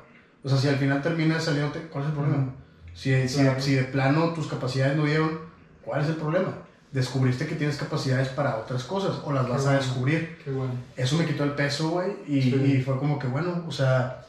O 0.43 0.49
sea, 0.49 0.57
si 0.57 0.67
al 0.67 0.76
final 0.78 1.01
terminas 1.01 1.43
saliéndote, 1.45 1.80
¿cuál 1.84 2.03
es 2.03 2.09
el 2.09 2.15
problema? 2.15 2.38
Ujú. 2.43 2.51
Si, 2.93 3.28
si, 3.30 3.38
Claro. 3.38 3.59
si 3.61 3.74
de 3.74 3.84
plano 3.84 4.34
tus 4.34 4.47
capacidades 4.47 4.97
no 4.97 5.05
dieron, 5.05 5.39
¿cuál 5.82 6.01
es 6.01 6.09
el 6.09 6.15
problema? 6.15 6.53
Descubriste 6.91 7.45
que 7.47 7.55
tienes 7.55 7.78
capacidades 7.78 8.28
para 8.28 8.57
otras 8.57 8.84
cosas 8.84 9.22
o 9.24 9.32
las 9.32 9.45
Qué 9.45 9.51
vas 9.51 9.61
a 9.61 9.69
bueno. 9.69 9.80
descubrir. 9.80 10.38
Qué 10.43 10.51
bueno. 10.51 10.74
Eso 10.97 11.15
me 11.17 11.26
quitó 11.26 11.45
el 11.45 11.51
peso, 11.51 11.88
güey, 11.89 12.11
y, 12.28 12.41
Sí. 12.41 12.55
y 12.78 12.82
fue 12.82 12.97
como 12.99 13.17
que, 13.17 13.28
bueno, 13.28 13.63
o 13.65 13.72
sea, 13.72 14.26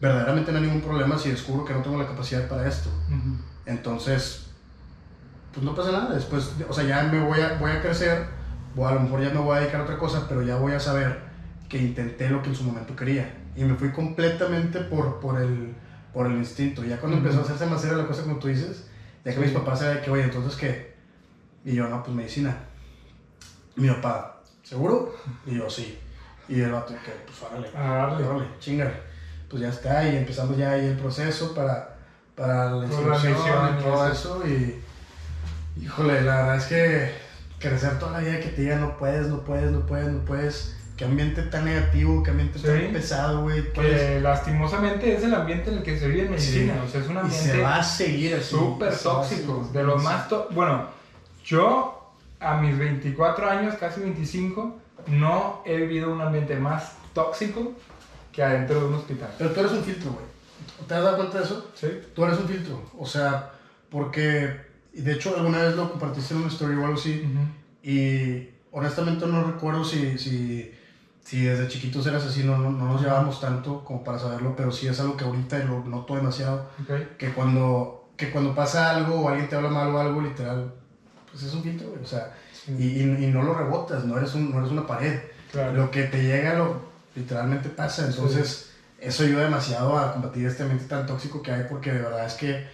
verdaderamente 0.00 0.52
no 0.52 0.58
hay 0.58 0.64
ningún 0.64 0.82
problema 0.82 1.18
si 1.18 1.30
descubro 1.30 1.64
que 1.64 1.72
no 1.74 1.82
tengo 1.82 1.98
la 1.98 2.06
capacidad 2.06 2.48
para 2.48 2.68
esto. 2.68 2.90
Ujú. 3.08 3.36
Entonces, 3.64 4.46
pues 5.52 5.64
no 5.64 5.74
pasa 5.74 5.92
nada. 5.92 6.14
Después, 6.14 6.52
o 6.68 6.72
sea, 6.72 6.84
ya 6.84 7.02
me 7.04 7.20
voy 7.20 7.40
a, 7.40 7.54
voy 7.54 7.70
a 7.70 7.80
crecer, 7.80 8.26
o 8.76 8.86
a 8.86 8.94
lo 8.94 9.00
mejor 9.00 9.22
ya 9.22 9.30
me 9.30 9.40
voy 9.40 9.56
a 9.56 9.60
dedicar 9.60 9.80
a 9.80 9.84
otra 9.84 9.98
cosa, 9.98 10.26
pero 10.28 10.42
ya 10.42 10.56
voy 10.56 10.72
a 10.72 10.80
saber 10.80 11.20
que 11.68 11.78
intenté 11.78 12.28
lo 12.28 12.42
que 12.42 12.50
en 12.50 12.54
su 12.56 12.64
momento 12.64 12.94
quería. 12.94 13.34
Y 13.56 13.64
me 13.64 13.74
fui 13.74 13.90
completamente 13.90 14.80
por, 14.80 15.18
por, 15.18 15.40
el, 15.40 15.74
por 16.12 16.26
el 16.26 16.34
instinto. 16.36 16.84
Ya 16.84 16.98
cuando 17.00 17.16
Ujú. 17.18 17.26
empezó 17.26 17.40
a 17.42 17.44
hacerse 17.44 17.66
más 17.66 17.80
seria 17.80 17.96
la 17.96 18.06
cosa, 18.06 18.22
como 18.22 18.38
tú 18.38 18.48
dices, 18.48 18.86
ya 19.24 19.32
que 19.32 19.38
Sí. 19.38 19.40
mis 19.46 19.52
papás 19.52 19.80
eran 19.82 19.96
de 19.96 20.02
que, 20.02 20.10
oye, 20.10 20.22
entonces 20.24 20.56
qué? 20.56 20.94
Y 21.64 21.74
yo, 21.74 21.88
no, 21.88 22.02
pues 22.02 22.14
medicina. 22.14 22.56
Mi 23.76 23.88
papá, 23.88 24.42
¿seguro? 24.62 25.14
Y 25.46 25.54
yo, 25.56 25.68
sí. 25.68 25.98
Y 26.48 26.60
el 26.60 26.70
vato, 26.70 26.94
que, 27.04 27.10
pues 27.26 27.42
órale. 27.42 27.68
A 27.76 27.94
darle. 28.08 28.24
Órale, 28.26 28.46
chingale. 28.60 28.92
Pues 29.48 29.62
ya 29.62 29.68
está, 29.68 30.08
y 30.08 30.16
empezamos 30.16 30.56
ya 30.56 30.72
ahí 30.72 30.86
el 30.86 30.96
proceso 30.96 31.54
para, 31.54 31.96
para 32.34 32.70
la 32.70 32.82
admisión 32.82 33.14
y 33.24 33.80
y 33.80 33.82
todo 33.82 34.08
eso. 34.12 34.42
Y, 34.46 34.80
híjole, 35.82 36.22
la 36.22 36.36
verdad 36.36 36.56
es 36.56 36.64
que 36.64 37.12
crecer 37.58 37.98
toda 37.98 38.12
la 38.12 38.18
vida 38.20 38.40
que 38.40 38.48
te 38.48 38.62
digan 38.62 38.80
no 38.80 38.96
puedes, 38.98 39.28
no 39.28 39.40
puedes, 39.42 39.70
no 39.70 39.80
puedes, 39.86 40.08
no 40.08 40.20
puedes. 40.24 40.72
Qué 40.96 41.04
ambiente 41.04 41.42
tan 41.42 41.66
negativo, 41.66 42.22
qué 42.22 42.30
ambiente 42.30 42.58
Sí. 42.58 42.64
tan 42.64 42.92
pesado, 42.92 43.42
güey. 43.42 43.70
Que 43.72 44.18
lastimosamente 44.20 45.14
es 45.14 45.22
el 45.24 45.34
ambiente 45.34 45.70
en 45.70 45.78
el 45.78 45.82
que 45.82 45.98
se 45.98 46.08
vive 46.08 46.22
en 46.24 46.30
medicina. 46.30 46.74
Sí. 46.74 46.80
O 46.86 46.88
sea, 46.90 47.00
es 47.02 47.06
un 47.08 47.16
Y 47.16 47.18
ambiente 47.18 47.50
se 47.52 47.60
va 47.60 47.76
a 47.76 47.82
seguir 47.84 48.34
así. 48.34 48.50
súper 48.56 48.96
tóxico. 48.96 49.68
De 49.74 49.82
los 49.82 50.02
más 50.02 50.26
Bueno, 50.52 50.86
yo 51.44 52.12
a 52.40 52.56
mis 52.56 52.78
24 52.78 53.48
años, 53.50 53.74
casi 53.78 54.00
25, 54.00 54.74
no 55.08 55.62
he 55.66 55.76
vivido 55.76 56.10
un 56.10 56.20
ambiente 56.22 56.56
más 56.56 56.92
tóxico 57.12 57.72
que 58.36 58.42
adentro 58.44 58.80
de 58.80 58.86
un 58.86 58.94
hospital. 58.94 59.30
Pero 59.38 59.50
tú 59.50 59.60
eres 59.60 59.72
un 59.72 59.82
filtro, 59.82 60.12
güey. 60.12 60.26
¿Te 60.86 60.94
has 60.94 61.02
dado 61.02 61.16
cuenta 61.16 61.38
de 61.38 61.44
eso? 61.44 61.70
¿Sí? 61.74 61.88
Tú 62.14 62.24
eres 62.24 62.38
un 62.38 62.46
filtro. 62.46 62.82
O 62.98 63.06
sea, 63.06 63.50
porque. 63.90 64.60
Y 64.92 65.00
de 65.00 65.12
hecho, 65.14 65.34
alguna 65.36 65.58
vez 65.62 65.74
lo 65.74 65.90
compartiste 65.90 66.34
en 66.34 66.40
una 66.40 66.48
story 66.48 66.76
o 66.76 66.84
algo 66.84 66.94
así. 66.98 67.24
Y 67.82 68.48
honestamente 68.72 69.26
no 69.26 69.44
recuerdo 69.44 69.84
si, 69.84 70.18
si, 70.18 70.70
si 71.22 71.44
desde 71.44 71.68
chiquitos 71.68 72.06
eras 72.06 72.24
así, 72.24 72.44
no, 72.44 72.58
no, 72.58 72.70
no 72.70 72.92
nos 72.92 73.00
llevábamos 73.02 73.40
tanto 73.40 73.84
como 73.84 74.04
para 74.04 74.18
saberlo, 74.18 74.54
pero 74.56 74.70
sí 74.70 74.86
es 74.86 74.98
algo 75.00 75.16
que 75.16 75.24
ahorita 75.24 75.58
lo 75.60 75.82
noto 75.84 76.14
demasiado, 76.16 76.68
Ok. 76.82 77.16
que 77.18 77.32
cuando, 77.32 78.08
que 78.16 78.30
cuando 78.30 78.54
pasa 78.54 78.90
algo 78.94 79.20
o 79.20 79.28
alguien 79.28 79.48
te 79.48 79.56
habla 79.56 79.68
mal 79.70 79.88
o 79.94 79.98
algo, 80.00 80.20
literal, 80.20 80.72
pues 81.30 81.42
es 81.44 81.54
un 81.54 81.62
filtro, 81.62 81.88
güey, 81.90 82.02
o 82.02 82.06
sea, 82.06 82.34
Sí. 82.52 82.74
y, 82.78 82.84
y, 83.00 83.24
y 83.24 83.26
no 83.28 83.42
lo 83.42 83.54
rebotas, 83.54 84.04
no 84.04 84.16
eres, 84.18 84.34
un, 84.34 84.50
no 84.50 84.58
eres 84.58 84.70
una 84.72 84.86
pared, 84.86 85.20
Claro. 85.52 85.72
lo 85.74 85.90
que 85.90 86.02
te 86.04 86.22
llega 86.22 86.54
lo 86.54 86.80
literalmente 87.16 87.68
pasa, 87.70 88.06
entonces 88.06 88.70
eso 89.00 89.24
ayuda 89.24 89.44
demasiado 89.44 89.98
a 89.98 90.12
combatir 90.12 90.46
este 90.46 90.62
ambiente 90.62 90.86
tan 90.86 91.06
tóxico 91.06 91.42
que 91.42 91.52
hay, 91.52 91.64
porque 91.68 91.92
de 91.92 92.00
verdad 92.00 92.26
es 92.26 92.34
que, 92.34 92.66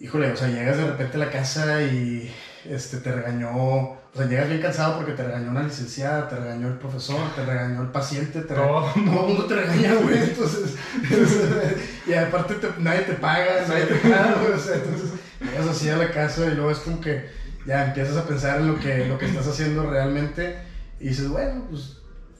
híjole, 0.00 0.30
o 0.30 0.36
sea, 0.36 0.48
llegas 0.48 0.76
de 0.76 0.86
repente 0.86 1.16
a 1.16 1.20
la 1.20 1.30
casa 1.30 1.82
y 1.82 2.32
este, 2.64 2.98
te 2.98 3.12
regañó, 3.12 3.50
o 3.54 3.98
sea, 4.14 4.26
llegas 4.26 4.48
bien 4.48 4.60
cansado 4.60 4.96
porque 4.96 5.12
te 5.12 5.22
regañó 5.22 5.50
una 5.50 5.62
licenciada, 5.62 6.28
te 6.28 6.36
regañó 6.36 6.68
el 6.68 6.78
profesor, 6.78 7.20
te 7.34 7.44
regañó 7.44 7.82
el 7.82 7.88
paciente, 7.88 8.40
te. 8.42 8.54
Todo. 8.54 8.90
el 8.96 9.02
mundo 9.02 9.46
te 9.46 9.54
regaña, 9.54 9.94
güey, 9.94 10.22
entonces... 10.22 10.76
y 12.06 12.14
aparte 12.14 12.54
te- 12.54 12.80
nadie 12.80 13.00
te 13.02 13.14
paga, 13.14 13.66
nadie 13.66 13.86
te 13.86 13.94
paga, 13.96 14.36
güey, 14.40 14.52
o 14.56 14.58
sea, 14.58 14.76
entonces 14.76 15.10
llegas 15.40 15.66
así 15.68 15.88
a 15.88 15.96
la 15.96 16.10
casa 16.10 16.46
y 16.46 16.54
luego 16.54 16.70
es 16.70 16.78
como 16.78 17.00
que 17.00 17.28
ya 17.66 17.86
empiezas 17.86 18.16
a 18.16 18.26
pensar 18.26 18.60
en 18.60 18.68
lo 18.68 18.80
que, 18.80 19.06
lo 19.06 19.18
que 19.18 19.26
estás 19.26 19.46
haciendo 19.46 19.88
realmente 19.88 20.56
y 21.00 21.08
dices, 21.08 21.28
bueno, 21.28 21.66
pues 21.70 21.97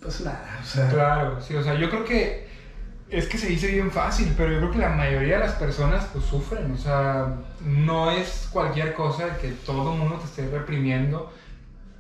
pasa 0.09 0.25
nada, 0.25 0.59
o 0.61 0.65
sea... 0.65 0.89
Claro, 0.89 1.41
sí, 1.41 1.55
o 1.55 1.63
sea, 1.63 1.75
yo 1.75 1.89
creo 1.91 2.05
que 2.05 2.49
es 3.11 3.27
que 3.27 3.39
se 3.39 3.47
dice 3.49 3.69
bien 3.69 3.91
fácil, 3.91 4.35
pero 4.37 4.51
yo 4.53 4.59
creo 4.59 4.71
que 4.73 4.79
la 4.79 4.91
mayoría 4.91 5.39
de 5.39 5.45
las 5.47 5.55
personas 5.55 6.07
pues 6.13 6.25
sufren, 6.25 6.71
o 6.73 6.77
sea, 6.77 7.27
no 7.65 8.11
es 8.11 8.49
cualquier 8.53 8.93
cosa 8.95 9.39
que 9.41 9.51
todo 9.65 9.93
el 9.93 9.99
mundo 9.99 10.17
te 10.17 10.25
esté 10.25 10.49
reprimiendo 10.51 11.33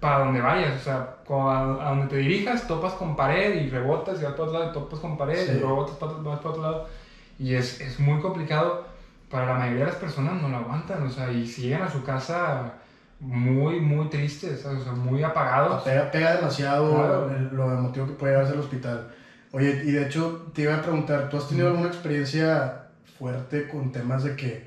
para 0.00 0.20
donde 0.20 0.40
vayas, 0.40 0.80
o 0.80 0.84
sea, 0.84 1.14
a 1.28 1.88
donde 1.90 2.06
te 2.06 2.16
dirijas, 2.16 2.66
topas 2.68 2.92
con 2.92 3.16
pared 3.16 3.62
y 3.62 3.70
rebotas 3.70 4.20
y 4.20 4.24
vas 4.24 4.32
para 4.34 4.44
otro 4.44 4.58
lado 4.58 4.70
y 4.70 4.74
topas 4.74 5.00
con 5.00 5.16
pared 5.16 5.46
Sí. 5.46 5.52
y 5.56 5.60
rebotas 5.60 5.96
para, 5.96 6.12
vas 6.12 6.38
para 6.38 6.50
otro 6.50 6.62
lado 6.62 6.86
y 7.38 7.54
es, 7.54 7.80
es 7.80 7.98
muy 7.98 8.20
complicado, 8.20 8.84
para 9.30 9.46
la 9.46 9.54
mayoría 9.54 9.84
de 9.86 9.90
las 9.92 10.00
personas 10.00 10.40
no 10.42 10.48
lo 10.48 10.56
aguantan, 10.58 11.02
o 11.06 11.10
sea, 11.10 11.30
y 11.32 11.46
si 11.46 11.62
llegan 11.62 11.82
a 11.82 11.90
su 11.90 12.02
casa 12.04 12.74
muy, 13.20 13.78
muy 13.78 14.06
tristes, 14.06 14.64
o 14.64 14.78
sea, 14.78 14.92
muy 14.92 15.22
apagados. 15.22 15.82
Pega, 15.82 16.10
pega 16.10 16.30
demasiado 16.30 16.90
Claro. 16.94 17.28
el- 17.28 17.48
lo 17.50 17.72
emotivo 17.72 18.06
que 18.06 18.12
puede 18.12 18.32
darse 18.32 18.52
el 18.52 18.58
hospital. 18.58 19.04
Oye, 19.50 19.70
y 19.80 19.90
de 19.90 20.02
hecho 20.02 20.36
te 20.52 20.62
iba 20.62 20.74
a 20.74 20.80
preguntar, 20.80 21.24
¿tú 21.24 21.36
has 21.36 21.46
tenido 21.46 21.66
Ujú. 21.66 21.72
alguna 21.74 21.86
experiencia 21.88 22.74
fuerte 23.16 23.66
con 23.66 23.90
temas 23.90 24.22
de 24.22 24.34
que 24.34 24.60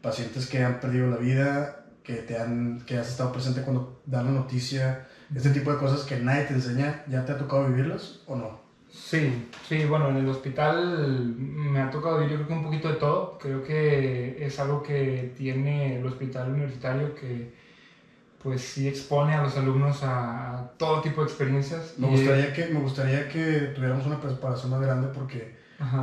pacientes 0.00 0.46
que 0.46 0.60
han 0.60 0.74
perdido 0.74 1.06
la 1.06 1.16
vida 1.16 1.70
que, 2.02 2.20
te 2.20 2.36
han, 2.36 2.76
que 2.84 2.96
has 2.96 3.08
estado 3.08 3.32
presente 3.32 3.62
cuando 3.62 3.82
dan 4.04 4.24
la 4.26 4.30
noticia, 4.30 4.98
este 5.34 5.48
tipo 5.48 5.70
de 5.70 5.76
cosas 5.76 6.04
que 6.04 6.16
nadie 6.16 6.42
te 6.42 6.52
enseña, 6.52 6.96
¿ya 7.06 7.24
te 7.24 7.32
ha 7.32 7.36
tocado 7.36 7.62
vivirlas 7.64 8.12
o 8.26 8.34
no? 8.34 8.52
Sí, 8.90 9.32
sí, 9.66 9.84
bueno, 9.86 10.10
en 10.10 10.16
el 10.18 10.28
hospital 10.28 11.32
me 11.36 11.80
ha 11.80 11.88
tocado 11.88 12.16
vivir 12.16 12.30
yo 12.32 12.36
creo 12.36 12.46
que 12.48 12.52
un 12.52 12.60
poquito 12.62 12.88
de 12.88 12.94
todo. 12.94 13.32
Creo 13.38 13.62
que 13.62 14.34
es 14.36 14.58
algo 14.58 14.82
que 14.82 15.24
tiene 15.34 15.94
el 15.94 16.04
hospital 16.04 16.48
universitario 16.48 17.14
que 17.14 17.48
pues 18.44 18.60
sí 18.60 18.86
expone 18.86 19.32
a 19.32 19.42
los 19.42 19.56
alumnos 19.56 20.00
a, 20.02 20.70
todo 20.76 21.00
tipo 21.00 21.22
de 21.22 21.28
experiencias. 21.28 21.94
Me 21.96 22.08
gustaría, 22.08 22.52
que, 22.52 22.66
me 22.66 22.78
gustaría 22.78 23.26
que 23.26 23.72
tuviéramos 23.74 24.04
una 24.06 24.20
preparación 24.20 24.70
más 24.70 24.82
grande 24.82 25.08
porque, 25.14 25.56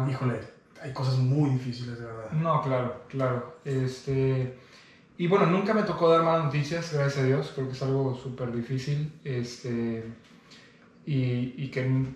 híjole, 0.09 0.39
hay 0.81 0.91
cosas 0.91 1.17
muy 1.19 1.51
difíciles 1.51 1.99
de 1.99 2.05
verdad. 2.07 2.31
No, 2.31 2.59
claro, 2.63 3.03
claro. 3.07 3.57
Este, 3.63 4.57
y 5.19 5.27
bueno, 5.27 5.45
nunca 5.45 5.75
me 5.75 5.83
tocó 5.83 6.09
dar 6.09 6.23
malas 6.23 6.45
noticias, 6.45 6.91
gracias 6.91 7.19
a 7.19 7.27
Dios. 7.27 7.51
Creo 7.53 7.67
que 7.67 7.73
es 7.73 7.83
algo 7.83 8.15
súper 8.15 8.51
difícil. 8.51 9.13
Este, 9.23 10.03
y, 11.05 11.53
y, 11.63 11.69
que, 11.69 12.07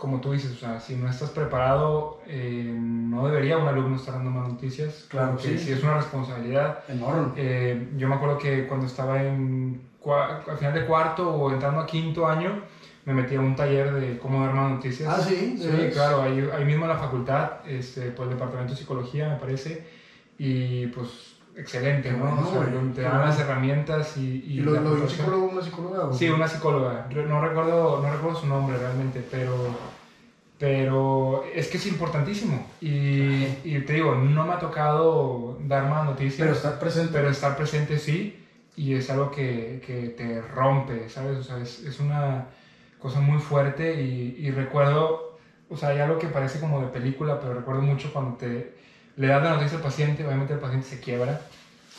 como 0.00 0.20
tú 0.20 0.32
dices, 0.32 0.52
o 0.52 0.56
sea, 0.56 0.80
si 0.80 0.96
no 0.96 1.08
estás 1.08 1.28
preparado, 1.30 2.20
eh, 2.26 2.74
no 2.74 3.26
debería 3.26 3.58
un 3.58 3.68
alumno 3.68 3.96
estar 3.96 4.14
dando 4.14 4.30
malas 4.30 4.54
noticias. 4.54 5.04
Claro, 5.08 5.38
sí. 5.38 5.58
Si 5.58 5.70
es 5.70 5.82
una 5.82 5.98
responsabilidad. 5.98 6.80
Enorme. 6.88 7.32
Eh, 7.36 7.88
yo 7.96 8.08
me 8.08 8.14
acuerdo 8.14 8.38
que 8.38 8.66
cuando 8.66 8.86
estaba 8.86 9.22
en 9.22 9.78
al 10.02 10.56
final 10.56 10.72
de 10.72 10.86
cuarto 10.86 11.28
o 11.28 11.52
entrando 11.52 11.80
a 11.80 11.86
quinto 11.86 12.26
año, 12.26 12.62
me 13.04 13.12
metí 13.12 13.34
a 13.34 13.40
un 13.40 13.54
taller 13.54 13.92
de 13.92 14.18
cómo 14.18 14.40
dar 14.42 14.54
malas 14.54 14.72
noticias. 14.72 15.06
Ah, 15.06 15.20
sí. 15.20 15.58
Sí, 15.58 15.90
claro, 15.92 16.22
ahí, 16.22 16.48
ahí, 16.50 16.64
mismo 16.64 16.86
en 16.86 16.88
la 16.88 16.96
facultad, 16.96 17.66
este, 17.66 18.10
por 18.10 18.24
el 18.24 18.32
departamento 18.32 18.72
de 18.72 18.78
psicología, 18.78 19.28
me 19.28 19.36
parece. 19.36 19.86
Y 20.38 20.86
pues 20.86 21.36
excelente, 21.60 22.10
¿no? 22.12 22.24
o 22.24 22.50
sea, 22.50 22.92
te 22.94 23.02
dan 23.02 23.20
las 23.20 23.38
herramientas 23.38 24.16
y... 24.16 24.42
¿Y, 24.46 24.58
¿Y 24.58 24.60
lo, 24.60 24.72
lo 24.72 24.94
de 24.94 25.02
un 25.02 25.08
psicólogo 25.08 25.46
una 25.46 25.62
psicóloga? 25.62 26.12
Sí, 26.12 26.28
una 26.28 26.48
psicóloga. 26.48 27.06
No 27.10 27.40
recuerdo, 27.40 28.00
no 28.02 28.10
recuerdo 28.10 28.40
su 28.40 28.46
nombre 28.46 28.78
realmente, 28.78 29.22
pero, 29.30 29.54
pero 30.58 31.44
es 31.54 31.68
que 31.68 31.76
es 31.76 31.86
importantísimo. 31.86 32.66
Y, 32.80 33.44
y, 33.64 33.84
te 33.86 33.94
digo, 33.94 34.14
no 34.14 34.46
me 34.46 34.54
ha 34.54 34.58
tocado 34.58 35.58
dar 35.66 35.88
más 35.88 36.04
noticias. 36.04 36.40
Pero 36.40 36.52
estar 36.52 36.78
presente. 36.78 37.10
Pero 37.12 37.28
estar 37.28 37.56
presente 37.56 37.98
sí, 37.98 38.46
y 38.76 38.94
es 38.94 39.10
algo 39.10 39.30
que, 39.30 39.82
que 39.86 40.08
te 40.08 40.40
rompe, 40.40 41.08
¿sabes? 41.08 41.38
O 41.38 41.42
sea, 41.42 41.58
es, 41.58 41.80
es 41.80 42.00
una 42.00 42.46
cosa 42.98 43.20
muy 43.20 43.38
fuerte 43.38 44.02
y, 44.02 44.36
y 44.38 44.50
recuerdo, 44.50 45.38
o 45.68 45.76
sea, 45.76 45.90
hay 45.90 46.00
algo 46.00 46.18
que 46.18 46.28
parece 46.28 46.60
como 46.60 46.80
de 46.80 46.88
película, 46.88 47.40
pero 47.40 47.54
recuerdo 47.54 47.82
mucho 47.82 48.12
cuando 48.12 48.36
te 48.36 48.80
le 49.16 49.26
das 49.26 49.42
la 49.42 49.54
noticia 49.54 49.78
al 49.78 49.82
paciente, 49.82 50.24
obviamente 50.24 50.54
el 50.54 50.60
paciente 50.60 50.86
se 50.86 51.00
quiebra, 51.00 51.40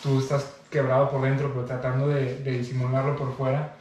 tú 0.02 0.20
estás 0.20 0.56
quebrado 0.70 1.10
por 1.12 1.22
dentro, 1.22 1.52
pero 1.54 1.66
tratando 1.66 2.08
de, 2.08 2.38
de 2.40 2.58
disimularlo 2.60 3.16
por 3.16 3.36
fuera. 3.36 3.76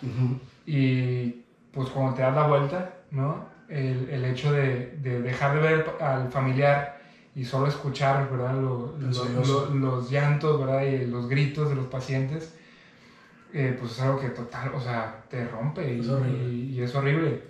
Y 0.66 1.43
pues 1.73 1.89
cuando 1.90 2.15
te 2.15 2.23
das 2.23 2.35
la 2.35 2.47
vuelta, 2.47 2.94
¿no? 3.11 3.48
El, 3.69 4.09
el 4.11 4.24
hecho 4.24 4.52
de, 4.52 4.98
de, 5.01 5.23
dejar 5.23 5.55
de 5.55 5.61
ver 5.61 5.97
al 6.01 6.31
familiar 6.31 7.01
y 7.36 7.44
solo 7.44 7.69
escuchar, 7.69 8.28
¿verdad? 8.31 8.55
los 8.55 10.11
llantos, 10.11 10.59
¿verdad? 10.59 10.82
Y 10.82 11.07
los 11.07 11.28
gritos 11.28 11.69
de 11.69 11.77
los 11.77 11.86
pacientes, 11.86 12.52
eh, 13.52 13.77
pues 13.78 13.93
es 13.93 14.01
algo 14.01 14.19
que 14.20 14.28
total, 14.31 14.73
o 14.74 14.81
sea, 14.81 15.24
te 15.28 15.47
rompe 15.47 15.94
y 15.94 16.01
y, 16.01 16.74
y 16.74 16.82
es 16.82 16.94
horrible. 16.94 17.43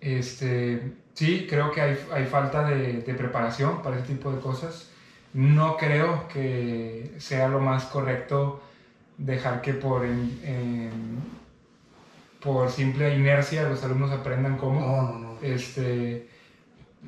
Este, 0.00 0.94
sí, 1.14 1.46
creo 1.48 1.70
que 1.72 1.80
hay, 1.80 1.98
hay 2.12 2.26
falta 2.26 2.64
de, 2.64 3.02
de, 3.02 3.14
preparación 3.14 3.82
para 3.82 3.98
ese 3.98 4.06
tipo 4.06 4.32
de 4.32 4.40
cosas. 4.40 4.90
No 5.32 5.76
creo 5.76 6.26
que 6.28 7.14
sea 7.18 7.48
lo 7.48 7.60
más 7.60 7.84
correcto 7.84 8.60
dejar 9.16 9.60
que 9.62 9.74
por, 9.74 10.04
por 12.40 12.70
simple 12.70 13.14
inercia 13.14 13.68
los 13.68 13.82
alumnos 13.84 14.10
aprendan 14.10 14.56
cómo. 14.56 14.80
No, 14.80 15.02
no, 15.02 15.18
no. 15.18 15.38
Este, 15.40 16.26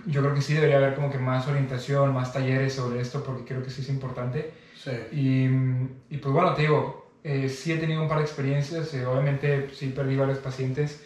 yo 0.07 0.23
creo 0.23 0.35
que 0.35 0.43
sí 0.43 0.55
debería 0.55 0.77
haber 0.77 0.95
como 0.95 1.11
que 1.11 1.19
más 1.19 1.47
orientación, 1.49 2.15
más 2.15 2.33
talleres 2.33 2.75
sobre 2.75 3.01
esto, 3.01 3.23
porque 3.25 3.45
creo 3.45 3.63
que 3.63 3.71
sí 3.71 3.83
es 3.83 3.89
importante. 3.89 4.53
Sí. 4.77 4.93
Y, 5.13 6.15
y 6.15 6.19
pues 6.19 6.33
bueno, 6.33 6.55
te 6.55 6.63
digo, 6.63 7.11
eh, 7.25 7.49
sí 7.49 7.73
he 7.73 7.77
tenido 7.77 8.03
un 8.03 8.09
par 8.09 8.19
de 8.19 8.25
experiencias, 8.25 8.93
eh, 8.95 9.07
obviamente 9.07 9.71
sí 9.75 9.89
perdí 9.89 10.17
varios 10.17 10.39
pacientes 10.39 11.03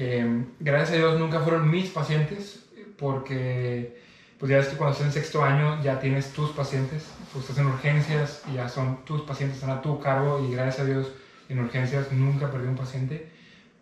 eh, 0.00 0.44
gracias 0.60 0.92
a 0.92 0.94
Dios 0.94 1.18
nunca 1.18 1.40
fueron 1.40 1.68
mis 1.68 1.90
pacientes, 1.90 2.64
porque 2.96 3.98
pues 4.38 4.48
ya 4.48 4.58
ves 4.58 4.68
que 4.68 4.76
cuando 4.76 4.92
estás 4.92 5.08
en 5.08 5.12
sexto 5.12 5.42
año 5.42 5.82
ya 5.82 5.98
tienes 5.98 6.32
tus 6.32 6.50
pacientes, 6.50 7.04
pues 7.32 7.44
estás 7.44 7.58
en 7.58 7.66
urgencias 7.66 8.42
y 8.48 8.54
ya 8.54 8.68
son 8.68 9.04
tus 9.04 9.22
pacientes, 9.22 9.58
están 9.58 9.76
a 9.76 9.82
tu 9.82 9.98
cargo 9.98 10.46
y 10.46 10.52
gracias 10.52 10.78
a 10.78 10.84
Dios 10.84 11.08
en 11.48 11.58
urgencias 11.58 12.12
nunca 12.12 12.48
perdí 12.48 12.68
un 12.68 12.76
paciente, 12.76 13.28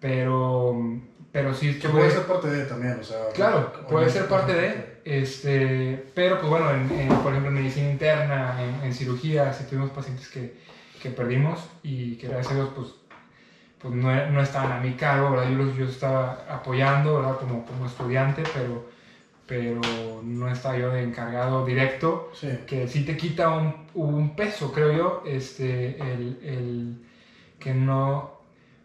pero, 0.01 0.99
pero 1.33 1.53
sí... 1.53 1.79
Que 1.79 1.91
puede 1.91 2.11
ser 2.11 2.23
parte 2.23 2.49
de 2.49 2.65
también, 2.65 2.99
o 2.99 3.05
sea... 3.05 3.19
Claro, 3.35 3.87
puede 3.87 4.09
ser 4.09 4.27
parte 4.27 4.55
de, 4.55 5.01
este, 5.05 6.03
pero 6.15 6.39
pues 6.39 6.49
bueno, 6.49 6.71
en, 6.71 7.09
por 7.09 7.33
ejemplo 7.33 7.51
en 7.51 7.57
medicina 7.57 7.91
interna, 7.91 8.57
en, 8.63 8.87
en 8.87 8.95
cirugía, 8.95 9.53
sí 9.53 9.65
tuvimos 9.69 9.91
pacientes 9.91 10.29
que, 10.29 10.55
que 11.03 11.11
perdimos 11.11 11.61
y 11.83 12.17
que 12.17 12.29
gracias 12.29 12.53
a 12.53 12.55
Dios 12.55 12.71
pues 12.75 12.89
pues 13.79 13.95
no, 13.95 14.27
no, 14.31 14.41
estaban 14.41 14.73
a 14.73 14.81
mi 14.81 14.95
cargo, 14.95 15.31
¿verdad? 15.31 15.51
Yo, 15.51 15.57
los, 15.57 15.77
yo 15.77 15.85
estaba 15.85 16.45
apoyando, 16.49 17.17
¿verdad? 17.17 17.39
Como, 17.39 17.65
como 17.67 17.87
estudiante, 17.87 18.43
pero, 18.55 18.87
pero 19.47 19.81
no 20.23 20.49
estaba 20.51 20.77
yo 20.79 20.91
de 20.91 21.03
encargado 21.03 21.65
directo, 21.65 22.31
sí. 22.35 22.49
que 22.67 22.89
sí 22.89 23.05
te 23.05 23.17
quita 23.17 23.51
un, 23.51 23.75
un, 23.95 24.35
peso, 24.35 24.73
creo 24.73 24.93
yo, 24.93 25.23
este, 25.27 26.01
el, 26.01 26.39
el, 26.43 27.05
que 27.59 27.75
no... 27.75 28.37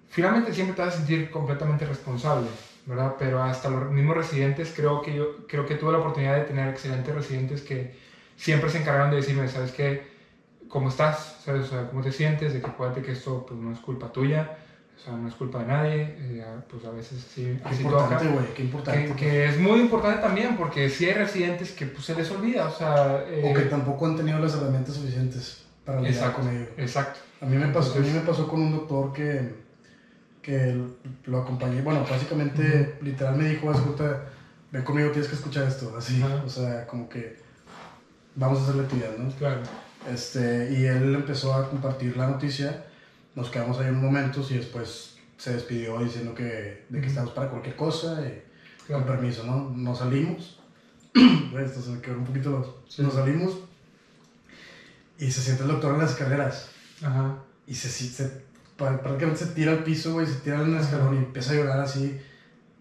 Finalmente 0.09 0.53
siempre 0.53 0.75
te 0.75 0.81
vas 0.81 0.95
a 0.95 0.97
sentir 0.97 1.31
completamente 1.31 1.85
responsable, 1.85 2.47
¿verdad? 2.85 3.15
Pero 3.17 3.41
hasta 3.41 3.69
los 3.69 3.89
mismos 3.91 4.17
residentes, 4.17 4.73
creo 4.75 5.01
que 5.01 5.15
yo 5.15 5.47
creo 5.47 5.65
que 5.65 5.75
tuve 5.75 5.93
la 5.93 5.99
oportunidad 5.99 6.35
de 6.35 6.43
tener 6.43 6.67
excelentes 6.67 7.15
residentes 7.15 7.61
que 7.61 7.95
siempre 8.35 8.69
se 8.69 8.79
encargaron 8.79 9.09
de 9.09 9.17
decirme, 9.17 9.47
¿sabes 9.47 9.71
qué? 9.71 10.11
¿Cómo 10.67 10.89
estás? 10.89 11.37
¿Sabes? 11.45 11.67
O 11.67 11.69
sea, 11.69 11.87
¿cómo 11.87 12.01
te 12.01 12.11
sientes? 12.11 12.53
De 12.53 12.59
que 12.59 12.67
acuérdate 12.67 13.01
que 13.01 13.13
esto 13.13 13.45
pues, 13.47 13.57
no 13.57 13.71
es 13.71 13.79
culpa 13.79 14.11
tuya 14.11 14.57
o 15.01 15.03
sea, 15.03 15.13
no 15.13 15.27
es 15.27 15.33
culpa 15.33 15.59
de 15.59 15.65
nadie, 15.65 16.15
eh, 16.19 16.45
pues 16.69 16.85
a 16.85 16.91
veces 16.91 17.25
sí, 17.33 17.57
qué 17.63 17.69
así 17.69 17.81
importante, 17.81 18.27
toca. 18.27 18.45
qué 18.55 18.63
importante. 18.63 19.07
Que, 19.07 19.15
que, 19.15 19.45
es 19.45 19.59
muy 19.59 19.79
importante 19.79 20.21
también, 20.21 20.55
porque 20.55 20.89
sí 20.89 21.05
hay 21.05 21.13
residentes 21.13 21.71
que 21.71 21.87
pues, 21.87 22.05
se 22.05 22.13
les 22.13 22.29
olvida, 22.29 22.67
o 22.67 22.71
sea... 22.71 23.23
Eh, 23.27 23.49
o 23.49 23.53
que 23.57 23.61
tampoco 23.61 24.05
han 24.05 24.15
tenido 24.15 24.37
las 24.37 24.53
herramientas 24.53 24.95
suficientes 24.95 25.63
para 25.83 26.01
lidiar 26.01 26.33
con 26.33 26.47
ello. 26.47 26.67
Exacto. 26.77 27.19
A 27.41 27.45
mí 27.45 27.57
me 27.57 27.67
pasó, 27.69 27.95
Entonces, 27.95 28.11
a 28.11 28.13
mí 28.13 28.19
me 28.19 28.27
pasó 28.27 28.47
con 28.47 28.61
un 28.61 28.71
doctor 28.73 29.11
que, 29.11 29.55
que 30.43 30.79
lo 31.25 31.41
acompañé, 31.41 31.81
bueno, 31.81 32.05
básicamente, 32.07 32.61
uh 32.61 32.65
-huh. 32.65 33.03
literal 33.03 33.35
me 33.37 33.49
dijo, 33.49 33.71
escucha, 33.71 34.19
ven 34.71 34.83
conmigo, 34.83 35.09
tienes 35.09 35.29
que 35.29 35.35
escuchar 35.35 35.67
esto, 35.67 35.95
así, 35.97 36.21
uh 36.21 36.27
-huh. 36.27 36.45
o 36.45 36.49
sea, 36.49 36.85
como 36.85 37.09
que 37.09 37.37
vamos 38.35 38.59
a 38.59 38.63
hacerle 38.63 38.83
actividad, 38.83 39.17
¿no? 39.17 39.31
Claro. 39.31 39.61
Este, 40.13 40.71
y 40.71 40.85
él 40.85 41.15
empezó 41.15 41.55
a 41.55 41.67
compartir 41.67 42.15
la 42.17 42.27
noticia 42.27 42.85
nos 43.35 43.49
quedamos 43.49 43.79
ahí 43.79 43.89
un 43.89 44.01
momento 44.01 44.45
y 44.49 44.55
después 44.55 45.15
se 45.37 45.53
despidió 45.53 45.97
diciendo 45.99 46.35
que, 46.35 46.85
de 46.89 47.01
que 47.01 47.07
estamos 47.07 47.31
para 47.31 47.49
cualquier 47.49 47.75
cosa, 47.75 48.21
y, 48.21 48.43
claro. 48.85 49.05
con 49.05 49.15
permiso, 49.15 49.43
¿no? 49.43 49.71
Nos 49.75 49.99
salimos, 49.99 50.59
esto 51.13 51.81
se 51.81 51.89
me 51.89 52.01
quedó 52.01 52.17
un 52.17 52.25
poquito. 52.25 52.83
Sí. 52.87 53.01
Nos 53.01 53.13
salimos 53.13 53.57
y 55.17 55.31
se 55.31 55.41
siente 55.41 55.63
el 55.63 55.69
doctor 55.69 55.93
en 55.93 56.01
las 56.01 56.11
escaleras. 56.11 56.69
Ajá. 57.01 57.37
Y 57.65 57.75
se, 57.75 57.89
se, 57.89 58.43
prácticamente 58.75 59.37
se 59.37 59.47
tira 59.47 59.71
al 59.71 59.83
piso, 59.83 60.13
güey, 60.13 60.27
se 60.27 60.35
tira 60.35 60.61
en 60.61 60.75
el 60.75 60.81
escalón 60.81 61.15
y 61.15 61.17
empieza 61.17 61.53
a 61.53 61.55
llorar 61.55 61.79
así 61.79 62.19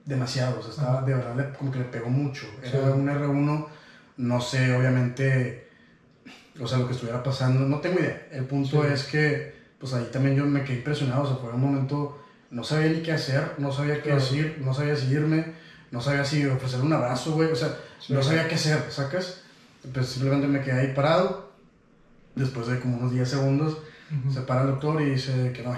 demasiado, 0.05 0.59
o 0.59 0.62
sea, 0.62 0.70
estaba, 0.70 0.98
Ajá. 0.98 1.06
de 1.06 1.14
verdad 1.14 1.55
como 1.56 1.70
que 1.70 1.78
le 1.78 1.85
pegó 1.85 2.10
mucho. 2.10 2.47
Era 2.62 2.72
sí. 2.72 2.78
un 2.78 3.06
R1, 3.06 3.66
no 4.18 4.40
sé, 4.40 4.74
obviamente, 4.74 5.68
o 6.60 6.66
sea, 6.66 6.78
lo 6.78 6.86
que 6.86 6.93
estuviera 6.93 7.22
pasando, 7.22 7.60
no 7.60 7.81
tengo 7.81 8.01
idea. 8.01 8.28
El 8.32 8.44
punto 8.44 8.82
sí. 8.82 8.89
es 8.93 9.05
que 9.05 9.59
pues 9.81 9.94
ahí 9.94 10.09
también 10.12 10.36
yo 10.36 10.44
me 10.44 10.62
quedé 10.62 10.77
impresionado, 10.77 11.23
o 11.23 11.27
sea, 11.27 11.36
fue 11.36 11.51
un 11.51 11.61
momento, 11.61 12.23
no 12.51 12.62
sabía 12.62 12.93
ni 12.93 13.02
qué 13.02 13.12
hacer, 13.12 13.55
no 13.57 13.73
sabía 13.73 14.02
qué 14.02 14.15
decir, 14.15 14.59
no 14.62 14.74
sabía 14.74 14.94
si 14.94 15.11
irme, 15.11 15.55
no 15.90 16.02
sabía 16.02 16.24
si 16.24 16.44
ofrecerle 16.47 16.85
un 16.85 16.93
abrazo, 16.93 17.32
güey, 17.32 17.51
o 17.51 17.57
sea, 17.57 17.74
sí, 17.98 18.12
no 18.12 18.23
sabía 18.23 18.47
qué 18.47 18.57
hacer, 18.57 18.85
¿sacas? 18.90 19.40
Pues 19.93 20.07
simplemente 20.07 20.47
me 20.47 20.61
quedé 20.61 20.81
ahí 20.81 20.94
parado, 20.94 21.51
después 22.35 22.66
de 22.66 22.78
como 22.78 22.98
unos 22.98 23.12
10 23.12 23.27
segundos, 23.27 23.78
uh 24.11 24.28
-huh. 24.28 24.35
se 24.35 24.43
para 24.43 24.62
el 24.62 24.66
doctor 24.69 25.01
y 25.01 25.11
dice 25.12 25.51
que 25.55 25.62
no, 25.62 25.74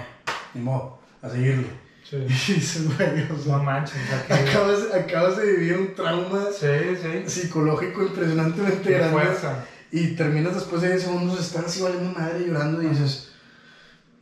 ni 0.53 0.61
modo, 0.61 0.99
a 1.21 1.29
seguirle. 1.29 1.67
Sí. 2.03 2.17
Y 2.27 2.53
dices, 2.55 2.97
güey, 2.97 3.31
o 3.31 3.37
sea, 3.37 3.57
no 3.57 3.63
manches, 3.63 3.95
acabas, 4.29 4.93
acabas, 4.93 5.37
de 5.37 5.53
vivir 5.53 5.77
un 5.77 5.95
trauma 5.95 6.47
sí, 6.51 6.67
sí. 7.01 7.41
psicológico 7.41 8.03
impresionantemente 8.03 8.81
Qué 8.81 8.97
grande. 8.97 9.13
Fuerza. 9.13 9.65
Y 9.91 10.07
terminas 10.15 10.55
después 10.55 10.81
de 10.81 10.89
10 10.89 11.03
segundos, 11.03 11.39
estás 11.39 11.65
así 11.65 11.81
valiendo 11.81 12.11
madre 12.11 12.45
llorando 12.45 12.83
y 12.83 12.87
dices, 12.87 13.32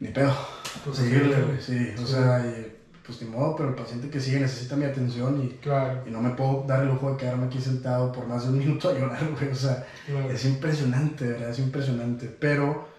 ni 0.01 0.07
pedo, 0.07 0.35
pues 0.83 0.97
seguirle, 0.97 1.41
güey, 1.43 1.61
sí, 1.61 1.93
o 2.01 2.05
sea, 2.05 2.43
y, 2.43 2.75
pues 3.05 3.21
ni 3.21 3.29
modo, 3.29 3.55
pero 3.55 3.69
el 3.69 3.75
paciente 3.75 4.09
que 4.09 4.19
sigue 4.19 4.39
necesita 4.39 4.75
mi 4.75 4.85
atención 4.85 5.43
y, 5.43 5.49
claro. 5.57 6.01
y 6.07 6.09
no 6.09 6.19
me 6.21 6.31
puedo 6.31 6.65
dar 6.67 6.81
el 6.81 6.89
lujo 6.89 7.11
de 7.11 7.17
quedarme 7.17 7.45
aquí 7.45 7.61
sentado 7.61 8.11
por 8.11 8.25
más 8.25 8.43
de 8.43 8.49
un 8.49 8.57
minuto 8.65 8.89
a 8.89 8.93
llorar, 8.93 9.21
güey, 9.39 9.51
o 9.51 9.55
sea, 9.55 9.85
claro. 10.07 10.31
es 10.31 10.43
impresionante, 10.45 11.25
¿verdad? 11.27 11.51
Es 11.51 11.59
impresionante, 11.59 12.35
pero 12.39 12.89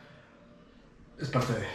es 1.21 1.29
parte 1.29 1.55
de. 1.55 1.67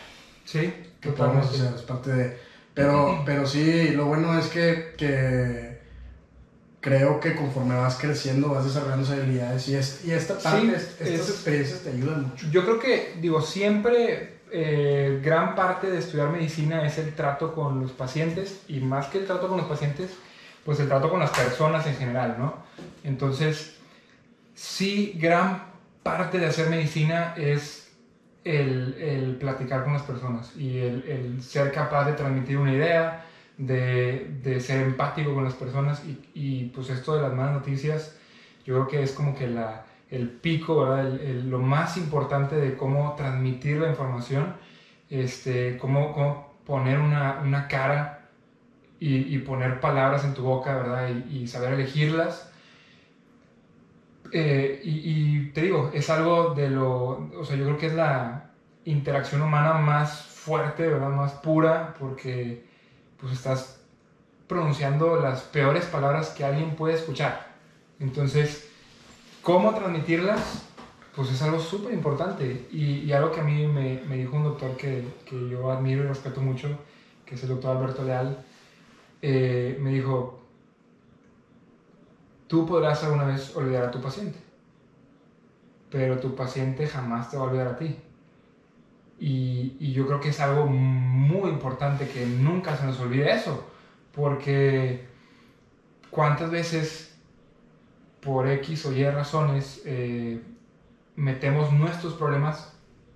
Sí, 0.45 0.73
que 1.01 1.09
podemos 1.09 1.45
hacer, 1.45 1.73
es 1.75 1.81
parte 1.81 2.09
de. 2.09 2.37
Pero, 2.73 3.23
pero 3.25 3.45
sí, 3.45 3.89
lo 3.89 4.05
bueno 4.05 4.37
es 4.39 4.47
que, 4.47 4.93
que 4.97 5.81
creo 6.79 7.19
que 7.19 7.35
conforme 7.35 7.75
vas 7.75 7.97
creciendo 7.97 8.49
vas 8.49 8.63
desarrollando 8.63 9.03
esas 9.03 9.19
habilidades 9.19 9.67
y, 9.67 9.75
es, 9.75 10.05
y 10.05 10.11
esta 10.11 10.37
parte, 10.37 10.73
estas 10.75 11.29
experiencias 11.29 11.81
te 11.81 11.89
ayudan 11.89 12.29
mucho. 12.29 12.47
Yo 12.49 12.63
creo 12.63 12.79
que, 12.79 13.17
digo, 13.19 13.41
siempre 13.41 14.36
eh, 14.59 15.21
gran 15.23 15.53
parte 15.53 15.91
de 15.91 15.99
estudiar 15.99 16.29
medicina 16.29 16.83
es 16.83 16.97
el 16.97 17.13
trato 17.13 17.53
con 17.53 17.79
los 17.79 17.91
pacientes 17.91 18.63
y 18.67 18.79
más 18.79 19.05
que 19.05 19.19
el 19.19 19.27
trato 19.27 19.47
con 19.47 19.57
los 19.57 19.67
pacientes, 19.67 20.17
pues 20.65 20.79
el 20.79 20.87
trato 20.87 21.11
con 21.11 21.19
las 21.19 21.29
personas 21.29 21.85
en 21.85 21.95
general, 21.95 22.37
¿no? 22.39 22.55
Entonces, 23.03 23.77
sí, 24.55 25.13
gran 25.15 25.65
parte 26.01 26.39
de 26.39 26.47
hacer 26.47 26.71
medicina 26.71 27.35
es 27.37 27.91
el, 28.43 28.95
el 28.95 29.35
platicar 29.35 29.83
con 29.83 29.93
las 29.93 30.01
personas 30.01 30.51
y 30.57 30.79
el, 30.79 31.03
el, 31.07 31.43
ser 31.43 31.71
capaz 31.71 32.05
de 32.05 32.13
transmitir 32.13 32.57
una 32.57 32.73
idea, 32.73 33.25
de, 33.59 34.39
de 34.41 34.59
ser 34.59 34.81
empático 34.81 35.35
con 35.35 35.43
las 35.43 35.53
personas 35.53 36.01
y, 36.03 36.29
y, 36.33 36.69
pues 36.69 36.89
esto 36.89 37.15
de 37.15 37.21
las 37.21 37.33
malas 37.33 37.53
noticias, 37.53 38.15
yo 38.65 38.73
creo 38.73 38.87
que 38.87 39.03
es 39.03 39.11
como 39.11 39.35
que 39.35 39.47
la, 39.47 39.85
el 40.09 40.29
pico, 40.29 40.85
¿verdad? 40.85 41.19
lo 41.43 41.59
más 41.59 41.97
importante 41.97 42.55
de 42.55 42.77
cómo 42.77 43.15
transmitir 43.15 43.77
la 43.77 43.89
información, 43.89 44.55
este, 45.09 45.77
cómo, 45.77 46.13
cómo 46.13 46.53
poner 46.65 46.99
una, 46.99 47.39
una 47.43 47.67
cara 47.67 48.29
y, 48.99 49.33
y, 49.35 49.39
poner 49.39 49.79
palabras 49.79 50.23
en 50.23 50.33
tu 50.33 50.43
boca, 50.43 50.75
¿verdad? 50.75 51.09
Y, 51.29 51.39
y 51.43 51.47
saber 51.47 51.73
elegirlas. 51.73 52.51
Eh, 54.31 54.81
y, 54.83 55.49
te 55.51 55.61
digo, 55.61 55.91
es 55.93 56.09
algo 56.09 56.53
de 56.53 56.69
lo, 56.69 57.29
o 57.39 57.45
sea, 57.45 57.55
yo 57.55 57.65
creo 57.65 57.77
que 57.77 57.87
es 57.87 57.93
la 57.93 58.51
interacción 58.85 59.41
humana 59.41 59.73
más 59.73 60.21
fuerte, 60.21 60.87
¿verdad? 60.87 61.09
Más 61.09 61.33
pura, 61.33 61.93
porque 61.99 62.65
pues 63.19 63.33
estás 63.33 63.81
pronunciando 64.47 65.19
las 65.21 65.41
peores 65.43 65.85
palabras 65.85 66.29
que 66.29 66.43
alguien 66.45 66.75
puede 66.75 66.95
escuchar. 66.95 67.47
Entonces, 67.99 68.66
¿cómo 69.47 69.73
transmitirlas? 69.73 70.65
Pues 71.15 71.31
es 71.31 71.41
algo 71.41 71.57
súper 71.57 71.93
importante 71.93 72.67
y, 72.69 73.05
y, 73.05 73.13
algo 73.13 73.31
que 73.31 73.39
a 73.39 73.43
mí 73.43 73.65
me, 73.65 74.01
me 74.01 74.17
dijo 74.17 74.35
un 74.35 74.43
doctor 74.43 74.75
que, 74.75 75.07
que, 75.23 75.49
yo 75.49 75.71
admiro 75.71 76.03
y 76.03 76.07
respeto 76.07 76.41
mucho, 76.41 76.67
que 77.25 77.35
es 77.35 77.43
el 77.43 77.49
doctor 77.49 77.77
Alberto 77.77 78.03
Leal, 78.03 78.43
eh, 79.21 79.77
me 79.79 79.91
dijo, 79.91 80.41
tú 82.47 82.65
podrás 82.65 83.01
alguna 83.05 83.23
vez 83.23 83.55
olvidar 83.55 83.85
a 83.85 83.91
tu 83.91 84.01
paciente, 84.01 84.37
pero 85.89 86.19
tu 86.19 86.35
paciente 86.35 86.85
jamás 86.85 87.31
te 87.31 87.37
va 87.37 87.43
a 87.43 87.47
olvidar 87.47 87.67
a 87.67 87.77
ti. 87.77 87.95
Y, 89.17 89.77
y, 89.79 89.93
yo 89.93 90.07
creo 90.07 90.19
que 90.19 90.29
es 90.29 90.41
algo 90.41 90.65
muy 90.67 91.49
importante 91.49 92.09
que 92.09 92.25
nunca 92.25 92.75
se 92.75 92.85
nos 92.85 92.99
olvide 92.99 93.31
eso, 93.31 93.65
porque 94.13 95.07
cuántas 96.11 96.51
veces 96.51 97.06
por 98.27 98.45
X 98.49 98.85
o 98.87 98.91
Y 98.91 99.09
razones 99.09 99.81
eh, 99.85 100.41
metemos 101.15 101.71
nuestros 101.71 102.13
problemas 102.13 102.73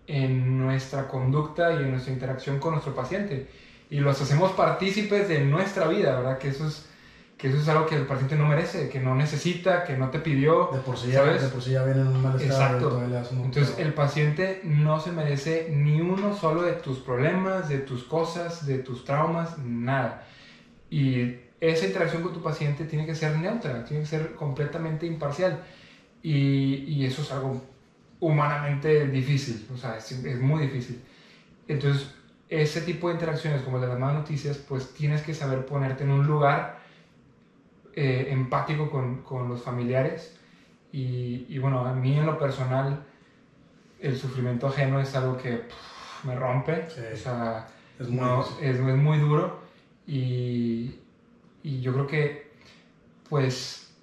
en 0.08 0.58
nuestra 0.58 1.10
conducta 1.10 1.74
y 1.74 1.84
en 1.84 1.92
nuestra 1.92 2.14
interacción 2.14 2.60
con 2.60 2.72
nuestro 2.72 2.96
paciente 2.96 3.50
y 3.90 4.00
los 4.00 4.22
hacemos 4.22 4.54
partícipes 4.54 5.28
de 5.28 5.42
nuestra 5.42 5.90
vida, 5.90 6.16
¿verdad? 6.16 6.38
Que 6.38 6.48
eso 6.48 6.66
es 6.66 6.88
que 7.38 7.50
eso 7.50 7.58
es 7.58 7.68
algo 7.68 7.88
que 7.88 7.96
el 7.96 8.06
paciente 8.06 8.36
no 8.36 8.46
merece, 8.46 8.88
que 8.88 9.00
no 9.00 9.16
necesita, 9.16 9.84
que 9.84 9.98
no 9.98 10.12
te 10.12 10.20
pidió. 10.20 10.70
De 10.72 10.80
por 10.80 10.96
sí 10.96 11.10
ya, 11.12 11.24
De 11.24 11.48
por 11.50 11.62
sí 11.62 11.72
ya 11.72 11.84
viene 11.84 12.02
en 12.02 12.08
un 12.08 12.22
mal 12.22 12.40
estado. 12.40 13.02
Exacto. 13.02 13.44
Entonces 13.44 13.80
el 13.80 13.94
paciente 13.94 14.62
no 14.64 15.00
se 15.00 15.12
merece 15.12 15.74
ni 15.76 16.00
uno 16.00 16.38
solo 16.38 16.62
de 16.62 16.74
tus 16.74 17.00
problemas, 17.00 17.68
de 17.68 17.80
tus 17.80 18.04
cosas, 18.04 18.66
de 18.66 18.78
tus 18.78 19.04
traumas, 19.04 19.58
nada. 19.58 20.24
Y 20.92 21.36
esa 21.62 21.86
interacción 21.86 22.24
con 22.24 22.34
tu 22.34 22.42
paciente 22.42 22.86
tiene 22.86 23.06
que 23.06 23.16
ser 23.16 23.38
neutra, 23.38 23.86
tiene 23.86 24.02
que 24.04 24.10
ser 24.10 24.34
completamente 24.34 25.06
imparcial. 25.06 25.64
Y, 26.24 26.84
y 26.88 27.06
eso 27.06 27.22
es 27.22 27.32
algo 27.32 27.62
humanamente 28.20 29.08
difícil, 29.08 29.68
o 29.74 29.78
sea, 29.78 29.98
es, 29.98 30.12
es 30.12 30.40
muy 30.40 30.64
difícil. 30.64 31.02
Entonces, 31.68 32.14
ese 32.50 32.82
tipo 32.82 33.08
de 33.08 33.14
interacciones 33.16 33.62
como 33.62 33.78
el 33.78 33.84
de 33.84 33.88
las 33.88 34.00
malas 34.00 34.18
noticias, 34.18 34.58
pues 34.58 34.94
tienes 34.94 35.22
que 35.22 35.34
saber 35.34 35.66
ponerte 35.66 36.04
en 36.04 36.12
un 36.12 36.28
lugar 36.28 36.80
eh, 37.96 38.28
empático 38.30 38.90
con, 38.90 39.22
con, 39.24 39.48
los 39.48 39.62
familiares. 39.62 40.38
Y, 40.92 41.46
y, 41.48 41.60
bueno, 41.60 41.86
a 41.86 41.94
mí 41.94 42.18
en 42.18 42.26
lo 42.26 42.38
personal 42.38 43.06
el 44.00 44.18
sufrimiento 44.18 44.68
ajeno 44.68 45.00
es 45.00 45.16
algo 45.16 45.38
que 45.38 45.62
me 46.24 46.36
rompe, 46.36 46.88
o 46.88 47.16
sea, 47.16 47.68
es 48.00 48.10
muy, 48.10 48.28
es, 48.62 48.76
es 48.76 48.98
muy 48.98 49.18
duro. 49.20 49.62
Y, 50.06 51.01
y, 51.64 51.82
yo 51.82 51.94
creo 51.94 52.08
que 52.08 52.52
pues 53.30 53.94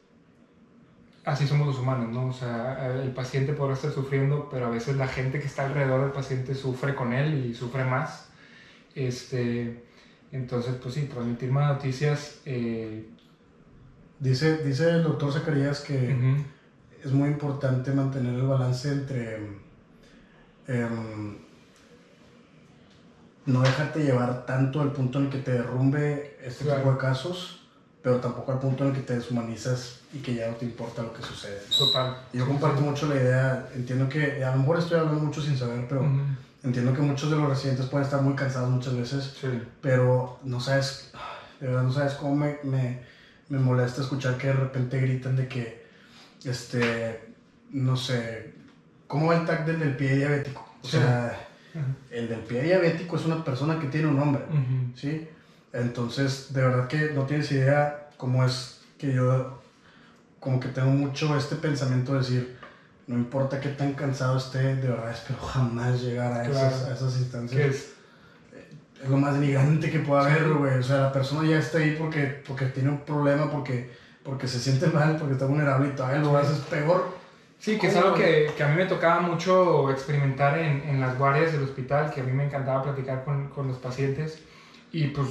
así 1.24 1.46
somos 1.46 1.66
los 1.66 1.78
humanos, 1.78 2.08
¿no? 2.10 2.28
O 2.28 2.32
sea, 2.32 3.02
el 3.02 3.12
paciente 3.12 3.52
podrá 3.52 3.74
estar 3.74 3.92
sufriendo, 3.92 4.48
pero 4.50 4.66
a 4.66 4.70
veces 4.70 4.96
la 4.96 5.08
gente 5.08 5.38
que 5.40 5.46
está 5.46 5.66
alrededor 5.66 6.02
del 6.02 6.12
paciente 6.12 6.54
sufre 6.54 6.94
con 6.94 7.12
él 7.12 7.46
y 7.46 7.54
sufre 7.54 7.84
más. 7.84 8.30
Este, 8.94 9.84
entonces, 10.32 10.76
pues 10.82 10.94
sí, 10.94 11.02
transmitir 11.02 11.52
más 11.52 11.74
noticias 11.74 12.40
eh, 12.46 13.06
Dice, 14.20 14.64
dice 14.64 14.90
el 14.90 15.04
doctor 15.04 15.32
Zacarías 15.32 15.80
que 15.80 16.16
es 17.04 17.12
muy 17.12 17.28
importante 17.28 17.92
mantener 17.92 18.34
el 18.34 18.46
balance 18.46 18.90
entre 18.90 19.36
em, 20.66 21.36
no 23.48 23.62
dejarte 23.62 24.04
llevar 24.04 24.46
tanto 24.46 24.80
al 24.80 24.92
punto 24.92 25.18
en 25.18 25.26
el 25.26 25.30
que 25.30 25.38
te 25.38 25.52
derrumbe 25.52 26.38
este 26.42 26.64
tipo 26.64 26.92
de 26.92 26.98
casos, 26.98 27.66
pero 28.02 28.16
tampoco 28.16 28.52
al 28.52 28.58
punto 28.58 28.84
en 28.84 28.90
el 28.90 28.96
que 28.96 29.02
te 29.02 29.16
deshumanizas 29.16 30.00
y 30.12 30.18
que 30.18 30.34
ya 30.34 30.48
no 30.48 30.56
te 30.56 30.64
importa 30.64 31.02
lo 31.02 31.12
que 31.12 31.22
sucede. 31.22 31.60
Total. 31.76 32.16
Yo 32.32 32.46
comparto 32.46 32.80
mucho 32.80 33.08
la 33.08 33.16
idea, 33.16 33.68
entiendo 33.74 34.08
que, 34.08 34.44
a 34.44 34.52
lo 34.52 34.58
mejor 34.58 34.78
estoy 34.78 34.98
hablando 34.98 35.24
mucho 35.24 35.42
sin 35.42 35.58
saber, 35.58 35.86
pero 35.88 36.06
entiendo 36.62 36.92
que 36.92 37.02
muchos 37.02 37.30
de 37.30 37.36
los 37.36 37.48
residentes 37.48 37.86
pueden 37.86 38.04
estar 38.04 38.22
muy 38.22 38.34
cansados 38.34 38.70
muchas 38.70 38.96
veces, 38.96 39.34
pero 39.80 40.38
no 40.44 40.60
sabes, 40.60 41.12
de 41.60 41.66
verdad 41.66 41.82
no 41.82 41.92
sabes 41.92 42.14
cómo 42.14 42.36
me, 42.36 42.58
me 42.62 43.08
me 43.48 43.58
molesta 43.58 44.02
escuchar 44.02 44.36
que 44.36 44.48
de 44.48 44.52
repente 44.52 45.00
gritan 45.00 45.36
de 45.36 45.48
que, 45.48 45.86
este, 46.44 47.34
no 47.70 47.96
sé, 47.96 48.54
¿cómo 49.06 49.28
va 49.28 49.38
el 49.38 49.46
tag 49.46 49.64
del 49.64 49.80
del 49.80 49.96
pie 49.96 50.16
diabético? 50.16 50.68
O 50.82 50.86
sea, 50.86 51.47
el 52.10 52.28
del 52.28 52.40
pie 52.40 52.62
diabético 52.62 53.16
es 53.16 53.24
una 53.24 53.44
persona 53.44 53.78
que 53.78 53.88
tiene 53.88 54.08
un 54.08 54.16
nombre, 54.16 54.42
¿sí? 54.94 55.28
Entonces, 55.72 56.52
de 56.52 56.62
verdad 56.62 56.88
que 56.88 57.10
no 57.10 57.24
tienes 57.24 57.50
idea 57.52 58.08
cómo 58.16 58.44
es 58.44 58.80
que 58.96 59.12
yo, 59.12 59.60
como 60.40 60.58
que 60.58 60.68
tengo 60.68 60.90
mucho 60.90 61.36
este 61.36 61.56
pensamiento 61.56 62.12
de 62.12 62.18
decir, 62.18 62.58
no 63.06 63.16
importa 63.16 63.60
qué 63.60 63.70
tan 63.70 63.94
cansado 63.94 64.36
esté, 64.36 64.76
de 64.76 64.88
verdad 64.88 65.10
espero 65.10 65.40
jamás 65.40 66.02
llegar 66.02 66.32
a, 66.32 66.44
esas, 66.44 66.84
a 66.84 66.94
esas 66.94 67.18
instancias. 67.18 67.74
Es 69.02 69.08
lo 69.08 69.16
más 69.16 69.34
denigrante 69.34 69.90
que 69.90 70.00
pueda 70.00 70.22
haber, 70.22 70.52
güey. 70.54 70.78
O 70.78 70.82
sea, 70.82 70.98
la 70.98 71.12
persona 71.12 71.48
ya 71.48 71.58
está 71.58 71.78
ahí 71.78 71.94
porque, 71.98 72.42
porque 72.46 72.66
tiene 72.66 72.90
un 72.90 73.00
problema, 73.00 73.50
porque, 73.50 73.90
porque 74.24 74.48
se 74.48 74.58
siente 74.58 74.88
mal, 74.88 75.16
porque 75.16 75.34
está 75.34 75.46
vulnerable 75.46 75.88
y 75.88 75.92
todavía 75.92 76.20
lo 76.20 76.36
haces 76.36 76.58
peor. 76.70 77.17
Sí, 77.58 77.76
que 77.76 77.88
es 77.88 77.96
algo 77.96 78.14
que, 78.14 78.52
que, 78.56 78.62
a 78.62 78.68
mí 78.68 78.76
me 78.76 78.86
tocaba 78.86 79.20
mucho 79.20 79.90
experimentar 79.90 80.58
en, 80.58 80.80
en, 80.88 81.00
las 81.00 81.18
guardias 81.18 81.52
del 81.52 81.64
hospital, 81.64 82.12
que 82.12 82.20
a 82.20 82.24
mí 82.24 82.32
me 82.32 82.44
encantaba 82.44 82.84
platicar 82.84 83.24
con, 83.24 83.48
con, 83.48 83.66
los 83.66 83.78
pacientes. 83.78 84.40
Y 84.92 85.08
pues 85.08 85.28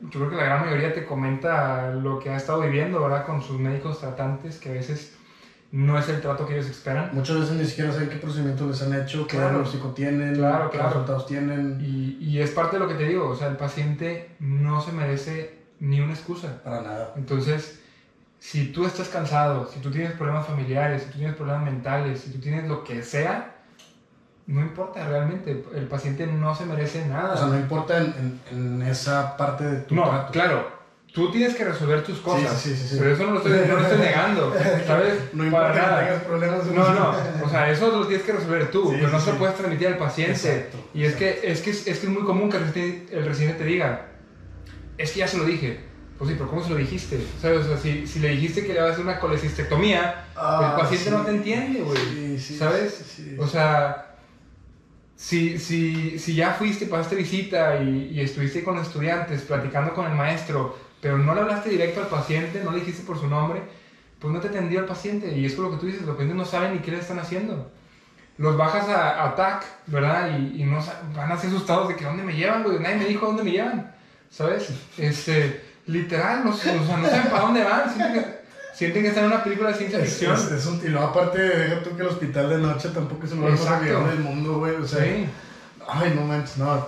yo 0.00 0.10
creo 0.10 0.30
que 0.30 0.36
la 0.36 0.44
gran 0.44 0.66
mayoría 0.66 0.92
te 0.92 1.04
comenta 1.04 1.92
lo 1.92 2.18
que 2.18 2.30
ha 2.30 2.36
estado 2.36 2.62
viviendo, 2.62 3.00
¿verdad? 3.00 3.24
Con 3.24 3.42
sus 3.42 3.60
médicos 3.60 4.00
tratantes, 4.00 4.58
que 4.58 4.70
a 4.70 4.72
veces 4.72 5.16
no 5.70 5.98
es 5.98 6.08
el 6.08 6.20
trato 6.20 6.46
que 6.46 6.54
ellos 6.54 6.68
esperan. 6.68 7.10
Muchas 7.12 7.40
veces 7.40 7.56
ni 7.56 7.64
siquiera 7.64 7.92
saben 7.92 8.08
qué 8.08 8.16
procedimientos 8.16 8.68
les 8.68 8.82
han 8.82 9.00
hecho, 9.00 9.26
qué 9.26 9.38
diagnóstico 9.38 9.90
tienen, 9.90 10.34
qué 10.34 10.78
resultados 10.78 11.26
tienen. 11.26 11.78
Y, 11.80 12.18
y, 12.20 12.40
es 12.40 12.50
parte 12.50 12.76
de 12.76 12.80
lo 12.80 12.88
que 12.88 12.94
te 12.94 13.04
digo, 13.04 13.28
o 13.28 13.36
sea, 13.36 13.48
el 13.48 13.56
paciente 13.56 14.30
no 14.40 14.80
se 14.80 14.92
merece 14.92 15.58
ni 15.78 16.00
una 16.00 16.14
excusa. 16.14 16.62
Para 16.64 16.80
nada. 16.80 17.12
Entonces, 17.16 17.80
si 18.38 18.72
tú 18.72 18.86
estás 18.86 19.08
cansado, 19.08 19.68
si 19.72 19.80
tú 19.80 19.90
tienes 19.90 20.12
problemas 20.12 20.46
familiares, 20.46 21.02
si 21.02 21.10
tú 21.10 21.18
tienes 21.18 21.36
problemas 21.36 21.64
mentales, 21.64 22.20
si 22.20 22.30
tú 22.30 22.38
tienes 22.38 22.68
lo 22.68 22.84
que 22.84 23.02
sea, 23.02 23.56
no 24.46 24.62
importa 24.62 25.06
realmente, 25.06 25.64
el 25.74 25.86
paciente 25.86 26.26
no 26.26 26.54
se 26.54 26.64
merece 26.64 27.04
nada. 27.06 27.34
O 27.34 27.36
sea, 27.36 27.46
no 27.48 27.58
importa 27.58 27.98
en, 27.98 28.40
en, 28.50 28.82
esa 28.82 29.36
parte 29.36 29.64
de 29.64 29.80
tu 29.82 29.94
No, 29.94 30.26
claro, 30.32 30.70
tú 31.12 31.30
tienes 31.30 31.54
que 31.54 31.64
resolver 31.64 32.02
tus 32.02 32.20
cosas. 32.20 32.58
Sí, 32.58 32.74
sí, 32.74 32.88
sí, 32.88 32.96
pero 32.98 33.12
eso 33.12 33.24
no 33.24 33.32
lo 33.32 33.36
estoy, 33.38 33.68
no 33.68 33.74
lo 33.74 33.82
estoy 33.82 33.98
negando, 33.98 34.54
¿sabes? 34.86 35.14
No 35.34 35.44
importa 35.44 35.68
Para 35.68 35.82
nada. 35.82 36.00
que 36.00 36.06
tengas 36.06 36.24
problemas. 36.24 36.66
No, 36.66 36.94
no, 36.94 37.14
o 37.44 37.48
sea, 37.50 37.70
eso 37.70 37.90
lo 37.90 38.06
tienes 38.06 38.24
que 38.24 38.32
resolver 38.32 38.70
tú, 38.70 38.90
pero 38.92 39.10
no 39.10 39.20
se 39.20 39.32
lo 39.32 39.38
puedes 39.38 39.56
transmitir 39.56 39.88
al 39.88 39.98
paciente. 39.98 40.32
Exacto, 40.32 40.78
y 40.94 41.04
es, 41.04 41.14
Que, 41.16 41.40
es, 41.42 41.60
que, 41.60 41.70
es, 41.70 41.82
que 41.82 41.90
es 41.90 42.08
muy 42.08 42.22
común 42.22 42.48
que 42.48 42.56
el 42.56 43.24
residente 43.26 43.58
te 43.58 43.64
diga, 43.64 44.06
es 44.96 45.12
que 45.12 45.18
ya 45.18 45.28
se 45.28 45.36
lo 45.36 45.44
dije. 45.44 45.87
Pues 46.18 46.30
sí, 46.30 46.36
pero 46.36 46.50
¿cómo 46.50 46.64
se 46.64 46.70
lo 46.70 46.76
dijiste? 46.76 47.24
¿Sabes? 47.40 47.60
O 47.60 47.64
sea, 47.68 47.76
si, 47.76 48.06
si 48.06 48.18
le 48.18 48.30
dijiste 48.30 48.66
que 48.66 48.74
le 48.74 48.80
vas 48.80 48.90
a 48.90 48.92
hacer 48.94 49.04
una 49.04 49.20
colecistectomía, 49.20 50.26
ah, 50.34 50.74
el 50.74 50.82
paciente 50.82 51.10
no 51.12 51.24
te 51.24 51.30
entiende, 51.30 51.80
güey. 51.80 52.38
¿Sabes? 52.40 53.20
O 53.38 53.46
sea, 53.46 54.16
si, 55.14 55.58
si, 55.60 56.18
si 56.18 56.34
ya 56.34 56.54
fuiste, 56.54 56.86
pasaste 56.86 57.14
visita 57.14 57.80
y, 57.80 58.10
y 58.12 58.20
estuviste 58.20 58.64
con 58.64 58.76
los 58.76 58.88
estudiantes 58.88 59.42
platicando 59.42 59.94
con 59.94 60.06
el 60.06 60.16
maestro, 60.16 60.76
pero 61.00 61.18
no 61.18 61.34
le 61.36 61.42
hablaste 61.42 61.70
directo 61.70 62.00
al 62.00 62.08
paciente, 62.08 62.62
no 62.64 62.72
le 62.72 62.80
dijiste 62.80 63.04
por 63.04 63.18
su 63.18 63.28
nombre, 63.28 63.62
pues 64.18 64.34
no 64.34 64.40
te 64.40 64.48
atendió 64.48 64.80
el 64.80 64.86
paciente. 64.86 65.36
Y 65.38 65.44
es 65.44 65.54
con 65.54 65.66
lo 65.66 65.70
que 65.70 65.76
tú 65.76 65.86
dices, 65.86 66.02
los 66.02 66.16
pacientes 66.16 66.36
no 66.36 66.44
saben 66.44 66.72
ni 66.72 66.80
qué 66.80 66.90
le 66.90 66.98
están 66.98 67.20
haciendo. 67.20 67.70
Los 68.38 68.56
bajas 68.56 68.88
a, 68.88 69.24
a 69.24 69.34
TAC, 69.36 69.64
¿verdad? 69.86 70.36
Y, 70.36 70.62
y 70.62 70.64
no, 70.64 70.84
van 71.14 71.30
así 71.30 71.46
asustados 71.46 71.88
de 71.88 71.94
que 71.94 72.04
dónde 72.04 72.24
me 72.24 72.34
llevan, 72.34 72.64
güey. 72.64 72.80
Nadie 72.80 72.96
me 72.96 73.04
dijo 73.04 73.26
dónde 73.26 73.44
me 73.44 73.52
llevan, 73.52 73.94
¿sabes? 74.30 74.70
Este, 74.96 75.67
literal, 75.88 76.44
no, 76.44 76.52
sé, 76.52 76.78
o 76.78 76.84
sea, 76.86 76.96
no 76.98 77.08
saben 77.08 77.30
para 77.30 77.42
dónde 77.42 77.64
van. 77.64 77.90
Sienten 77.92 78.12
que, 78.12 78.38
sienten 78.74 79.02
que 79.02 79.08
están 79.08 79.24
en 79.24 79.32
una 79.32 79.42
película 79.42 79.68
de 79.70 79.74
ciencia 79.74 79.98
ficción. 79.98 80.34
es- 80.34 80.50
es 80.52 80.66
un, 80.66 80.80
y 80.84 80.88
luego 80.88 81.06
aparte, 81.08 81.38
deja 81.40 81.82
tú 81.82 81.96
que 81.96 82.02
el 82.02 82.08
hospital 82.08 82.48
de 82.50 82.58
noche 82.58 82.88
tampoco 82.90 83.24
es 83.26 83.32
el 83.32 83.38
lugar 83.38 83.52
más 83.54 83.66
agradable 83.66 84.12
del 84.12 84.20
mundo, 84.20 84.58
güey. 84.58 84.76
O 84.76 84.86
sea, 84.86 85.02
Sí. 85.02 85.26
ay, 85.88 86.12
no 86.14 86.22
manches, 86.22 86.58
no. 86.58 86.86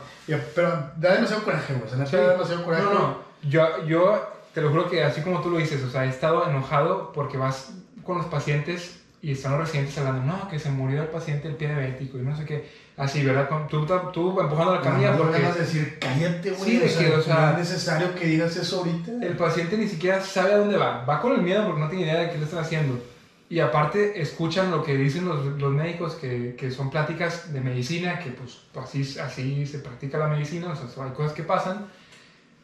Pero 0.55 0.91
da 0.97 1.15
demasiado 1.15 1.43
coraje, 1.43 1.73
güey. 1.75 1.87
O 1.87 1.89
sea, 1.89 1.99
neta, 1.99 2.11
Sí. 2.11 2.17
da 2.17 2.33
demasiado 2.33 2.65
coraje. 2.65 2.85
No, 2.85 2.93
no, 2.95 3.19
yo, 3.43 3.85
yo 3.87 4.31
te 4.55 4.61
lo 4.61 4.71
juro 4.71 4.89
que 4.89 5.03
así 5.03 5.23
como 5.23 5.41
tú 5.41 5.51
lo 5.51 5.59
dices, 5.59 5.83
o 5.83 5.91
sea, 5.91 6.05
he 6.05 6.09
estado 6.09 6.49
enojado 6.49 7.11
porque 7.13 7.37
vas 7.37 7.71
con 8.05 8.19
los 8.19 8.27
pacientes 8.27 9.01
y 9.23 9.33
están 9.33 9.53
los 9.53 9.61
residentes 9.63 9.97
hablando, 9.99 10.23
no, 10.33 10.49
que 10.49 10.59
se 10.59 10.71
murió 10.71 11.03
el 11.03 11.09
paciente 11.09 11.49
el 11.49 11.55
pie 11.57 11.69
diabético 11.69 12.17
y 12.19 12.23
no 12.23 12.37
sé 12.37 12.45
qué, 12.45 12.71
así, 13.01 13.25
¿verdad? 13.25 13.49
Con- 13.49 13.67
Tú, 13.69 13.87
tú 14.13 14.41
empujando 14.41 14.75
la 14.75 14.81
camilla 14.81 15.13
no, 15.13 15.19
porque 15.19 15.39
de 15.39 15.53
decir, 15.53 15.99
cállate, 16.01 16.51
güey. 16.51 16.71
Sí, 16.71 16.77
de 16.79 16.87
o, 16.87 16.89
sea, 16.89 17.09
que, 17.09 17.15
o 17.15 17.23
sea, 17.23 17.41
no 17.41 17.51
es 17.53 17.59
necesario 17.59 18.15
que 18.15 18.27
digas 18.27 18.57
eso 18.57 18.79
ahorita. 18.79 19.13
el 19.23 19.37
paciente 19.37 19.77
ni 19.77 19.89
siquiera 19.89 20.21
sabe 20.21 20.53
a 20.53 20.59
dónde 20.59 20.77
va, 20.77 21.05
va 21.05 21.21
con 21.21 21.33
el 21.33 21.43
miedo 21.43 21.65
porque 21.67 21.81
no 21.81 21.89
tiene 21.89 22.05
idea 22.05 22.21
de 22.21 22.31
qué 22.31 22.39
le 22.39 22.45
están 22.45 22.61
haciendo. 22.61 23.03
Y 23.49 23.59
aparte 23.59 24.21
escuchan 24.23 24.71
lo 24.71 24.85
que 24.85 24.97
dicen 24.97 25.25
los, 25.25 25.45
los 25.45 25.73
médicos, 25.73 26.15
que, 26.15 26.55
que 26.57 26.71
son 26.71 26.89
pláticas 26.89 27.53
de 27.53 27.61
medicina, 27.61 28.21
que 28.21 28.31
pues 28.31 28.59
así, 28.77 29.19
así 29.19 29.67
se 29.67 29.81
practica 29.81 30.19
la 30.19 30.29
medicina, 30.29 30.69
o 30.73 30.77
sea, 30.77 31.05
hay 31.05 31.11
cosas 31.11 31.33
que 31.33 31.43
pasan, 31.43 31.87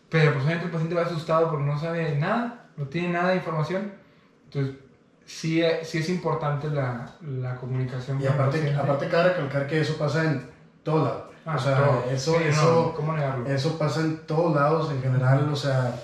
pero 0.08 0.32
pues 0.32 0.44
obviamente 0.44 0.66
el 0.66 0.70
paciente 0.70 0.94
va 0.94 1.02
asustado 1.02 1.50
porque 1.50 1.64
no 1.66 1.78
sabe 1.80 2.14
nada, 2.16 2.68
no 2.76 2.84
tiene 2.86 3.08
nada 3.08 3.30
de 3.30 3.36
información. 3.36 3.92
Entonces, 4.44 4.76
sí, 5.26 5.62
eh, 5.62 5.80
sí 5.84 5.98
es 5.98 6.08
importante 6.08 6.70
la, 6.70 7.10
la 7.22 7.56
comunicación 7.56 8.20
Y 8.20 8.26
aparte, 8.26 8.74
aparte 8.74 9.08
cabe 9.08 9.30
recalcar 9.30 9.66
que 9.66 9.80
eso 9.80 9.96
pasa 9.98 10.24
en 10.24 10.48
todo 10.82 11.04
lado. 11.04 11.30
Ah, 11.44 11.56
o 11.56 11.58
sea, 11.58 11.76
todo. 11.76 12.04
eso, 12.10 12.32
Sí, 12.34 12.38
no, 12.44 12.50
eso, 12.50 12.92
¿cómo 12.96 13.12
negarlo? 13.12 13.46
eso 13.46 13.78
pasa 13.78 14.00
en 14.00 14.18
todos 14.26 14.54
lados 14.54 14.90
en 14.90 15.00
general. 15.02 15.48
O 15.52 15.56
sea, 15.56 15.94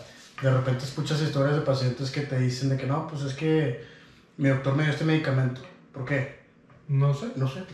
de 0.41 0.51
repente 0.51 0.85
escuchas 0.85 1.21
historias 1.21 1.55
de 1.57 1.63
pacientes 1.63 2.11
que 2.11 2.21
te 2.23 2.39
dicen 2.39 2.69
de 2.69 2.77
que 2.77 2.87
no, 2.87 3.07
pues 3.09 3.23
es 3.23 3.35
que 3.35 3.85
mi 4.37 4.49
doctor 4.49 4.75
me 4.77 4.85
dio 4.85 4.93
este 4.93 5.05
medicamento. 5.05 5.61
¿Por 5.93 6.05
qué? 6.05 6.43
No 6.89 7.13
sé. 7.15 7.29
No 7.37 7.49
sé. 7.49 7.65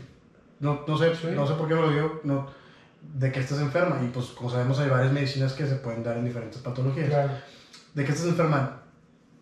No, 0.61 0.81
no 0.87 0.97
sé, 0.99 1.15
Sí. 1.15 1.29
no 1.35 1.47
sé 1.47 1.55
por 1.55 1.69
qué 1.69 1.75
me 1.75 1.81
lo 1.83 1.91
dio. 1.91 2.21
No, 2.25 2.47
de 3.15 3.31
que 3.33 3.41
estás 3.41 3.61
enferma. 3.61 4.01
Y 4.03 4.09
pues, 4.09 4.27
como 4.29 4.51
sabemos, 4.51 4.79
hay 4.81 4.89
varias 4.89 5.13
medicinas 5.13 5.53
que 5.53 5.67
se 5.67 5.77
pueden 5.77 6.03
dar 6.03 6.17
en 6.17 6.25
diferentes 6.25 6.59
patologías. 6.61 7.09
Claro. 7.09 7.31
¿De 7.95 8.05
qué 8.05 8.13
estás 8.13 8.27
enferma? 8.27 8.81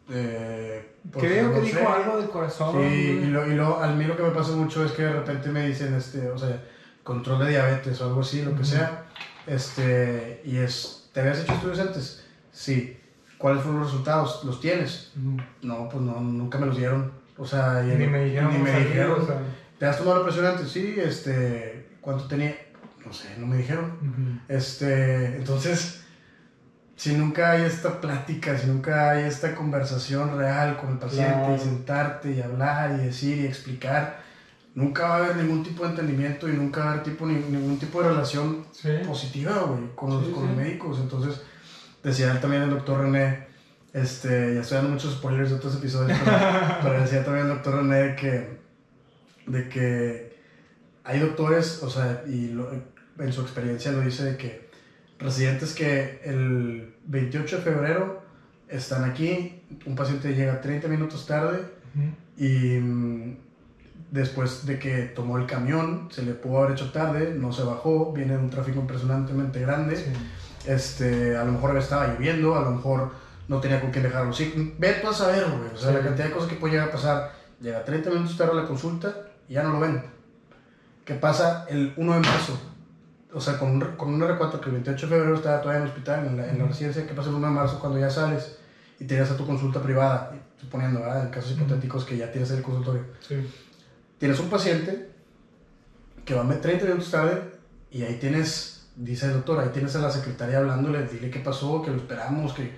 Eh, 0.08 0.92
Creo 1.12 1.52
que 1.52 1.58
no 1.58 1.60
dijo 1.64 1.78
sé. 1.80 1.86
algo 1.86 2.16
del 2.18 2.28
corazón. 2.28 2.76
Sí, 2.80 3.20
y, 3.24 3.26
lo, 3.26 3.46
y 3.50 3.54
lo, 3.54 3.82
a 3.82 3.88
mí 3.92 4.04
lo 4.04 4.16
que 4.16 4.22
me 4.22 4.30
pasa 4.30 4.52
mucho 4.52 4.84
es 4.84 4.92
que 4.92 5.02
de 5.02 5.12
repente 5.12 5.48
me 5.50 5.66
dicen, 5.66 5.94
este, 5.94 6.28
o 6.28 6.38
sea, 6.38 6.62
control 7.02 7.40
de 7.44 7.50
diabetes 7.50 8.00
o 8.00 8.06
algo 8.06 8.20
así, 8.20 8.42
lo 8.42 8.56
que 8.56 8.64
sea, 8.64 9.04
este, 9.46 10.42
y 10.44 10.56
es, 10.58 11.08
¿te 11.12 11.20
habías 11.20 11.40
hecho 11.40 11.52
estudios 11.52 11.78
antes? 11.80 12.24
Sí. 12.52 13.00
¿Cuáles 13.38 13.62
fueron 13.62 13.80
los 13.82 13.90
resultados? 13.90 14.42
¿Los 14.44 14.60
tienes? 14.60 15.12
No, 15.62 15.88
pues 15.88 16.02
no, 16.02 16.20
nunca 16.20 16.58
me 16.58 16.66
los 16.66 16.76
dieron. 16.76 17.12
O 17.36 17.44
sea, 17.46 17.82
Ni 17.82 18.06
me 18.06 18.24
dijeron. 18.24 18.52
ni 18.52 18.58
me 18.58 18.78
dijeron. 18.80 19.20
o 19.20 19.26
sea, 19.26 19.40
¿Te 19.78 19.84
has 19.86 19.98
tomado 19.98 20.18
la 20.18 20.24
presión 20.24 20.46
antes? 20.46 20.70
Sí, 20.70 20.94
este, 20.96 21.86
¿cuánto 22.00 22.24
tenía? 22.26 22.56
No 23.04 23.12
sé, 23.12 23.28
no 23.38 23.46
me 23.46 23.58
dijeron. 23.58 24.40
Este, 24.48 25.36
entonces, 25.36 26.02
si 26.96 27.14
nunca 27.14 27.50
hay 27.52 27.62
esta 27.62 28.00
plática, 28.00 28.56
si 28.58 28.66
nunca 28.66 29.10
hay 29.10 29.24
esta 29.24 29.54
conversación 29.54 30.36
real 30.38 30.76
con 30.78 30.92
el 30.92 30.98
paciente 30.98 31.32
Claro. 31.34 31.54
y 31.54 31.58
sentarte 31.58 32.30
y 32.32 32.40
hablar 32.40 32.98
y 32.98 33.04
decir 33.04 33.38
y 33.38 33.46
explicar, 33.46 34.20
nunca 34.74 35.08
va 35.08 35.14
a 35.16 35.18
haber 35.24 35.36
ningún 35.36 35.62
tipo 35.62 35.82
de 35.84 35.90
entendimiento 35.90 36.48
y 36.48 36.52
nunca 36.52 36.80
va 36.80 36.86
a 36.86 36.90
haber 36.92 37.02
tipo, 37.04 37.26
ni- 37.26 37.34
ningún 37.34 37.78
tipo 37.78 38.02
de 38.02 38.08
relación 38.08 38.64
Sí. 38.72 38.88
positiva, 39.06 39.58
güey, 39.66 39.90
con, 39.94 40.10
los, 40.10 40.24
con 40.28 40.42
sí. 40.42 40.48
los 40.48 40.56
médicos. 40.56 40.98
Entonces, 41.00 41.40
decía 42.02 42.32
él 42.32 42.40
también 42.40 42.62
el 42.62 42.70
doctor 42.70 43.00
René, 43.02 43.46
este, 43.92 44.54
ya 44.54 44.60
estoy 44.60 44.76
dando 44.76 44.92
muchos 44.92 45.14
spoilers 45.14 45.50
de 45.50 45.56
otros 45.56 45.76
episodios, 45.76 46.18
pero, 46.24 46.36
pero 46.82 47.00
decía 47.00 47.24
también 47.24 47.46
el 47.46 47.52
doctor 47.52 47.76
René 47.76 47.96
de 47.96 48.16
que, 48.16 48.58
de 49.46 49.68
que 49.68 50.36
hay 51.04 51.20
doctores, 51.20 51.82
o 51.82 51.90
sea, 51.90 52.22
y 52.26 52.48
lo- 52.48 52.70
en 53.18 53.32
su 53.32 53.40
experiencia 53.42 53.92
lo 53.92 54.00
dice 54.00 54.24
de 54.24 54.36
que 54.36 54.65
residentes 55.18 55.72
que 55.74 56.20
el 56.24 56.94
28 57.06 57.56
de 57.56 57.62
febrero 57.62 58.22
están 58.68 59.04
aquí, 59.04 59.62
un 59.86 59.94
paciente 59.94 60.34
llega 60.34 60.60
30 60.60 60.88
minutos 60.88 61.26
tarde 61.26 61.60
y 62.36 62.78
mm, 62.78 63.36
después 64.10 64.66
de 64.66 64.78
que 64.78 65.02
tomó 65.02 65.38
el 65.38 65.46
camión, 65.46 66.08
se 66.10 66.22
le 66.22 66.32
pudo 66.32 66.58
haber 66.58 66.72
hecho 66.72 66.90
tarde, 66.92 67.34
no 67.38 67.52
se 67.52 67.62
bajó, 67.62 68.12
viene 68.12 68.32
de 68.34 68.38
un 68.38 68.50
tráfico 68.50 68.80
impresionantemente 68.80 69.60
grande, 69.60 69.96
Sí. 69.96 70.04
este, 70.66 71.36
a 71.36 71.44
lo 71.44 71.52
mejor 71.52 71.76
estaba 71.78 72.08
lloviendo, 72.08 72.56
a 72.56 72.62
lo 72.62 72.72
mejor 72.72 73.12
no 73.48 73.60
tenía 73.60 73.80
con 73.80 73.90
quién 73.92 74.02
dejarlo. 74.04 74.32
Sí, 74.32 74.74
ve 74.78 74.94
tú 75.00 75.08
a 75.08 75.12
saber, 75.14 75.44
güey, 75.48 75.70
o 75.72 75.76
sea, 75.76 75.90
Sí. 75.90 75.96
la 75.96 76.02
cantidad 76.02 76.26
de 76.26 76.32
cosas 76.32 76.48
que 76.50 76.56
puede 76.56 76.74
llegar 76.74 76.88
a 76.88 76.92
pasar. 76.92 77.32
Llega 77.60 77.84
30 77.84 78.10
minutos 78.10 78.36
tarde 78.36 78.52
a 78.52 78.62
la 78.62 78.66
consulta 78.66 79.14
y 79.48 79.54
ya 79.54 79.62
no 79.62 79.70
lo 79.72 79.80
ven. 79.80 80.02
¿Qué 81.04 81.14
pasa 81.14 81.64
el 81.70 81.94
1 81.96 82.14
de 82.14 82.20
marzo? 82.20 82.58
O 83.36 83.40
sea, 83.40 83.54
con 83.54 83.78
con 83.98 84.08
un 84.14 84.22
R4 84.22 84.58
que 84.60 84.70
el 84.70 84.72
28 84.72 85.06
de 85.06 85.14
febrero 85.14 85.34
estaba 85.34 85.60
todavía 85.60 85.76
en 85.76 85.82
el 85.82 85.88
hospital, 85.88 86.24
en 86.24 86.36
la, 86.38 86.48
en 86.48 86.56
la 86.56 86.64
residencia, 86.64 87.04
¿qué 87.04 87.12
pasa 87.12 87.28
el 87.28 87.34
1 87.34 87.48
de 87.48 87.52
marzo 87.52 87.78
cuando 87.78 87.98
ya 87.98 88.08
sales 88.08 88.50
y 88.98 89.04
te 89.04 89.20
a 89.20 89.24
tu 89.26 89.44
consulta 89.44 89.78
privada? 89.78 90.24
Suponiendo, 90.58 91.00
¿verdad? 91.00 91.20
En 91.20 91.28
casos 91.28 91.50
hipotéticos 91.50 92.02
que 92.06 92.16
ya 92.16 92.30
tienes 92.30 92.48
el 92.48 92.62
consultorio. 92.62 93.02
Sí. 93.20 93.34
Tienes 94.16 94.38
un 94.38 94.48
paciente 94.48 94.98
que 96.24 96.32
va 96.32 96.44
30 96.44 96.86
minutos 96.86 97.10
tarde 97.10 97.42
y 97.90 98.04
ahí 98.04 98.14
tienes, 98.14 98.70
dice 98.94 99.26
el 99.26 99.32
doctor, 99.32 99.58
ahí 99.58 99.68
tienes 99.68 99.94
a 99.94 99.98
la 99.98 100.08
secretaria 100.08 100.56
hablándole, 100.56 101.02
dile 101.02 101.28
qué 101.28 101.38
pasó, 101.38 101.82
que 101.82 101.90
lo 101.90 101.98
esperamos, 101.98 102.54
que... 102.54 102.72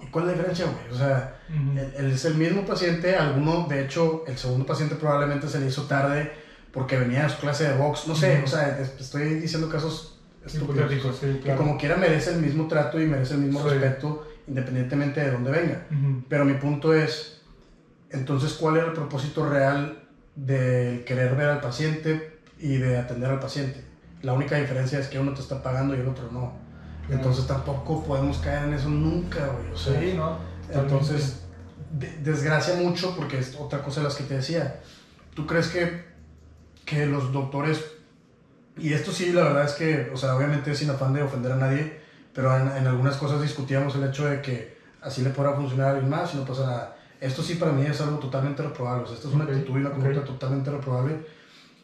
¿Y 0.00 0.06
cuál 0.06 0.22
es 0.22 0.26
la 0.26 0.30
diferencia, 0.30 0.66
güey? 0.66 0.86
O 0.86 0.94
sea, 0.94 1.26
Ujú. 1.48 1.76
él, 1.76 1.90
él 1.96 2.10
es 2.12 2.24
el 2.24 2.34
mismo 2.34 2.64
paciente, 2.64 3.16
alguno, 3.16 3.58
de 3.58 3.80
hecho, 3.80 4.22
el 4.24 4.36
segundo 4.36 4.64
paciente 4.64 4.94
probablemente 4.94 5.48
se 5.48 5.58
le 5.58 5.66
hizo 5.66 5.82
tarde 5.82 6.28
porque 6.74 6.98
venía 6.98 7.22
de 7.22 7.28
su 7.30 7.38
clase 7.38 7.68
de 7.68 7.76
box, 7.78 8.06
no 8.08 8.14
sé, 8.16 8.42
o 8.44 8.46
sea, 8.46 8.78
es- 8.80 9.00
estoy 9.00 9.34
diciendo 9.34 9.68
casos 9.70 10.18
estúpidos. 10.44 10.90
Sí, 11.20 11.26
Que 11.26 11.40
claro. 11.40 11.58
como 11.60 11.78
quiera 11.78 11.96
merece 11.96 12.32
el 12.34 12.40
mismo 12.40 12.66
trato 12.68 13.00
y 13.00 13.06
merece 13.06 13.34
el 13.34 13.40
mismo 13.40 13.62
Sí. 13.62 13.68
respeto 13.70 14.28
independientemente 14.48 15.20
de 15.22 15.30
dónde 15.30 15.50
venga. 15.52 15.86
Ujú. 15.90 16.22
Pero 16.28 16.44
mi 16.44 16.54
punto 16.54 16.92
es, 16.92 17.40
entonces, 18.10 18.52
¿cuál 18.54 18.76
era 18.76 18.86
el 18.88 18.92
propósito 18.92 19.48
real 19.48 20.02
de 20.36 21.04
querer 21.06 21.34
ver 21.36 21.48
al 21.48 21.60
paciente 21.60 22.38
y 22.58 22.76
de 22.76 22.98
atender 22.98 23.30
al 23.30 23.40
paciente? 23.40 23.82
La 24.22 24.32
única 24.32 24.56
diferencia 24.56 24.98
es 24.98 25.06
que 25.08 25.18
uno 25.18 25.32
te 25.32 25.40
está 25.40 25.62
pagando 25.62 25.94
y 25.96 26.00
el 26.00 26.08
otro 26.08 26.30
no. 26.32 26.52
Claro. 27.06 27.20
Entonces 27.22 27.46
tampoco 27.46 28.02
podemos 28.04 28.38
caer 28.38 28.64
en 28.68 28.74
eso 28.74 28.88
nunca, 28.88 29.46
güey. 29.46 29.72
O 29.72 29.76
sea, 29.76 30.00
Sí, 30.00 30.14
¿no? 30.16 30.38
entonces, 30.72 31.40
de- 31.92 32.16
desgracia 32.22 32.74
mucho 32.74 33.14
porque 33.16 33.38
es 33.38 33.54
otra 33.58 33.82
cosa 33.82 34.00
de 34.00 34.04
las 34.08 34.16
que 34.16 34.24
te 34.24 34.34
decía. 34.34 34.80
¿Tú 35.34 35.46
crees 35.46 35.68
que, 35.68 36.02
que 36.84 37.06
los 37.06 37.32
doctores, 37.32 37.84
y 38.76 38.92
esto 38.92 39.12
sí, 39.12 39.32
la 39.32 39.44
verdad 39.44 39.64
es 39.64 39.72
que, 39.72 40.10
o 40.12 40.16
sea, 40.16 40.36
obviamente 40.36 40.74
sin 40.74 40.90
afán 40.90 41.12
de 41.12 41.22
ofender 41.22 41.52
a 41.52 41.56
nadie, 41.56 42.00
pero 42.32 42.56
en, 42.56 42.68
en 42.76 42.86
algunas 42.86 43.16
cosas 43.16 43.40
discutíamos 43.40 43.94
el 43.96 44.04
hecho 44.04 44.26
de 44.26 44.42
que 44.42 44.76
así 45.04 45.22
le 45.22 45.30
podrá 45.30 45.54
funcionar 45.54 45.88
a 45.88 45.90
alguien 45.92 46.10
más 46.10 46.34
y 46.34 46.38
no 46.38 46.44
pasa 46.44 46.66
nada. 46.66 46.96
Esto 47.20 47.42
sí 47.42 47.54
para 47.54 47.72
mí 47.72 47.86
es 47.86 48.00
algo 48.00 48.18
totalmente 48.18 48.62
reprobable. 48.62 49.04
O 49.04 49.06
sea, 49.06 49.16
esto 49.16 49.28
es 49.28 49.34
una 49.34 49.44
Ok, 49.44 49.50
actitud 49.50 49.74
y 49.74 49.78
una 49.78 49.90
conducta 49.90 50.24
totalmente 50.24 50.70
reprobable. 50.70 51.26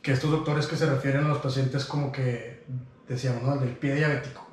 Que 0.03 0.13
estos 0.13 0.31
doctores 0.31 0.67
que 0.67 0.77
se 0.77 0.87
refieren 0.87 1.25
a 1.25 1.29
los 1.29 1.39
pacientes 1.39 1.85
como 1.85 2.11
que, 2.11 2.65
decíamos, 3.09 3.43
¿no? 3.43 3.55
El 3.55 3.61
del 3.61 3.77
pie 3.77 3.95
diabético. 3.95 4.47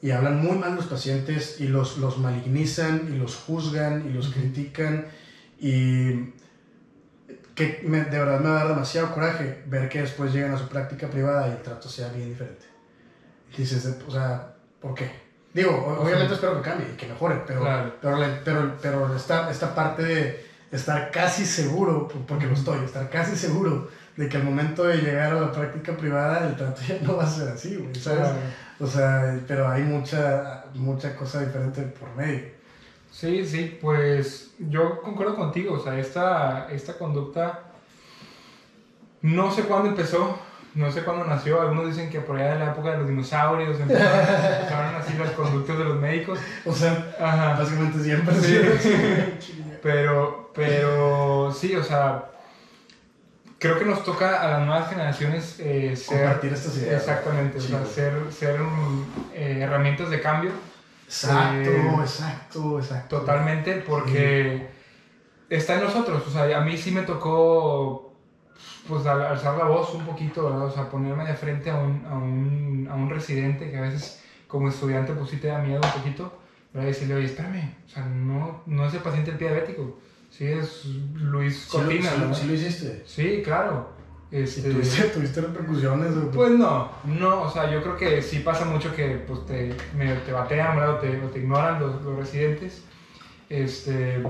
Y 0.00 0.10
hablan 0.10 0.42
muy 0.42 0.58
mal 0.58 0.70
de 0.70 0.76
los 0.76 0.86
pacientes 0.86 1.60
y 1.60 1.68
los, 1.68 1.98
los 1.98 2.18
malignizan 2.18 3.10
y 3.12 3.18
los 3.18 3.36
juzgan 3.36 4.06
y 4.08 4.12
los 4.12 4.28
critican. 4.30 5.06
Y 5.60 6.32
que 7.54 7.82
me- 7.86 8.04
de 8.04 8.18
verdad 8.18 8.40
me 8.40 8.48
va 8.50 8.56
a 8.56 8.64
dar 8.64 8.68
demasiado 8.68 9.12
coraje 9.12 9.62
ver 9.66 9.88
que 9.88 10.00
después 10.02 10.32
llegan 10.32 10.52
a 10.54 10.58
su 10.58 10.68
práctica 10.68 11.08
privada 11.08 11.48
y 11.48 11.52
el 11.52 11.62
trato 11.62 11.88
sea 11.88 12.08
bien 12.08 12.28
diferente. 12.30 12.64
Y 13.52 13.58
dices, 13.58 13.96
o 14.06 14.10
sea, 14.10 14.54
¿por 14.80 14.94
qué? 14.94 15.10
Digo, 15.52 15.98
obviamente 16.00 16.32
espero 16.34 16.56
que 16.62 16.70
cambie 16.70 16.88
y 16.92 16.96
que 16.96 17.06
mejore, 17.06 17.42
pero, 17.46 17.60
Claro. 17.60 17.94
pero, 18.00 18.18
pero, 18.44 18.78
pero 18.80 19.14
esta, 19.16 19.50
esta 19.50 19.74
parte 19.74 20.02
de 20.02 20.46
estar 20.70 21.10
casi 21.10 21.44
seguro, 21.44 22.08
porque 22.26 22.46
lo 22.46 22.54
estoy, 22.54 22.82
estar 22.84 23.10
casi 23.10 23.36
seguro 23.36 23.88
de 24.16 24.28
que 24.30 24.38
al 24.38 24.44
momento 24.44 24.84
de 24.84 24.96
llegar 24.98 25.32
a 25.34 25.40
la 25.40 25.52
práctica 25.52 25.94
privada 25.94 26.46
el 26.48 26.56
trato 26.56 26.80
ya 26.88 26.98
no 27.02 27.16
va 27.18 27.24
a 27.24 27.30
ser 27.30 27.48
así, 27.48 27.76
güey, 27.76 27.94
¿sabes? 27.94 28.20
Claro. 28.20 28.36
O 28.80 28.86
sea, 28.86 29.38
pero 29.46 29.68
hay 29.68 29.82
mucha, 29.82 30.64
mucha 30.74 31.14
cosa 31.14 31.40
diferente 31.40 31.82
por 31.82 32.08
medio. 32.16 32.44
Sí, 33.12 33.46
sí, 33.46 33.78
pues 33.80 34.54
yo 34.58 35.00
concuerdo 35.02 35.36
contigo, 35.36 35.74
o 35.74 35.78
sea, 35.78 35.98
esta, 35.98 36.68
esta 36.72 36.94
conducta 36.94 37.72
no 39.22 39.52
sé 39.52 39.62
cuándo 39.62 39.90
empezó, 39.90 40.36
no 40.74 40.90
sé 40.90 41.02
cuándo 41.02 41.24
nació, 41.24 41.60
algunos 41.60 41.86
dicen 41.86 42.10
que 42.10 42.20
por 42.20 42.36
allá 42.36 42.54
de 42.54 42.58
la 42.58 42.72
época 42.72 42.90
de 42.90 42.98
los 42.98 43.08
dinosaurios 43.08 43.78
empezaron, 43.78 44.96
así 44.96 45.16
las 45.16 45.30
conductas 45.30 45.78
de 45.78 45.84
los 45.84 45.96
médicos. 46.00 46.40
O 46.64 46.72
sea, 46.72 47.14
básicamente 47.56 48.02
siempre. 48.02 48.34
Sí. 48.40 49.62
pero, 49.82 50.50
pero 50.54 51.52
sí, 51.52 51.76
o 51.76 51.84
sea, 51.84 52.30
creo 53.58 53.78
que 53.78 53.84
nos 53.84 54.02
toca 54.02 54.42
a 54.42 54.58
las 54.58 54.66
nuevas 54.66 54.88
generaciones 54.88 55.60
eh, 55.60 55.94
ser... 55.94 56.22
Compartir 56.22 56.52
estas 56.54 56.76
ideas. 56.78 57.02
Exactamente, 57.02 57.58
o 57.58 57.60
sea, 57.60 57.86
ser, 57.86 58.12
ser 58.32 58.56
eh, 59.34 59.60
herramientas 59.60 60.10
de 60.10 60.20
cambio. 60.20 60.50
Exacto, 61.12 61.70
eh, 61.70 61.94
exacto, 62.00 62.78
exacto. 62.78 63.20
Totalmente, 63.20 63.74
porque 63.86 64.66
está 65.50 65.74
en 65.74 65.84
nosotros, 65.84 66.26
o 66.26 66.30
sea, 66.30 66.58
a 66.58 66.62
mí 66.62 66.76
sí 66.78 66.90
me 66.90 67.02
tocó 67.02 68.14
pues 68.88 69.04
alzar 69.06 69.58
la 69.58 69.64
voz 69.64 69.94
un 69.94 70.06
poquito, 70.06 70.44
¿verdad? 70.44 70.66
O 70.66 70.70
sea, 70.70 70.88
ponerme 70.88 71.26
de 71.26 71.34
frente 71.34 71.70
a 71.70 71.76
un, 71.76 72.04
a 72.06 72.16
un, 72.16 72.88
a 72.90 72.94
un 72.94 73.10
residente 73.10 73.70
que 73.70 73.76
a 73.76 73.82
veces 73.82 74.22
como 74.48 74.68
estudiante 74.68 75.12
pues 75.12 75.28
sí 75.30 75.36
te 75.36 75.48
da 75.48 75.58
miedo 75.58 75.80
un 75.84 76.00
poquito, 76.00 76.32
¿verdad? 76.72 76.88
Y 76.88 76.92
decirle, 76.92 77.14
oye, 77.16 77.26
espérame, 77.26 77.74
o 77.86 77.88
sea, 77.90 78.06
no, 78.06 78.62
no 78.64 78.86
es 78.86 78.94
el 78.94 79.00
paciente 79.00 79.32
el 79.32 79.38
diabético, 79.38 79.98
sí 80.30 80.46
es 80.46 80.86
Luis 81.14 81.66
Cortina, 81.70 82.10
¿Sí, 82.10 82.20
lo, 82.20 82.34
¿Sí 82.34 82.46
lo 82.46 82.54
hiciste? 82.54 83.02
Sí, 83.06 83.42
claro. 83.44 83.91
Este, 84.32 84.70
¿Tuviste, 84.70 85.42
repercusiones? 85.42 86.14
Pues 86.32 86.52
no, 86.52 86.90
no, 87.04 87.42
o 87.42 87.50
sea, 87.50 87.70
yo 87.70 87.82
creo 87.82 87.98
que 87.98 88.22
sí 88.22 88.38
pasa 88.38 88.64
mucho 88.64 88.94
que 88.96 89.22
pues, 89.26 89.44
te, 89.44 89.74
te 90.24 90.32
batean, 90.32 90.76
¿verdad? 90.76 90.94
O 90.94 90.98
te, 90.98 91.20
o 91.20 91.28
te 91.28 91.40
ignoran 91.40 91.78
los, 91.78 92.00
los 92.02 92.16
residentes. 92.16 92.82
Este, 93.50 94.24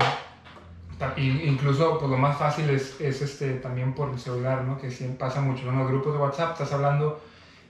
incluso 1.17 1.99
pues 1.99 2.11
lo 2.11 2.17
más 2.17 2.37
fácil 2.37 2.69
es, 2.69 2.99
es, 2.99 3.21
este, 3.21 3.53
también 3.55 3.93
por 3.93 4.09
el 4.09 4.19
celular, 4.19 4.65
¿no? 4.65 4.77
Que 4.77 4.91
siempre 4.91 5.19
pasa 5.19 5.39
mucho, 5.39 5.69
En 5.69 5.79
los 5.79 5.87
grupos 5.87 6.13
de 6.13 6.19
WhatsApp 6.19 6.51
estás 6.51 6.73
hablando 6.73 7.21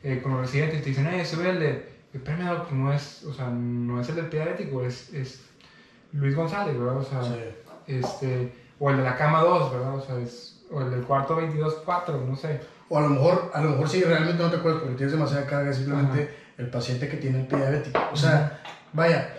eh, 0.03 0.19
con 0.23 0.31
los 0.31 0.41
residentes 0.41 0.79
y 0.79 0.83
te 0.83 0.89
dicen, 0.89 1.07
eh, 1.07 1.23
ve 1.37 1.49
el 1.49 1.59
de... 1.59 1.93
Espérame, 2.13 2.61
pues 2.61 2.71
no 2.73 2.93
es, 2.93 3.23
o 3.25 3.33
sea, 3.33 3.47
no 3.47 4.01
es 4.01 4.09
el 4.09 4.15
del 4.15 4.27
pediátrico, 4.27 4.83
es, 4.83 5.13
es 5.13 5.45
Luis 6.11 6.35
González, 6.35 6.77
¿verdad? 6.77 6.97
O 6.97 7.03
sea, 7.03 7.21
este, 7.87 8.53
o 8.79 8.89
el 8.89 8.97
de 8.97 9.03
la 9.03 9.15
cama 9.15 9.41
2, 9.41 9.71
¿verdad? 9.71 9.95
O 9.95 10.01
sea, 10.01 10.19
es, 10.19 10.52
o 10.71 10.81
el 10.81 10.91
del 10.91 11.03
cuarto 11.03 11.39
22-4, 11.39 12.25
no 12.25 12.35
sé. 12.35 12.61
O 12.89 12.97
a 12.97 13.01
lo 13.01 13.09
mejor, 13.09 13.51
a 13.53 13.61
lo 13.61 13.71
mejor 13.71 13.89
sí, 13.89 14.03
realmente 14.03 14.41
no 14.41 14.49
te 14.49 14.57
acuerdas 14.57 14.81
porque 14.81 14.97
tienes 14.97 15.13
demasiada 15.13 15.45
carga, 15.45 15.73
simplemente 15.73 16.35
el 16.57 16.67
paciente 16.69 17.07
que 17.07 17.17
tiene 17.17 17.41
el 17.41 17.47
pie 17.47 17.57
diabético. 17.57 17.99
O 18.11 18.15
sea, 18.15 18.61
vaya, 18.91 19.33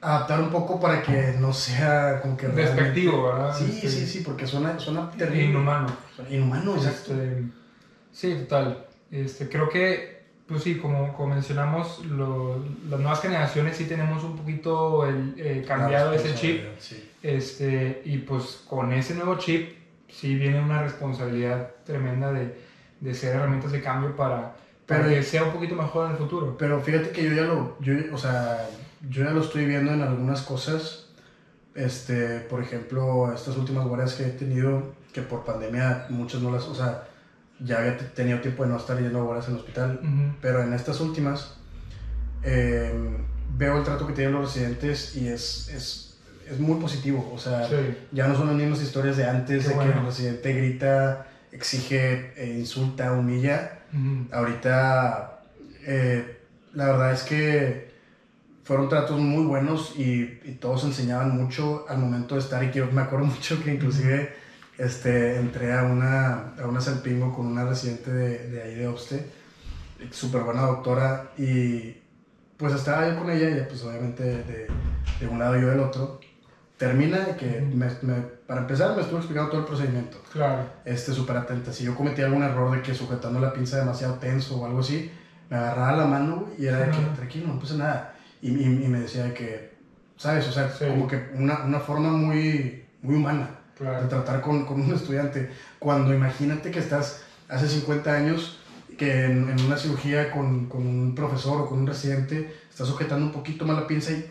adaptar 0.00 0.40
un 0.40 0.50
poco 0.50 0.80
para 0.80 1.02
que 1.02 1.34
no 1.38 1.52
sea 1.52 2.20
como 2.22 2.36
que... 2.36 2.48
Despectivo, 2.48 3.24
¿verdad? 3.24 3.56
Sí, 3.56 3.78
sí, 3.80 3.88
sí, 3.88 4.06
sí, 4.06 4.22
porque 4.24 4.46
suena, 4.46 4.78
suena 4.78 5.10
terrible. 5.10 5.44
Inhumano. 5.44 5.88
inhumano, 6.30 6.76
exacto. 6.76 7.12
Este, 7.12 7.42
sí, 8.12 8.34
total. 8.40 8.86
Este, 9.10 9.48
creo 9.48 9.68
que, 9.68 10.26
pues 10.46 10.62
sí, 10.62 10.78
como, 10.78 11.14
como 11.14 11.34
mencionamos, 11.34 12.04
lo, 12.06 12.64
las 12.88 13.00
nuevas 13.00 13.20
generaciones 13.20 13.76
sí 13.76 13.84
tenemos 13.84 14.22
un 14.22 14.36
poquito 14.36 15.06
el, 15.06 15.34
eh, 15.36 15.64
cambiado 15.66 16.12
ese 16.12 16.34
chip. 16.34 16.64
Este, 17.22 18.02
y 18.04 18.18
pues 18.18 18.62
con 18.68 18.92
ese 18.92 19.14
nuevo 19.14 19.36
chip 19.36 19.77
sí 20.08 20.34
viene 20.34 20.60
una 20.60 20.82
responsabilidad 20.82 21.70
tremenda 21.84 22.32
de, 22.32 22.58
de 23.00 23.14
ser 23.14 23.36
herramientas 23.36 23.72
de 23.72 23.82
cambio 23.82 24.16
para, 24.16 24.56
para 24.86 25.08
que 25.08 25.22
sea 25.22 25.44
un 25.44 25.52
poquito 25.52 25.74
mejor 25.74 26.06
en 26.06 26.12
el 26.12 26.18
futuro. 26.18 26.56
Pero 26.58 26.80
fíjate 26.80 27.10
que 27.10 27.24
yo 27.24 27.32
ya 27.34 27.42
lo, 27.42 27.76
yo, 27.80 27.94
o 28.12 28.18
sea, 28.18 28.68
yo 29.08 29.24
ya 29.24 29.30
lo 29.30 29.42
estoy 29.42 29.66
viendo 29.66 29.92
en 29.92 30.02
algunas 30.02 30.42
cosas. 30.42 31.06
Este, 31.74 32.40
por 32.40 32.60
ejemplo, 32.62 33.32
estas 33.32 33.56
últimas 33.56 33.86
guardias 33.86 34.14
que 34.14 34.24
he 34.24 34.30
tenido, 34.30 34.94
que 35.12 35.22
por 35.22 35.44
pandemia 35.44 36.06
muchas 36.08 36.40
no 36.40 36.50
las, 36.50 36.64
o 36.64 36.74
sea, 36.74 37.04
ya 37.60 37.78
había 37.78 37.96
tenido 38.14 38.40
tiempo 38.40 38.64
de 38.64 38.70
no 38.70 38.76
estar 38.76 38.98
yendo 39.00 39.20
a 39.20 39.22
guardias 39.22 39.48
en 39.48 39.54
el 39.54 39.60
hospital, 39.60 40.00
pero 40.40 40.62
en 40.62 40.72
estas 40.72 41.00
últimas 41.00 41.54
em, 42.42 43.18
veo 43.56 43.78
el 43.78 43.84
trato 43.84 44.06
que 44.06 44.12
tienen 44.12 44.34
los 44.34 44.54
residentes 44.54 45.16
y 45.16 45.28
es, 45.28 45.68
es, 45.68 46.07
es 46.50 46.58
muy 46.58 46.80
positivo. 46.80 47.30
O 47.34 47.38
sea, 47.38 47.68
ya 48.12 48.28
no 48.28 48.36
son 48.36 48.48
las 48.48 48.56
mismas 48.56 48.82
historias 48.82 49.16
de 49.16 49.26
antes, 49.26 49.68
de 49.68 49.74
que 49.74 49.84
el 49.84 50.04
residente 50.04 50.52
grita, 50.52 51.26
exige, 51.52 52.32
e 52.36 52.58
insulta, 52.58 53.12
humilla. 53.12 53.80
Ahorita, 54.32 55.40
eh, 55.86 56.38
la 56.74 56.86
verdad 56.86 57.12
es 57.12 57.22
que 57.22 57.88
fueron 58.64 58.90
tratos 58.90 59.18
muy 59.18 59.44
buenos 59.44 59.94
y, 59.96 60.40
y, 60.44 60.58
todos 60.60 60.84
enseñaban 60.84 61.34
mucho 61.34 61.86
al 61.88 61.96
momento 61.96 62.34
de 62.34 62.42
estar 62.42 62.62
y 62.62 62.70
que 62.70 62.82
me 62.84 63.00
acuerdo 63.00 63.24
mucho 63.34 63.62
que 63.64 63.72
inclusive 63.72 64.34
este, 64.76 65.36
entré 65.36 65.72
a 65.72 65.84
una, 65.84 66.54
a 66.54 66.66
una 66.66 66.80
Salpingo 66.80 67.34
con 67.34 67.46
una 67.46 67.64
residente 67.64 68.12
de, 68.12 68.50
de 68.50 68.62
ahí 68.62 68.74
de 68.74 68.86
Obste, 68.86 69.24
súper 70.10 70.42
buena 70.42 70.62
doctora 70.62 71.30
y 71.38 71.96
pues 72.58 72.74
estaba 72.74 73.08
yo 73.08 73.18
con 73.18 73.30
ella 73.30 73.48
y 73.48 73.64
pues 73.68 73.82
obviamente 73.84 74.22
de, 74.22 74.66
de 75.20 75.28
un 75.28 75.38
lado 75.38 75.56
y 75.56 75.62
yo 75.62 75.68
del 75.68 75.80
otro. 75.80 76.20
Termina 76.78 77.36
que 77.36 77.60
me, 77.60 77.86
me, 78.02 78.22
para 78.46 78.62
empezar 78.62 78.94
me 78.94 79.02
estuvo 79.02 79.18
explicando 79.18 79.50
todo 79.50 79.60
el 79.60 79.66
procedimiento. 79.66 80.18
Claro. 80.32 80.64
Este, 80.84 81.12
súper 81.12 81.36
atenta. 81.36 81.72
Si 81.72 81.84
yo 81.84 81.94
cometí 81.94 82.22
algún 82.22 82.42
error 82.42 82.74
de 82.74 82.82
que 82.82 82.94
sujetando 82.94 83.40
la 83.40 83.52
pinza 83.52 83.78
demasiado 83.78 84.14
tenso 84.14 84.60
o 84.60 84.64
algo 84.64 84.80
así, 84.80 85.10
me 85.50 85.56
agarraba 85.56 85.92
la 85.96 86.06
mano 86.06 86.46
y 86.56 86.66
era 86.66 86.78
de 86.78 86.90
que 86.90 86.98
tranquilo, 87.16 87.48
no 87.48 87.58
pasa 87.58 87.74
nada 87.74 88.14
y, 88.40 88.50
y, 88.50 88.88
me 88.88 89.00
decía 89.00 89.32
que, 89.34 89.72
¿sabes? 90.16 90.46
O 90.48 90.52
sea, 90.52 90.72
como 90.88 91.08
que 91.08 91.30
una, 91.34 91.64
una, 91.64 91.80
forma 91.80 92.10
muy, 92.10 92.84
muy 93.02 93.16
humana 93.16 93.50
de 93.78 94.08
tratar 94.08 94.40
con, 94.40 94.64
con, 94.64 94.80
un 94.80 94.92
estudiante. 94.92 95.50
Cuando 95.78 96.14
imagínate 96.14 96.70
que 96.70 96.78
estás 96.78 97.24
hace 97.48 97.68
50 97.68 98.12
años, 98.12 98.60
que 98.96 99.24
en, 99.24 99.48
en 99.48 99.60
una 99.64 99.76
cirugía 99.76 100.30
con, 100.30 100.66
con, 100.68 100.86
un 100.86 101.14
profesor 101.14 101.62
o 101.62 101.68
con 101.68 101.80
un 101.80 101.86
residente, 101.86 102.52
estás 102.70 102.88
sujetando 102.88 103.26
un 103.26 103.32
poquito 103.32 103.64
más 103.64 103.76
la 103.76 103.86
pinza 103.86 104.12
y, 104.12 104.30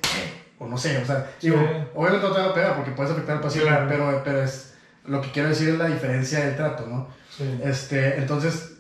o 0.60 0.68
no 0.68 0.78
sé, 0.78 0.98
o 0.98 1.06
sea, 1.06 1.32
digo, 1.42 1.58
obviamente 1.94 2.28
no 2.28 2.34
te 2.34 2.42
va 2.42 2.48
a 2.48 2.54
pegar 2.54 2.76
porque 2.76 2.92
puedes 2.92 3.12
afectar 3.12 3.38
al 3.38 3.42
paciente, 3.42 3.72
pero, 3.88 4.22
pero 4.24 4.42
es, 4.42 4.74
lo 5.06 5.22
que 5.22 5.32
quiero 5.32 5.50
decir 5.50 5.70
es 5.70 5.78
la 5.78 5.88
diferencia 5.88 6.46
del 6.46 6.56
trato, 6.56 6.88
¿no? 6.88 7.08
Este, 7.64 8.18
entonces, 8.18 8.78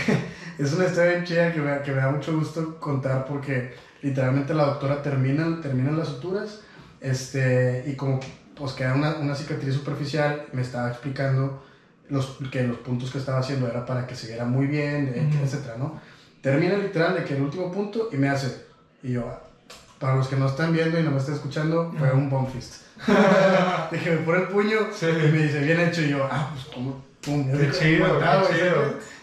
es 0.58 0.72
una 0.72 0.86
historia 0.86 1.12
bien 1.12 1.24
chida 1.24 1.52
que 1.52 1.60
me, 1.60 1.82
que 1.82 1.92
me 1.92 1.98
da 1.98 2.10
mucho 2.10 2.36
gusto 2.36 2.78
contar 2.78 3.24
porque 3.26 3.74
literalmente 4.02 4.54
la 4.54 4.66
doctora 4.66 5.02
termina, 5.02 5.60
termina 5.60 5.90
las 5.90 6.08
suturas 6.08 6.60
este, 7.00 7.84
y 7.86 7.94
como 7.94 8.20
pues 8.54 8.72
queda 8.72 8.94
una, 8.94 9.16
una 9.16 9.34
cicatriz 9.34 9.74
superficial, 9.74 10.46
me 10.52 10.62
estaba 10.62 10.88
explicando 10.88 11.62
los, 12.08 12.38
que 12.50 12.62
los 12.62 12.78
puntos 12.78 13.10
que 13.10 13.18
estaba 13.18 13.40
haciendo 13.40 13.68
era 13.68 13.84
para 13.84 14.06
que 14.06 14.14
se 14.14 14.28
viera 14.28 14.44
muy 14.44 14.66
bien, 14.66 15.38
etcétera, 15.42 15.76
¿no? 15.76 16.00
Termina 16.40 16.76
literal 16.78 17.14
de 17.14 17.24
que 17.24 17.34
el 17.34 17.42
último 17.42 17.70
punto 17.70 18.08
y 18.12 18.16
me 18.16 18.28
hace, 18.28 18.64
y 19.02 19.12
yo, 19.12 19.40
para 19.98 20.16
los 20.16 20.28
que 20.28 20.36
no 20.36 20.46
están 20.46 20.72
viendo 20.72 20.98
y 20.98 21.02
no 21.02 21.10
me 21.10 21.18
están 21.18 21.34
escuchando, 21.34 21.92
fue 21.98 22.12
un 22.12 22.28
bomb 22.28 22.48
fist. 22.50 22.82
que 23.90 24.10
me 24.10 24.16
pone 24.18 24.42
el 24.42 24.48
puño 24.48 24.78
y 25.00 25.04
me 25.04 25.42
dice, 25.42 25.60
bien 25.60 25.80
hecho, 25.80 26.02
y 26.02 26.10
yo, 26.10 26.28
ah, 26.30 26.50
pues 26.52 26.66
como, 26.74 27.02
pum, 27.24 27.46
de, 27.46 27.70
chido, 27.70 28.06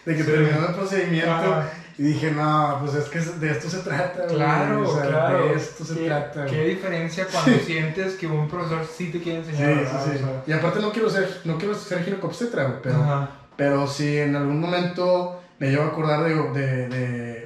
de 0.04 0.16
que 0.16 0.24
terminó 0.24 0.68
el 0.68 0.74
procedimiento. 0.74 1.64
Y 1.96 2.02
dije, 2.02 2.32
no, 2.32 2.78
pues 2.80 2.94
es 2.94 3.08
que 3.08 3.20
de 3.20 3.52
esto 3.52 3.70
se 3.70 3.78
trata. 3.78 4.26
Claro, 4.26 4.82
claro. 5.00 5.48
De 5.48 5.54
esto 5.54 5.84
se 5.84 5.94
trata. 5.94 6.44
Qué 6.46 6.64
diferencia 6.64 7.26
cuando 7.32 7.56
sientes 7.60 8.14
que 8.14 8.26
un 8.26 8.48
profesor 8.48 8.84
sí 8.84 9.12
te 9.12 9.20
quiere 9.20 9.38
enseñar. 9.38 9.86
Sí, 9.86 10.10
sí, 10.10 10.18
sí. 10.18 10.24
y 10.48 10.52
aparte 10.52 10.80
no 10.80 10.90
quiero 10.90 11.08
ser, 11.08 11.42
no 11.44 11.56
quiero 11.56 11.74
ser 11.74 12.02
ginecobstetra, 12.02 12.80
pero, 12.82 13.28
pero 13.56 13.86
si 13.86 14.18
en 14.18 14.34
algún 14.34 14.60
momento 14.60 15.40
me 15.60 15.70
llevo 15.70 15.84
a 15.84 15.86
acordar 15.86 16.24
de, 16.24 16.34
de, 16.34 16.88
de, 16.88 16.88
de, 16.88 17.43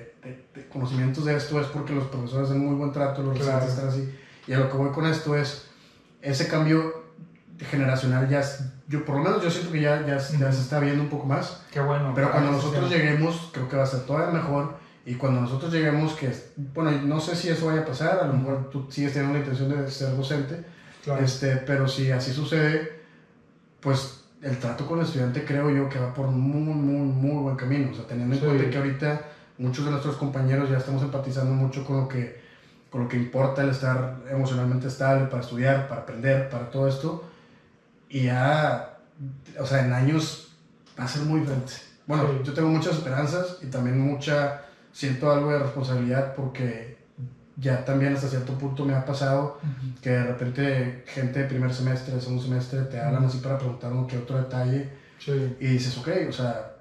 conocimientos 0.72 1.24
de 1.24 1.36
esto 1.36 1.60
es 1.60 1.66
porque 1.68 1.94
los 1.94 2.04
profesores 2.08 2.48
hacen 2.48 2.64
muy 2.64 2.74
buen 2.74 2.92
trato, 2.92 3.22
los 3.22 3.36
residentes 3.36 3.70
están 3.70 3.88
así. 3.88 4.14
Y 4.46 4.52
a 4.52 4.58
lo 4.58 4.70
que 4.70 4.76
voy 4.76 4.90
con 4.90 5.06
esto 5.06 5.36
es, 5.36 5.66
ese 6.22 6.48
cambio 6.48 7.04
generacional 7.70 8.28
ya 8.28 8.42
yo 8.88 9.04
por 9.04 9.16
lo 9.16 9.22
menos 9.22 9.42
yo 9.42 9.50
siento 9.50 9.70
que 9.70 9.82
ya, 9.82 10.00
ya, 10.06 10.16
ya, 10.16 10.52
se 10.52 10.62
está 10.62 10.80
viendo 10.80 11.02
un 11.02 11.10
poco 11.10 11.26
más. 11.26 11.62
Qué 11.70 11.80
bueno. 11.80 12.12
Pero 12.14 12.30
cuando 12.30 12.52
nosotros 12.52 12.90
lleguemos, 12.90 13.50
creo 13.52 13.68
que 13.68 13.76
va 13.76 13.82
a 13.82 13.86
ser 13.86 14.00
todavía 14.00 14.40
mejor. 14.40 14.76
Y 15.04 15.14
cuando 15.14 15.42
nosotros 15.42 15.72
lleguemos, 15.72 16.14
que, 16.14 16.32
bueno, 16.74 16.90
no 17.02 17.20
sé 17.20 17.36
si 17.36 17.48
eso 17.48 17.66
vaya 17.66 17.82
a 17.82 17.84
pasar, 17.84 18.18
a 18.20 18.26
lo 18.26 18.32
mejor 18.32 18.70
tú 18.70 18.86
sigues 18.90 19.12
teniendo 19.12 19.34
la 19.34 19.44
intención 19.44 19.68
de 19.70 19.90
ser 19.90 20.16
docente, 20.16 20.64
este, 21.20 21.56
pero 21.56 21.86
si 21.86 22.10
así 22.10 22.32
sucede, 22.32 23.02
pues 23.80 24.24
el 24.42 24.58
trato 24.58 24.86
con 24.86 25.00
el 25.00 25.04
estudiante 25.04 25.44
creo 25.44 25.70
yo 25.70 25.88
que 25.88 25.98
va 25.98 26.14
por 26.14 26.28
muy, 26.28 26.60
muy, 26.60 26.74
muy 26.74 27.42
buen 27.42 27.56
camino. 27.56 27.90
O 27.90 27.94
sea, 27.94 28.06
teniendo 28.06 28.34
en 28.34 28.40
cuenta 28.40 28.70
que 28.70 28.76
ahorita 28.78 29.22
muchos 29.58 29.84
de 29.84 29.90
nuestros 29.90 30.16
compañeros 30.16 30.70
ya 30.70 30.78
estamos 30.78 31.02
empatizando 31.02 31.52
mucho 31.52 31.84
con 31.84 31.98
lo 31.98 32.08
que, 32.08 32.40
con 32.90 33.02
lo 33.02 33.08
que 33.08 33.16
importa 33.16 33.62
el 33.62 33.70
estar 33.70 34.16
emocionalmente 34.30 34.88
estable 34.88 35.26
para 35.26 35.42
estudiar, 35.42 35.88
para 35.88 36.02
aprender, 36.02 36.48
para 36.48 36.70
todo 36.70 36.88
esto. 36.88 37.24
Y 38.08 38.22
ya, 38.24 38.98
o 39.58 39.66
sea, 39.66 39.84
en 39.84 39.92
años 39.92 40.52
va 40.98 41.04
a 41.04 41.08
ser 41.08 41.22
muy 41.22 41.40
diferente. 41.40 41.72
Bueno, 42.06 42.42
yo 42.42 42.54
tengo 42.54 42.68
muchas 42.68 42.96
esperanzas 42.96 43.58
y 43.62 43.66
también 43.66 44.00
mucha, 44.00 44.62
siento 44.92 45.30
algo 45.30 45.50
de 45.50 45.58
responsabilidad 45.58 46.34
porque 46.34 46.96
ya 47.56 47.84
también 47.84 48.14
hasta 48.14 48.28
cierto 48.28 48.56
punto 48.56 48.84
me 48.84 48.94
ha 48.94 49.04
pasado 49.04 49.58
que 50.00 50.10
de 50.10 50.24
repente 50.24 51.04
gente 51.06 51.40
de 51.40 51.44
primer 51.46 51.74
semestre, 51.74 52.20
segundo 52.20 52.42
semestre 52.42 52.82
te 52.82 53.00
hablan 53.00 53.24
así 53.24 53.38
para 53.38 53.58
preguntar 53.58 53.92
uno 53.92 54.06
que 54.06 54.16
otro 54.16 54.38
detalle 54.38 54.88
y 55.60 55.66
dices, 55.66 55.98
ok, 55.98 56.08
o 56.28 56.32
sea, 56.32 56.77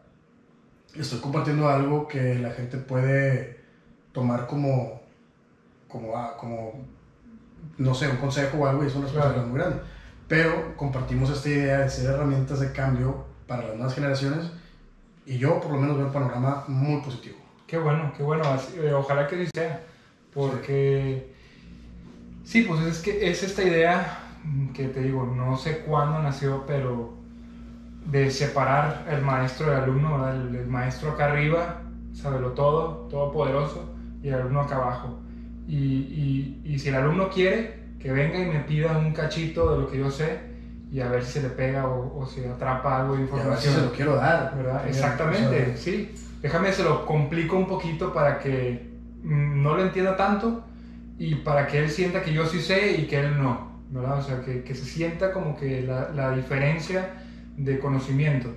estoy 1.00 1.20
compartiendo 1.20 1.70
algo 1.70 2.08
que 2.08 2.36
la 2.36 2.52
gente 2.52 2.78
puede 2.78 3.60
tomar 4.12 4.48
como, 4.48 5.02
como, 5.88 6.18
ah, 6.18 6.36
como 6.38 6.74
no 7.78 7.94
sé, 7.94 8.08
un 8.10 8.18
consejo 8.18 8.58
o 8.58 8.68
algo 8.68 8.84
y 8.84 8.88
es 8.88 8.96
una 8.96 9.06
responsabilidad 9.06 9.46
muy 9.48 9.60
grande. 9.60 9.82
Pero 10.28 10.76
compartimos 10.76 11.30
esta 11.30 11.50
idea 11.50 11.80
de 11.80 11.90
ser 11.90 12.12
herramientas 12.12 12.60
de 12.60 12.72
cambio 12.72 13.26
para 13.48 13.68
las 13.68 13.76
nuevas 13.76 13.96
generaciones 13.96 14.52
y 15.26 15.38
yo 15.38 15.60
por 15.60 15.72
lo 15.72 15.80
menos 15.80 15.98
veo 15.98 16.08
un 16.08 16.14
panorama 16.14 16.64
muy 16.68 17.02
positivo. 17.02 17.38
Qué 17.66 17.78
bueno, 17.78 18.14
qué 18.16 18.24
bueno. 18.24 18.44
Eh, 18.78 18.94
ojalá 18.94 19.28
que 19.28 19.36
así 19.36 19.50
sea. 19.54 19.84
Porque 20.34 21.34
sí, 22.44 22.62
pues 22.62 22.82
es 22.82 23.00
que 23.00 23.30
es 23.30 23.44
esta 23.44 23.64
idea 23.64 24.20
que 24.74 24.88
te 24.88 25.02
digo, 25.02 25.26
no 25.26 25.58
sé 25.58 25.80
cuándo 25.80 26.22
nació, 26.22 26.64
pero 26.66 27.17
de 28.12 28.32
separar 28.32 29.06
el 29.10 29.22
maestro 29.22 29.70
del 29.70 29.84
alumno, 29.84 30.30
el, 30.30 30.56
el, 30.56 30.68
maestro 30.68 31.12
acá 31.12 31.26
arriba, 31.26 31.82
sabelo 32.14 32.52
todo, 32.52 33.08
todopoderoso, 33.10 33.94
y 34.24 34.30
el 34.30 34.36
alumno 34.36 34.62
acá 34.62 34.78
abajo. 34.78 35.20
Y, 35.68 35.76
y, 35.76 36.62
y, 36.64 36.80
si 36.80 36.90
el 36.90 36.96
alumno 36.96 37.30
quiere, 37.30 37.80
que 38.00 38.12
venga 38.12 38.40
y 38.40 38.46
me 38.46 38.62
pida 38.62 38.98
un 38.98 39.12
cachito 39.12 39.72
de 39.72 39.82
lo 39.82 39.92
que 39.92 39.98
yo 39.98 40.10
sé 40.10 40.40
y 40.90 41.02
a 41.02 41.10
ver 41.10 41.24
si 41.24 41.34
se 41.34 41.42
le 41.42 41.50
pega 41.50 41.86
o, 41.86 42.18
o 42.18 42.26
si 42.26 42.46
atrapa 42.46 43.02
algo 43.02 43.16
de 43.16 43.24
información. 43.24 43.74
se 43.74 43.82
lo 43.82 43.92
quiero 43.92 44.16
dar. 44.16 44.56
¿verdad? 44.56 44.88
Exactamente, 44.88 45.76
sí. 45.76 46.16
Déjame 46.42 46.72
se 46.72 46.84
lo 46.84 47.06
complico 47.06 47.58
un 47.58 47.68
poquito 47.68 48.14
para 48.14 48.40
que 48.40 48.90
mm, 49.24 49.62
no 49.62 49.76
lo 49.76 49.82
entienda 49.82 50.16
tanto 50.16 50.64
y 51.18 51.36
para 51.36 51.68
que 51.68 51.80
él 51.80 51.90
sienta 51.90 52.22
que 52.22 52.32
yo 52.32 52.46
sí 52.46 52.62
sé 52.62 52.94
y 52.94 53.08
que 53.08 53.20
él 53.20 53.38
no. 53.38 53.68
¿verdad? 53.90 54.20
O 54.20 54.22
sea, 54.22 54.42
que, 54.42 54.64
que 54.64 54.76
se 54.76 54.86
sienta 54.86 55.34
como 55.34 55.58
que 55.58 55.82
la, 55.82 56.10
la 56.10 56.32
diferencia 56.32 57.10
de 57.58 57.80
conocimiento. 57.80 58.50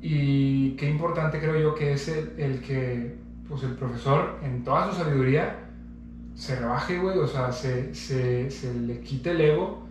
Y 0.00 0.70
qué 0.72 0.88
importante 0.88 1.40
creo 1.40 1.58
yo 1.58 1.74
que 1.74 1.92
es 1.92 2.08
el, 2.08 2.60
que 2.60 3.16
pues 3.48 3.62
el 3.64 3.72
profesor 3.72 4.38
en 4.42 4.62
toda 4.64 4.90
su 4.90 4.98
sabiduría 4.98 5.58
se 6.34 6.56
rebaje, 6.56 6.98
güey, 6.98 7.18
o 7.18 7.26
sea, 7.26 7.50
se, 7.50 7.94
se, 7.94 8.50
se, 8.50 8.72
le 8.74 9.00
quite 9.00 9.30
el 9.30 9.40
ego 9.40 9.86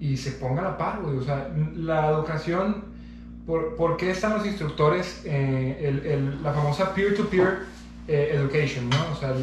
y 0.00 0.16
se 0.16 0.32
ponga 0.32 0.60
a 0.60 0.64
la 0.64 0.78
par, 0.78 1.00
güey. 1.02 1.16
O 1.16 1.22
sea, 1.22 1.50
la 1.76 2.10
educación, 2.10 2.84
¿por, 3.46 3.76
¿por 3.76 3.96
qué 3.96 4.10
están 4.10 4.34
los 4.34 4.46
instructores? 4.46 5.22
Eh, 5.24 5.78
el, 5.82 6.06
el, 6.06 6.42
la 6.42 6.52
famosa 6.52 6.94
peer-to-peer 6.94 7.60
eh, 8.08 8.32
education, 8.34 8.90
¿no? 8.90 8.96
O 9.12 9.16
sea, 9.16 9.34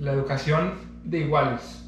la 0.00 0.12
educación 0.12 0.72
de 1.04 1.18
iguales 1.18 1.87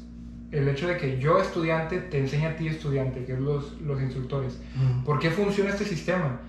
el 0.51 0.67
hecho 0.67 0.87
de 0.87 0.97
que 0.97 1.17
yo 1.17 1.39
estudiante 1.39 1.97
te 1.99 2.19
enseñe 2.19 2.45
a 2.45 2.55
ti 2.55 2.67
estudiante, 2.67 3.23
que 3.23 3.33
es 3.33 3.39
los, 3.39 3.79
los 3.81 4.01
instructores. 4.01 4.59
Mm. 4.75 5.03
¿Por 5.03 5.19
qué 5.19 5.31
funciona 5.31 5.69
este 5.69 5.85
sistema? 5.85 6.39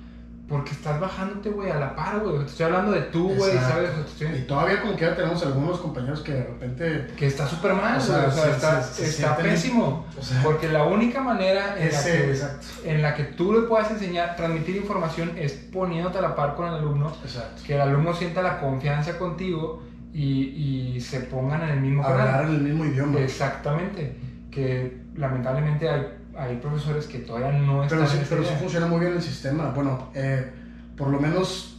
Porque 0.48 0.72
estás 0.72 1.00
bajándote, 1.00 1.48
güey, 1.50 1.70
a 1.70 1.78
la 1.78 1.94
par, 1.94 2.18
güey. 2.20 2.40
Te 2.40 2.46
estoy 2.46 2.66
hablando 2.66 2.90
de 2.90 3.02
tú, 3.02 3.32
güey, 3.32 3.52
¿sabes? 3.52 3.90
Y 4.20 4.42
todavía 4.42 4.82
como 4.82 4.96
que 4.96 5.06
ya 5.06 5.14
tenemos 5.14 5.42
algunos 5.46 5.78
compañeros 5.78 6.20
que 6.20 6.32
de 6.32 6.42
repente... 6.42 7.06
Que 7.16 7.26
está 7.26 7.46
súper 7.46 7.72
mal, 7.74 7.96
o 7.96 8.00
sea, 8.00 8.26
o 8.26 8.30
sea 8.30 8.44
se, 8.44 8.50
está, 8.50 8.82
se, 8.82 9.04
se 9.04 9.10
está 9.10 9.36
pésimo. 9.36 10.04
O 10.18 10.22
sea, 10.22 10.42
porque 10.42 10.68
la 10.68 10.84
única 10.84 11.22
manera 11.22 11.76
en, 11.78 11.88
ese, 11.88 12.34
la 12.36 12.58
que, 12.82 12.90
en, 12.90 13.02
la 13.02 13.14
que, 13.14 13.24
tú 13.24 13.54
le 13.54 13.60
puedas 13.62 13.92
enseñar, 13.92 14.36
transmitir 14.36 14.76
información 14.76 15.32
es 15.38 15.52
poniéndote 15.52 16.18
a 16.18 16.22
la 16.22 16.34
par 16.34 16.54
con 16.54 16.68
el 16.68 16.74
alumno. 16.74 17.16
Exacto. 17.24 17.62
Que 17.64 17.76
el 17.76 17.80
alumno 17.80 18.12
sienta 18.12 18.42
la 18.42 18.60
confianza 18.60 19.16
contigo 19.16 19.82
y, 20.12 20.94
y 20.96 21.00
se 21.00 21.20
pongan 21.20 21.62
en 21.62 21.68
el 21.70 21.80
mismo 21.80 22.02
canal. 22.02 22.20
Hablar 22.20 22.44
en 22.46 22.54
el 22.56 22.62
mismo 22.62 22.84
idioma. 22.84 23.18
Exactamente. 23.20 24.16
Que 24.50 25.02
lamentablemente 25.16 25.88
hay, 25.88 26.06
hay 26.36 26.56
profesores 26.56 27.06
que 27.06 27.18
todavía 27.20 27.52
no 27.52 27.82
están. 27.82 28.00
Pero 28.00 28.10
sí, 28.10 28.18
pero 28.28 28.44
sí 28.44 28.54
funciona 28.58 28.86
muy 28.86 29.00
bien 29.00 29.12
el 29.12 29.22
sistema. 29.22 29.70
Bueno, 29.70 30.10
eh, 30.14 30.50
por 30.96 31.08
lo 31.08 31.18
menos, 31.18 31.78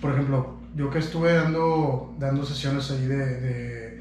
por 0.00 0.12
ejemplo, 0.12 0.58
yo 0.74 0.90
que 0.90 0.98
estuve 0.98 1.32
dando, 1.32 2.14
dando 2.18 2.44
sesiones 2.44 2.90
ahí 2.90 3.06
de, 3.06 3.40
de 3.40 4.00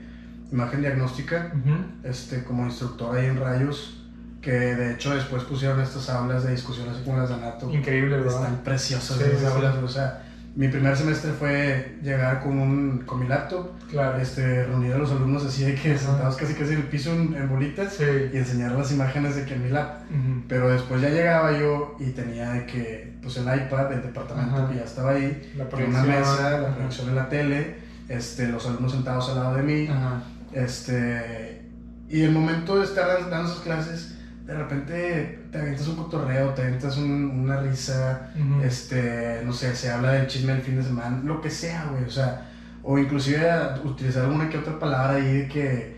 imagen 0.52 0.82
diagnóstica, 0.82 1.52
uh 1.54 1.58
-huh. 1.58 2.10
este, 2.10 2.44
como 2.44 2.66
instructor 2.66 3.16
ahí 3.18 3.28
en 3.28 3.40
Rayos 3.40 3.98
que 4.42 4.52
de 4.52 4.94
hecho 4.94 5.14
después 5.14 5.44
pusieron 5.44 5.80
estas 5.80 6.10
aulas 6.10 6.44
de 6.44 6.52
discusión 6.52 6.90
así 6.90 7.04
como 7.04 7.18
las 7.18 7.30
de 7.30 7.36
Anato. 7.36 7.72
Increíble, 7.72 8.18
¿verdad? 8.18 8.42
Están 8.42 8.64
preciosas 8.64 9.18
sí, 9.18 9.24
esas 9.24 9.40
sí, 9.40 9.46
aulas, 9.46 9.76
o 9.76 9.88
sea, 9.88 10.24
mi 10.54 10.68
primer 10.68 10.98
semestre 10.98 11.32
fue 11.32 11.98
llegar 12.04 12.42
con, 12.42 12.60
un, 12.60 13.00
con 13.06 13.22
mi 13.22 13.28
laptop, 13.28 13.70
claro. 13.90 14.20
este, 14.20 14.66
reunir 14.66 14.94
a 14.94 14.98
los 14.98 15.10
alumnos 15.12 15.46
así 15.46 15.64
de 15.64 15.76
que 15.76 15.98
sentados 15.98 16.36
casi 16.36 16.54
casi 16.56 16.74
en 16.74 16.80
el 16.80 16.88
piso 16.88 17.12
en, 17.14 17.48
bolitas 17.48 17.94
sí. 17.94 18.04
y 18.34 18.38
enseñar 18.38 18.74
las 18.74 18.92
imágenes 18.92 19.36
de 19.38 19.46
que 19.46 19.54
en 19.54 19.64
mi 19.64 19.70
lap. 19.70 20.02
Uh 20.10 20.14
-huh. 20.14 20.44
Pero 20.50 20.70
después 20.70 21.02
ya 21.02 21.10
llegaba 21.10 21.58
yo 21.58 21.96
y 22.00 22.10
tenía 22.12 22.52
de 22.52 22.66
que, 22.66 23.14
pues 23.22 23.38
el 23.38 23.44
iPad 23.44 23.90
del 23.90 24.02
departamento 24.02 24.58
Ajá. 24.58 24.70
que 24.70 24.76
ya 24.76 24.84
estaba 24.84 25.12
ahí, 25.12 25.54
La 25.56 25.66
una 25.66 26.04
mesa, 26.04 26.60
la 26.60 26.76
proyección 26.76 27.08
de 27.08 27.14
la 27.16 27.30
tele, 27.30 27.76
este, 28.10 28.48
los 28.48 28.66
alumnos 28.68 28.92
sentados 28.92 29.30
al 29.30 29.36
lado 29.36 29.56
de 29.56 29.64
mí, 29.64 29.88
Ajá. 29.88 30.22
este, 30.52 31.62
y 32.10 32.24
el 32.24 32.32
momento 32.32 32.78
de 32.78 32.84
estar 32.84 33.08
dando 33.30 33.50
esas 33.50 33.64
clases 33.64 34.11
de 34.52 34.58
repente 34.58 35.40
te 35.50 35.58
avientas 35.58 35.88
un 35.88 35.96
cotorreo, 35.96 36.50
te 36.50 36.64
avientas 36.64 36.98
un, 36.98 37.10
una 37.44 37.62
risa, 37.62 38.32
uh 38.36 38.40
-huh. 38.40 38.64
este, 38.66 39.42
no 39.46 39.54
sé, 39.54 39.74
se 39.76 39.90
habla 39.90 40.12
del 40.12 40.28
chisme 40.28 40.52
del 40.54 40.62
fin 40.62 40.76
de 40.76 40.84
semana, 40.84 41.22
lo 41.24 41.40
que 41.40 41.50
sea, 41.50 41.86
güey, 41.90 42.04
o 42.04 42.10
sea, 42.10 42.50
o 42.84 42.98
inclusive 43.00 43.50
utilizar 43.86 44.26
alguna 44.26 44.50
que 44.50 44.58
otra 44.58 44.78
palabra 44.78 45.16
ahí 45.16 45.38
de 45.38 45.48
que, 45.48 45.96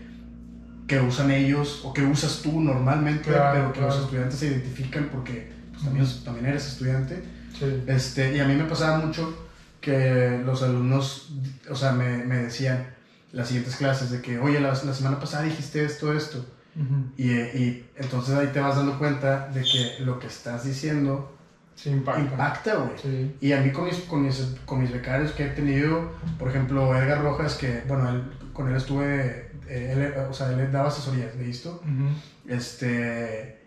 que 0.86 1.00
usan 1.00 1.32
ellos 1.32 1.80
o 1.84 1.92
que 1.92 2.02
usas 2.02 2.42
tú 2.42 2.60
normalmente, 2.60 3.30
claro, 3.30 3.54
pero 3.54 3.72
que 3.72 3.78
claro. 3.80 3.94
los 3.94 4.04
estudiantes 4.04 4.38
se 4.38 4.46
identifican 4.46 5.08
porque 5.10 5.50
pues, 5.72 5.82
también, 5.84 6.04
uh 6.04 6.08
-huh. 6.08 6.24
también 6.24 6.46
eres 6.46 6.66
estudiante. 6.66 7.24
Sí. 7.58 7.82
Este, 7.88 8.36
y 8.36 8.40
a 8.40 8.44
mí 8.46 8.54
me 8.54 8.64
pasaba 8.64 8.98
mucho 8.98 9.48
que 9.80 10.40
los 10.44 10.62
alumnos, 10.62 11.32
o 11.68 11.74
sea, 11.74 11.92
me, 11.92 12.24
me 12.24 12.36
decían 12.36 12.86
las 13.32 13.48
siguientes 13.48 13.76
clases 13.76 14.10
de 14.10 14.20
que, 14.20 14.38
oye, 14.38 14.60
la, 14.60 14.68
la 14.68 14.94
semana 14.94 15.18
pasada 15.18 15.42
dijiste 15.42 15.84
esto, 15.84 16.12
esto. 16.12 16.44
Uh 16.76 16.80
-huh. 16.80 17.10
y, 17.16 17.30
y, 17.30 17.90
entonces 17.96 18.34
ahí 18.34 18.48
te 18.48 18.60
vas 18.60 18.76
dando 18.76 18.98
cuenta 18.98 19.48
de 19.48 19.62
que 19.62 20.04
lo 20.04 20.18
que 20.18 20.26
estás 20.26 20.64
diciendo 20.64 21.32
sí, 21.76 21.90
impacta, 21.90 22.74
güey. 22.76 22.98
Sí. 23.00 23.36
Y 23.40 23.52
a 23.52 23.60
mí 23.60 23.70
con 23.70 23.84
mis, 23.84 23.96
con, 24.00 24.22
mis, 24.22 24.56
con 24.64 24.80
mis 24.80 24.92
becarios 24.92 25.32
que 25.32 25.46
he 25.46 25.50
tenido, 25.50 26.10
por 26.38 26.48
ejemplo, 26.48 26.96
Edgar 26.96 27.22
Rojas, 27.22 27.54
que, 27.54 27.82
bueno, 27.86 28.08
él, 28.08 28.24
con 28.52 28.68
él 28.68 28.76
estuve, 28.76 29.50
eh, 29.68 30.12
él, 30.16 30.28
o 30.28 30.32
sea, 30.32 30.50
él 30.50 30.72
daba 30.72 30.88
asesorías 30.88 31.36
de 31.38 31.48
esto, 31.48 31.80
uh 31.84 31.88
-huh. 31.88 32.56
este, 32.56 33.60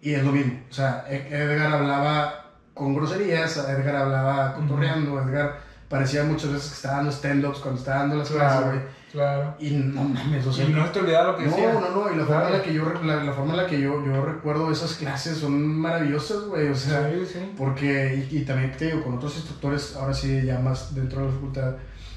y 0.00 0.12
es 0.14 0.24
lo 0.24 0.32
mismo, 0.32 0.60
o 0.70 0.72
sea, 0.72 1.04
e, 1.08 1.28
Edgar 1.30 1.72
hablaba 1.72 2.52
con 2.74 2.94
groserías, 2.94 3.56
Edgar 3.56 3.96
hablaba 3.96 4.54
cotorreando, 4.54 5.14
uh 5.14 5.18
-huh. 5.18 5.28
Edgar 5.28 5.58
parecía 5.88 6.24
muchas 6.24 6.52
veces 6.52 6.68
que 6.68 6.76
estaba 6.76 6.96
dando 6.98 7.12
stand-ups 7.12 7.58
cuando 7.58 7.80
estaba 7.80 7.98
dando 7.98 8.16
las 8.16 8.30
claro. 8.30 8.60
clases, 8.60 8.80
güey 8.80 9.01
Claro. 9.12 9.54
Y 9.60 9.70
no 9.70 10.04
mames, 10.04 10.46
o 10.46 10.52
sea. 10.52 10.64
Y 10.64 10.72
no 10.72 10.86
te 10.86 11.00
olvidas 11.00 11.26
lo 11.26 11.36
que 11.36 11.44
no, 11.44 11.50
decía. 11.50 11.72
No, 11.74 11.80
no, 11.90 12.12
y 12.12 12.16
la 12.16 12.24
forma 12.24 12.46
en 12.46 12.52
la 12.54 12.62
que 12.62 12.72
yo, 12.72 12.92
la, 13.04 13.22
la, 13.22 13.32
forma 13.34 13.50
en 13.52 13.56
la 13.58 13.66
que 13.66 13.78
yo, 13.78 14.04
yo 14.06 14.24
recuerdo 14.24 14.72
esas 14.72 14.94
clases 14.94 15.36
son 15.36 15.62
maravillosas, 15.62 16.44
güey. 16.44 16.68
O 16.68 16.74
sea, 16.74 17.10
sí, 17.10 17.26
sí. 17.30 17.52
porque, 17.56 18.26
y, 18.30 18.38
y, 18.38 18.44
también 18.46 18.72
te 18.72 18.86
digo, 18.86 19.04
con 19.04 19.14
otros 19.14 19.36
instructores, 19.36 19.96
ahora 19.96 20.14
sí, 20.14 20.42
ya 20.42 20.58
más 20.58 20.94
dentro 20.94 21.20
de 21.20 21.26
la 21.26 21.32
facultad, 21.32 21.74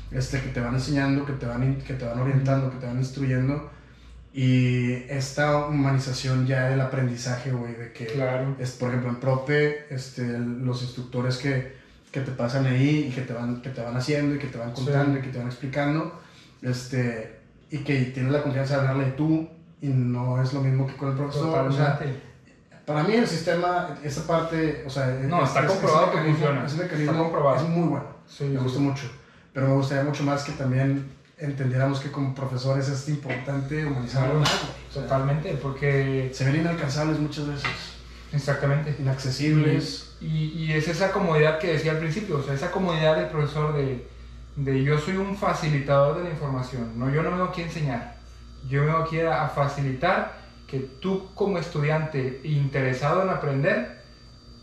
este, 0.09 0.41
que 0.41 0.49
te 0.49 0.61
van 0.61 0.73
enseñando, 0.73 1.25
que 1.25 1.33
te 1.33 1.45
van, 1.45 1.75
que 1.81 1.93
te 1.95 2.05
van 2.05 2.17
orientando, 2.17 2.71
que 2.71 2.77
te 2.77 2.85
van 2.85 2.97
instruyendo. 2.97 3.69
Y 4.33 4.93
esta 5.09 5.67
humanización 5.67 6.47
ya 6.47 6.69
del 6.69 6.79
aprendizaje, 6.79 7.51
güey, 7.51 7.73
de 7.73 7.91
que, 7.91 8.05
claro. 8.05 8.55
es, 8.57 8.71
por 8.71 8.89
ejemplo, 8.89 9.09
en 9.09 9.17
Prope, 9.17 9.93
este, 9.93 10.39
los 10.39 10.81
instructores 10.81 11.37
que, 11.37 11.75
que 12.11 12.21
te 12.21 12.31
pasan 12.31 12.65
ahí 12.65 13.07
y 13.09 13.13
que 13.13 13.21
te 13.21 13.33
van, 13.33 13.61
que 13.61 13.69
te 13.69 13.81
van 13.81 13.97
haciendo 13.97 14.35
y 14.35 14.39
que 14.39 14.47
te 14.47 14.57
van 14.57 14.71
contando 14.71 15.13
sí. 15.13 15.19
y 15.19 15.21
que 15.23 15.29
te 15.33 15.37
van 15.39 15.47
explicando 15.47 16.24
este, 16.61 17.39
y 17.69 17.79
que 17.79 18.05
tienes 18.05 18.31
la 18.31 18.43
confianza 18.43 18.75
de 18.75 18.87
hablarle 18.87 19.11
tú 19.11 19.47
y 19.81 19.87
no 19.87 20.41
es 20.41 20.53
lo 20.53 20.61
mismo 20.61 20.87
que 20.87 20.95
con 20.95 21.09
el 21.09 21.17
profesor. 21.17 21.67
O 21.67 21.71
sea, 21.71 21.99
para 22.85 23.03
mí 23.03 23.15
el 23.15 23.27
sistema, 23.27 23.97
esa 24.03 24.27
parte, 24.27 24.83
o 24.85 24.89
sea, 24.89 25.07
no, 25.07 25.43
está 25.43 25.61
es, 25.61 25.71
comprobado 25.71 26.11
que 26.11 26.19
funciona. 26.19 26.65
Ese 26.65 26.77
mecanismo 26.77 27.11
está 27.11 27.23
comprobado. 27.23 27.57
es 27.57 27.69
muy 27.69 27.87
bueno. 27.87 28.05
Sí, 28.27 28.43
me 28.45 28.57
sí. 28.57 28.63
gusta 28.63 28.79
mucho. 28.79 29.03
Pero 29.53 29.67
me 29.67 29.73
gustaría 29.75 30.03
mucho 30.03 30.23
más 30.23 30.43
que 30.43 30.51
también 30.51 31.11
entendiéramos 31.37 31.99
que 31.99 32.11
como 32.11 32.33
profesores 32.35 32.87
es 32.87 33.09
importante 33.09 33.85
humanizar 33.85 34.25
claro, 34.25 34.39
más. 34.39 34.53
O 34.89 34.93
sea, 34.93 35.03
Totalmente, 35.03 35.57
porque... 35.61 36.29
Se 36.33 36.45
ven 36.45 36.57
inalcanzables 36.57 37.19
muchas 37.19 37.47
veces. 37.47 37.69
Exactamente. 38.31 38.95
Inaccesibles. 38.99 40.15
Y, 40.21 40.25
y, 40.25 40.63
y 40.65 40.73
es 40.73 40.87
esa 40.87 41.11
comodidad 41.11 41.57
que 41.57 41.73
decía 41.73 41.93
al 41.93 41.99
principio, 41.99 42.37
o 42.37 42.43
sea, 42.43 42.53
esa 42.53 42.71
comodidad 42.71 43.17
del 43.17 43.27
profesor 43.27 43.75
de 43.75 44.07
de 44.55 44.83
yo 44.83 44.97
soy 44.97 45.17
un 45.17 45.35
facilitador 45.35 46.17
de 46.17 46.23
la 46.25 46.29
información, 46.29 46.97
no, 46.97 47.09
yo 47.09 47.21
no 47.23 47.31
vengo 47.31 47.45
aquí 47.45 47.61
a 47.61 47.65
enseñar, 47.65 48.15
yo 48.69 48.85
vengo 48.85 48.97
aquí 48.97 49.19
a 49.19 49.47
facilitar 49.49 50.45
que 50.67 50.79
tú 50.79 51.29
como 51.35 51.57
estudiante 51.57 52.41
interesado 52.43 53.23
en 53.23 53.29
aprender 53.29 54.03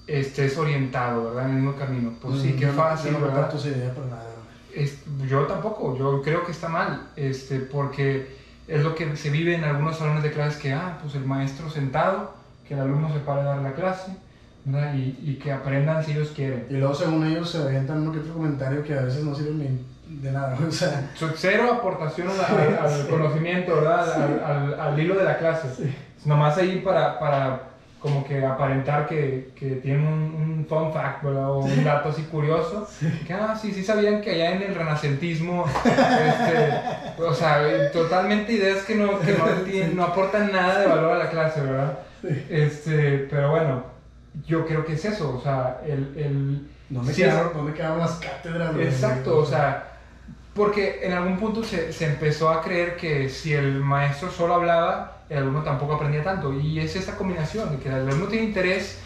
estés 0.07 0.57
orientado, 0.59 1.27
¿verdad? 1.27 1.45
En 1.45 1.57
el 1.57 1.63
mismo 1.63 1.77
camino. 1.77 2.13
Pues 2.21 2.41
sí, 2.41 2.57
qué 2.59 2.67
fácil, 2.69 3.13
yo 3.13 3.19
no 3.19 3.27
¿verdad? 3.27 3.55
esa 3.55 3.69
idea 3.69 3.95
para 3.95 4.07
nada. 4.07 4.29
Es, 4.75 4.99
yo 5.29 5.43
tampoco, 5.47 5.97
yo 5.97 6.23
creo 6.23 6.45
que 6.45 6.53
está 6.53 6.69
mal, 6.69 7.09
este, 7.17 7.61
porque 7.61 8.37
es 8.67 8.83
lo 8.83 8.95
que 8.95 9.17
se 9.17 9.31
vive 9.31 9.55
en 9.55 9.65
algunos 9.65 9.99
salones 9.99 10.23
de 10.23 10.33
clases 10.33 10.61
que, 10.61 10.73
ah, 10.73 10.99
pues 11.01 11.15
el 11.15 11.25
maestro 11.25 11.71
sentado, 11.71 12.35
que 12.67 12.75
el 12.75 12.81
alumno 12.81 13.13
se 13.13 13.21
para 13.21 13.43
a 13.43 13.45
dar 13.45 13.59
la 13.59 13.75
clase, 13.75 14.17
¿verdad? 14.65 14.95
Y, 14.95 15.19
y 15.23 15.35
que 15.43 15.53
aprendan 15.53 16.05
si 16.05 16.13
ellos 16.13 16.33
quieren. 16.35 16.67
Y 16.71 16.75
luego, 16.75 16.95
según 16.95 17.27
ellos, 17.27 17.51
se 17.51 17.59
avientan 17.63 18.03
uno 18.03 18.13
que 18.13 18.19
otro 18.21 18.35
comentario 18.35 18.83
que 18.85 18.95
a 18.99 19.03
veces 19.03 19.25
no 19.25 19.35
sirve 19.35 19.53
ni 19.55 20.21
de 20.21 20.33
nada. 20.33 20.57
O 20.69 20.71
sea, 20.71 21.11
Cero 21.37 21.73
aportación 21.73 22.29
al, 22.29 22.79
al 22.87 23.09
conocimiento, 23.09 23.75
¿verdad? 23.77 24.13
Al, 24.23 24.45
al, 24.45 24.81
al 24.81 25.01
hilo 25.01 25.17
de 25.17 25.25
la 25.25 25.39
clase. 25.39 25.69
Nomás 26.25 26.57
ahí 26.59 26.81
para, 26.85 27.19
para 27.19 27.63
como 27.99 28.25
que 28.25 28.45
aparentar 28.45 29.07
que, 29.07 29.53
que 29.55 29.77
tienen 29.77 30.05
un, 30.07 30.13
un 30.35 30.67
fun 30.69 30.93
fact, 30.93 31.23
¿verdad? 31.23 31.51
O 31.51 31.59
un 31.61 31.85
dato 31.85 32.09
así 32.09 32.23
curioso. 32.25 32.89
Que, 33.27 33.33
ah, 33.33 33.57
sí, 33.61 33.73
sí 33.73 33.85
sabían 33.85 34.21
que 34.21 34.31
allá 34.33 34.53
en 34.57 34.63
el 34.63 34.75
renacentismo, 34.75 35.65
este, 35.67 37.23
o 37.23 37.33
sea, 37.33 37.91
totalmente 37.93 38.53
ideas 38.53 38.79
que 38.85 38.97
no, 38.97 39.19
que 39.21 39.33
no, 39.33 39.45
tienen- 39.65 39.97
no 39.97 40.05
aportan 40.05 40.51
nada 40.53 40.81
de 40.81 40.87
valor 40.87 41.13
a 41.13 41.19
la 41.19 41.31
clase, 41.31 41.61
¿verdad? 41.61 41.99
Este, 42.51 43.27
pero 43.31 43.51
bueno, 43.51 43.85
yo 44.35 44.65
creo 44.65 44.85
que 44.85 44.95
es 44.95 45.05
eso, 45.05 45.35
o 45.35 45.39
sea, 45.39 45.77
el... 45.85 46.13
el 46.17 46.69
¿dónde, 46.89 47.13
sí 47.13 47.23
es- 47.23 47.29
quedaron, 47.29 47.53
¿dónde 47.53 47.73
quedaron 47.73 47.99
las 47.99 48.13
cátedras? 48.17 48.75
Exacto, 48.77 49.37
o 49.39 49.45
sea, 49.45 49.83
porque 50.55 51.01
en 51.03 51.13
algún 51.13 51.37
punto 51.37 51.63
se, 51.65 51.93
se 51.93 52.05
empezó 52.05 52.51
a 52.51 52.61
creer 52.61 52.97
que 52.97 53.29
si 53.29 53.53
el 53.55 53.81
maestro 53.81 54.31
solo 54.31 54.55
hablaba, 54.55 55.25
el 55.29 55.39
alumno 55.39 55.63
tampoco 55.63 55.95
aprendía 55.95 56.23
tanto. 56.23 56.53
Y 56.53 56.79
es 56.81 56.97
esta 56.97 57.17
combinación, 57.17 57.71
de 57.71 57.79
que 57.79 57.89
el 57.89 57.95
alumno 57.95 58.29
tiene 58.29 58.45
interés, 58.45 59.01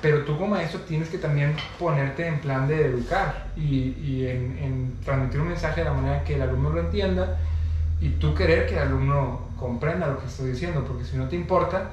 pero 0.00 0.24
tú 0.24 0.36
como 0.36 0.48
maestro 0.48 0.80
tienes 0.80 1.08
que 1.10 1.18
también 1.18 1.56
ponerte 1.78 2.26
en 2.26 2.40
plan 2.40 2.66
de 2.66 2.84
educar 2.86 3.52
y, 3.56 3.94
y 3.98 4.26
en, 4.26 4.56
en 4.58 5.00
transmitir 5.04 5.40
un 5.40 5.48
mensaje 5.48 5.80
de 5.80 5.86
la 5.86 5.92
manera 5.92 6.24
que 6.24 6.34
el 6.34 6.42
alumno 6.42 6.70
lo 6.70 6.80
entienda 6.80 7.36
y 8.00 8.10
tú 8.10 8.34
querer 8.34 8.66
que 8.66 8.74
el 8.76 8.80
alumno 8.82 9.52
comprenda 9.56 10.06
lo 10.08 10.18
que 10.18 10.26
estoy 10.26 10.50
diciendo, 10.50 10.84
porque 10.84 11.04
si 11.04 11.16
no 11.16 11.28
te 11.28 11.36
importa, 11.36 11.90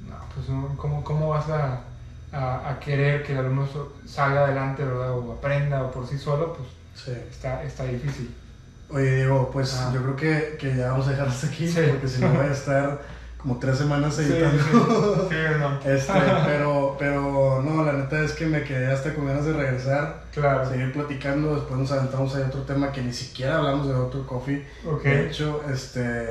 no, 0.00 0.28
pues 0.34 0.48
no, 0.48 0.76
¿cómo, 0.76 1.02
cómo 1.04 1.28
vas 1.28 1.48
a, 1.48 1.87
a- 2.32 2.70
a 2.70 2.80
querer 2.80 3.22
que 3.22 3.32
el 3.32 3.38
alumno 3.38 3.66
salga 4.06 4.44
adelante, 4.44 4.84
¿verdad? 4.84 5.12
O 5.18 5.32
aprenda 5.32 5.82
o 5.82 5.90
por 5.90 6.06
sí 6.06 6.18
solo, 6.18 6.54
pues 6.54 6.68
Sí. 7.04 7.12
está, 7.30 7.62
está 7.62 7.84
difícil. 7.84 8.34
Oye, 8.90 9.16
Diego, 9.16 9.50
pues 9.52 9.74
Ah. 9.78 9.90
yo 9.94 10.02
creo 10.02 10.16
que, 10.16 10.56
que 10.58 10.76
ya 10.76 10.90
vamos 10.92 11.06
a 11.08 11.10
dejar 11.12 11.28
hasta 11.28 11.46
aquí, 11.46 11.68
Sí. 11.68 11.80
porque 11.88 12.08
si 12.08 12.20
no 12.20 12.28
voy 12.28 12.46
a 12.46 12.52
estar 12.52 13.00
como 13.38 13.58
tres 13.58 13.78
semanas 13.78 14.16
Sí, 14.16 14.22
editando. 14.22 15.28
sí, 15.30 15.36
no. 15.60 15.78
Este, 15.90 16.12
pero, 16.46 16.96
pero 16.98 17.62
no, 17.62 17.84
la 17.84 17.92
neta 17.92 18.20
es 18.22 18.32
que 18.32 18.46
me 18.46 18.64
quedé 18.64 18.90
hasta 18.92 19.14
con 19.14 19.26
ganas 19.26 19.44
de 19.44 19.52
regresar, 19.52 20.24
Claro. 20.34 20.68
seguir 20.68 20.92
platicando, 20.92 21.54
después 21.54 21.78
nos 21.78 21.92
aventamos 21.92 22.34
ahí 22.34 22.42
otro 22.42 22.62
tema 22.62 22.90
que 22.90 23.00
ni 23.02 23.12
siquiera 23.12 23.58
hablamos 23.58 23.86
de 23.88 23.94
otro 23.94 24.26
coffee. 24.26 24.66
Ok. 24.84 25.02
De 25.04 25.26
hecho, 25.28 25.62
este, 25.72 26.30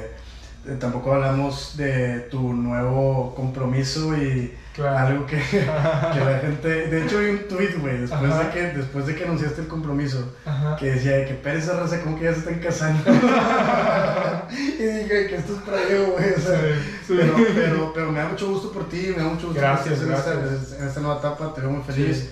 eh, 0.66 0.76
tampoco 0.80 1.14
hablamos 1.14 1.78
de 1.78 2.22
tu 2.30 2.54
nuevo 2.54 3.34
compromiso 3.36 4.18
y 4.18 4.54
Claro. 4.78 4.98
algo 5.08 5.26
que, 5.26 5.38
que 5.52 5.66
la 5.66 6.40
gente... 6.40 6.68
De 6.88 7.04
hecho, 7.04 7.20
vi 7.20 7.30
un 7.32 7.48
tweet, 7.48 7.74
güey, 7.80 7.98
después 8.02 8.32
Ajá. 8.32 8.44
de, 8.44 8.50
que, 8.52 8.62
después 8.78 9.08
de 9.08 9.16
que 9.16 9.24
anunciaste 9.26 9.62
el 9.62 9.68
compromiso, 9.68 10.34
Ajá. 10.46 10.76
que 10.78 10.92
decía 10.92 11.18
de 11.18 11.26
que 11.26 11.34
Pérez 11.34 11.64
esa 11.64 11.80
raza 11.80 12.00
como 12.02 12.18
que 12.18 12.26
ya 12.26 12.34
se 12.34 12.40
están 12.40 12.60
casando. 12.60 13.04
y 14.52 14.84
dije 14.84 15.28
que 15.28 15.36
esto 15.36 15.54
es 15.56 15.62
para 15.62 15.78
yo, 15.90 16.12
güey. 16.14 16.32
O 16.34 16.40
sea, 16.40 16.60
Sí, 16.62 16.74
sí. 17.08 17.14
Pero, 17.18 17.34
pero, 17.56 17.94
pero 17.94 18.12
me 18.12 18.20
da 18.20 18.30
mucho 18.30 18.48
gusto 18.50 18.72
por 18.72 18.88
ti, 18.88 19.14
me 19.18 19.24
da 19.24 19.30
mucho 19.30 19.48
gusto 19.48 19.60
Gracias, 19.62 19.96
por 20.00 20.04
ti 20.08 20.12
en 20.12 20.18
esta, 20.18 20.34
gracias. 20.36 20.80
en 20.80 20.88
esta 20.88 21.00
nueva 21.02 21.18
etapa, 21.20 21.54
te 21.54 21.62
veo 21.62 21.72
muy 21.72 21.84
feliz. 21.84 22.30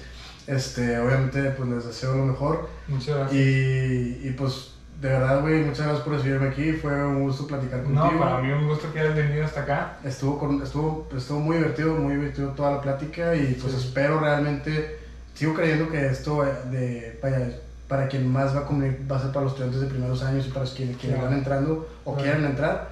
Este, 0.47 0.99
obviamente, 0.99 1.41
pues 1.51 1.69
les 1.69 1.85
deseo 1.87 2.15
lo 2.15 2.25
mejor. 2.25 2.69
Muchas 2.87 3.15
gracias. 3.17 3.33
Y, 3.41 4.19
y 4.23 4.35
pues, 4.37 4.74
de 5.01 5.09
verdad, 5.09 5.41
güey, 5.41 5.63
muchas 5.63 5.85
gracias 5.85 6.03
por 6.03 6.13
recibirme 6.13 6.47
aquí. 6.47 6.71
Fue 6.73 6.91
un 7.05 7.23
gusto 7.23 7.45
platicar 7.45 7.83
contigo. 7.83 8.11
No, 8.13 8.19
para 8.19 8.39
mí 8.41 8.51
un 8.51 8.67
gusto 8.67 8.91
que 8.93 8.99
hayas 9.01 9.15
venido 9.15 9.43
hasta 9.45 9.61
acá. 9.61 9.97
Estuvo, 10.03 10.39
con, 10.39 10.61
estuvo, 10.63 11.07
estuvo 11.15 11.39
muy 11.39 11.57
divertido, 11.57 11.95
muy 11.95 12.15
divertido 12.15 12.49
toda 12.51 12.71
la 12.71 12.81
plática 12.81 13.35
y 13.35 13.57
pues 13.61 13.73
Sí. 13.73 13.79
espero 13.87 14.19
realmente, 14.19 14.99
sigo 15.33 15.53
creyendo 15.53 15.89
que 15.89 16.05
esto 16.07 16.45
eh, 16.45 16.51
de, 16.71 17.19
vaya, 17.21 17.49
para 17.87 18.07
quien 18.07 18.31
más 18.31 18.55
va 18.55 18.61
a, 18.61 18.65
comunicar, 18.65 19.11
va 19.11 19.17
a 19.17 19.21
ser 19.21 19.31
para 19.31 19.43
los 19.43 19.51
estudiantes 19.53 19.81
de 19.81 19.87
primeros 19.87 20.23
años 20.23 20.47
y 20.47 20.49
para 20.49 20.65
quienes, 20.65 20.97
quienes 20.97 21.17
Claro. 21.17 21.29
van 21.29 21.37
entrando 21.39 21.87
o 22.05 22.13
Claro. 22.13 22.23
quieren 22.23 22.45
entrar. 22.45 22.89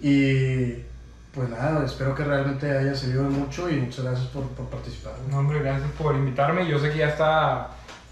Y 0.00 0.74
pues 1.34 1.48
nada, 1.50 1.84
espero 1.84 2.14
que 2.14 2.24
realmente 2.24 2.70
haya 2.70 2.94
servido 2.94 3.24
mucho 3.24 3.68
y 3.70 3.76
muchas 3.80 4.04
gracias 4.04 4.28
por, 4.28 4.44
por 4.48 4.66
participar. 4.66 5.14
No, 5.30 5.38
hombre, 5.38 5.60
gracias 5.60 5.90
por 5.92 6.14
invitarme. 6.14 6.68
Yo 6.68 6.78
sé 6.78 6.90
que 6.90 6.98
ya 6.98 7.08
está 7.08 7.68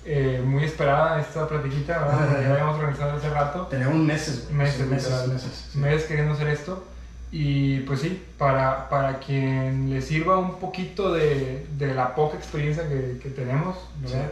eh, 0.07 0.41
muy 0.45 0.65
esperada 0.65 1.21
esta 1.21 1.47
platiquita, 1.49 1.99
¿verdad? 1.99 2.27
Porque 2.29 2.43
ya 2.45 2.53
habíamos 2.53 2.79
organizado 2.79 3.17
hace 3.17 3.29
rato. 3.31 3.67
Teníamos 3.67 3.97
meses, 3.99 4.51
Meses, 4.51 4.87
meses, 4.87 5.29
meses. 5.29 5.69
sí. 5.73 5.79
meses 5.79 6.05
queriendo 6.05 6.33
hacer 6.35 6.49
esto. 6.49 6.85
Y 7.33 7.81
pues 7.81 8.01
sí, 8.01 8.23
para, 8.39 8.89
para 8.89 9.19
quien 9.19 9.91
le 9.91 10.01
sirva 10.01 10.39
un 10.39 10.55
poquito 10.61 11.13
de, 11.13 11.67
de 11.77 11.93
la 11.95 12.15
poca 12.15 12.37
experiencia 12.37 12.89
que, 12.89 13.19
que 13.21 13.31
tenemos, 13.31 13.77
¿verdad? 14.01 14.31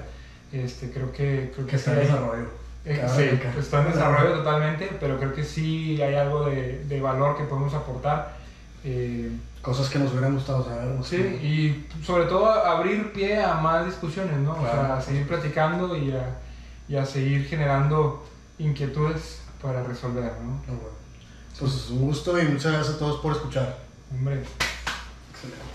Este, 0.52 0.90
creo 0.90 1.10
que, 1.12 1.50
creo 1.54 1.66
Que 1.66 1.70
que 1.72 1.76
está 1.76 1.92
en 1.92 1.98
desarrollo. 2.00 2.46
eh, 2.84 3.04
sí, 3.16 3.22
recalcar. 3.22 3.58
está 3.58 3.80
en 3.82 3.92
desarrollo 3.92 4.34
totalmente, 4.38 4.90
pero 5.00 5.18
creo 5.18 5.34
que 5.34 5.42
sí 5.44 6.00
hay 6.00 6.14
algo 6.14 6.44
de, 6.46 6.84
de 6.84 7.00
valor 7.00 7.36
que 7.36 7.44
podemos 7.44 7.74
aportar. 7.74 8.36
Eh, 8.84 9.30
Cosas 9.64 9.88
que 9.88 9.98
nos 9.98 10.12
hubieran 10.12 10.34
gustado 10.34 10.62
saber. 10.62 11.02
sí, 11.02 11.16
y 11.16 11.86
sobre 12.04 12.26
todo 12.26 12.50
abrir 12.50 13.12
pie 13.12 13.42
a 13.42 13.54
más 13.54 13.86
discusiones, 13.86 14.36
¿no? 14.40 14.52
O 14.52 14.60
sea, 14.60 14.96
a 14.96 15.00
seguir 15.00 15.26
platicando 15.26 15.96
y 15.96 16.12
a, 16.12 16.38
y 16.86 16.96
a 16.96 17.06
seguir 17.06 17.46
generando 17.46 18.22
inquietudes 18.58 19.40
para 19.62 19.82
resolver, 19.82 20.32
¿no? 20.42 20.50
No, 20.50 20.80
bueno. 20.80 20.94
Pues 21.58 21.88
un 21.90 22.02
gusto 22.02 22.38
y 22.38 22.44
muchas 22.44 22.72
gracias 22.72 22.96
a 22.96 22.98
todos 22.98 23.20
por 23.20 23.32
escuchar. 23.32 23.78
Hombre, 24.12 24.42
Excelente. 25.32 25.73